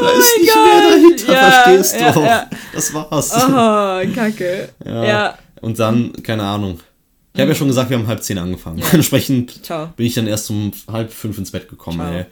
Da 0.00 0.10
ist 0.10 0.38
nicht 0.38 0.54
mehr 0.54 0.90
dahinter, 0.90 1.32
Ja, 1.32 1.50
verstehst 1.50 2.00
ja, 2.00 2.12
du? 2.12 2.20
ja. 2.22 2.50
Das 2.72 2.94
war's. 2.94 3.32
Oh, 3.34 4.14
kacke. 4.14 4.68
Ja. 4.84 5.38
Und 5.60 5.78
dann, 5.78 6.12
keine 6.22 6.42
Ahnung. 6.44 6.80
Ich 7.34 7.40
habe 7.40 7.50
ja 7.50 7.54
schon 7.54 7.68
gesagt, 7.68 7.90
wir 7.90 7.98
haben 7.98 8.06
halb 8.06 8.22
zehn 8.22 8.38
angefangen. 8.38 8.82
Entsprechend 8.92 9.64
Ciao. 9.64 9.92
bin 9.96 10.06
ich 10.06 10.14
dann 10.14 10.26
erst 10.26 10.50
um 10.50 10.72
halb 10.90 11.12
fünf 11.12 11.38
ins 11.38 11.50
Bett 11.52 11.68
gekommen, 11.68 11.98
Ciao. 12.00 12.12
ey. 12.12 12.24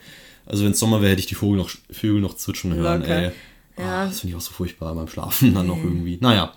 Also 0.45 0.65
wenn 0.65 0.71
es 0.71 0.79
Sommer 0.79 0.99
wäre, 1.01 1.11
hätte 1.11 1.21
ich 1.21 1.27
die 1.27 1.35
Vögel 1.35 1.57
noch, 1.57 1.69
Vögel 1.91 2.21
noch 2.21 2.35
zwitschern 2.35 2.73
hören, 2.73 3.01
Locker. 3.01 3.15
ey. 3.15 3.31
Ja. 3.77 3.85
Ah, 4.01 4.05
das 4.07 4.19
finde 4.19 4.31
ich 4.35 4.37
auch 4.37 4.45
so 4.45 4.51
furchtbar 4.51 4.93
beim 4.95 5.07
Schlafen 5.07 5.53
dann 5.53 5.67
noch 5.67 5.77
irgendwie. 5.77 6.17
Naja. 6.19 6.51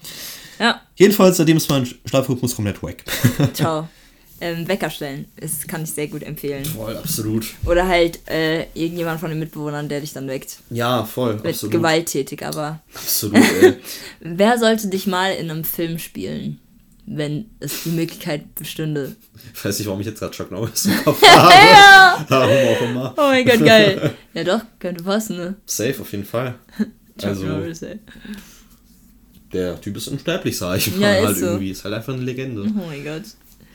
Ja, 0.59 0.81
Jedenfalls, 0.97 1.37
seitdem 1.37 1.57
ist 1.57 1.69
mein 1.71 1.87
Schlafrhythmus 2.07 2.57
komplett 2.57 2.83
weg. 2.83 3.05
ciao. 3.53 3.89
ähm, 4.43 4.67
Wecker 4.67 4.91
stellen. 4.91 5.27
Das 5.41 5.67
kann 5.69 5.85
ich 5.85 5.91
sehr 5.93 6.09
gut 6.09 6.23
empfehlen. 6.25 6.65
voll, 6.65 6.97
absolut. 6.97 7.47
Oder 7.65 7.87
halt 7.87 8.19
äh, 8.29 8.65
irgendjemand 8.75 9.21
von 9.21 9.31
den 9.31 9.39
Mitbewohnern, 9.39 9.89
der 9.89 10.01
dich 10.01 10.13
dann 10.13 10.27
weckt. 10.27 10.57
Ja, 10.71 11.05
voll, 11.05 11.35
Wird 11.35 11.47
absolut. 11.55 11.73
gewalttätig, 11.73 12.45
aber. 12.45 12.81
Absolut, 12.95 13.37
ey. 13.37 13.75
Wer 14.21 14.59
sollte 14.59 14.89
dich 14.89 15.07
mal 15.07 15.33
in 15.35 15.51
einem 15.51 15.63
Film 15.65 15.99
spielen, 16.01 16.59
wenn 17.07 17.47
es 17.61 17.85
die 17.85 17.91
Möglichkeit 17.91 18.55
bestünde? 18.57 19.15
Ich 19.55 19.65
weiß 19.65 19.79
nicht, 19.79 19.87
warum 19.87 20.01
ich 20.01 20.07
jetzt 20.07 20.19
gerade 20.19 20.33
Chuck 20.35 20.51
Norris 20.51 20.87
im 20.87 20.97
Kopf 21.05 21.23
habe. 21.23 22.25
Warum 22.29 22.51
auch 22.77 22.81
immer. 22.83 23.15
Oh 23.17 23.23
mein 23.23 23.45
Gott, 23.47 23.65
geil. 23.65 24.13
ja 24.35 24.45
doch, 24.45 24.61
könnte 24.81 25.05
passen, 25.05 25.37
ne? 25.37 25.55
Safe, 25.67 25.95
auf 26.01 26.11
jeden 26.13 26.25
Fall. 26.25 26.57
Chuck 27.19 27.29
Also, 27.31 27.47
Norris, 27.47 27.83
ey. 27.83 27.99
der 29.53 29.81
Typ 29.81 29.97
ist 29.97 30.09
unsterblich, 30.09 30.57
sag 30.59 30.79
ich 30.79 30.91
mal. 30.97 31.01
Ja, 31.01 31.15
ist 31.21 31.27
halt 31.27 31.37
so. 31.39 31.47
irgendwie. 31.47 31.71
Ist 31.71 31.85
halt 31.85 31.95
einfach 31.95 32.15
eine 32.15 32.23
Legende. 32.23 32.63
Oh 32.63 32.87
mein 32.89 33.05
Gott. 33.05 33.23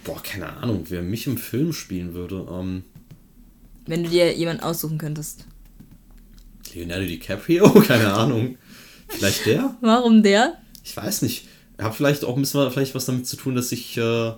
Boah, 0.07 0.21
keine 0.23 0.47
Ahnung, 0.57 0.85
wer 0.89 1.01
mich 1.03 1.27
im 1.27 1.37
Film 1.37 1.71
spielen 1.73 2.13
würde. 2.15 2.47
Ähm, 2.49 2.83
Wenn 3.85 4.03
du 4.03 4.09
dir 4.09 4.33
jemanden 4.35 4.63
aussuchen 4.63 4.97
könntest. 4.97 5.45
Leonardo 6.73 7.05
DiCaprio? 7.05 7.69
Keine 7.87 8.13
Ahnung. 8.13 8.57
Vielleicht 9.07 9.45
der? 9.45 9.75
Warum 9.81 10.21
der? 10.23 10.57
Ich 10.83 10.95
weiß 10.97 11.21
nicht. 11.23 11.47
Hat 11.77 11.95
vielleicht 11.95 12.23
auch 12.25 12.35
ein 12.35 12.41
bisschen 12.41 12.69
vielleicht 12.71 12.93
was 12.95 13.05
damit 13.05 13.27
zu 13.27 13.37
tun, 13.37 13.55
dass 13.55 13.71
ich 13.71 13.97
äh, 13.97 14.31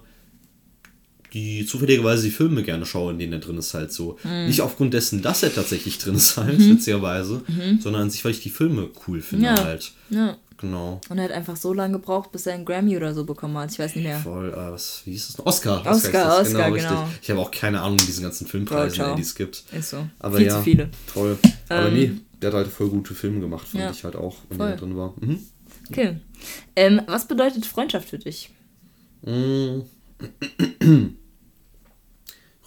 die 1.34 1.65
zufälligerweise 1.65 2.24
die 2.24 2.32
Filme 2.32 2.63
gerne 2.63 2.86
schaue, 2.86 3.11
in 3.11 3.20
denen 3.20 3.34
er 3.34 3.39
drin 3.39 3.57
ist, 3.57 3.74
halt 3.74 3.91
so. 3.91 4.17
Hm. 4.24 4.47
Nicht 4.47 4.61
aufgrund 4.61 4.93
dessen, 4.93 5.22
dass 5.22 5.43
er 5.43 5.53
tatsächlich 5.53 5.97
drin 5.99 6.15
ist, 6.15 6.38
halt, 6.38 6.59
witzigerweise, 6.70 7.41
sondern 7.80 8.03
an 8.03 8.09
sich, 8.09 8.24
weil 8.26 8.32
ich 8.32 8.41
die 8.41 8.49
Filme 8.49 8.89
cool 9.07 9.22
finde, 9.22 9.49
Mhm. 9.51 9.55
Ja. 9.57 9.63
halt. 9.63 9.91
Ja. 10.09 10.38
Genau. 10.62 10.99
Und 11.10 11.18
er 11.18 11.24
hat 11.26 11.32
einfach 11.32 11.55
so 11.55 11.74
lange 11.74 11.93
gebraucht, 11.93 12.32
bis 12.34 12.45
er 12.45 12.53
einen 12.53 12.66
Grammy 12.66 12.97
oder 12.97 13.14
so 13.14 13.24
bekommen 13.24 13.57
hat. 13.57 13.72
Ich 13.72 13.80
weiß 13.80 13.95
nicht 13.95 14.03
mehr. 14.03 14.20
Voll, 14.20 14.49
äh, 14.51 14.55
was, 14.72 15.01
wie 15.05 15.12
hieß 15.12 15.28
das 15.28 15.38
noch? 15.38 15.45
Oscar. 15.45 15.78
Oscar, 15.86 15.91
ist 15.95 16.14
das, 16.14 16.47
Oscar, 16.47 16.72
genau. 16.72 17.07
Ich 17.22 17.30
habe 17.30 17.39
auch 17.39 17.51
keine 17.51 17.82
Ahnung, 17.82 17.97
diesen 17.97 18.24
ganzen 18.24 18.45
Filmpreisen, 18.45 19.05
ey, 19.05 19.16
die 19.16 19.22
es 19.22 19.36
gibt. 19.36 19.64
Ist 19.72 19.91
so. 19.91 20.05
Aber 20.20 20.38
Viel 20.38 20.47
ja, 20.47 20.57
zu 20.57 20.64
viele. 20.64 20.89
toll. 21.14 21.38
Aber 21.70 21.88
Ähm, 21.88 21.93
nee, 21.93 22.12
der 22.41 22.49
hat 22.49 22.55
halt 22.57 22.68
voll 22.68 22.89
gute 22.89 23.16
Filme 23.16 23.39
gemacht, 23.39 23.68
fand 23.70 23.84
Ja. 23.86 23.91
ich 23.91 24.03
halt 24.03 24.16
auch, 24.18 24.36
wenn 24.49 24.57
der 24.60 24.76
drin 24.76 24.97
war. 24.97 25.14
Mhm. 25.22 25.39
Okay. 25.89 26.18
Ähm, 26.76 27.01
was 27.07 27.28
bedeutet 27.28 27.66
Freundschaft 27.66 28.10
für 28.10 28.20
dich? 28.20 28.49
Mm. 29.22 29.80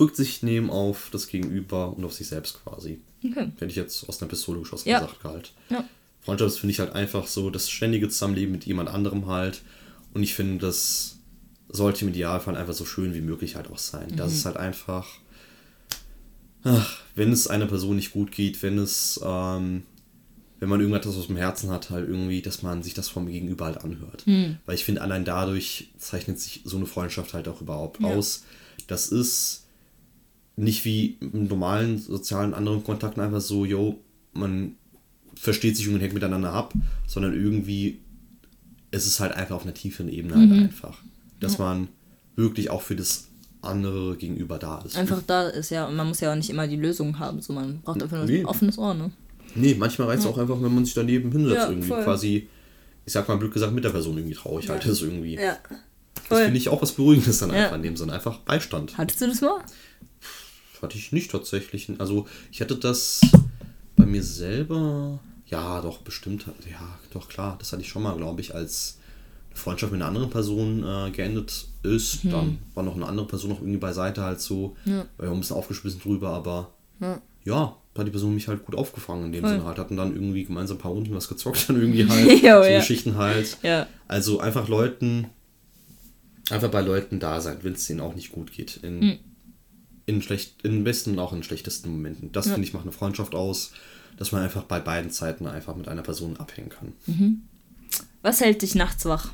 Rücksicht 0.01 0.43
nehmen 0.43 0.71
auf 0.71 1.09
das 1.13 1.27
Gegenüber 1.29 1.95
und 1.97 2.05
auf 2.05 2.13
sich 2.15 2.27
selbst 2.29 2.63
quasi. 2.65 3.01
Okay. 3.25 3.53
Hätte 3.55 3.67
ich 3.67 3.77
jetzt 3.77 4.09
aus 4.09 4.21
einer 4.21 4.29
Pistole 4.29 4.61
geschossen 4.61 4.89
Ja. 4.89 5.01
gesagt 5.01 5.25
halt. 5.25 5.53
Ja. 5.69 5.85
Freundschaft 6.23 6.59
finde 6.59 6.73
ich 6.73 6.79
halt 6.81 6.95
einfach 6.95 7.27
so 7.27 7.51
das 7.51 7.69
ständige 7.69 8.09
Zusammenleben 8.09 8.53
mit 8.53 8.65
jemand 8.65 8.89
anderem 8.89 9.27
halt. 9.27 9.63
Und 10.15 10.23
ich 10.23 10.35
finde, 10.35 10.59
das 10.65 11.19
sollte 11.69 12.05
im 12.05 12.11
Idealfall 12.11 12.57
einfach 12.57 12.75
so 12.75 12.85
schön 12.85 13.15
wie 13.15 13.21
möglich 13.21 13.57
halt 13.57 13.71
auch 13.71 13.79
sein. 13.79 14.09
Mhm. 14.13 14.17
Das 14.17 14.33
ist 14.33 14.45
halt 14.47 14.57
einfach, 14.57 15.07
ach, 16.65 17.01
wenn 17.15 17.33
es 17.33 17.47
einer 17.49 17.67
Person 17.67 17.97
nicht 17.97 18.13
gut 18.13 18.31
geht, 18.31 18.63
wenn 18.63 18.79
es, 18.79 19.21
ähm, 19.25 19.83
wenn 20.61 20.69
man 20.69 20.81
irgendetwas 20.81 21.17
aus 21.17 21.27
dem 21.27 21.37
Herzen 21.37 21.71
hat, 21.71 21.91
halt 21.91 22.09
irgendwie, 22.09 22.41
dass 22.41 22.63
man 22.63 22.83
sich 22.85 22.95
das 22.95 23.09
vom 23.09 23.27
Gegenüber 23.27 23.65
halt 23.65 23.79
anhört. 23.83 24.25
Mhm. 24.27 24.59
Weil 24.65 24.77
ich 24.77 24.85
finde, 24.85 25.01
allein 25.01 25.25
dadurch 25.25 25.89
zeichnet 25.99 26.39
sich 26.39 26.61
so 26.65 26.77
eine 26.77 26.87
Freundschaft 26.87 27.35
halt 27.35 27.49
auch 27.49 27.61
überhaupt 27.61 28.01
Ja. 28.01 28.09
aus. 28.09 28.45
Das 28.87 29.09
ist 29.09 29.67
nicht 30.55 30.85
wie 30.85 31.17
im 31.21 31.49
normalen 31.49 31.99
sozialen 31.99 32.55
anderen 32.55 32.85
Kontakten 32.85 33.23
einfach 33.23 33.41
so, 33.41 33.65
yo, 33.65 33.99
man 34.35 34.77
versteht 35.43 35.77
sich 35.77 35.89
und 35.89 35.99
hängt 36.01 36.15
miteinander 36.15 36.53
ab, 36.53 36.73
sondern 37.07 37.35
irgendwie 37.35 37.99
es 38.93 39.07
ist 39.07 39.21
halt 39.21 39.33
einfach 39.33 39.57
auf 39.57 39.63
einer 39.65 39.75
tieferen 39.75 40.09
Ebene 40.09 40.37
halt 40.37 40.53
einfach. 40.53 40.99
Dass 41.41 41.59
man 41.59 41.89
wirklich 42.37 42.71
auch 42.71 42.83
für 42.83 42.95
das 42.95 43.29
andere 43.63 44.17
gegenüber 44.17 44.59
da 44.59 44.79
ist. 44.83 44.97
Einfach 44.97 45.23
da 45.27 45.49
ist 45.49 45.71
ja, 45.71 45.87
und 45.87 45.97
man 45.97 46.07
muss 46.09 46.21
ja 46.21 46.31
auch 46.31 46.37
nicht 46.37 46.51
immer 46.51 46.67
die 46.69 46.77
Lösung 46.77 47.19
haben. 47.19 47.41
So, 47.41 47.53
man 47.55 47.81
braucht 47.81 48.03
einfach 48.03 48.19
nur 48.19 48.27
Nee. 48.27 48.41
ein 48.41 48.47
offenes 48.47 48.79
Ohr, 48.79 48.95
ne? 48.95 49.11
Nee, 49.55 49.75
manchmal 49.79 50.09
reicht 50.09 50.21
es 50.21 50.27
auch 50.27 50.39
einfach, 50.39 50.61
wenn 50.63 50.75
man 50.75 50.85
sich 50.85 50.95
daneben 50.95 51.33
hinsetzt, 51.33 51.57
Ja, 51.57 51.69
irgendwie 51.71 51.89
voll. 51.89 52.05
quasi, 52.05 52.49
ich 53.07 53.13
sag 53.13 53.27
mal 53.29 53.37
blöd 53.39 53.53
gesagt, 53.53 53.73
mit 53.73 53.83
der 53.85 53.91
Person 53.91 54.17
irgendwie 54.17 54.35
traurig 54.37 54.69
halt 54.69 54.85
ist 54.87 55.03
irgendwie. 55.03 55.35
Ja. 55.37 55.57
Das 56.29 56.41
finde 56.41 56.59
ich 56.59 56.69
auch 56.69 56.81
was 56.83 56.93
Beruhigendes 56.93 57.39
dann 57.39 57.51
Ja. 57.51 57.57
einfach 57.65 57.77
in 57.77 57.83
dem 57.83 57.97
Sinne. 57.97 58.13
Einfach 58.13 58.39
Beistand. 58.41 58.97
Hattest 58.99 59.21
du 59.21 59.27
das 59.27 59.41
mal? 59.41 59.61
Hatte 60.81 60.99
ich 60.99 61.13
nicht 61.13 61.31
tatsächlich. 61.31 61.89
Also 61.99 62.27
ich 62.51 62.61
hatte 62.61 62.77
das 62.77 63.21
bei 63.97 64.05
mir 64.07 64.23
selber. 64.23 65.19
Ja, 65.53 65.81
doch, 65.83 65.99
bestimmt. 65.99 66.47
Ja, 66.71 66.99
doch, 67.13 67.29
klar. 67.29 67.57
Das 67.59 67.73
hatte 67.73 67.83
ich 67.83 67.89
schon 67.89 68.03
mal, 68.03 68.17
glaube 68.17 68.41
ich, 68.41 68.55
als 68.55 68.99
eine 69.51 69.59
Freundschaft 69.59 69.93
mit 69.93 70.01
einer 70.01 70.09
anderen 70.09 70.31
Person 70.31 70.83
äh, 70.83 71.11
geendet 71.11 71.67
ist. 71.83 72.21
Dann 72.25 72.59
war 72.75 72.83
noch 72.83 72.97
eine 72.97 73.07
andere 73.07 73.27
Person 73.27 73.51
noch 73.51 73.61
irgendwie 73.61 73.79
beiseite 73.79 74.23
halt 74.23 74.41
so. 74.41 74.77
Ja. 74.87 75.05
War 75.19 75.27
ja 75.27 75.33
ein 75.33 75.39
bisschen 75.41 75.57
aufgeschmissen 75.57 76.01
drüber, 76.01 76.31
aber 76.31 76.73
Ja. 77.01 77.21
ja, 77.45 77.77
da 77.93 78.01
hat 78.01 78.07
die 78.07 78.11
Person 78.13 78.35
mich 78.35 78.49
halt 78.49 78.65
gut 78.65 78.75
aufgefangen 78.77 79.27
in 79.27 79.33
dem 79.33 79.43
Voll. 79.43 79.51
Sinne 79.51 79.65
halt. 79.65 79.77
Hatten 79.79 79.97
dann 79.99 80.15
irgendwie 80.15 80.45
gemeinsam 80.45 80.79
ein 80.79 80.81
paar 80.81 80.93
Runden 80.93 81.15
was 81.15 81.29
gezockt, 81.29 81.65
dann 81.69 81.77
irgendwie 81.77 82.09
halt. 82.09 82.27
Jo, 82.43 82.63
so 82.63 82.69
ja. 82.69 82.79
Geschichten 82.79 83.17
halt. 83.17 83.59
Ja. 83.63 83.87
Also 84.09 84.41
einfach 84.41 84.69
Leuten, 84.69 85.27
einfach 86.51 86.71
bei 86.71 86.81
Leuten 86.81 87.21
da 87.21 87.41
sein, 87.43 87.59
wenn 87.61 87.75
es 87.75 87.87
denen 87.87 88.01
auch 88.01 88.15
nicht 88.15 88.33
gut 88.33 88.53
geht. 88.53 88.79
In, 88.83 89.01
Hm. 89.03 89.19
In, 90.07 90.23
schlecht, 90.23 90.63
in 90.63 90.85
besten 90.85 91.13
und 91.13 91.19
auch 91.19 91.33
in 91.33 91.43
schlechtesten 91.43 91.91
Momenten. 91.91 92.33
Das 92.33 92.47
finde 92.49 92.63
ich 92.63 92.73
macht 92.73 92.83
eine 92.85 92.93
Freundschaft 92.93 93.35
aus, 93.35 93.73
dass 94.17 94.33
man 94.33 94.43
einfach 94.43 94.65
bei 94.65 94.81
beiden 94.81 95.11
Zeiten 95.11 95.47
einfach 95.47 95.77
mit 95.77 95.89
einer 95.89 96.03
Person 96.03 96.37
abhängen 96.37 96.69
kann. 96.71 96.93
Was 98.23 98.41
hält 98.41 98.63
dich 98.63 98.75
nachts 98.75 99.05
wach? 99.05 99.31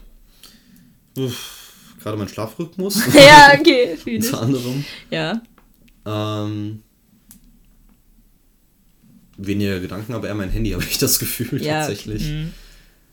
Uff, 1.16 1.72
Gerade 2.00 2.16
mein 2.16 2.28
Schlafrhythmus. 2.28 3.02
ja, 3.14 3.54
okay, 3.58 3.96
fühl 4.02 4.14
ich. 4.14 4.26
unter 4.26 4.42
anderem. 4.42 4.84
Ja. 5.10 5.42
Ähm, 6.06 6.82
weniger 9.36 9.80
Gedanken, 9.80 10.14
aber 10.14 10.28
eher 10.28 10.34
mein 10.34 10.50
Handy, 10.50 10.70
habe 10.72 10.84
ich 10.84 10.98
das 10.98 11.18
Gefühl 11.18 11.62
Ja, 11.62 11.80
tatsächlich. 11.80 12.24
mhm. 12.24 12.52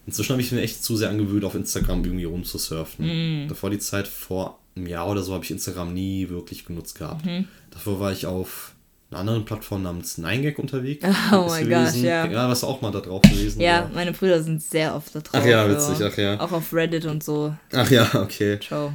Inzwischen 0.08 0.34
habe 0.34 0.42
ich 0.42 0.52
mir 0.52 0.62
echt 0.62 0.84
zu 0.84 0.96
sehr 0.98 1.10
angewöhnt, 1.10 1.44
auf 1.46 1.56
Instagram 1.56 2.04
irgendwie 2.06 2.26
rumzusurfen. 2.26 3.06
Mhm. 3.44 3.48
Davor 3.48 3.72
die 3.72 3.80
Zeit, 3.80 4.08
vor 4.08 4.60
einem 4.76 4.88
Jahr 4.88 5.08
oder 5.10 5.22
so, 5.22 5.34
habe 5.34 5.44
ich 5.44 5.52
Instagram 5.52 5.94
nie 5.94 6.30
wirklich 6.30 6.66
genutzt 6.66 6.98
gehabt. 6.98 7.26
Mhm. 7.26 7.48
Davor 7.72 8.00
war 8.00 8.12
ich 8.12 8.26
auf 8.26 8.74
einer 9.12 9.20
anderen 9.22 9.46
Plattform 9.46 9.84
namens 9.84 10.18
9gag 10.18 10.58
unterwegs. 10.58 11.06
Oh 11.32 11.46
gewesen. 11.48 11.70
gosh, 11.70 11.96
ja. 12.04 12.26
Ja, 12.26 12.48
warst 12.48 12.64
du 12.64 12.68
auch 12.68 12.82
mal 12.82 12.92
da 12.92 13.00
drauf 13.00 13.22
gewesen? 13.22 13.62
Ja, 13.62 13.86
oder? 13.86 13.92
meine 13.94 14.12
Brüder 14.12 14.42
sind 14.44 14.62
sehr 14.62 14.96
oft 14.96 15.14
da 15.16 15.20
drauf. 15.20 15.42
Ach 15.42 15.46
ja, 15.46 15.70
witzig, 15.70 16.04
ach 16.04 16.18
ja. 16.18 16.40
Auch 16.40 16.52
auf 16.52 16.74
Reddit 16.74 17.06
und 17.06 17.24
so. 17.24 17.56
Ach 17.74 17.90
ja, 17.90 18.10
okay. 18.16 18.60
Ciao. 18.60 18.94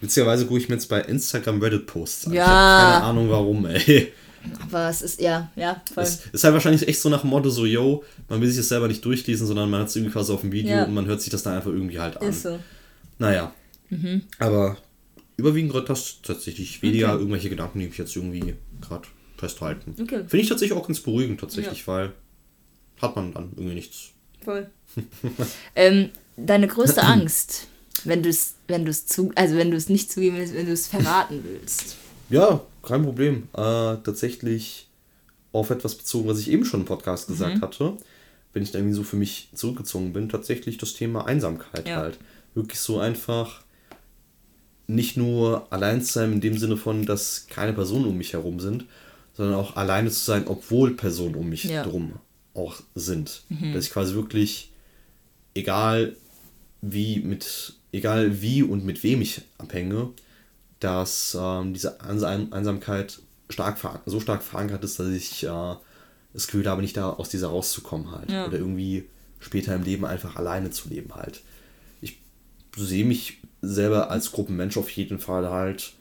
Witzigerweise 0.00 0.46
gucke 0.46 0.60
ich 0.60 0.68
mir 0.68 0.74
jetzt 0.76 0.88
bei 0.88 1.00
Instagram 1.02 1.60
Reddit-Posts 1.62 2.26
an. 2.28 2.32
Ja. 2.32 2.42
Ich 2.44 2.48
habe 2.48 2.92
keine 2.92 3.04
Ahnung 3.04 3.30
warum, 3.30 3.66
ey. 3.66 4.12
Aber 4.62 4.88
es 4.88 5.02
ist, 5.02 5.20
ja, 5.20 5.50
ja, 5.56 5.80
voll. 5.92 6.04
Es 6.04 6.26
ist 6.32 6.44
halt 6.44 6.54
wahrscheinlich 6.54 6.86
echt 6.86 7.00
so 7.00 7.08
nach 7.08 7.22
dem 7.22 7.30
Motto 7.30 7.50
so, 7.50 7.66
yo, 7.66 8.04
man 8.28 8.40
will 8.40 8.48
sich 8.48 8.58
das 8.58 8.68
selber 8.68 8.86
nicht 8.88 9.04
durchlesen, 9.04 9.44
sondern 9.46 9.68
man 9.70 9.80
hat 9.80 9.88
es 9.88 9.96
irgendwie 9.96 10.12
quasi 10.12 10.32
auf 10.32 10.42
dem 10.42 10.52
Video 10.52 10.76
Ja. 10.76 10.84
und 10.84 10.94
man 10.94 11.06
hört 11.06 11.20
sich 11.20 11.30
das 11.30 11.42
dann 11.42 11.54
einfach 11.56 11.70
irgendwie 11.70 11.98
halt 11.98 12.20
an. 12.20 12.28
ist 12.28 12.42
so. 12.42 12.58
Naja. 13.18 13.52
Aber 14.38 14.76
überwiegend 15.36 15.72
gerade 15.72 15.86
das 15.86 16.22
tatsächlich 16.22 16.82
weniger 16.82 17.14
irgendwelche 17.14 17.50
Gedanken, 17.50 17.80
die 17.80 17.86
mich 17.86 17.98
jetzt 17.98 18.16
irgendwie 18.16 18.54
gerade 18.80 19.06
festhalten. 19.36 19.94
Okay. 20.00 20.18
Finde 20.20 20.38
ich 20.38 20.48
tatsächlich 20.48 20.76
auch 20.76 20.86
ganz 20.86 21.00
beruhigend 21.00 21.40
tatsächlich, 21.40 21.86
weil 21.86 22.12
hat 23.00 23.16
man 23.16 23.34
dann 23.34 23.52
irgendwie 23.56 23.74
nichts. 23.74 24.10
Voll. 24.42 24.70
ähm, 25.76 26.10
deine 26.36 26.68
größte 26.68 27.02
Angst, 27.02 27.68
wenn 28.04 28.22
du 28.22 28.28
es, 28.28 28.54
wenn 28.68 28.84
du 28.84 28.90
es 28.90 29.06
zu, 29.06 29.32
also 29.34 29.56
wenn 29.56 29.70
du 29.70 29.76
es 29.76 29.88
nicht 29.88 30.10
zugeben 30.10 30.36
willst, 30.36 30.54
wenn 30.54 30.66
du 30.66 30.72
es 30.72 30.86
verraten 30.86 31.42
willst. 31.44 31.96
Ja, 32.30 32.62
kein 32.82 33.02
Problem. 33.02 33.48
Äh, 33.52 33.96
tatsächlich 34.02 34.88
auf 35.52 35.70
etwas 35.70 35.94
bezogen, 35.94 36.28
was 36.28 36.38
ich 36.38 36.50
eben 36.50 36.64
schon 36.64 36.80
im 36.80 36.86
Podcast 36.86 37.28
gesagt 37.28 37.60
hatte, 37.60 37.96
wenn 38.52 38.62
ich 38.62 38.72
da 38.72 38.78
irgendwie 38.78 38.96
so 38.96 39.02
für 39.02 39.16
mich 39.16 39.50
zurückgezogen 39.54 40.12
bin, 40.12 40.28
tatsächlich 40.28 40.78
das 40.78 40.94
Thema 40.94 41.26
Einsamkeit 41.26 41.88
Ja. 41.88 41.96
halt. 41.96 42.18
Wirklich 42.54 42.80
so 42.80 42.98
einfach 42.98 43.62
nicht 44.86 45.16
nur 45.16 45.66
allein 45.70 46.02
zu 46.02 46.12
sein 46.12 46.32
in 46.32 46.40
dem 46.40 46.58
Sinne 46.58 46.76
von, 46.76 47.06
dass 47.06 47.46
keine 47.48 47.72
Personen 47.72 48.06
um 48.06 48.16
mich 48.16 48.32
herum 48.32 48.60
sind, 48.60 48.84
sondern 49.34 49.56
auch 49.56 49.76
alleine 49.76 50.10
zu 50.10 50.24
sein, 50.24 50.44
obwohl 50.46 50.94
Personen 50.96 51.34
um 51.34 51.48
mich 51.48 51.64
Ja. 51.64 51.82
drum 51.82 52.14
auch 52.54 52.76
sind. 52.94 53.42
Dass 53.74 53.84
ich 53.84 53.90
quasi 53.90 54.14
wirklich, 54.14 54.70
egal 55.54 56.16
wie 56.82 57.20
mit, 57.20 57.74
egal 57.92 58.40
wie 58.40 58.62
und 58.62 58.84
mit 58.84 59.02
wem 59.02 59.20
ich 59.22 59.42
abhänge, 59.58 60.10
dass 60.80 61.36
ähm, 61.38 61.74
diese 61.74 62.00
Einsam 62.00 62.52
Einsamkeit 62.52 63.18
stark 63.48 63.78
so 64.06 64.20
stark 64.20 64.42
verankert 64.42 64.84
ist, 64.84 64.98
dass 64.98 65.08
ich 65.08 65.44
äh, 65.44 65.74
das 66.32 66.46
Gefühl 66.46 66.66
habe, 66.68 66.82
nicht 66.82 66.96
da 66.96 67.10
aus 67.10 67.28
dieser 67.28 67.48
rauszukommen 67.48 68.10
halt. 68.12 68.30
Ja. 68.30 68.46
Oder 68.46 68.58
irgendwie 68.58 69.04
später 69.40 69.74
im 69.74 69.82
Leben 69.82 70.04
einfach 70.04 70.36
alleine 70.36 70.70
zu 70.70 70.88
leben 70.88 71.14
halt. 71.14 71.42
Sehe 72.76 73.04
mich 73.04 73.38
selber 73.62 74.10
als 74.10 74.32
Gruppenmensch 74.32 74.76
auf 74.76 74.90
jeden 74.90 75.18
Fall 75.18 75.50
halt. 75.50 75.92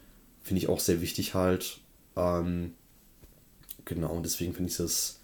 Finde 0.44 0.62
ich 0.62 0.70
auch 0.70 0.80
sehr 0.80 1.02
wichtig 1.02 1.34
halt. 1.34 1.80
Ähm, 2.16 2.74
genau, 3.86 4.12
und 4.14 4.24
deswegen 4.24 4.54
finde 4.54 4.70
ich 4.72 4.80
es 4.80 5.20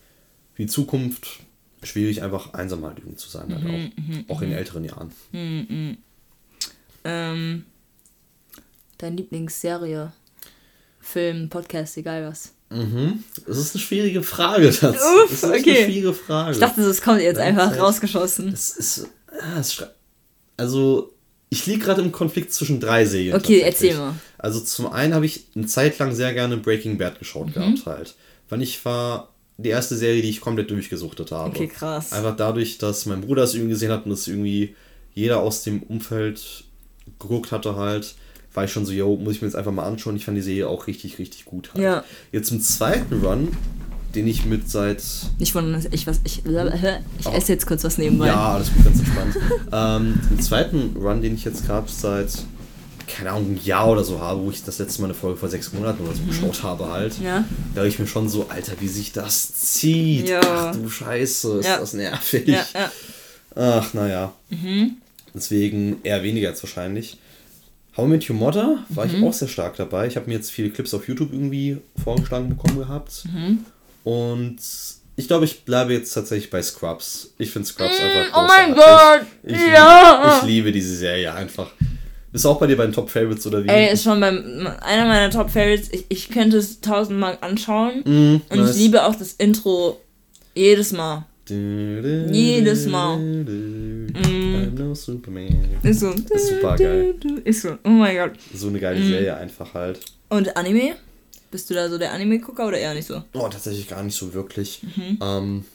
für 0.54 0.64
die 0.64 0.68
Zukunft 0.68 1.42
schwierig, 1.84 2.22
einfach 2.24 2.54
einsam 2.54 2.86
halt 2.86 3.00
irgendwie 3.00 3.18
zu 3.18 3.30
sein. 3.30 3.54
Halt 3.54 3.66
auch, 4.30 4.36
auch 4.36 4.42
in 4.42 4.52
älteren 4.52 4.84
Jahren. 4.84 5.12
Ähm, 7.04 7.66
deine 8.98 9.16
Lieblingsserie, 9.16 10.12
Film, 11.00 11.50
Podcast, 11.50 11.98
egal 11.98 12.28
was. 12.28 12.54
Mhm. 12.70 13.24
Das 13.46 13.58
ist 13.58 13.76
eine 13.76 13.84
schwierige 13.84 14.24
Frage 14.24 14.68
dazu. 14.82 14.86
Uff, 14.88 15.30
das 15.30 15.32
ist 15.32 15.44
okay. 15.44 15.56
eine 15.78 15.86
schwierige 15.86 16.14
Frage. 16.14 16.52
Ich 16.54 16.60
dachte, 16.60 16.82
es 16.82 17.02
kommt 17.02 17.22
jetzt 17.22 17.40
einfach 17.40 17.78
rausgeschossen. 17.78 18.50
Es 18.50 18.72
ist. 18.78 19.08
Ah, 19.42 19.60
es 19.60 19.74
schrei- 19.74 19.90
also, 20.58 21.14
ich 21.54 21.66
liege 21.68 21.84
gerade 21.84 22.02
im 22.02 22.12
Konflikt 22.14 22.54
zwischen 22.54 22.80
drei 22.80 23.06
Serien. 23.06 23.36
Okay, 23.36 23.60
erzähl 23.60 23.96
mal. 23.98 24.16
Also, 24.38 24.62
zum 24.62 24.88
einen 24.88 25.14
habe 25.14 25.26
ich 25.26 25.44
eine 25.54 25.68
Zeit 25.68 26.00
lang 26.00 26.16
sehr 26.16 26.34
gerne 26.34 26.56
Breaking 26.58 26.98
Bad 26.98 27.20
geschaut 27.20 27.48
Mhm. 27.50 27.54
gehabt, 27.54 27.86
halt. 27.86 28.16
Weil 28.50 28.62
ich 28.62 28.84
war 28.86 29.30
die 29.58 29.70
erste 29.70 29.96
Serie, 29.98 30.22
die 30.22 30.30
ich 30.30 30.42
komplett 30.42 30.72
durchgesuchtet 30.72 31.32
habe. 31.32 31.50
Okay, 31.50 31.68
krass. 31.68 32.14
Einfach 32.14 32.36
dadurch, 32.36 32.78
dass 32.78 33.06
mein 33.06 33.22
Bruder 33.22 33.44
es 33.44 33.54
irgendwie 33.54 33.74
gesehen 33.74 33.92
hat 33.92 34.06
und 34.06 34.12
es 34.14 34.28
irgendwie 34.28 34.76
jeder 35.14 35.42
aus 35.42 35.64
dem 35.64 35.84
Umfeld 35.84 36.64
geguckt 37.20 37.52
hatte, 37.52 37.76
halt, 37.76 38.16
war 38.54 38.64
ich 38.64 38.72
schon 38.72 38.86
so, 38.86 38.94
yo, 38.94 39.18
muss 39.18 39.36
ich 39.36 39.42
mir 39.42 39.48
jetzt 39.50 39.56
einfach 39.56 39.72
mal 39.74 39.84
anschauen. 39.86 40.16
Ich 40.16 40.26
fand 40.26 40.38
die 40.38 40.42
Serie 40.42 40.68
auch 40.70 40.88
richtig, 40.88 41.20
richtig 41.20 41.46
gut. 41.46 41.70
Halt. 41.74 41.84
Ja. 41.84 42.04
Jetzt 42.32 42.50
im 42.52 42.62
zweiten 42.62 43.24
Run, 43.24 43.50
den 44.16 44.28
ich 44.28 44.46
mit 44.46 44.70
seit 44.70 45.04
Nicht 45.40 45.52
von, 45.54 45.86
ich 45.92 46.08
was, 46.08 46.22
ich, 46.24 46.44
ich 46.46 47.26
Oh. 47.26 47.32
esse 47.32 47.52
jetzt 47.54 47.66
kurz 47.66 47.84
was 47.84 47.98
nebenbei. 47.98 48.28
Ja, 48.28 48.54
alles 48.54 48.74
gut, 48.74 48.84
ganz 48.86 49.00
entspannt. 49.00 49.36
ähm, 49.72 50.20
den 50.30 50.40
zweiten 50.40 50.96
Run, 50.98 51.22
den 51.22 51.36
ich 51.36 51.44
jetzt 51.46 51.66
gerade 51.66 51.88
seit, 51.92 52.30
keine 53.08 53.32
Ahnung, 53.32 53.52
ein 53.54 53.60
Jahr 53.64 53.90
oder 53.90 54.04
so 54.04 54.20
habe, 54.22 54.42
wo 54.42 54.50
ich 54.52 54.64
das 54.64 54.80
letzte 54.80 55.02
Mal 55.02 55.08
eine 55.08 55.14
Folge 55.14 55.38
vor 55.38 55.50
sechs 55.50 55.74
Monaten 55.74 56.04
oder 56.04 56.14
so 56.16 56.24
geschaut 56.24 56.64
habe 56.64 56.90
halt. 56.92 57.20
Mhm. 57.20 57.26
Ja. 57.26 57.44
Da 57.74 57.80
habe 57.82 57.88
ich 57.90 58.00
mir 58.00 58.08
schon 58.08 58.30
so, 58.30 58.48
Alter, 58.50 58.74
wie 58.80 58.88
sich 58.88 59.12
das 59.12 59.54
zieht. 59.54 60.30
Ja. 60.30 60.40
Ach 60.44 60.76
du 60.76 60.90
Scheiße, 60.90 61.60
ist 61.60 61.66
Ja. 61.68 61.78
das 61.80 61.94
nervig. 61.94 62.48
Ja, 62.48 62.66
ja. 62.74 62.92
Ach, 63.56 63.94
naja. 63.94 64.34
Deswegen 65.34 65.98
eher 66.04 66.24
weniger 66.24 66.50
jetzt 66.50 66.64
wahrscheinlich. 66.64 67.18
How 67.98 68.06
I 68.06 68.10
Met 68.10 68.30
Your 68.30 68.36
Mother 68.38 68.78
war 68.90 69.06
ich 69.06 69.22
auch 69.22 69.34
sehr 69.34 69.48
stark 69.50 69.76
dabei. 69.76 70.08
Ich 70.08 70.16
habe 70.16 70.28
mir 70.28 70.34
jetzt 70.36 70.50
viele 70.52 70.70
Clips 70.70 70.94
auf 70.94 71.08
YouTube 71.10 71.34
irgendwie 71.34 71.78
vorgeschlagen 72.02 72.48
bekommen 72.50 72.80
gehabt. 72.80 73.26
Und 74.04 74.58
ich 75.16 75.28
glaube, 75.28 75.46
ich 75.46 75.64
bleibe 75.66 75.94
jetzt 75.94 76.14
tatsächlich 76.14 76.50
bei 76.50 76.62
Scrubs. 76.62 77.34
Ich 77.38 77.52
finde 77.52 77.68
Scrubs 77.68 78.00
einfach 78.00 78.44
Oh 78.44 78.48
mein 78.48 78.74
großartig. 78.74 79.28
Gott! 79.44 79.52
Ich, 79.52 79.68
ja! 79.74 80.22
liebe, 80.24 80.36
ich 80.38 80.44
liebe 80.50 80.72
diese 80.72 80.96
Serie 80.96 81.34
einfach. 81.34 81.72
Bist 82.32 82.46
du 82.46 82.50
auch 82.50 82.60
bei 82.60 82.68
dir 82.68 82.78
bei 82.78 82.86
den 82.86 82.94
Top 82.94 83.10
Favorites 83.10 83.46
oder 83.46 83.64
wie? 83.64 83.68
Ey, 83.68 83.92
ist 83.94 84.04
schon 84.04 84.20
beim, 84.22 84.68
einer 84.82 85.06
meiner 85.06 85.30
Top 85.30 85.50
Favorites. 85.50 85.90
Ich, 85.92 86.06
ich 86.08 86.30
könnte 86.30 86.58
es 86.58 86.80
tausendmal 86.80 87.38
anschauen. 87.42 88.02
Mm, 88.06 88.42
Und 88.50 88.60
nice. 88.60 88.76
ich 88.76 88.82
liebe 88.84 89.04
auch 89.04 89.16
das 89.16 89.34
Intro 89.34 90.00
jedes 90.56 90.94
Mal. 90.94 91.26
Jedes 91.50 92.86
Mal. 92.88 93.18
I'm 93.18 94.72
no 94.80 94.94
Superman. 94.96 95.66
Ist 95.84 96.00
so. 96.00 96.12
Ist 96.12 96.48
super 96.48 96.78
geil. 96.78 97.16
Ist 97.44 97.64
so. 97.64 97.78
Oh 97.84 97.90
mein 97.90 98.16
Gott. 98.16 98.32
So 98.54 98.70
eine 98.70 98.80
geile 98.80 99.04
Serie 99.04 99.36
einfach 99.36 99.74
halt. 99.74 100.00
Und 100.30 100.56
Anime? 100.56 100.96
Bist 101.52 101.70
du 101.70 101.74
da 101.74 101.90
so 101.90 101.98
der 101.98 102.14
Anime-Gucker 102.14 102.68
oder 102.68 102.78
eher 102.78 102.94
nicht 102.94 103.08
so? 103.08 103.22
Oh, 103.34 103.48
tatsächlich 103.50 103.88
gar 103.90 104.02
nicht 104.04 104.16
so 104.16 104.34
wirklich. 104.34 104.82
Mhm. 104.96 105.18
Ähm, 105.22 105.66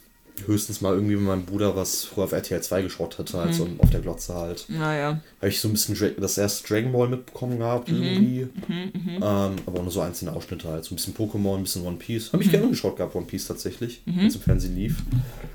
höchstens 0.47 0.81
mal 0.83 0.93
irgendwie, 0.95 1.17
wenn 1.17 1.25
mein 1.25 1.45
Bruder 1.47 1.77
was 1.77 2.05
früher 2.05 2.25
auf 2.25 2.33
RTL 2.33 2.63
2 2.63 2.83
geschaut 2.83 3.19
hatte, 3.19 3.39
halt 3.39 3.51
Mhm. 3.51 3.55
so 3.55 3.69
auf 3.79 3.91
der 3.91 4.01
Glotze 4.01 4.35
halt. 4.35 4.67
Naja. 4.69 5.21
Habe 5.39 5.49
ich 5.49 5.61
so 5.61 5.69
ein 5.69 5.73
bisschen 5.73 5.95
Dra 5.95 6.09
das 6.19 6.37
erste 6.39 6.67
Dragon 6.69 6.93
Ball 6.93 7.09
mitbekommen 7.09 7.59
gehabt 7.59 7.91
Mhm. 7.91 8.03
irgendwie. 8.03 8.41
Ähm, 8.69 9.21
aber 9.21 9.79
auch 9.79 9.83
nur 9.83 9.91
so 9.91 10.01
einzelne 10.01 10.33
Ausschnitte 10.35 10.69
halt. 10.69 10.85
So 10.85 10.95
ein 10.95 10.97
bisschen 10.97 11.15
Pokémon, 11.15 11.57
ein 11.59 11.63
bisschen 11.63 11.85
One 11.87 11.97
Piece. 11.97 12.33
Habe 12.33 12.43
ich 12.43 12.51
gerne 12.51 12.69
geschaut 12.69 12.97
gehabt, 12.97 13.15
One 13.15 13.27
Piece 13.27 13.47
tatsächlich, 13.47 14.03
wenn 14.07 14.27
es 14.27 14.35
im 14.35 14.41
Fernsehen 14.43 14.75
lief. 14.77 14.97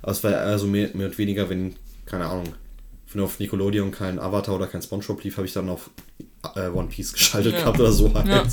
Aber 0.02 0.12
es 0.12 0.24
war 0.24 0.34
also 0.34 0.66
mehr, 0.68 0.90
mehr 0.94 1.08
oder 1.08 1.18
weniger, 1.18 1.50
wenn, 1.50 1.76
keine 2.06 2.26
Ahnung, 2.26 2.48
wenn 3.14 3.22
auf 3.24 3.40
Nickelodeon 3.40 3.92
kein 3.92 4.20
Avatar 4.20 4.56
oder 4.56 4.68
kein 4.68 4.82
Spongebob 4.82 5.24
lief, 5.24 5.38
habe 5.38 5.46
ich 5.46 5.54
dann 5.54 5.70
auf 5.70 5.90
äh, 6.56 6.68
One 6.70 6.88
Piece 6.90 7.14
geschaltet 7.14 7.54
Ja. 7.54 7.60
gehabt 7.60 7.80
oder 7.80 7.92
so 7.92 8.12
halt. 8.14 8.28
Ja. 8.28 8.44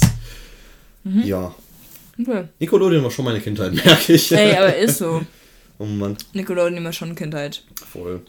Ja. 1.25 1.55
Okay. 2.21 2.49
Nickelodeon 2.59 3.03
war 3.05 3.11
schon 3.11 3.25
meine 3.25 3.41
Kindheit, 3.41 3.73
merke 3.85 4.13
ich. 4.13 4.33
Ey, 4.33 4.57
aber 4.57 4.75
ist 4.77 4.99
so. 4.99 5.25
oh 5.79 5.85
Mann, 5.85 6.17
Nickelodeon 6.33 6.77
immer 6.77 6.93
schon 6.93 7.15
Kindheit. 7.15 7.63
voll. 7.93 8.23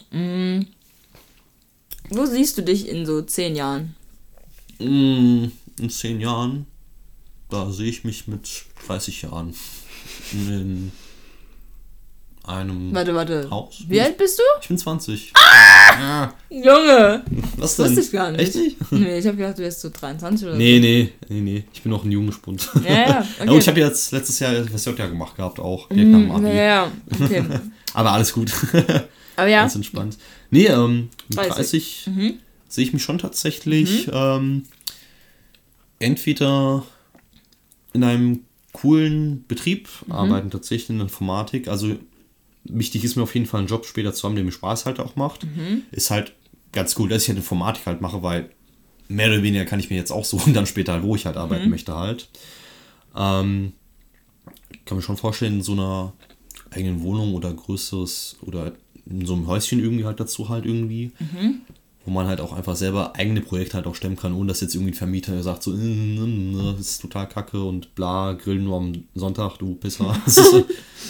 Wo 2.09 2.25
siehst 2.25 2.57
du 2.57 2.61
dich 2.63 2.87
in 2.87 3.05
so 3.05 3.21
zehn 3.21 3.55
Jahren? 3.55 3.95
Mm, 4.79 5.45
In 5.79 5.89
zehn 5.89 6.19
Jahren, 6.21 6.65
da 7.49 7.71
sehe 7.71 7.89
ich 7.89 8.03
mich 8.03 8.27
mit 8.27 8.47
30 8.87 9.23
Jahren 9.23 9.53
in 10.31 10.91
einem 12.43 12.93
Warte, 12.93 13.13
warte. 13.13 13.49
Haus. 13.51 13.83
Wie 13.87 14.01
alt 14.01 14.17
bist 14.17 14.39
du? 14.39 14.43
Ich 14.61 14.67
bin 14.67 14.77
20. 14.77 15.33
Junge! 16.49 17.23
Was 17.57 17.75
Das 17.75 17.75
denn? 17.77 17.85
wusste 17.97 18.01
ich 18.01 18.11
gar 18.11 18.31
nicht. 18.31 18.41
Echt 18.41 18.55
nicht? 18.55 18.91
Nee, 18.91 19.19
ich 19.19 19.27
hab 19.27 19.37
gedacht, 19.37 19.57
du 19.57 19.61
wärst 19.63 19.81
so 19.81 19.89
23 19.89 20.47
oder 20.47 20.57
Nee, 20.57 20.79
nee, 20.79 21.11
nee, 21.29 21.41
nee. 21.41 21.63
Ich 21.73 21.81
bin 21.83 21.91
noch 21.91 22.03
ein 22.03 22.11
Jungspund. 22.11 22.61
so. 22.61 22.79
Ja, 22.79 22.91
ja. 22.91 23.19
Okay. 23.39 23.45
Ja, 23.45 23.51
und 23.51 23.57
ich 23.59 23.67
habe 23.67 23.79
jetzt 23.79 24.11
letztes 24.11 24.39
Jahr 24.39 24.53
das 24.53 24.85
ja 24.85 24.91
gemacht 24.93 25.35
gehabt, 25.35 25.59
auch 25.59 25.89
direkt 25.89 26.09
nach 26.09 26.19
dem 26.19 26.31
Abi. 26.31 26.47
ja, 26.47 26.53
ja, 26.63 26.91
okay. 27.21 27.43
Aber 27.93 28.11
alles 28.13 28.33
gut. 28.33 28.51
Aber 29.35 29.47
ja, 29.47 29.61
Ganz 29.61 29.75
entspannt. 29.75 30.17
Nee, 30.51 30.65
ähm, 30.67 31.09
mit 31.29 31.37
30. 31.37 31.55
30, 31.55 32.07
Mhm. 32.07 32.33
sehe 32.67 32.83
ich 32.83 32.93
mich 32.93 33.03
schon 33.03 33.17
tatsächlich 33.19 34.09
ähm, 34.11 34.63
entweder 35.99 36.83
in 37.93 38.03
einem 38.03 38.41
coolen 38.73 39.45
Betrieb 39.47 39.87
Mhm. 40.07 40.11
arbeiten, 40.11 40.49
tatsächlich 40.51 40.89
in 40.89 40.97
der 40.97 41.07
Informatik. 41.07 41.67
Also 41.67 41.95
wichtig 42.69 43.03
ist 43.03 43.15
mir 43.15 43.23
auf 43.23 43.33
jeden 43.33 43.45
Fall 43.45 43.59
einen 43.59 43.67
Job 43.67 43.85
später 43.85 44.13
zu 44.13 44.27
haben, 44.27 44.35
der 44.35 44.43
mir 44.43 44.51
Spaß 44.51 44.85
halt 44.85 44.99
auch 44.99 45.15
macht. 45.15 45.43
Mhm. 45.45 45.83
Ist 45.91 46.11
halt 46.11 46.33
ganz 46.71 46.97
cool, 46.99 47.09
dass 47.09 47.23
ich 47.23 47.29
halt 47.29 47.37
Informatik 47.37 47.85
halt 47.85 48.01
mache, 48.01 48.21
weil 48.23 48.49
mehr 49.07 49.27
oder 49.27 49.41
weniger 49.43 49.65
kann 49.65 49.79
ich 49.79 49.89
mir 49.89 49.95
jetzt 49.97 50.11
auch 50.11 50.25
suchen, 50.25 50.53
dann 50.55 50.65
später 50.65 50.93
halt, 50.93 51.03
wo 51.03 51.15
ich 51.15 51.25
halt 51.25 51.37
arbeiten 51.37 51.65
Mhm. 51.65 51.71
möchte 51.71 51.95
halt. 51.95 52.29
Ähm, 53.15 53.73
kann 54.85 54.97
mir 54.97 55.01
schon 55.03 55.17
vorstellen, 55.17 55.55
in 55.55 55.61
so 55.63 55.73
einer 55.73 56.13
eigenen 56.71 57.01
Wohnung 57.01 57.33
oder 57.33 57.51
größeres 57.53 58.37
oder 58.41 58.73
in 59.09 59.25
so 59.25 59.33
einem 59.33 59.47
Häuschen 59.47 59.79
irgendwie 59.79 60.05
halt 60.05 60.19
dazu 60.19 60.49
halt 60.49 60.65
irgendwie. 60.65 61.11
Wo 62.05 62.11
man 62.11 62.27
halt 62.27 62.39
auch 62.41 62.53
einfach 62.53 62.75
selber 62.77 63.15
eigene 63.17 63.41
Projekte 63.41 63.75
halt 63.75 63.85
auch 63.85 63.93
stemmen 63.93 64.15
kann, 64.15 64.33
ohne 64.33 64.47
dass 64.47 64.61
jetzt 64.61 64.73
irgendwie 64.73 64.91
ein 64.93 64.95
Vermieter 64.95 65.43
sagt 65.43 65.63
so, 65.63 65.71
"Mm, 65.71 66.51
mm, 66.53 66.75
das 66.77 66.79
ist 66.91 67.01
total 67.01 67.27
kacke 67.27 67.61
und 67.63 67.93
bla, 67.93 68.33
grillen 68.33 68.63
nur 68.63 68.77
am 68.77 68.93
Sonntag, 69.15 69.57
du 69.57 69.75
Pisser. 69.75 70.15
So 70.25 70.63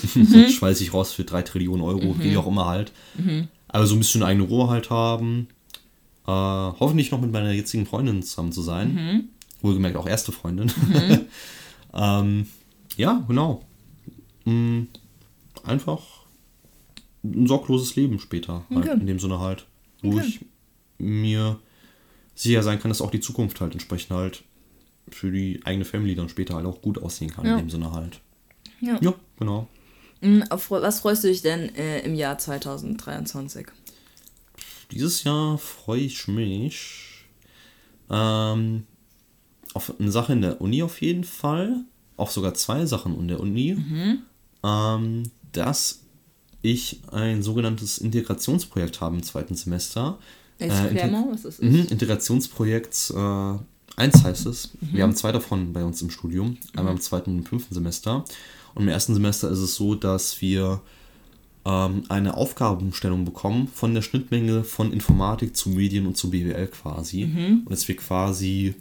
schmeiß 0.49 0.81
ich 0.81 0.93
raus 0.93 1.13
für 1.13 1.23
drei 1.23 1.41
Trillionen 1.41 1.83
Euro, 1.85 2.15
wie 2.19 2.35
auch 2.37 2.47
immer 2.47 2.65
halt. 2.65 2.91
Aber 3.67 3.85
so 3.85 3.95
ein 3.95 3.99
bisschen 3.99 4.23
eigene 4.23 4.45
Ruhe 4.47 4.67
halt 4.69 4.89
haben. 4.89 5.47
Äh, 6.25 6.31
hoffentlich 6.31 7.11
noch 7.11 7.21
mit 7.21 7.31
meiner 7.31 7.51
jetzigen 7.51 7.85
Freundin 7.85 8.23
zusammen 8.23 8.51
zu 8.51 8.61
sein. 8.61 9.29
Wohlgemerkt 9.61 9.97
auch 9.97 10.07
erste 10.07 10.31
Freundin. 10.31 10.71
ähm, 11.93 12.47
ja, 12.97 13.23
genau. 13.27 13.63
Mm, 14.45 14.83
einfach 15.63 16.01
ein 17.23 17.45
sorgloses 17.47 17.95
Leben 17.95 18.19
später. 18.19 18.63
Halt, 18.73 18.85
Okay. 18.87 18.97
In 18.99 19.07
dem 19.07 19.19
Sinne 19.19 19.39
halt. 19.39 19.65
Wo 20.01 20.13
Okay. 20.13 20.25
ich 20.25 20.39
mir 20.99 21.59
sicher 22.35 22.63
sein 22.63 22.79
kann, 22.79 22.89
dass 22.89 23.01
auch 23.01 23.11
die 23.11 23.19
Zukunft 23.19 23.59
halt 23.61 23.73
entsprechend 23.73 24.11
halt 24.11 24.43
für 25.09 25.31
die 25.31 25.59
eigene 25.65 25.85
Family 25.85 26.15
dann 26.15 26.29
später 26.29 26.55
halt 26.55 26.65
auch 26.65 26.81
gut 26.81 27.01
aussehen 27.01 27.31
kann. 27.31 27.45
Ja. 27.45 27.53
In 27.53 27.65
dem 27.65 27.69
Sinne 27.69 27.91
halt. 27.91 28.21
Ja. 28.79 28.97
Ja, 29.01 29.13
genau. 29.37 29.67
Mm, 30.21 30.43
Auf 30.49 30.69
was 30.71 30.99
freust 30.99 31.23
du 31.23 31.27
dich 31.29 31.41
denn 31.41 31.73
äh, 31.75 32.01
im 32.01 32.13
Jahr 32.13 32.37
2023? 32.37 33.67
Dieses 34.91 35.23
Jahr 35.23 35.57
freue 35.57 36.01
ich 36.01 36.27
mich 36.27 37.25
ähm, 38.09 38.85
auf 39.73 39.93
eine 39.99 40.11
Sache 40.11 40.33
in 40.33 40.41
der 40.41 40.61
Uni 40.61 40.81
auf 40.83 41.01
jeden 41.01 41.23
Fall. 41.23 41.83
Auf 42.17 42.31
sogar 42.31 42.53
zwei 42.53 42.85
Sachen 42.85 43.17
in 43.19 43.27
der 43.27 43.39
Uni. 43.39 43.77
Ähm, 44.63 45.23
dass 45.51 46.01
ich 46.61 47.01
ein 47.11 47.41
sogenanntes 47.41 47.97
Integrationsprojekt 47.99 48.99
habe 48.99 49.15
im 49.15 49.23
zweiten 49.23 49.55
Semester. 49.55 50.19
Integ- 50.59 51.11
mal, 51.11 51.25
was 51.31 51.45
ist. 51.45 51.61
Mhm, 51.63 51.87
Integrationsprojekt 51.89 53.13
äh, 53.15 53.53
1 54.01 54.23
heißt 54.23 54.45
es. 54.45 54.71
Wir 54.81 55.03
haben 55.03 55.15
zwei 55.15 55.31
davon 55.31 55.73
bei 55.73 55.83
uns 55.83 56.01
im 56.01 56.09
Studium. 56.09 56.57
Einmal 56.75 56.93
im 56.93 57.01
zweiten 57.01 57.31
und 57.31 57.37
im 57.39 57.45
fünften 57.45 57.73
Semester. 57.73 58.23
Und 58.75 58.83
im 58.83 58.89
ersten 58.89 59.13
Semester 59.13 59.49
ist 59.49 59.59
es 59.59 59.75
so, 59.75 59.95
dass 59.95 60.41
wir 60.41 60.81
ähm, 61.65 62.03
eine 62.07 62.35
Aufgabenstellung 62.37 63.25
bekommen 63.25 63.67
von 63.73 63.93
der 63.93 64.01
Schnittmenge 64.01 64.63
von 64.63 64.93
Informatik 64.93 65.55
zu 65.55 65.69
Medien 65.69 66.07
und 66.07 66.15
zu 66.15 66.29
BWL 66.29 66.67
quasi. 66.67 67.23
Und 67.65 67.71
dass 67.71 67.87
wir 67.87 67.95
quasi 67.97 68.75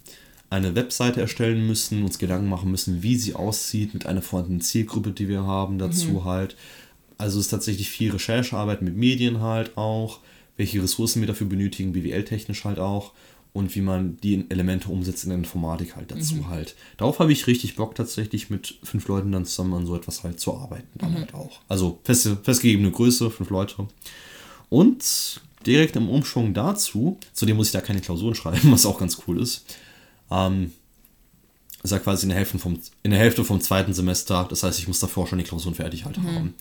eine 0.51 0.75
Webseite 0.75 1.21
erstellen 1.21 1.67
müssen, 1.67 2.05
uns 2.05 2.19
Gedanken 2.19 2.49
machen 2.49 2.71
müssen, 2.71 3.03
wie 3.03 3.17
sie 3.17 3.35
aussieht, 3.35 3.93
mit 3.95 4.07
einer 4.07 4.23
vorhandenen 4.23 4.61
Zielgruppe, 4.61 5.11
die 5.11 5.29
wir 5.29 5.43
haben, 5.45 5.79
dazu 5.79 6.25
halt. 6.25 6.57
Also 7.19 7.39
es 7.41 7.47
ist 7.47 7.51
tatsächlich 7.51 7.91
viel 7.91 8.13
Recherchearbeit 8.13 8.81
mit 8.83 8.97
Medien 8.97 9.41
halt 9.41 9.77
auch, 9.77 10.21
welche 10.59 10.83
Ressourcen 10.83 11.21
wir 11.21 11.27
dafür 11.27 11.47
benötigen, 11.47 11.93
BWL-technisch 11.93 12.65
halt 12.65 12.79
auch 12.79 13.13
und 13.55 13.75
wie 13.75 13.81
man 13.81 14.19
die 14.19 14.45
Elemente 14.51 14.89
umsetzt 14.89 15.25
in 15.25 15.31
der 15.31 15.39
Informatik 15.39 15.97
halt 15.97 16.11
dazu 16.11 16.49
halt. 16.49 16.77
Darauf 16.99 17.19
habe 17.19 17.33
ich 17.33 17.47
richtig 17.47 17.77
Bock 17.77 17.95
tatsächlich 17.95 18.51
mit 18.51 18.79
fünf 18.83 19.09
Leuten 19.09 19.33
dann 19.33 19.47
zusammen 19.47 19.75
an 19.75 19.87
so 19.87 19.97
etwas 19.97 20.23
halt 20.23 20.39
zu 20.39 20.55
arbeiten 20.55 20.99
dann 20.99 21.15
halt 21.15 21.33
auch. 21.33 21.61
Also 21.69 21.99
feste, 22.05 22.37
festgegebene 22.37 22.91
Größe, 22.91 23.31
fünf 23.31 23.49
Leute. 23.49 23.89
Und 24.69 25.41
direkt 25.65 25.97
im 25.97 26.11
Umschwung 26.11 26.53
dazu, 26.55 27.19
zudem 27.33 27.57
muss 27.57 27.69
ich 27.69 27.73
da 27.73 27.81
keine 27.81 28.01
Klausuren 28.01 28.35
schreiben, 28.35 28.61
was 28.73 28.85
auch 28.85 28.99
ganz 28.99 29.19
cool 29.27 29.41
ist. 29.41 29.65
Ähm, 30.31 30.73
ist 31.83 31.93
ja 31.93 32.01
quasi 32.01 32.25
in 32.25 32.31
der, 32.31 32.39
Hälfte 32.39 32.59
vom, 32.59 32.79
in 33.03 33.13
der 33.13 33.21
Hälfte 33.21 33.45
vom 33.45 33.61
zweiten 33.61 33.95
Semester. 33.95 34.47
Das 34.51 34.63
heißt, 34.63 34.79
ich 34.79 34.89
muss 34.89 35.01
davor 35.01 35.27
schon 35.27 35.39
die 35.39 35.45
Klausuren 35.45 35.77
fertig 35.77 36.05
halt 36.05 36.19
haben. 36.19 36.55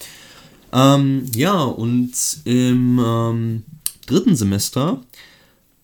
Ähm, 0.71 1.25
ja, 1.33 1.61
und 1.63 2.11
im 2.45 2.99
ähm, 3.03 3.63
dritten 4.08 4.36
Semester 4.36 5.01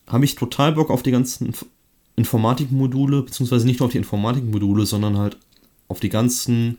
habe 0.07 0.25
ich 0.25 0.35
total 0.35 0.73
Bock 0.73 0.89
auf 0.89 1.03
die 1.03 1.11
ganzen 1.11 1.53
Inf- 1.53 1.65
Informatikmodule, 2.15 3.21
beziehungsweise 3.21 3.65
nicht 3.65 3.79
nur 3.79 3.87
auf 3.87 3.91
die 3.91 3.99
Informatikmodule, 3.99 4.85
sondern 4.85 5.17
halt 5.17 5.37
auf 5.87 5.99
die 5.99 6.09
ganzen 6.09 6.77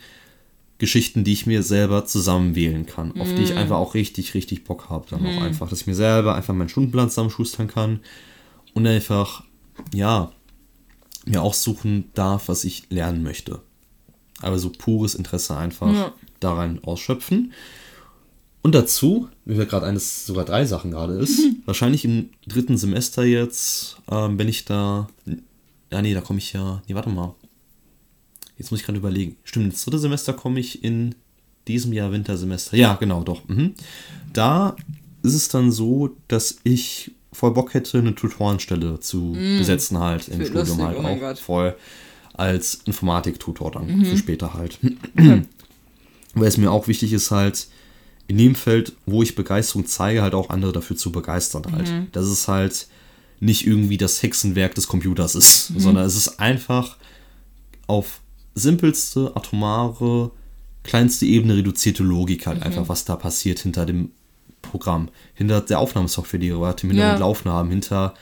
Geschichten, 0.79 1.23
die 1.25 1.33
ich 1.33 1.47
mir 1.47 1.63
selber 1.63 2.05
zusammenwählen 2.05 2.85
kann, 2.85 3.19
auf 3.21 3.33
die 3.35 3.43
ich 3.43 3.57
einfach 3.57 3.77
auch 3.77 3.95
richtig, 3.95 4.35
richtig 4.35 4.65
Bock 4.65 4.91
habe. 4.91 5.07
Dann 5.09 5.25
auch 5.25 5.41
einfach, 5.41 5.69
dass 5.71 5.81
ich 5.83 5.87
mir 5.87 5.95
selber 5.95 6.35
einfach 6.35 6.53
meinen 6.53 6.69
Stundenplan 6.69 7.09
zusammenschustern 7.11 7.69
kann 7.69 8.01
und 8.75 8.87
einfach, 8.87 9.45
ja, 9.95 10.33
mir 11.27 11.43
aussuchen 11.43 12.11
darf, 12.15 12.49
was 12.49 12.65
ich 12.65 12.91
lernen 12.91 13.23
möchte. 13.23 13.63
Aber 14.43 14.59
so 14.59 14.71
pures 14.71 15.15
Interesse 15.15 15.57
einfach 15.57 15.93
Ja. 15.93 16.13
daran 16.41 16.83
ausschöpfen. 16.85 17.53
Und 18.65 18.75
dazu, 18.75 19.29
wie 19.45 19.59
wir 19.59 19.67
gerade 19.67 19.85
eines, 19.85 20.25
sogar 20.25 20.47
drei 20.47 20.65
Sachen 20.65 20.91
gerade 20.91 21.13
ist, 21.19 21.39
wahrscheinlich 21.67 22.07
im 22.07 22.31
dritten 22.47 22.79
Semester 22.79 23.23
jetzt, 23.23 23.99
ähm, 24.11 24.39
wenn 24.39 24.49
ich 24.49 24.65
da. 24.65 25.07
Ja, 25.93 26.01
nee, 26.01 26.15
da 26.15 26.23
komme 26.23 26.39
ich 26.39 26.55
ja. 26.55 26.83
Nee, 26.89 26.95
warte 26.95 27.11
mal. 27.11 27.35
Jetzt 28.57 28.71
muss 28.71 28.81
ich 28.81 28.87
gerade 28.87 28.99
überlegen. 28.99 29.37
Stimmt, 29.45 29.67
ins 29.67 29.85
dritte 29.85 29.99
Semester 29.99 30.33
komme 30.33 30.61
ich 30.61 30.83
in 30.83 31.15
diesem 31.69 31.93
Jahr 31.93 32.11
Wintersemester. 32.11 32.75
Ja, 32.75 32.95
genau, 32.95 33.23
doch. 33.23 33.47
Mhm. 33.49 33.75
Da 34.33 34.77
ist 35.23 35.35
es 35.35 35.49
dann 35.49 35.71
so, 35.71 36.17
dass 36.29 36.57
ich 36.65 37.11
voll 37.35 37.53
Bock 37.53 37.75
hätte, 37.75 37.99
eine 37.99 38.15
Tutorenstelle 38.15 38.99
zu 38.99 39.33
besetzen 39.59 39.99
halt 39.99 40.29
im 40.29 40.41
Studium 40.43 40.55
lustig, 40.55 40.85
halt 40.85 40.99
oh 41.01 41.03
auch 41.03 41.21
Gott. 41.21 41.39
voll 41.39 41.77
als 42.33 42.81
Informatiktutor 42.87 43.73
dann 43.73 44.07
für 44.07 44.17
später 44.17 44.55
halt. 44.55 44.79
Weil 46.35 46.49
es 46.49 46.57
mir 46.57 46.73
auch 46.73 46.89
wichtig 46.89 47.13
ist 47.13 47.31
halt 47.31 47.69
in 48.27 48.39
dem 48.39 48.55
Feld, 48.55 48.95
wo 49.07 49.23
ich 49.23 49.35
Begeisterung 49.35 49.87
zeige, 49.87 50.23
halt 50.23 50.35
auch 50.35 50.51
andere 50.51 50.73
dafür 50.73 50.97
zu 50.97 51.13
begeistern 51.13 51.65
halt. 51.73 51.93
Dass 52.13 52.27
es 52.27 52.49
halt 52.49 52.89
nicht 53.41 53.67
irgendwie 53.67 53.99
das 53.99 54.23
Hexenwerk 54.23 54.75
des 54.75 54.87
Computers 54.89 55.35
ist, 55.35 55.69
sondern 55.77 56.07
es 56.07 56.17
ist 56.17 56.41
einfach 56.41 56.97
auf 57.87 58.21
simpelste, 58.55 59.33
atomare, 59.35 60.31
kleinste 60.85 61.27
Ebene 61.27 61.57
reduzierte 61.57 62.03
Logik 62.03 62.47
halt 62.47 62.63
einfach, 62.63 62.89
was 62.89 63.05
da 63.05 63.17
passiert 63.17 63.59
hinter 63.59 63.85
dem 63.85 64.11
Programm, 64.63 65.09
hinter 65.35 65.61
der 65.61 65.79
Aufnahmesoftware, 65.79 66.41
die 66.41 66.51
wir 66.51 66.57
im 66.57 66.91
Hintergrund 66.91 66.99
Ja. 66.99 67.17
laufen 67.19 67.51
haben, 67.51 67.69
hinter, 67.71 68.15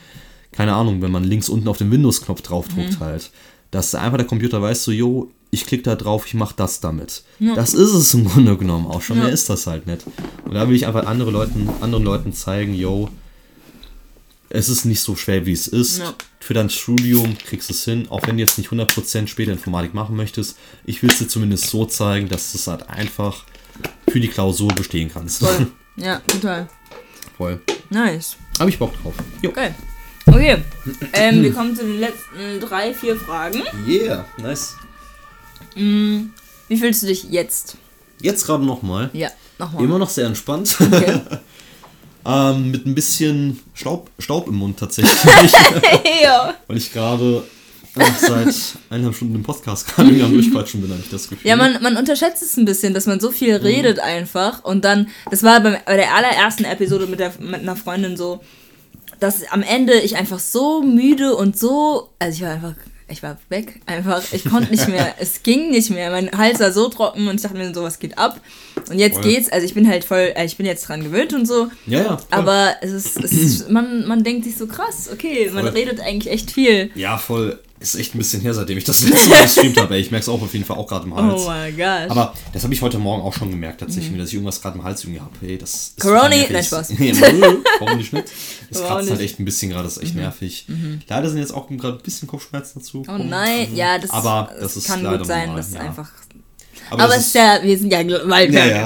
keine 0.51 0.73
Ahnung, 0.73 1.01
wenn 1.01 1.11
man 1.11 1.23
links 1.23 1.47
unten 1.47 1.67
auf 1.69 1.77
den 1.77 1.91
Windows-Knopf 1.91 2.41
draufdruckt 2.41 2.99
halt, 2.99 3.31
dass 3.71 3.95
einfach 3.95 4.17
der 4.17 4.27
Computer 4.27 4.61
weiß 4.61 4.83
so, 4.83 4.91
yo, 4.91 5.31
ich 5.53 5.65
klicke 5.65 5.83
da 5.83 5.95
drauf, 5.95 6.25
ich 6.25 6.33
mache 6.33 6.55
das 6.57 6.79
damit. 6.79 7.23
Das 7.55 7.73
ist 7.73 7.93
es 7.93 8.13
im 8.13 8.25
Grunde 8.25 8.57
genommen 8.57 8.87
auch 8.87 9.01
schon, 9.01 9.17
Ja. 9.17 9.23
mehr 9.25 9.33
ist 9.33 9.49
das 9.49 9.67
halt 9.67 9.85
nicht. 9.87 10.01
Und 10.45 10.53
da 10.55 10.67
will 10.67 10.75
ich 10.75 10.87
einfach 10.87 11.05
andere 11.05 11.31
Leuten, 11.31 11.69
anderen 11.81 12.03
Leuten 12.03 12.33
zeigen, 12.33 12.73
yo, 12.73 13.09
es 14.49 14.69
ist 14.69 14.85
nicht 14.85 14.99
so 15.01 15.15
schwer, 15.15 15.45
wie 15.45 15.53
es 15.53 15.67
ist. 15.67 15.99
Ja. 15.99 16.13
Für 16.39 16.53
dein 16.53 16.69
Studium 16.69 17.37
kriegst 17.37 17.69
du 17.69 17.73
es 17.73 17.83
hin, 17.85 18.07
auch 18.09 18.25
wenn 18.27 18.37
du 18.37 18.43
jetzt 18.43 18.57
nicht 18.57 18.69
100% 18.71 19.27
später 19.27 19.51
Informatik 19.51 19.93
machen 19.93 20.15
möchtest. 20.15 20.57
Ich 20.85 21.01
will 21.01 21.09
es 21.09 21.17
dir 21.19 21.27
zumindest 21.27 21.67
so 21.69 21.85
zeigen, 21.85 22.27
dass 22.29 22.51
du 22.51 22.57
es 22.57 22.67
halt 22.67 22.89
einfach 22.89 23.43
für 24.09 24.19
die 24.19 24.27
Klausur 24.27 24.69
bestehen 24.73 25.09
kannst. 25.13 25.39
Voll. 25.39 25.67
Ja, 25.95 26.21
total. 26.27 26.67
Voll. 27.37 27.61
Nice. 27.91 28.35
Habe 28.59 28.71
ich 28.71 28.79
Bock 28.79 28.99
drauf. 29.03 29.13
Jo. 29.43 29.51
Geil. 29.51 29.75
Okay. 30.25 30.57
Ähm, 31.13 31.43
wir 31.43 31.53
kommen 31.53 31.75
zu 31.75 31.83
den 31.83 31.99
letzten 31.99 32.59
drei, 32.59 32.95
vier 32.95 33.15
Fragen. 33.15 33.61
Yeah, 33.87 34.25
nice. 34.39 34.73
Wie 35.75 36.77
fühlst 36.77 37.03
du 37.03 37.07
dich 37.07 37.23
jetzt? 37.25 37.77
Jetzt 38.21 38.45
gerade 38.45 38.63
nochmal. 38.65 39.09
Ja, 39.13 39.29
nochmal. 39.59 39.83
Immer 39.83 39.99
noch 39.99 40.09
sehr 40.09 40.27
entspannt. 40.27 40.77
Okay. 40.79 41.19
ähm, 42.25 42.71
mit 42.71 42.85
ein 42.85 42.95
bisschen 42.95 43.59
Staub, 43.73 44.09
Staub 44.17 44.47
im 44.47 44.55
Mund 44.55 44.79
tatsächlich. 44.79 45.13
ja. 46.23 46.53
weil 46.67 46.77
ich 46.77 46.93
gerade 46.93 47.43
seit 48.19 48.55
eineinhalb 48.89 49.15
Stunden 49.15 49.35
im 49.35 49.43
Podcast 49.43 49.87
gerade 49.87 50.09
am 50.23 50.33
Durchquatschen 50.33 50.81
bin, 50.81 50.89
habe 50.89 51.01
ich 51.03 51.09
das 51.09 51.29
Gefühl. 51.29 51.47
Ja, 51.47 51.55
man, 51.55 51.81
man 51.83 51.97
unterschätzt 51.97 52.41
es 52.41 52.57
ein 52.57 52.65
bisschen, 52.65 52.93
dass 52.93 53.05
man 53.05 53.19
so 53.19 53.29
viel 53.31 53.59
Mhm. 53.59 53.65
redet 53.65 53.99
einfach. 53.99 54.63
Und 54.63 54.85
dann, 54.85 55.09
das 55.29 55.43
war 55.43 55.59
beim, 55.59 55.75
bei 55.85 55.97
der 55.97 56.15
allerersten 56.15 56.63
Episode 56.63 57.05
mit, 57.07 57.19
der, 57.19 57.33
mit 57.39 57.61
einer 57.61 57.75
Freundin 57.75 58.15
so, 58.17 58.41
dass 59.19 59.43
am 59.51 59.61
Ende 59.61 59.93
ich 59.99 60.15
einfach 60.15 60.39
so 60.39 60.81
müde 60.81 61.35
und 61.35 61.57
so, 61.59 62.09
also 62.19 62.35
ich 62.35 62.41
war 62.41 62.51
einfach, 62.51 62.73
ich 63.07 63.21
war 63.23 63.37
weg, 63.49 63.81
einfach, 63.85 64.23
ich 64.31 64.45
konnte 64.45 64.71
nicht 64.71 64.87
mehr, 64.87 65.15
es 65.19 65.43
ging 65.43 65.71
nicht 65.71 65.89
mehr, 65.91 66.09
mein 66.11 66.31
Hals 66.31 66.59
war 66.59 66.71
so 66.71 66.89
trocken 66.89 67.27
und 67.27 67.35
ich 67.35 67.41
dachte 67.41 67.57
mir 67.57 67.73
so, 67.73 67.83
was 67.83 67.99
geht 67.99 68.17
ab? 68.17 68.39
Und 68.89 68.97
jetzt 68.99 69.15
Voll. 69.15 69.23
geht's, 69.23 69.51
also 69.51 69.65
ich 69.65 69.73
bin 69.73 69.87
halt 69.87 70.03
voll, 70.03 70.31
äh, 70.35 70.45
ich 70.45 70.57
bin 70.57 70.65
jetzt 70.65 70.87
dran 70.87 71.03
gewöhnt 71.03 71.33
und 71.33 71.45
so, 71.45 71.67
Ja, 71.85 71.99
ja. 71.99 72.17
voll. 72.17 72.25
aber 72.31 72.75
es 72.81 72.91
ist, 72.91 73.23
es 73.23 73.31
ist 73.33 73.69
man, 73.69 74.07
man 74.07 74.23
denkt 74.23 74.45
sich 74.45 74.55
so 74.57 74.67
krass, 74.67 75.09
okay, 75.11 75.49
man 75.53 75.65
Voll. 75.65 75.73
redet 75.73 75.99
eigentlich 75.99 76.31
echt 76.33 76.51
viel. 76.51 76.91
Ja, 76.95 77.17
voll. 77.17 77.59
Ist 77.83 77.95
echt 77.95 78.15
ein 78.15 78.17
bisschen 78.17 78.39
her, 78.41 78.53
seitdem 78.53 78.77
ich 78.77 78.85
das 78.85 79.01
letzte 79.09 79.29
Mal 79.29 79.43
gestreamt 79.43 79.77
habe. 79.77 79.93
ey. 79.95 79.99
Ich 80.01 80.09
merke 80.09 80.23
es 80.23 80.29
auch 80.29 80.41
auf 80.41 80.53
jeden 80.53 80.63
Fall 80.65 80.77
auch 80.77 80.87
gerade 80.87 81.05
im 81.05 81.13
Hals. 81.13 81.41
Oh 81.43 81.47
mein 81.47 81.75
Gott. 81.75 82.09
Aber 82.09 82.33
das 82.53 82.63
habe 82.63 82.73
ich 82.73 82.81
heute 82.81 82.97
Morgen 82.97 83.21
auch 83.21 83.33
schon 83.33 83.51
gemerkt, 83.51 83.81
tatsächlich, 83.81 84.17
dass 84.17 84.29
ich 84.29 84.35
irgendwas 84.35 84.61
gerade 84.61 84.77
im 84.79 84.85
Hals 84.85 85.03
irgendwie 85.03 85.19
habe. 85.19 85.33
Hey, 85.41 85.57
das 85.57 85.93
ist 85.97 86.03
nervig. 86.03 86.49
Nein, 86.49 86.63
Spaß. 86.63 86.89
Warum 87.79 87.97
nicht? 87.97 88.13
nicht? 88.13 88.25
Es 88.71 88.79
Warum 88.79 88.87
kratzt 88.87 89.09
halt 89.09 89.09
nicht? 89.09 89.19
Mhm. 89.19 89.25
echt 89.25 89.39
ein 89.39 89.45
bisschen 89.45 89.69
gerade, 89.71 89.83
das 89.83 89.97
ist 89.97 90.03
echt 90.03 90.15
nervig. 90.15 90.65
Leider 91.09 91.29
sind 91.29 91.39
jetzt 91.39 91.53
auch 91.53 91.67
gerade 91.67 91.97
ein 91.97 92.01
bisschen 92.03 92.27
Kopfschmerzen 92.27 92.79
dazu. 92.79 93.03
Oh 93.07 93.17
nein, 93.17 93.75
ja, 93.75 93.99
das, 93.99 94.09
Aber 94.11 94.49
das 94.53 94.61
das 94.61 94.77
ist 94.77 94.87
kann 94.87 95.03
leider 95.03 95.17
gut 95.19 95.27
sein, 95.27 95.47
normal, 95.47 95.57
dass 95.57 95.73
ja. 95.73 95.79
einfach 95.81 96.09
Aber 96.89 97.03
Aber, 97.03 97.13
das 97.13 97.21
es 97.21 97.27
ist 97.27 97.35
ja, 97.35 97.59
wir 97.61 97.77
sind 97.77 97.91
ja, 97.91 97.99
weil 98.29 98.53
Ja, 98.53 98.65
ja. 98.65 98.85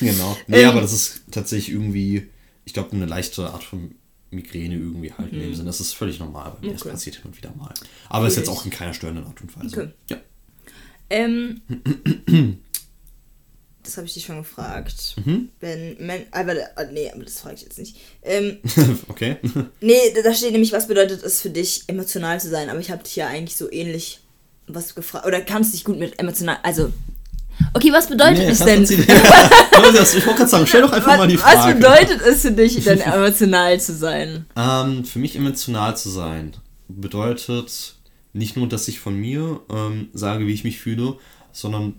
genau. 0.00 0.36
Nee, 0.46 0.62
Ähm. 0.62 0.68
aber 0.70 0.80
das 0.80 0.92
ist 0.92 1.20
tatsächlich 1.30 1.74
irgendwie, 1.74 2.26
ich 2.64 2.72
glaube, 2.72 2.92
eine 2.92 3.04
leichte 3.06 3.48
Art 3.50 3.62
von 3.64 3.94
Migräne 4.30 4.74
irgendwie 4.76 5.12
halt 5.12 5.32
in 5.32 5.40
dem 5.40 5.54
Sinne. 5.54 5.66
Das 5.66 5.80
ist 5.80 5.92
völlig 5.94 6.18
normal 6.20 6.52
bei 6.60 6.66
mir. 6.66 6.72
Das 6.72 6.84
Mhm. 6.84 6.88
Okay. 6.88 6.94
passiert 6.96 7.16
hin 7.16 7.24
und 7.26 7.36
wieder 7.36 7.52
mal. 7.56 7.72
Aber 8.08 8.26
ist 8.26 8.36
jetzt 8.36 8.48
auch 8.48 8.64
in 8.64 8.70
keiner 8.70 8.94
störenden 8.94 9.24
Art 9.26 9.40
und 9.40 9.56
Weise. 9.56 9.80
Okay. 9.82 9.90
Ja. 10.08 10.16
Ähm, 11.10 11.60
das 13.82 13.96
habe 13.96 14.06
ich 14.06 14.14
dich 14.14 14.24
schon 14.24 14.36
gefragt. 14.38 15.16
Mhm. 15.24 15.48
Wenn, 15.58 15.96
Men 15.98 16.26
aber, 16.30 16.54
ah, 16.76 16.84
nee, 16.84 17.10
aber 17.10 17.24
das 17.24 17.40
frage 17.40 17.56
ich 17.56 17.62
jetzt 17.62 17.78
nicht. 17.78 17.96
Ähm, 18.22 18.58
okay. 19.08 19.36
nee, 19.80 19.98
da 20.22 20.32
steht 20.34 20.52
nämlich, 20.52 20.72
was 20.72 20.86
bedeutet 20.86 21.22
es 21.22 21.40
für 21.40 21.50
dich, 21.50 21.84
emotional 21.88 22.40
zu 22.40 22.48
sein? 22.48 22.70
Aber 22.70 22.78
ich 22.80 22.90
habe 22.90 23.02
dich 23.02 23.16
ja 23.16 23.26
eigentlich 23.26 23.56
so 23.56 23.70
ähnlich 23.72 24.20
was 24.68 24.94
gefragt. 24.94 25.26
Oder 25.26 25.40
kannst 25.40 25.74
dich 25.74 25.82
gut 25.84 25.98
mit 25.98 26.18
emotional, 26.20 26.58
also, 26.62 26.92
okay, 27.74 27.92
was 27.92 28.08
bedeutet 28.08 28.38
Nee, 28.38 28.50
es 28.50 28.58
denn? 28.60 28.84
sie- 28.86 28.94
ich 29.02 29.06
wollte 29.08 30.34
gerade 30.34 30.48
sagen, 30.48 30.66
stell 30.66 30.82
doch 30.82 30.92
einfach 30.92 31.16
mal 31.16 31.28
die 31.28 31.36
was, 31.38 31.44
was 31.44 31.54
Frage. 31.54 31.74
bedeutet 31.76 32.20
es 32.22 32.42
für 32.42 32.52
dich, 32.52 32.82
denn 32.84 33.00
emotional 33.00 33.80
zu 33.80 33.94
sein? 33.94 34.46
Ähm, 34.56 35.04
für 35.04 35.18
mich 35.18 35.36
emotional 35.36 35.96
zu 35.96 36.08
sein 36.10 36.52
bedeutet 36.88 37.94
nicht 38.32 38.56
nur, 38.56 38.68
dass 38.68 38.88
ich 38.88 39.00
von 39.00 39.14
mir 39.16 39.60
ähm, 39.70 40.08
sage, 40.12 40.46
wie 40.46 40.52
ich 40.52 40.64
mich 40.64 40.78
fühle, 40.78 41.16
sondern 41.52 41.94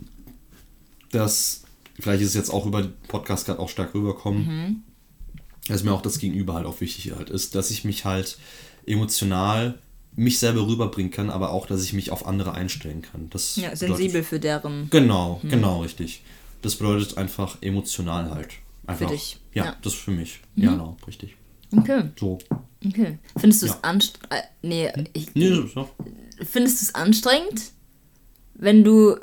dass, 1.10 1.62
vielleicht 2.00 2.22
ist 2.22 2.28
es 2.30 2.34
jetzt 2.34 2.50
auch 2.50 2.66
über 2.66 2.82
den 2.82 2.92
Podcast 3.08 3.46
gerade 3.46 3.58
auch 3.60 3.68
stark 3.68 3.94
rüberkommen, 3.94 4.82
dass 5.68 5.82
mir 5.84 5.92
auch 5.92 6.02
das 6.02 6.18
Gegenüber 6.18 6.54
halt 6.54 6.66
auch 6.66 6.80
wichtig 6.80 7.12
halt 7.16 7.30
ist, 7.30 7.54
dass 7.54 7.70
ich 7.70 7.84
mich 7.84 8.04
halt 8.04 8.38
emotional 8.86 9.78
mich 10.14 10.38
selber 10.38 10.66
rüberbringen 10.66 11.10
kann, 11.10 11.30
aber 11.30 11.50
auch, 11.52 11.66
dass 11.66 11.82
ich 11.84 11.92
mich 11.92 12.10
auf 12.10 12.26
andere 12.26 12.52
einstellen 12.54 13.02
kann. 13.02 13.28
Das 13.30 13.56
Ja, 13.56 13.70
bedeutet- 13.70 13.88
sensibel 13.96 14.22
für 14.22 14.38
deren. 14.40 14.88
Genau, 14.90 15.40
genau, 15.48 15.80
richtig. 15.82 16.22
Das 16.60 16.76
bedeutet 16.76 17.16
einfach 17.18 17.56
emotional 17.62 18.30
halt. 18.30 18.50
Einfach, 18.86 19.10
dich, 19.10 19.38
Ja, 19.54 19.64
ja. 19.66 19.76
das 19.82 19.94
für 19.94 20.10
mich. 20.10 20.40
Ja, 20.56 20.72
genau, 20.72 20.96
richtig. 21.06 21.36
Okay, 21.74 22.02
So. 22.20 22.38
okay. 22.86 23.18
Findest 23.38 23.62
du 23.62 23.66
es 23.66 23.72
Ja. 23.72 23.78
anstrengend? 23.82 24.28
Äh, 24.32 24.42
nee, 24.62 24.92
ich, 25.14 25.34
Nee, 25.34 25.48
ist 25.48 25.76
auch- 25.76 25.88
findest 26.44 26.80
du 26.80 26.84
es 26.84 26.94
anstrengend, 26.94 27.62
wenn 28.54 28.84
du. 28.84 29.16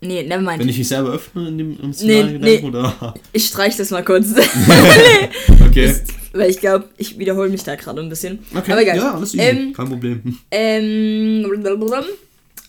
Nee, 0.00 0.22
never 0.22 0.42
mind. 0.42 0.60
Wenn 0.60 0.68
ich 0.68 0.78
mich 0.78 0.86
selber 0.88 1.10
öffne 1.12 1.48
in 1.48 1.58
dem 1.58 1.80
emotionalen 1.80 2.40
Nee, 2.40 2.58
Gedanken, 2.58 2.62
nee. 2.62 2.68
oder? 2.68 3.14
Ich 3.32 3.46
streich 3.46 3.76
das 3.76 3.90
mal 3.90 4.04
kurz. 4.04 4.28
Okay. 5.66 5.94
Weil 6.36 6.50
ich 6.50 6.58
glaube, 6.58 6.88
ich 6.96 7.16
wiederhole 7.18 7.48
mich 7.48 7.62
da 7.62 7.76
gerade 7.76 8.00
ein 8.02 8.08
bisschen. 8.08 8.40
Okay, 8.54 8.72
Aber 8.72 8.82
egal. 8.82 8.96
ja, 8.96 9.14
alles 9.14 9.34
easy. 9.34 9.42
Ähm, 9.44 9.72
Kein 9.72 9.88
Problem. 9.88 10.38
ähm, 10.50 11.46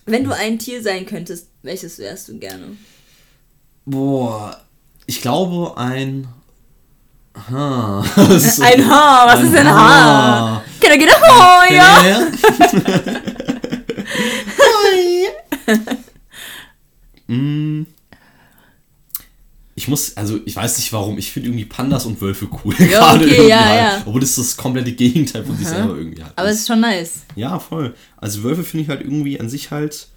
wenn 0.06 0.22
du 0.24 0.30
ein 0.34 0.58
Tier 0.60 0.80
sein 0.82 1.04
könntest, 1.04 1.48
welches 1.62 1.98
wärst 1.98 2.28
du 2.28 2.38
gerne? 2.38 2.76
Boah, 3.84 4.60
ich 5.06 5.20
glaube 5.20 5.76
ein... 5.76 6.28
Ha. 7.50 8.04
Das- 8.16 8.60
Ein 8.60 8.88
Haar, 8.88 9.26
was 9.26 9.40
ein 9.40 9.46
ist 9.46 9.56
ein 9.56 9.68
Haar? 9.68 10.64
Kann 10.80 10.90
er 10.92 10.98
genau, 10.98 11.12
oh, 11.28 11.72
ja. 11.74 12.06
Ja. 12.06 12.26
Mm. 17.28 17.86
Ich 19.78 19.88
muss, 19.88 20.16
also 20.16 20.40
ich 20.46 20.56
weiß 20.56 20.78
nicht 20.78 20.90
warum, 20.94 21.18
ich 21.18 21.30
finde 21.30 21.50
irgendwie 21.50 21.66
Pandas 21.66 22.06
und 22.06 22.18
Wölfe 22.22 22.48
cool. 22.64 22.74
Ja, 22.90 23.12
okay, 23.14 23.24
irgendwie 23.24 23.48
ja, 23.48 23.64
halt. 23.64 23.78
ja. 23.78 24.02
Obwohl 24.06 24.20
das 24.22 24.34
das 24.36 24.56
komplette 24.56 24.92
Gegenteil 24.92 25.44
von 25.44 25.54
sich 25.56 25.66
selber 25.68 25.96
irgendwie 25.98 26.22
hat. 26.24 26.32
Aber 26.34 26.48
es 26.48 26.60
ist 26.60 26.66
schon 26.66 26.80
nice. 26.80 27.26
Ja, 27.36 27.58
voll. 27.58 27.94
Also 28.16 28.42
Wölfe 28.42 28.64
finde 28.64 28.84
ich 28.84 28.88
halt 28.88 29.02
irgendwie 29.02 29.38
an 29.38 29.50
sich 29.50 29.70
halt 29.70 30.08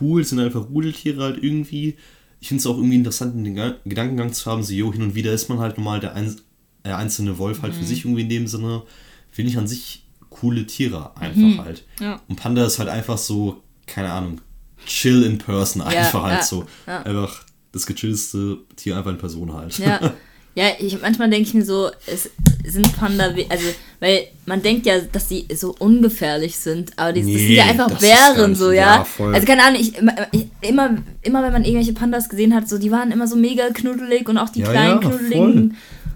cool, 0.00 0.24
sind 0.24 0.40
einfach 0.40 0.66
Rudeltiere 0.70 1.22
halt 1.22 1.42
irgendwie. 1.44 1.96
Ich 2.40 2.48
finde 2.48 2.60
es 2.62 2.66
auch 2.66 2.76
irgendwie 2.78 2.96
interessant, 2.96 3.34
den 3.46 3.54
Ga- 3.54 3.76
Gedankengang 3.84 4.32
zu 4.32 4.50
haben, 4.50 4.62
so, 4.62 4.72
jo, 4.72 4.90
hin 4.92 5.02
und 5.02 5.14
wieder 5.14 5.32
ist 5.32 5.48
man 5.50 5.58
halt 5.58 5.76
normal 5.76 6.00
der 6.00 6.14
ein, 6.14 6.34
äh, 6.82 6.90
einzelne 6.92 7.36
Wolf 7.38 7.60
halt 7.62 7.74
Mhm. 7.74 7.78
für 7.80 7.84
sich 7.84 8.04
irgendwie 8.06 8.22
in 8.22 8.28
dem 8.30 8.46
Sinne. 8.46 8.82
Finde 9.30 9.50
ich 9.50 9.58
an 9.58 9.68
sich 9.68 10.06
coole 10.30 10.66
Tiere 10.66 11.14
einfach 11.16 11.64
halt. 11.66 11.84
Mhm. 12.00 12.04
Ja. 12.06 12.20
Und 12.28 12.36
Panda 12.36 12.64
ist 12.64 12.78
halt 12.78 12.88
einfach 12.88 13.18
so, 13.18 13.62
keine 13.86 14.10
Ahnung, 14.10 14.40
chill 14.86 15.22
in 15.22 15.36
person 15.36 15.82
einfach 15.82 16.22
halt 16.22 16.44
so. 16.44 16.64
Einfach 16.86 17.44
das 17.72 17.86
gechillste 17.86 18.58
Tier 18.76 18.96
einfach 18.96 19.10
in 19.10 19.18
Person 19.18 19.52
halt. 19.54 19.78
Ja. 19.78 20.00
Ja, 20.54 20.66
ich, 20.78 21.00
manchmal 21.00 21.30
denke 21.30 21.48
ich 21.48 21.54
mir 21.54 21.64
so, 21.64 21.88
es 22.06 22.28
sind 22.66 22.94
Panda, 22.98 23.24
also, 23.48 23.64
weil 24.00 24.24
man 24.44 24.60
denkt 24.60 24.84
ja, 24.84 24.98
dass 25.10 25.26
die 25.28 25.46
so 25.54 25.74
ungefährlich 25.78 26.58
sind, 26.58 26.90
aber 26.96 27.14
die, 27.14 27.20
das 27.22 27.28
sind 27.30 27.36
Nee, 27.48 27.56
ja 27.56 27.64
einfach 27.64 27.98
Bären, 27.98 28.54
so, 28.54 28.70
ja. 28.70 28.96
ja, 28.96 29.04
voll. 29.04 29.34
Also, 29.34 29.46
keine 29.46 29.64
Ahnung, 29.64 29.80
ich, 29.80 29.96
immer, 29.96 30.12
ich, 30.30 30.44
immer, 30.60 30.98
immer, 31.22 31.42
wenn 31.42 31.52
man 31.54 31.64
irgendwelche 31.64 31.94
Pandas 31.94 32.28
gesehen 32.28 32.54
hat, 32.54 32.68
so, 32.68 32.76
die 32.76 32.90
waren 32.90 33.12
immer 33.12 33.26
so 33.26 33.36
mega 33.36 33.70
knuddelig 33.70 34.28
und 34.28 34.36
auch 34.36 34.50
die 34.50 34.60
Ja, 34.60 34.70
kleinen 34.72 35.00
ja, 35.00 35.08
knuddeligen. 35.08 35.74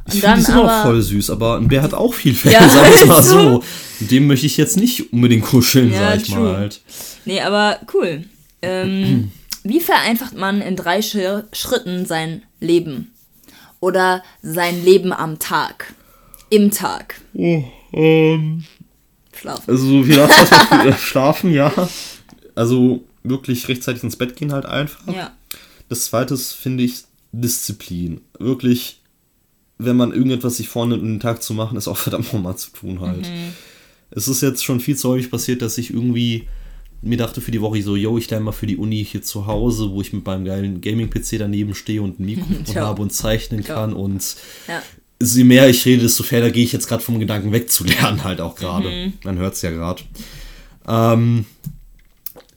Ich 0.08 0.14
Und 0.16 0.20
finde, 0.20 0.36
die 0.36 0.42
sind 0.42 0.54
aber. 0.54 0.80
auch 0.80 0.82
voll 0.82 1.00
süß, 1.00 1.30
aber 1.30 1.56
ein 1.56 1.68
Bär 1.68 1.80
hat 1.82 1.94
auch 1.94 2.12
viel 2.12 2.34
Fell, 2.34 2.52
Ja, 2.52 2.68
sagen 2.68 2.92
wir 2.94 3.06
mal 3.06 3.22
so. 3.22 3.62
dem 4.00 4.26
möchte 4.26 4.44
ich 4.44 4.58
jetzt 4.58 4.76
nicht 4.76 5.14
unbedingt 5.14 5.46
kuscheln, 5.46 5.90
Ja, 5.94 6.10
sag 6.10 6.16
ich 6.20 6.28
true. 6.28 6.40
mal 6.40 6.56
halt. 6.58 6.82
Nee, 7.24 7.40
aber 7.40 7.80
cool. 7.94 8.24
Ähm, 8.60 9.30
wie 9.68 9.80
vereinfacht 9.80 10.36
man 10.36 10.60
in 10.60 10.76
drei 10.76 11.02
Schritten 11.02 12.06
sein 12.06 12.42
Leben? 12.60 13.12
Oder 13.80 14.22
sein 14.42 14.84
Leben 14.84 15.12
am 15.12 15.38
Tag? 15.38 15.94
Im 16.50 16.70
Tag. 16.70 17.20
Schlafen. 19.34 19.70
Also 19.70 19.86
so 19.86 20.02
viel 20.02 20.20
Abwasser 20.20 20.82
für 20.82 20.92
schlafen, 20.94 21.52
ja. 21.52 21.72
Also 22.54 23.04
wirklich 23.22 23.68
rechtzeitig 23.68 24.02
ins 24.02 24.16
Bett 24.16 24.36
gehen 24.36 24.52
halt 24.52 24.66
einfach. 24.66 25.06
Ja. 25.12 25.32
Das 25.88 26.06
zweite 26.06 26.34
ist, 26.34 26.52
finde 26.52 26.84
ich, 26.84 27.04
Disziplin. 27.32 28.20
Wirklich, 28.38 29.00
wenn 29.78 29.96
man 29.96 30.12
irgendetwas 30.12 30.56
sich 30.56 30.68
vornimmt, 30.68 31.02
um 31.02 31.08
den 31.08 31.20
Tag 31.20 31.42
zu 31.42 31.54
machen, 31.54 31.76
ist 31.76 31.88
auch 31.88 31.96
verdammt 31.98 32.32
nochmal 32.32 32.56
zu 32.56 32.70
tun 32.70 33.00
halt. 33.00 33.30
Es 34.10 34.28
ist 34.28 34.40
jetzt 34.40 34.64
schon 34.64 34.80
viel 34.80 34.96
zu 34.96 35.10
häufig 35.10 35.30
passiert, 35.30 35.62
dass 35.62 35.78
ich 35.78 35.92
irgendwie 35.92 36.48
mir 37.06 37.16
dachte 37.16 37.40
für 37.40 37.50
die 37.50 37.60
Woche 37.60 37.82
so, 37.82 37.96
yo, 37.96 38.18
ich 38.18 38.28
lerne 38.30 38.44
mal 38.44 38.52
für 38.52 38.66
die 38.66 38.76
Uni 38.76 39.04
hier 39.04 39.22
zu 39.22 39.46
Hause, 39.46 39.90
wo 39.90 40.00
ich 40.00 40.12
mit 40.12 40.24
meinem 40.26 40.44
geilen 40.44 40.80
Gaming-PC 40.80 41.38
daneben 41.38 41.74
stehe 41.74 42.02
und 42.02 42.20
ein 42.20 42.24
Mikrofon 42.26 42.74
habe 42.76 43.02
und 43.02 43.12
zeichnen 43.12 43.62
kann 43.64 43.92
und 43.92 44.36
Ja. 44.68 44.82
je 45.22 45.44
mehr 45.44 45.68
ich 45.68 45.84
rede, 45.84 46.02
desto 46.02 46.22
ferner 46.22 46.50
gehe 46.50 46.64
ich 46.64 46.72
jetzt 46.72 46.88
gerade 46.88 47.02
vom 47.02 47.18
Gedanken 47.18 47.52
wegzulernen, 47.52 48.24
halt 48.24 48.40
auch 48.40 48.54
gerade. 48.56 49.12
Man 49.24 49.38
hört 49.38 49.54
es 49.54 49.62
ja 49.62 49.70
gerade. 49.70 50.02
Ähm, 50.88 51.46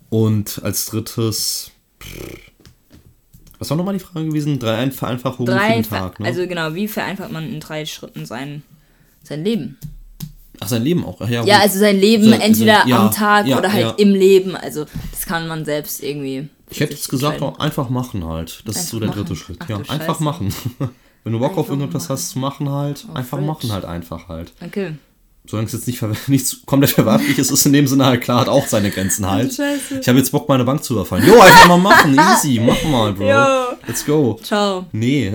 und 0.10 0.60
als 0.64 0.88
drittes. 0.88 1.72
pff, 2.02 2.38
Was 3.60 3.70
war 3.70 3.78
nochmal 3.78 3.94
die 3.94 4.00
Frage 4.04 4.26
gewesen? 4.28 4.58
Drei 4.60 4.76
Ein- 4.78 4.92
Vereinfachungen 4.92 5.52
für 5.52 5.58
Drei, 5.60 5.74
den 5.76 5.84
Ver 5.84 5.98
Tag, 6.00 6.20
ne? 6.20 6.26
also 6.28 6.48
genau, 6.48 6.74
wie 6.76 6.88
vereinfacht 6.88 7.32
man 7.32 7.48
in 7.52 7.60
drei 7.60 7.86
Schritten 7.86 8.26
sein, 8.26 8.64
sein 9.24 9.44
Leben? 9.44 9.78
Ach, 10.60 10.68
sein 10.68 10.84
Leben 10.84 11.06
auch. 11.06 11.18
Ach, 11.22 11.30
ja, 11.30 11.44
Ja, 11.46 11.60
also 11.60 11.80
sein 11.80 12.00
Leben 12.00 12.26
So- 12.26 12.32
entweder 12.32 12.82
so- 12.84 12.90
ja, 12.90 13.00
am 13.06 13.12
Tag 13.12 13.48
ja, 13.48 13.58
oder 13.58 13.72
halt 13.72 14.00
im 14.00 14.14
Leben. 14.14 14.56
Also 14.56 14.86
das 15.12 15.26
kann 15.26 15.48
man 15.48 15.66
selbst 15.66 16.04
irgendwie. 16.04 16.50
ich 16.70 16.80
hätte 16.80 16.94
jetzt 16.94 17.10
gesagt, 17.10 17.42
auch 17.42 17.60
einfach 17.60 17.90
machen 17.90 18.26
halt. 18.26 18.62
Das 18.66 18.76
ist 18.78 18.90
so 18.90 19.00
der 19.00 19.10
Einfach 19.10 19.22
dritte 19.22 19.34
machen. 19.34 19.44
Schritt. 19.44 19.58
Ach 19.62 19.70
ja, 19.70 19.78
einfach 19.78 20.06
Scheiße. 20.08 20.24
machen. 20.24 20.54
Wenn 21.24 21.34
du 21.34 21.40
Bock 21.40 21.52
auf 21.52 21.58
Einfach 21.60 21.70
irgendetwas 21.72 22.04
machen. 22.04 22.14
hast 22.18 22.30
zu 22.30 22.40
machen 22.40 22.70
halt, 22.70 23.06
einfach 23.14 23.38
Fritsch. 23.38 23.48
machen 23.48 23.72
halt 23.74 23.86
einfach 23.86 24.28
halt. 24.30 24.54
Okay. 24.66 24.94
Solange 25.46 25.66
es 25.68 25.74
jetzt 25.74 25.88
nicht, 25.88 25.98
ver- 26.00 26.12
nicht 26.28 26.48
zu- 26.48 26.58
komplett 26.66 26.92
verwerflich 26.92 27.38
ist, 27.40 27.50
ist 27.52 27.66
in 27.66 27.74
dem 27.74 27.88
Sinne 27.88 28.06
halt 28.06 28.22
klar, 28.22 28.42
hat 28.42 28.50
auch 28.50 28.68
seine 28.68 28.90
Grenzen 28.92 29.30
halt. 29.30 29.54
Scheiße. 29.54 30.00
Ich 30.02 30.08
habe 30.08 30.18
jetzt 30.20 30.32
Bock, 30.32 30.48
meine 30.48 30.64
Bank 30.64 30.84
zu 30.84 30.94
überfallen. 30.94 31.26
Jo, 31.28 31.40
einfach 31.42 31.68
mal 31.68 31.78
machen, 31.78 32.18
easy, 32.34 32.62
mach 32.64 32.82
mal, 32.84 33.14
Bro. 33.14 33.30
Jo. 33.30 33.76
Let's 33.88 34.06
go. 34.06 34.40
Ciao. 34.44 34.86
Nee, 34.92 35.34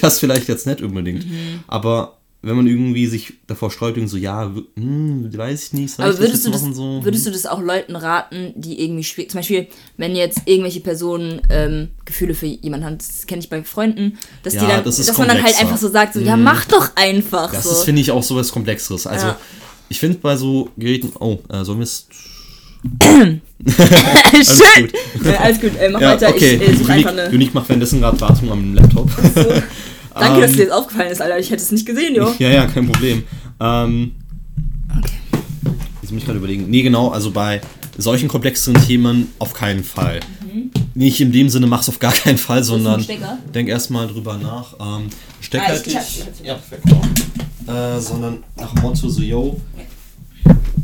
das 0.00 0.18
vielleicht 0.18 0.48
jetzt 0.48 0.66
nicht 0.66 0.82
unbedingt. 0.82 1.24
Mhm. 1.26 1.60
Aber 1.68 2.18
wenn 2.44 2.56
man 2.56 2.66
irgendwie 2.66 3.06
sich 3.06 3.34
davor 3.46 3.70
sträubt, 3.70 3.96
irgendwie 3.96 4.10
so, 4.10 4.16
ja, 4.16 4.52
hm, 4.76 5.30
weiß 5.36 5.66
ich 5.66 5.72
nicht, 5.74 5.92
soll 5.94 6.04
Aber 6.04 6.12
ich 6.12 6.18
das 6.18 6.28
würdest 6.28 6.44
jetzt 6.46 6.62
du, 6.64 6.68
das? 6.68 6.76
So? 6.76 7.04
würdest 7.04 7.26
du 7.26 7.30
das 7.30 7.46
auch 7.46 7.60
Leuten 7.60 7.94
raten, 7.94 8.52
die 8.56 8.82
irgendwie 8.82 9.04
schwierig, 9.04 9.30
zum 9.30 9.38
Beispiel, 9.38 9.68
wenn 9.96 10.16
jetzt 10.16 10.42
irgendwelche 10.46 10.80
Personen 10.80 11.40
ähm, 11.50 11.88
Gefühle 12.04 12.34
für 12.34 12.46
jemanden 12.46 12.84
haben, 12.86 12.98
das 12.98 13.26
kenne 13.28 13.40
ich 13.42 13.48
bei 13.48 13.62
Freunden, 13.62 14.18
dass, 14.42 14.54
die 14.54 14.58
Ja, 14.58 14.68
dann, 14.68 14.84
das 14.84 14.96
dass 14.96 15.16
man 15.18 15.28
dann 15.28 15.42
halt. 15.42 15.54
Mhm. 15.54 15.60
einfach 15.60 15.78
so 15.78 15.88
sagt, 15.88 16.14
so, 16.14 16.20
ja, 16.20 16.36
mach 16.36 16.64
doch 16.64 16.90
einfach 16.96 17.52
Das 17.52 17.62
so. 17.64 17.70
ist, 17.70 17.84
finde 17.84 18.00
ich, 18.00 18.10
auch 18.10 18.22
sowas 18.24 18.50
Komplexeres. 18.50 19.06
Also, 19.06 19.28
Ja. 19.28 19.38
ich 19.88 20.00
finde 20.00 20.18
bei 20.18 20.36
so 20.36 20.68
Geräten, 20.76 21.12
oh, 21.20 21.38
äh, 21.48 21.64
wir 21.64 21.78
es. 21.84 22.08
Schön. 23.00 23.40
gut. 23.64 25.26
Äh, 25.26 25.36
alles 25.38 25.60
gut, 25.60 25.70
äh, 25.78 25.88
mach 25.90 26.00
Ja, 26.00 26.10
weiter, 26.12 26.30
okay. 26.30 26.56
ich 26.56 26.60
äh, 26.60 26.66
einfach 26.72 26.90
Unique, 26.90 27.06
eine. 27.06 27.28
Unique 27.30 27.54
macht 27.54 27.68
währenddessen 27.68 28.00
gerade 28.00 28.20
Wartung 28.20 28.50
am 28.50 28.74
Laptop. 28.74 29.08
Danke, 30.14 30.40
dass 30.42 30.50
ähm, 30.52 30.56
dir 30.56 30.66
das 30.66 30.74
aufgefallen 30.74 31.10
ist, 31.12 31.20
Alter, 31.22 31.38
ich 31.38 31.50
hätte 31.50 31.62
es 31.62 31.72
nicht 31.72 31.86
gesehen, 31.86 32.14
jo. 32.14 32.32
Ja, 32.38 32.50
ja, 32.50 32.66
kein 32.66 32.86
Problem. 32.90 33.22
Ähm, 33.60 34.12
Okay. 34.98 35.12
Jetzt 36.02 36.12
muss 36.12 36.20
ich 36.20 36.26
gerade 36.26 36.38
überlegen. 36.38 36.68
Nee, 36.68 36.82
genau, 36.82 37.08
also 37.08 37.30
bei 37.30 37.60
solchen 37.96 38.28
komplexeren 38.28 38.74
Themen 38.86 39.28
auf 39.38 39.54
keinen 39.54 39.84
Fall. 39.84 40.20
Nicht 40.94 41.20
in 41.22 41.32
dem 41.32 41.48
Sinne, 41.48 41.66
mach's 41.66 41.88
auf 41.88 41.98
gar 41.98 42.12
keinen 42.12 42.36
Fall, 42.36 42.62
sondern 42.62 43.04
denk 43.54 43.68
erstmal 43.70 44.06
drüber 44.08 44.36
nach. 44.36 44.74
Ähm, 44.78 45.06
Stecker 45.40 45.64
Ah, 45.68 45.72
ich- 45.72 45.78
hätte 45.78 45.88
ich 45.90 45.94
ich. 45.94 45.98
hab's, 46.00 46.14
ich 46.18 46.26
hab's. 46.26 46.40
Ja, 46.44 46.54
perfekt. 46.54 46.84
Äh, 47.66 48.00
sondern 48.00 48.44
nach 48.58 48.74
Motto 48.82 49.08
so, 49.08 49.22
yo, 49.22 49.58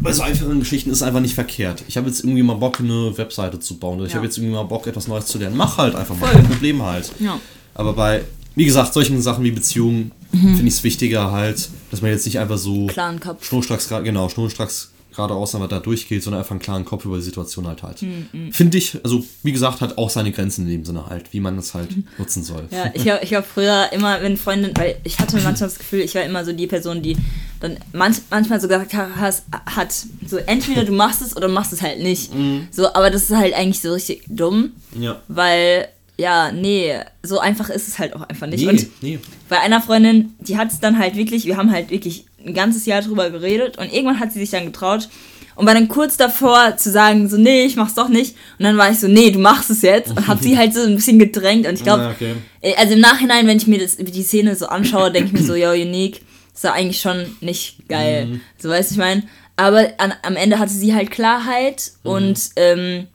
bei 0.01 0.13
so 0.13 0.23
einfachen 0.23 0.61
Geschichten 0.61 0.91
ist 0.91 0.99
es 0.99 1.03
einfach 1.03 1.21
nicht 1.21 1.35
verkehrt. 1.35 1.83
Ich 1.89 1.97
habe 1.99 2.07
jetzt 2.09 2.21
irgendwie 2.21 2.43
mal 2.43 2.55
Bock, 2.55 2.81
eine 2.81 3.17
Webseite 3.19 3.59
zu 3.61 3.79
bauen. 3.79 3.99
Oder 3.99 4.07
ich 4.07 4.13
Ja. 4.13 4.17
habe 4.17 4.27
jetzt 4.27 4.39
irgendwie 4.39 4.55
mal 4.55 4.63
Bock, 4.63 4.87
etwas 4.87 5.09
Neues 5.09 5.27
zu 5.27 5.39
lernen. 5.39 5.57
Mach 5.57 5.77
halt 5.77 5.95
einfach 5.95 6.17
mal. 6.17 6.31
Kein 6.31 6.47
Problem 6.47 6.83
halt. 6.83 7.13
Ja. 7.19 7.39
Aber 7.75 7.93
bei, 7.93 8.23
wie 8.59 8.65
gesagt, 8.65 8.93
solchen 8.93 9.23
Sachen 9.23 9.45
wie 9.45 9.51
Beziehungen 9.53 10.13
finde 10.33 10.63
ich 10.67 10.75
es 10.75 10.85
wichtiger 10.85 11.31
halt, 11.33 11.69
dass 11.91 12.03
man 12.03 12.11
jetzt 12.11 12.27
nicht 12.27 12.39
einfach 12.39 12.59
so 12.59 12.87
Klaren 12.87 13.19
Kopf. 13.21 13.45
schnurstracks, 13.47 13.89
genau, 13.89 14.29
schnurstracks 14.29 14.91
geradeaus 15.15 15.55
aber 15.57 15.67
da 15.67 15.81
durchgeht, 15.81 16.23
sondern 16.23 16.41
einfach 16.41 16.53
einen 16.53 16.61
klaren 16.61 16.85
Kopf 16.85 17.05
über 17.05 17.17
die 17.17 17.23
Situation 17.23 17.67
halt 17.67 17.83
hat. 17.83 18.03
Mhm, 18.03 18.53
Finde 18.53 18.79
ich, 18.79 18.99
also 19.03 19.25
wie 19.43 19.51
gesagt, 19.51 19.81
hat 19.81 19.99
auch 19.99 20.11
seine 20.11 20.31
Grenzen 20.31 20.65
in 20.67 20.71
dem 20.71 20.85
Sinne 20.85 21.07
halt, 21.09 21.33
wie 21.33 21.41
man 21.41 21.57
das 21.57 21.75
halt 21.75 21.89
nutzen 22.19 22.45
soll. 22.45 22.69
Ja, 22.71 22.91
ich 22.95 23.09
habe 23.09 23.25
ich 23.25 23.35
hab 23.35 23.45
früher 23.47 23.89
immer, 23.93 24.23
wenn 24.23 24.37
Freundin, 24.37 24.71
weil 24.77 24.97
ich 25.03 25.19
hatte 25.19 25.35
manchmal 25.37 25.69
das 25.71 25.79
Gefühl, 25.79 26.01
ich 26.01 26.15
war 26.15 26.23
immer 26.23 26.45
so 26.45 26.53
die 26.53 26.67
Person, 26.69 27.03
die 27.03 27.17
dann 27.59 27.79
manch, 27.93 28.19
manchmal 28.31 28.61
so 28.61 28.69
gesagt 28.69 28.95
hat, 28.95 29.09
hat, 29.67 29.93
so 30.27 30.37
entweder 30.37 30.85
du 30.85 30.93
machst 30.93 31.21
es 31.23 31.37
oder 31.37 31.49
machst 31.49 31.73
es 31.73 31.83
halt 31.83 32.01
nicht. 32.01 32.31
So, 32.71 32.93
aber 32.95 33.11
das 33.11 33.25
ist 33.25 33.35
halt 33.37 33.55
eigentlich 33.55 33.81
so 33.81 33.93
richtig 33.93 34.23
dumm, 34.29 34.73
Ja. 34.97 35.21
weil, 35.27 35.89
ja, 36.19 36.51
nee, 36.53 36.95
so 37.23 37.39
einfach 37.39 37.71
ist 37.71 37.87
es 37.89 37.99
halt 37.99 38.15
auch 38.17 38.23
einfach 38.29 38.47
nicht. 38.49 38.65
Nee, 38.65 38.69
Und 38.71 39.03
nee. 39.03 39.19
bei 39.49 39.61
einer 39.61 39.81
Freundin, 39.81 40.35
die 40.41 40.57
hat 40.57 40.73
es 40.73 40.81
dann 40.81 40.99
halt 40.99 41.15
wirklich, 41.17 41.45
wir 41.47 41.57
haben 41.57 41.71
halt 41.73 41.91
wirklich 41.91 42.25
ein 42.45 42.55
ganzes 42.55 42.87
Jahr 42.87 43.03
drüber 43.03 43.31
geredet 43.31 43.79
und 43.79 43.93
irgendwann 43.93 44.19
hat 44.21 44.33
sie 44.33 44.41
sich 44.41 44.51
dann 44.51 44.67
getraut 44.67 45.09
und 45.55 45.67
war 45.67 45.75
dann 45.75 45.89
kurz 45.89 46.17
davor 46.17 46.77
zu 46.77 46.91
sagen, 46.91 47.29
so, 47.29 47.37
nee, 47.37 47.65
ich 47.65 47.75
mach's 47.77 47.95
doch 47.95 48.09
nicht. 48.09 48.37
Und 48.59 48.65
dann 48.65 48.77
war 48.77 48.91
ich 48.91 48.99
so, 49.01 49.09
nee, 49.09 49.31
du 49.33 49.39
machst 49.41 49.71
es 49.71 49.83
jetzt. 49.83 50.11
Und 50.11 50.29
hab 50.29 50.41
sie 50.41 50.57
halt 50.57 50.73
so 50.73 50.83
ein 50.83 50.95
bisschen 50.95 51.19
gedrängt. 51.19 51.67
Und 51.67 51.75
ich 51.75 51.83
glaube, 51.83 52.03
Ja, 52.05 52.11
okay. 52.11 52.35
also 52.77 52.93
im 52.95 53.01
Nachhinein, 53.01 53.47
wenn 53.49 53.57
ich 53.57 53.67
mir 53.67 53.81
das, 53.81 53.97
die 53.97 54.23
Szene 54.23 54.55
so 54.55 54.67
anschaue, 54.67 55.11
denke 55.11 55.29
ich 55.35 55.41
mir 55.41 55.47
so, 55.47 55.57
yo, 55.57 55.71
Unique, 55.73 56.21
ist 56.55 56.63
ja 56.65 56.73
eigentlich 56.75 57.01
schon 57.01 57.37
nicht 57.41 57.89
geil. 57.89 58.27
Mhm. 58.27 58.41
So, 58.59 58.69
weißt 58.69 58.91
du, 58.91 58.95
ich 58.95 58.99
meine. 58.99 59.23
Aber 59.57 59.89
an, 59.99 60.13
am 60.23 60.37
Ende 60.37 60.61
hatte 60.61 60.73
sie 60.73 60.95
halt 60.95 61.11
Klarheit 61.11 61.91
Mhm. 62.05 62.11
und, 62.11 62.41
ähm, 62.55 63.07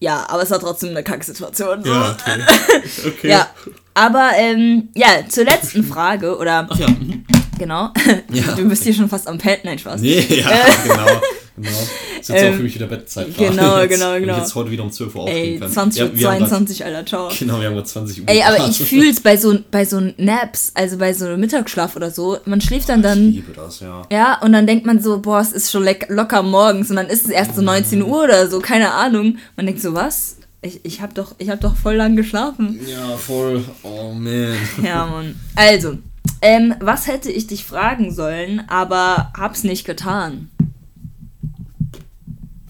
ja, 0.00 0.24
aber 0.28 0.42
es 0.42 0.50
war 0.50 0.60
trotzdem 0.60 0.90
eine 0.90 1.02
Kacksituation. 1.02 1.82
So. 1.84 1.90
Ja, 1.90 2.10
okay. 2.18 2.42
okay. 3.06 3.28
Ja, 3.30 3.48
aber 3.94 4.30
ähm, 4.36 4.88
ja, 4.94 5.08
zur 5.28 5.44
letzten 5.44 5.84
Frage, 5.84 6.36
oder 6.36 6.66
Ach 6.70 6.78
ja. 6.78 6.88
Mhm. 6.88 7.24
genau, 7.58 7.90
Ja. 8.32 8.54
du 8.54 8.68
bist 8.68 8.84
hier 8.84 8.94
schon 8.94 9.08
fast 9.08 9.26
am 9.26 9.38
Pad, 9.38 9.64
nein, 9.64 9.78
Spaß. 9.78 10.00
Nee, 10.00 10.20
ja, 10.28 10.50
genau. 10.86 11.20
Genau. 11.62 11.78
Ist 12.20 12.28
jetzt 12.28 12.42
Ähm, 12.42 12.52
auch 12.52 12.56
für 12.56 12.62
mich 12.62 12.74
wieder 12.74 12.86
Bettzeit. 12.86 13.36
genau, 13.36 13.80
jetzt, 13.80 13.90
genau, 13.92 14.14
genau. 14.18 14.32
ich 14.34 14.38
jetzt 14.40 14.54
heute 14.54 14.70
wieder 14.70 14.82
um 14.84 14.90
12 14.92 15.14
Uhr 15.14 15.22
aufstehen 15.22 15.60
kann. 15.60 15.70
20 15.70 16.00
Ja, 16.00 16.06
Uhr 16.06 16.14
wir 16.14 16.28
haben 16.30 16.38
grad- 16.38 16.48
22, 16.48 16.84
Alter, 16.84 17.06
ciao. 17.06 17.28
Genau, 17.38 17.60
wir 17.60 17.66
haben 17.66 17.74
gerade 17.74 17.86
20 17.86 18.20
Uhr. 18.20 18.28
Ey, 18.28 18.42
aber 18.42 18.56
gerade. 18.56 18.70
ich 18.70 18.82
fühl's 18.84 19.20
bei 19.20 19.36
so, 19.36 19.58
bei 19.70 19.84
so 19.84 20.00
Naps, 20.16 20.72
also 20.74 20.98
bei 20.98 21.12
so 21.12 21.36
Mittagsschlaf 21.36 21.96
oder 21.96 22.10
so, 22.10 22.38
man 22.44 22.60
schläft 22.60 22.88
dann 22.88 23.00
Ich 23.00 23.04
dann, 23.06 23.30
liebe 23.32 23.52
das, 23.52 23.80
ja. 23.80 24.02
ja, 24.10 24.40
und 24.42 24.52
dann 24.52 24.66
denkt 24.66 24.86
man 24.86 25.00
so, 25.02 25.20
boah, 25.20 25.40
es 25.40 25.52
ist 25.52 25.70
schon 25.70 25.88
locker 26.08 26.42
morgens 26.42 26.90
und 26.90 26.96
dann 26.96 27.06
ist 27.08 27.24
es 27.24 27.30
erst 27.30 27.54
so 27.56 27.62
19 27.62 28.02
Uhr 28.02 28.24
oder 28.24 28.48
so, 28.48 28.58
keine 28.60 28.92
Ahnung. 28.92 29.38
Man 29.56 29.66
denkt 29.66 29.80
so, 29.80 29.94
was? 29.94 30.36
Ich, 30.60 30.80
ich 30.84 31.00
hab 31.00 31.14
doch, 31.14 31.36
ich 31.38 31.50
hab 31.50 31.60
doch 31.60 31.76
voll 31.76 31.94
lang 31.94 32.16
geschlafen. 32.16 32.80
Ja, 32.84 33.16
voll. 33.16 33.64
Oh, 33.84 34.12
man. 34.12 34.54
Ja, 34.82 35.06
Mann. 35.06 35.38
Also, 35.54 35.98
ähm, 36.42 36.74
was 36.80 37.06
hätte 37.06 37.30
ich 37.30 37.46
dich 37.46 37.64
fragen 37.64 38.12
sollen, 38.12 38.62
aber 38.68 39.32
hab's 39.36 39.62
nicht 39.62 39.84
getan? 39.84 40.50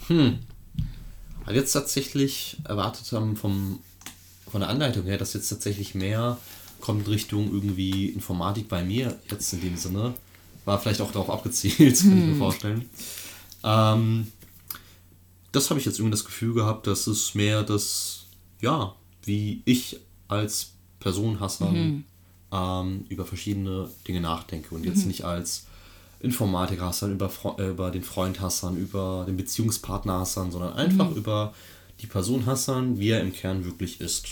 Hm. 0.08 0.38
Weil 1.44 1.56
jetzt 1.56 1.72
tatsächlich 1.72 2.58
erwartet 2.64 3.10
haben 3.12 3.36
vom, 3.36 3.80
von 4.50 4.60
der 4.60 4.70
Anleitung 4.70 5.04
her, 5.04 5.16
dass 5.16 5.32
jetzt 5.32 5.48
tatsächlich 5.48 5.94
mehr 5.94 6.36
kommt 6.80 7.08
Richtung 7.08 7.52
irgendwie 7.52 8.06
Informatik 8.06 8.68
bei 8.68 8.82
mir 8.84 9.18
jetzt 9.30 9.52
in 9.52 9.60
dem 9.60 9.76
Sinne. 9.76 10.14
War 10.64 10.78
vielleicht 10.78 11.00
auch 11.00 11.12
darauf 11.12 11.30
abgezielt, 11.30 11.78
kann 12.00 12.18
ich 12.18 12.24
mir 12.24 12.36
vorstellen. 12.36 12.88
Ähm, 13.64 14.28
das 15.52 15.70
habe 15.70 15.80
ich 15.80 15.86
jetzt 15.86 15.98
irgendwie 15.98 16.12
das 16.12 16.24
Gefühl 16.24 16.54
gehabt, 16.54 16.86
dass 16.86 17.06
es 17.06 17.34
mehr 17.34 17.62
das, 17.62 18.26
ja, 18.60 18.94
wie 19.24 19.62
ich 19.64 19.98
als 20.28 20.72
Person 21.00 21.40
Hassan 21.40 22.04
ähm, 22.52 23.04
über 23.08 23.24
verschiedene 23.24 23.90
Dinge 24.06 24.20
nachdenke 24.20 24.74
und 24.74 24.84
jetzt 24.84 25.06
nicht 25.06 25.24
als 25.24 25.66
Informatiker 26.20 26.86
Hassan, 26.86 27.12
über, 27.12 27.30
äh, 27.58 27.68
über 27.68 27.90
den 27.90 28.02
Freund 28.02 28.40
Hassan, 28.40 28.76
über 28.76 29.24
den 29.28 29.36
Beziehungspartner 29.36 30.20
Hassan, 30.20 30.50
sondern 30.50 30.72
einfach 30.74 31.10
über 31.12 31.54
die 32.00 32.06
Person 32.06 32.46
Hassan, 32.46 32.98
wie 32.98 33.10
er 33.10 33.20
im 33.20 33.32
Kern 33.32 33.64
wirklich 33.64 34.00
ist. 34.00 34.26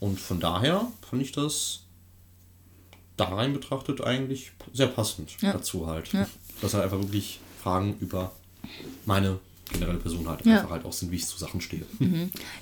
Und 0.00 0.20
von 0.20 0.40
daher 0.40 0.86
fand 1.08 1.22
ich 1.22 1.32
das 1.32 1.80
da 3.16 3.24
rein 3.26 3.54
betrachtet 3.54 4.02
eigentlich 4.02 4.52
sehr 4.74 4.88
passend 4.88 5.40
Ja. 5.40 5.52
dazu 5.52 5.86
halt. 5.86 6.12
Ja. 6.12 6.26
Dass 6.60 6.74
halt 6.74 6.84
einfach 6.84 6.98
wirklich 6.98 7.40
Fragen 7.62 7.96
über 8.00 8.32
meine 9.06 9.38
generelle 9.72 9.98
Person 9.98 10.28
halt 10.28 10.44
Ja. 10.44 10.56
einfach 10.58 10.70
halt 10.70 10.84
auch 10.84 10.92
sind, 10.92 11.10
wie 11.10 11.16
ich 11.16 11.26
zu 11.26 11.38
Sachen 11.38 11.60
stehe. 11.62 11.84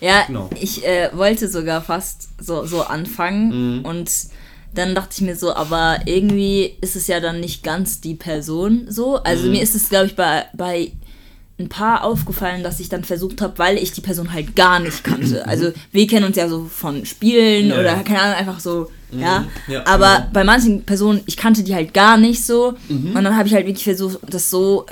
Ja, 0.01 0.25
Genau. 0.27 0.49
ich 0.61 0.85
äh, 0.87 1.11
wollte 1.13 1.49
sogar 1.49 1.83
fast 1.83 2.29
so, 2.41 2.65
so 2.67 2.83
anfangen 2.83 3.79
Mhm. 3.81 3.85
und 3.85 4.11
dann 4.75 4.95
dachte 4.95 5.11
ich 5.15 5.21
mir 5.23 5.37
so, 5.37 5.55
aber 5.55 6.01
irgendwie 6.07 6.75
ist 6.81 6.97
es 6.97 7.07
ja 7.07 7.21
dann 7.21 7.41
nicht 7.41 7.63
ganz 7.63 8.01
die 8.01 8.15
Person 8.15 8.87
so. 8.89 9.17
Also 9.17 9.45
Mhm. 9.47 9.53
mir 9.53 9.63
ist 9.63 9.75
es, 9.75 9.89
glaube 9.89 10.07
ich, 10.07 10.17
bei, 10.17 10.45
bei 10.55 10.93
ein 11.59 11.69
paar 11.69 12.03
aufgefallen, 12.03 12.65
dass 12.65 12.81
ich 12.81 12.89
dann 12.89 13.05
versucht 13.05 13.41
habe, 13.41 13.57
weil 13.59 13.79
ich 13.79 13.93
die 13.93 14.01
Person 14.01 14.33
halt 14.33 14.57
gar 14.57 14.81
nicht 14.81 15.05
kannte. 15.05 15.45
Also 15.47 15.73
wir 15.93 16.07
kennen 16.07 16.27
uns 16.27 16.37
ja 16.37 16.49
so 16.49 16.65
von 16.65 17.07
Spielen 17.07 17.67
Mhm. 17.67 17.71
Ja, 17.71 17.79
oder 17.81 17.97
ja. 17.97 18.03
keine 18.03 18.21
Ahnung, 18.23 18.37
einfach 18.37 18.61
so, 18.61 18.91
ja. 19.13 19.45
Ja, 19.69 19.87
Aber 19.87 20.17
genau. 20.17 20.29
bei 20.33 20.43
manchen 20.45 20.83
Personen, 20.83 21.21
ich 21.27 21.37
kannte 21.37 21.63
die 21.63 21.75
halt 21.75 21.95
gar 21.95 22.17
nicht 22.17 22.45
so. 22.45 22.75
Mhm. 22.89 23.15
Und 23.15 23.23
dann 23.25 23.37
habe 23.37 23.47
ich 23.47 23.55
halt 23.55 23.67
wirklich 23.67 23.85
versucht, 23.85 24.19
das 24.29 24.51
so 24.51 24.87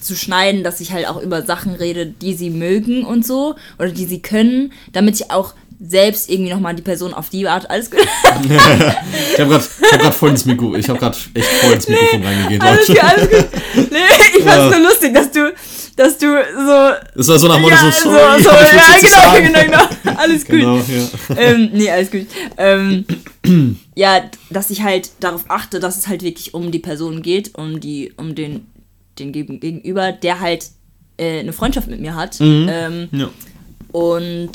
zu 0.00 0.14
schneiden, 0.16 0.62
dass 0.62 0.80
ich 0.80 0.92
halt 0.92 1.08
auch 1.08 1.20
über 1.20 1.42
Sachen 1.42 1.74
rede, 1.74 2.06
die 2.06 2.32
sie 2.32 2.50
mögen 2.50 3.04
und 3.04 3.26
so 3.26 3.56
oder 3.78 3.90
die 3.90 4.06
sie 4.06 4.22
können, 4.22 4.72
damit 4.92 5.16
ich 5.16 5.30
auch 5.30 5.54
selbst 5.80 6.28
irgendwie 6.28 6.52
nochmal 6.52 6.74
die 6.74 6.82
Person 6.82 7.14
auf 7.14 7.28
die 7.30 7.46
Art 7.46 7.68
alles 7.70 7.90
gut. 7.90 8.00
Ich 9.34 9.40
habe 9.40 9.50
gerade 9.50 9.64
hab 9.92 10.00
grad 10.00 10.14
voll 10.14 10.30
ins 10.30 10.44
Mikro, 10.44 10.74
ich 10.74 10.88
habe 10.88 10.98
gerade 10.98 11.16
echt 11.34 11.46
voll 11.46 11.72
ins 11.74 11.88
Mikrofon 11.88 12.22
reingegeben. 12.24 12.66
alles 12.66 12.86
gut, 12.88 13.04
alles 13.04 13.30
gut. 13.30 13.46
Nee, 13.90 13.98
ich 14.36 14.42
fand's 14.44 14.72
Ja. 14.74 14.78
nur 14.78 14.88
lustig, 14.88 15.14
dass 15.14 15.30
du, 15.30 15.54
dass 15.96 16.18
du 16.18 16.26
so. 16.26 17.08
Das 17.16 17.28
war 17.28 17.38
so 17.38 17.48
nach 17.48 17.58
Motto 17.60 17.74
ja, 17.74 17.92
so, 17.92 18.10
so, 18.10 18.10
sorry, 18.10 18.42
so, 18.42 18.50
ich 18.50 18.72
ja, 18.72 18.98
zu 18.98 19.06
genau, 19.06 19.22
sagen. 19.22 19.44
genau, 19.46 19.62
genau. 20.02 20.18
Alles 20.18 20.44
gut. 20.44 20.54
Genau, 20.54 20.76
ja. 20.78 21.36
ähm, 21.36 21.70
nee, 21.72 21.90
alles 21.90 22.10
gut. 22.10 22.26
Ähm, 22.56 23.04
ja, 23.94 24.22
dass 24.50 24.70
ich 24.70 24.82
halt 24.82 25.10
darauf 25.20 25.44
achte, 25.48 25.78
dass 25.78 25.96
es 25.96 26.08
halt 26.08 26.22
wirklich 26.22 26.54
um 26.54 26.72
die 26.72 26.80
Person 26.80 27.22
geht, 27.22 27.54
um 27.54 27.78
die, 27.78 28.12
um 28.16 28.34
den, 28.34 28.66
den 29.20 29.30
Gegen- 29.32 29.60
Gegenüber, 29.60 30.10
der 30.12 30.40
halt 30.40 30.66
äh, 31.18 31.38
eine 31.40 31.52
Freundschaft 31.52 31.86
mit 31.88 32.00
mir 32.00 32.16
hat. 32.16 32.38
Ähm, 32.40 33.08
ja. 33.12 33.28
Und 33.92 34.52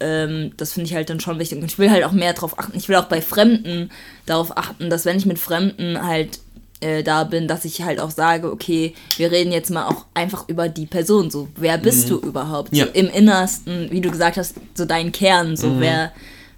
ähm, 0.00 0.52
das 0.56 0.72
finde 0.72 0.88
ich 0.88 0.94
halt 0.94 1.08
dann 1.08 1.20
schon 1.20 1.38
wichtig. 1.38 1.58
Und 1.58 1.64
ich 1.64 1.78
will 1.78 1.90
halt 1.90 2.04
auch 2.04 2.12
mehr 2.12 2.34
darauf 2.34 2.58
achten. 2.58 2.76
Ich 2.76 2.88
will 2.88 2.96
auch 2.96 3.06
bei 3.06 3.22
Fremden 3.22 3.90
darauf 4.26 4.56
achten, 4.56 4.90
dass 4.90 5.04
wenn 5.04 5.16
ich 5.16 5.26
mit 5.26 5.38
Fremden 5.38 6.02
halt 6.06 6.38
äh, 6.80 7.02
da 7.02 7.24
bin, 7.24 7.48
dass 7.48 7.64
ich 7.64 7.82
halt 7.82 7.98
auch 7.98 8.10
sage, 8.10 8.52
okay, 8.52 8.94
wir 9.16 9.30
reden 9.30 9.52
jetzt 9.52 9.70
mal 9.70 9.86
auch 9.86 10.04
einfach 10.12 10.48
über 10.48 10.68
die 10.68 10.86
Person. 10.86 11.30
So, 11.30 11.48
wer 11.56 11.78
bist 11.78 12.10
du 12.10 12.18
überhaupt? 12.18 12.76
Ja. 12.76 12.84
So 12.84 12.90
im 12.92 13.08
Innersten, 13.08 13.90
wie 13.90 14.02
du 14.02 14.10
gesagt 14.10 14.36
hast, 14.36 14.56
so 14.74 14.84
dein 14.84 15.12
Kern, 15.12 15.56
so 15.56 15.80
wer, 15.80 16.12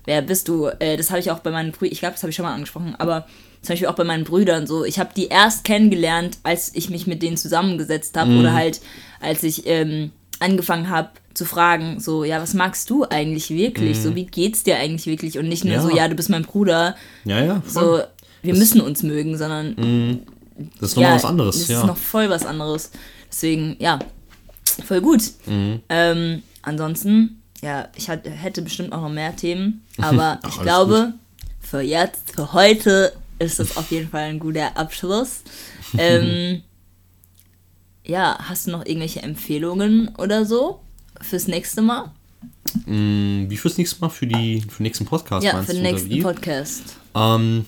wer 0.05 0.23
bist 0.23 0.49
du? 0.49 0.67
Äh, 0.81 0.97
das 0.97 1.11
habe 1.11 1.21
ich 1.21 1.31
auch 1.31 1.39
bei 1.39 1.53
meinen 1.53 1.71
Brüdern, 1.71 1.93
ich 1.93 2.01
glaube, 2.01 2.15
das 2.15 2.23
habe 2.23 2.31
ich 2.31 2.37
schon 2.37 2.45
mal 2.45 2.55
angesprochen, 2.55 2.97
aber 2.99 3.27
zum 3.63 3.73
Beispiel 3.73 3.89
auch 3.89 3.95
bei 3.95 4.05
meinen 4.05 4.25
Brüdern 4.25 4.67
so. 4.67 4.85
Ich 4.85 4.99
habe 4.99 5.11
die 5.17 5.29
erst 5.29 5.63
kennengelernt, 5.63 6.39
als 6.43 6.73
ich 6.75 6.91
mich 6.91 7.07
mit 7.07 7.23
denen 7.23 7.37
zusammengesetzt 7.37 8.17
habe 8.17 8.33
oder 8.39 8.53
halt, 8.53 8.81
als 9.21 9.43
ich 9.43 9.67
ähm, 9.67 10.11
angefangen 10.41 10.91
habe 10.91 11.11
zu 11.37 11.45
fragen, 11.45 12.01
so, 12.01 12.25
ja, 12.25 12.41
was 12.41 12.55
magst 12.55 12.89
du 12.91 13.05
eigentlich 13.05 13.51
wirklich? 13.51 14.01
So, 14.01 14.15
wie 14.15 14.25
geht's 14.27 14.63
dir 14.63 14.77
eigentlich 14.79 15.07
wirklich? 15.07 15.39
Und 15.39 15.49
nicht 15.49 15.65
nur 15.65 15.75
Ja. 15.75 15.83
so, 15.83 15.91
ja, 15.95 16.09
du 16.09 16.15
bist 16.15 16.31
mein 16.31 16.43
Bruder, 16.45 16.97
Ja, 17.25 17.45
ja. 17.45 17.63
so, 17.67 17.81
voll. 17.81 18.07
wir 18.43 18.55
müssen 18.55 18.81
uns 18.81 19.03
mögen, 19.03 19.37
sondern 19.37 20.23
Das 20.81 20.91
ist 20.91 20.97
nochmal 20.97 21.11
ja, 21.11 21.17
was 21.17 21.25
anderes, 21.27 21.59
das 21.59 21.69
ja. 21.69 21.81
ist 21.81 21.87
noch 21.87 21.97
voll 21.99 22.31
was 22.31 22.47
anderes. 22.47 22.91
Deswegen, 23.31 23.77
ja, 23.79 23.99
voll 24.87 25.03
gut. 25.03 25.23
Mhm. 25.45 25.81
Ähm, 25.91 26.43
ansonsten, 26.63 27.43
ja, 27.63 27.89
ich 27.97 28.09
hat, 28.09 28.27
hätte 28.27 28.63
bestimmt 28.63 28.93
auch 28.93 29.03
noch 29.03 29.11
mehr 29.11 29.37
Themen, 29.37 29.85
aber 29.99 30.39
Ach, 30.43 30.49
ich 30.49 30.63
glaube, 30.63 31.13
für 31.61 31.81
jetzt, 31.83 32.33
für 32.35 32.55
heute 32.55 33.13
ist 33.39 33.59
das 33.59 33.77
auf 33.77 33.91
jeden 33.91 34.09
Fall 34.09 34.23
ein 34.31 34.39
guter 34.39 34.77
Abschluss. 34.77 35.43
Ähm, 35.99 36.63
ja, 38.05 38.37
hast 38.41 38.67
du 38.67 38.73
noch 38.73 38.85
irgendwelche 38.85 39.23
Empfehlungen 39.23 40.11
oder 40.19 40.45
so 40.45 40.81
fürs 41.21 41.49
nächste 41.49 41.83
Mal? 41.83 42.11
Mm, 42.87 43.49
Wie 43.49 43.57
fürs 43.57 43.79
nächste 43.79 44.01
Mal? 44.01 44.09
Für, 44.09 44.27
die, 44.27 44.61
für 44.61 44.79
den 44.79 44.85
nächsten 44.85 45.07
Podcast 45.07 45.45
ja, 45.45 45.53
meinst 45.53 45.69
für 45.69 45.75
den 45.75 45.85
du, 45.85 45.91
nächsten? 45.91 46.23
Podcast. 46.23 46.83
Ähm, 47.15 47.67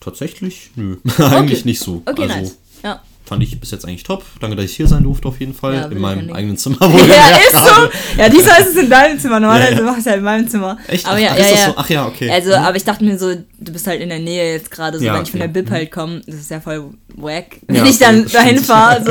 tatsächlich? 0.00 0.70
Nö. 0.76 0.96
eigentlich 1.18 1.64
nicht 1.64 1.80
so. 1.80 2.02
Okay, 2.06 2.22
also, 2.22 2.34
nice. 2.34 2.58
Ja. 2.82 3.02
Fand 3.28 3.42
ich 3.42 3.60
bis 3.60 3.70
jetzt 3.70 3.84
eigentlich 3.86 4.04
top. 4.04 4.24
Danke, 4.40 4.56
dass 4.56 4.64
ich 4.64 4.76
hier 4.76 4.86
sein 4.88 5.02
durfte, 5.02 5.28
auf 5.28 5.38
jeden 5.40 5.54
Fall. 5.54 5.74
Ja, 5.74 5.84
in 5.86 5.98
meinem 5.98 6.32
eigenen 6.32 6.56
Zimmer. 6.58 6.78
Wo 6.80 6.96
Ja, 6.98 7.04
ist 7.38 7.52
gerade- 7.52 7.90
so. 8.16 8.20
Ja, 8.20 8.28
diesmal 8.28 8.60
ist 8.60 8.68
es 8.70 8.76
in 8.76 8.88
deinem 8.90 9.18
Zimmer. 9.18 9.38
Normalerweise 9.40 9.72
Ja, 9.74 9.78
ja. 9.80 9.84
mach 9.84 9.92
ich 9.94 10.00
es 10.00 10.06
halt 10.06 10.16
in 10.18 10.24
meinem 10.24 10.48
Zimmer. 10.48 10.78
Echt? 10.88 11.06
Aber 11.06 11.16
Ach, 11.16 11.20
ja, 11.20 11.30
ach, 11.32 11.38
ja, 11.38 11.44
ist 11.44 11.52
das 11.52 11.60
ja. 11.60 11.66
so? 11.66 11.74
Ach 11.76 11.90
ja, 11.90 12.06
okay. 12.06 12.30
Also, 12.30 12.48
Mhm. 12.50 12.54
aber 12.56 12.76
ich 12.76 12.84
dachte 12.84 13.04
mir 13.04 13.18
so, 13.18 13.34
du 13.34 13.72
bist 13.72 13.86
halt 13.86 14.00
in 14.00 14.08
der 14.08 14.18
Nähe 14.20 14.52
jetzt 14.54 14.70
gerade, 14.70 14.98
so 14.98 15.04
wenn 15.04 15.22
ich 15.22 15.30
von 15.30 15.40
der. 15.40 15.48
Bib 15.48 15.70
halt 15.70 15.90
komme, 15.90 16.20
das 16.26 16.36
ist 16.36 16.50
ja 16.50 16.60
voll 16.60 16.90
wack, 17.16 17.56
wenn 17.66 17.84
ich 17.86 17.98
dann 17.98 18.26
dahin 18.28 18.58
fahre. 18.58 19.04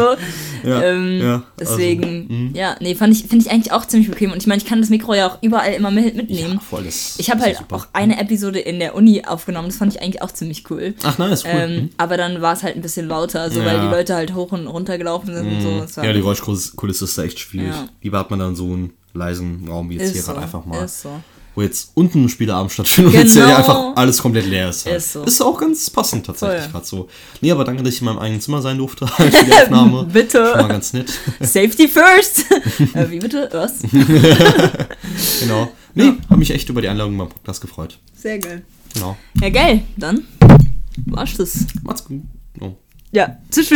So. 0.63 0.69
Ja, 0.69 0.81
ähm, 0.83 1.43
deswegen, 1.59 2.03
also, 2.03 2.33
mhm. 2.33 2.51
ja, 2.55 2.75
nee, 2.79 2.95
fand 2.95 3.13
ich, 3.13 3.21
finde 3.27 3.45
ich 3.45 3.51
eigentlich 3.51 3.71
auch 3.71 3.85
ziemlich 3.85 4.09
bequem. 4.09 4.31
Und 4.31 4.37
ich 4.41 4.47
meine, 4.47 4.61
ich 4.61 4.67
kann 4.67 4.81
das 4.81 4.89
Mikro 4.89 5.13
ja 5.13 5.27
auch 5.27 5.37
überall 5.41 5.73
immer 5.73 5.91
mit, 5.91 6.15
mitnehmen. 6.15 6.59
Voll, 6.59 6.83
das 6.83 7.15
ich 7.19 7.29
habe 7.29 7.39
ist 7.41 7.45
halt 7.45 7.57
super. 7.57 7.75
auch 7.75 7.87
eine 7.93 8.19
Episode 8.19 8.59
in 8.59 8.79
der 8.79 8.95
Uni 8.95 9.23
aufgenommen, 9.25 9.67
das 9.69 9.77
fand 9.77 9.93
ich 9.95 10.01
eigentlich 10.01 10.21
auch 10.23 10.31
ziemlich 10.31 10.63
cool. 10.71 10.95
Ach, 11.03 11.17
nice, 11.19 11.43
cool. 11.45 11.51
Ähm, 11.53 11.67
Mhm. 11.77 11.89
Aber 11.97 12.17
dann 12.17 12.41
war 12.41 12.53
es 12.53 12.63
halt 12.63 12.75
ein 12.75 12.81
bisschen 12.81 13.07
lauter, 13.07 13.49
so 13.51 13.63
weil. 13.63 13.77
Mhm. 13.77 13.81
die 13.83 13.87
Leute 13.95 14.06
halt 14.15 14.33
hoch 14.33 14.51
und 14.51 14.67
runter 14.67 14.97
gelaufen 14.97 15.33
sind 15.33 15.47
und 15.47 15.61
so. 15.61 15.97
War 15.97 16.05
Ja, 16.05 16.13
die 16.13 16.19
Geräuschkulisse 16.19 17.05
ist 17.05 17.17
da 17.17 17.23
echt 17.23 17.39
schwierig. 17.39 17.69
Ja. 17.69 17.87
Lieber 18.01 18.19
hat 18.19 18.29
man 18.29 18.39
dann 18.39 18.55
so 18.55 18.65
einen 18.65 18.93
leisen 19.13 19.67
Raum 19.67 19.89
wie 19.89 19.95
jetzt 19.97 20.11
hier 20.11 20.19
ist 20.19 20.25
so, 20.25 20.31
gerade 20.33 20.43
einfach 20.45 20.65
mal. 20.65 20.83
ist 20.85 21.01
so. 21.01 21.09
Wo 21.55 21.63
jetzt 21.63 21.89
unten 21.95 22.25
ein 22.25 22.29
Spieleabend 22.29 22.71
stattfindet 22.71 23.13
und 23.15 23.19
jetzt 23.23 23.33
Genau. 23.33 23.47
hier 23.47 23.57
einfach 23.57 23.95
alles 23.95 24.21
komplett 24.21 24.45
leer 24.45 24.69
ist. 24.69 24.85
Halt. 24.85 24.97
Ist 24.97 25.13
so. 25.13 25.23
Ist 25.23 25.41
auch 25.41 25.59
ganz 25.59 25.89
passend 25.89 26.23
tatsächlich 26.27 26.71
gerade 26.71 26.85
so. 26.85 27.07
Nee, 27.41 27.49
aber 27.51 27.63
danke, 27.63 27.81
dass 27.81 27.95
ich 27.95 28.01
in 28.01 28.05
meinem 28.05 28.19
eigenen 28.19 28.41
Zimmer 28.41 28.61
sein 28.61 28.77
durfte 28.77 29.07
halt 29.17 29.33
für 29.35 29.45
die 29.45 29.53
Aufnahme. 29.63 30.03
Bitte. 30.05 30.49
Schon 30.51 30.61
mal 30.61 30.67
ganz 30.67 30.93
nett. 30.93 31.11
Safety 31.39 31.87
first! 31.87 32.45
äh, 32.93 33.09
wie 33.09 33.17
bitte? 33.17 33.49
Was? 33.53 33.79
genau. 35.39 35.71
Nee, 35.95 36.13
habe 36.29 36.37
mich 36.37 36.51
echt 36.51 36.69
über 36.69 36.81
die 36.81 36.89
Einladung 36.89 37.17
beim 37.17 37.29
Podcast 37.29 37.59
gefreut. 37.61 37.97
Sehr 38.15 38.37
geil. 38.37 38.63
Genau. 38.93 39.17
Ja, 39.41 39.49
geil. 39.49 39.81
Dann 39.97 40.25
war's 41.07 41.33
das. 41.37 41.65
Macht's 41.81 42.03
gut. 42.05 42.21
Oh. 42.59 42.75
Ja, 43.11 43.37
tschüss. 43.51 43.65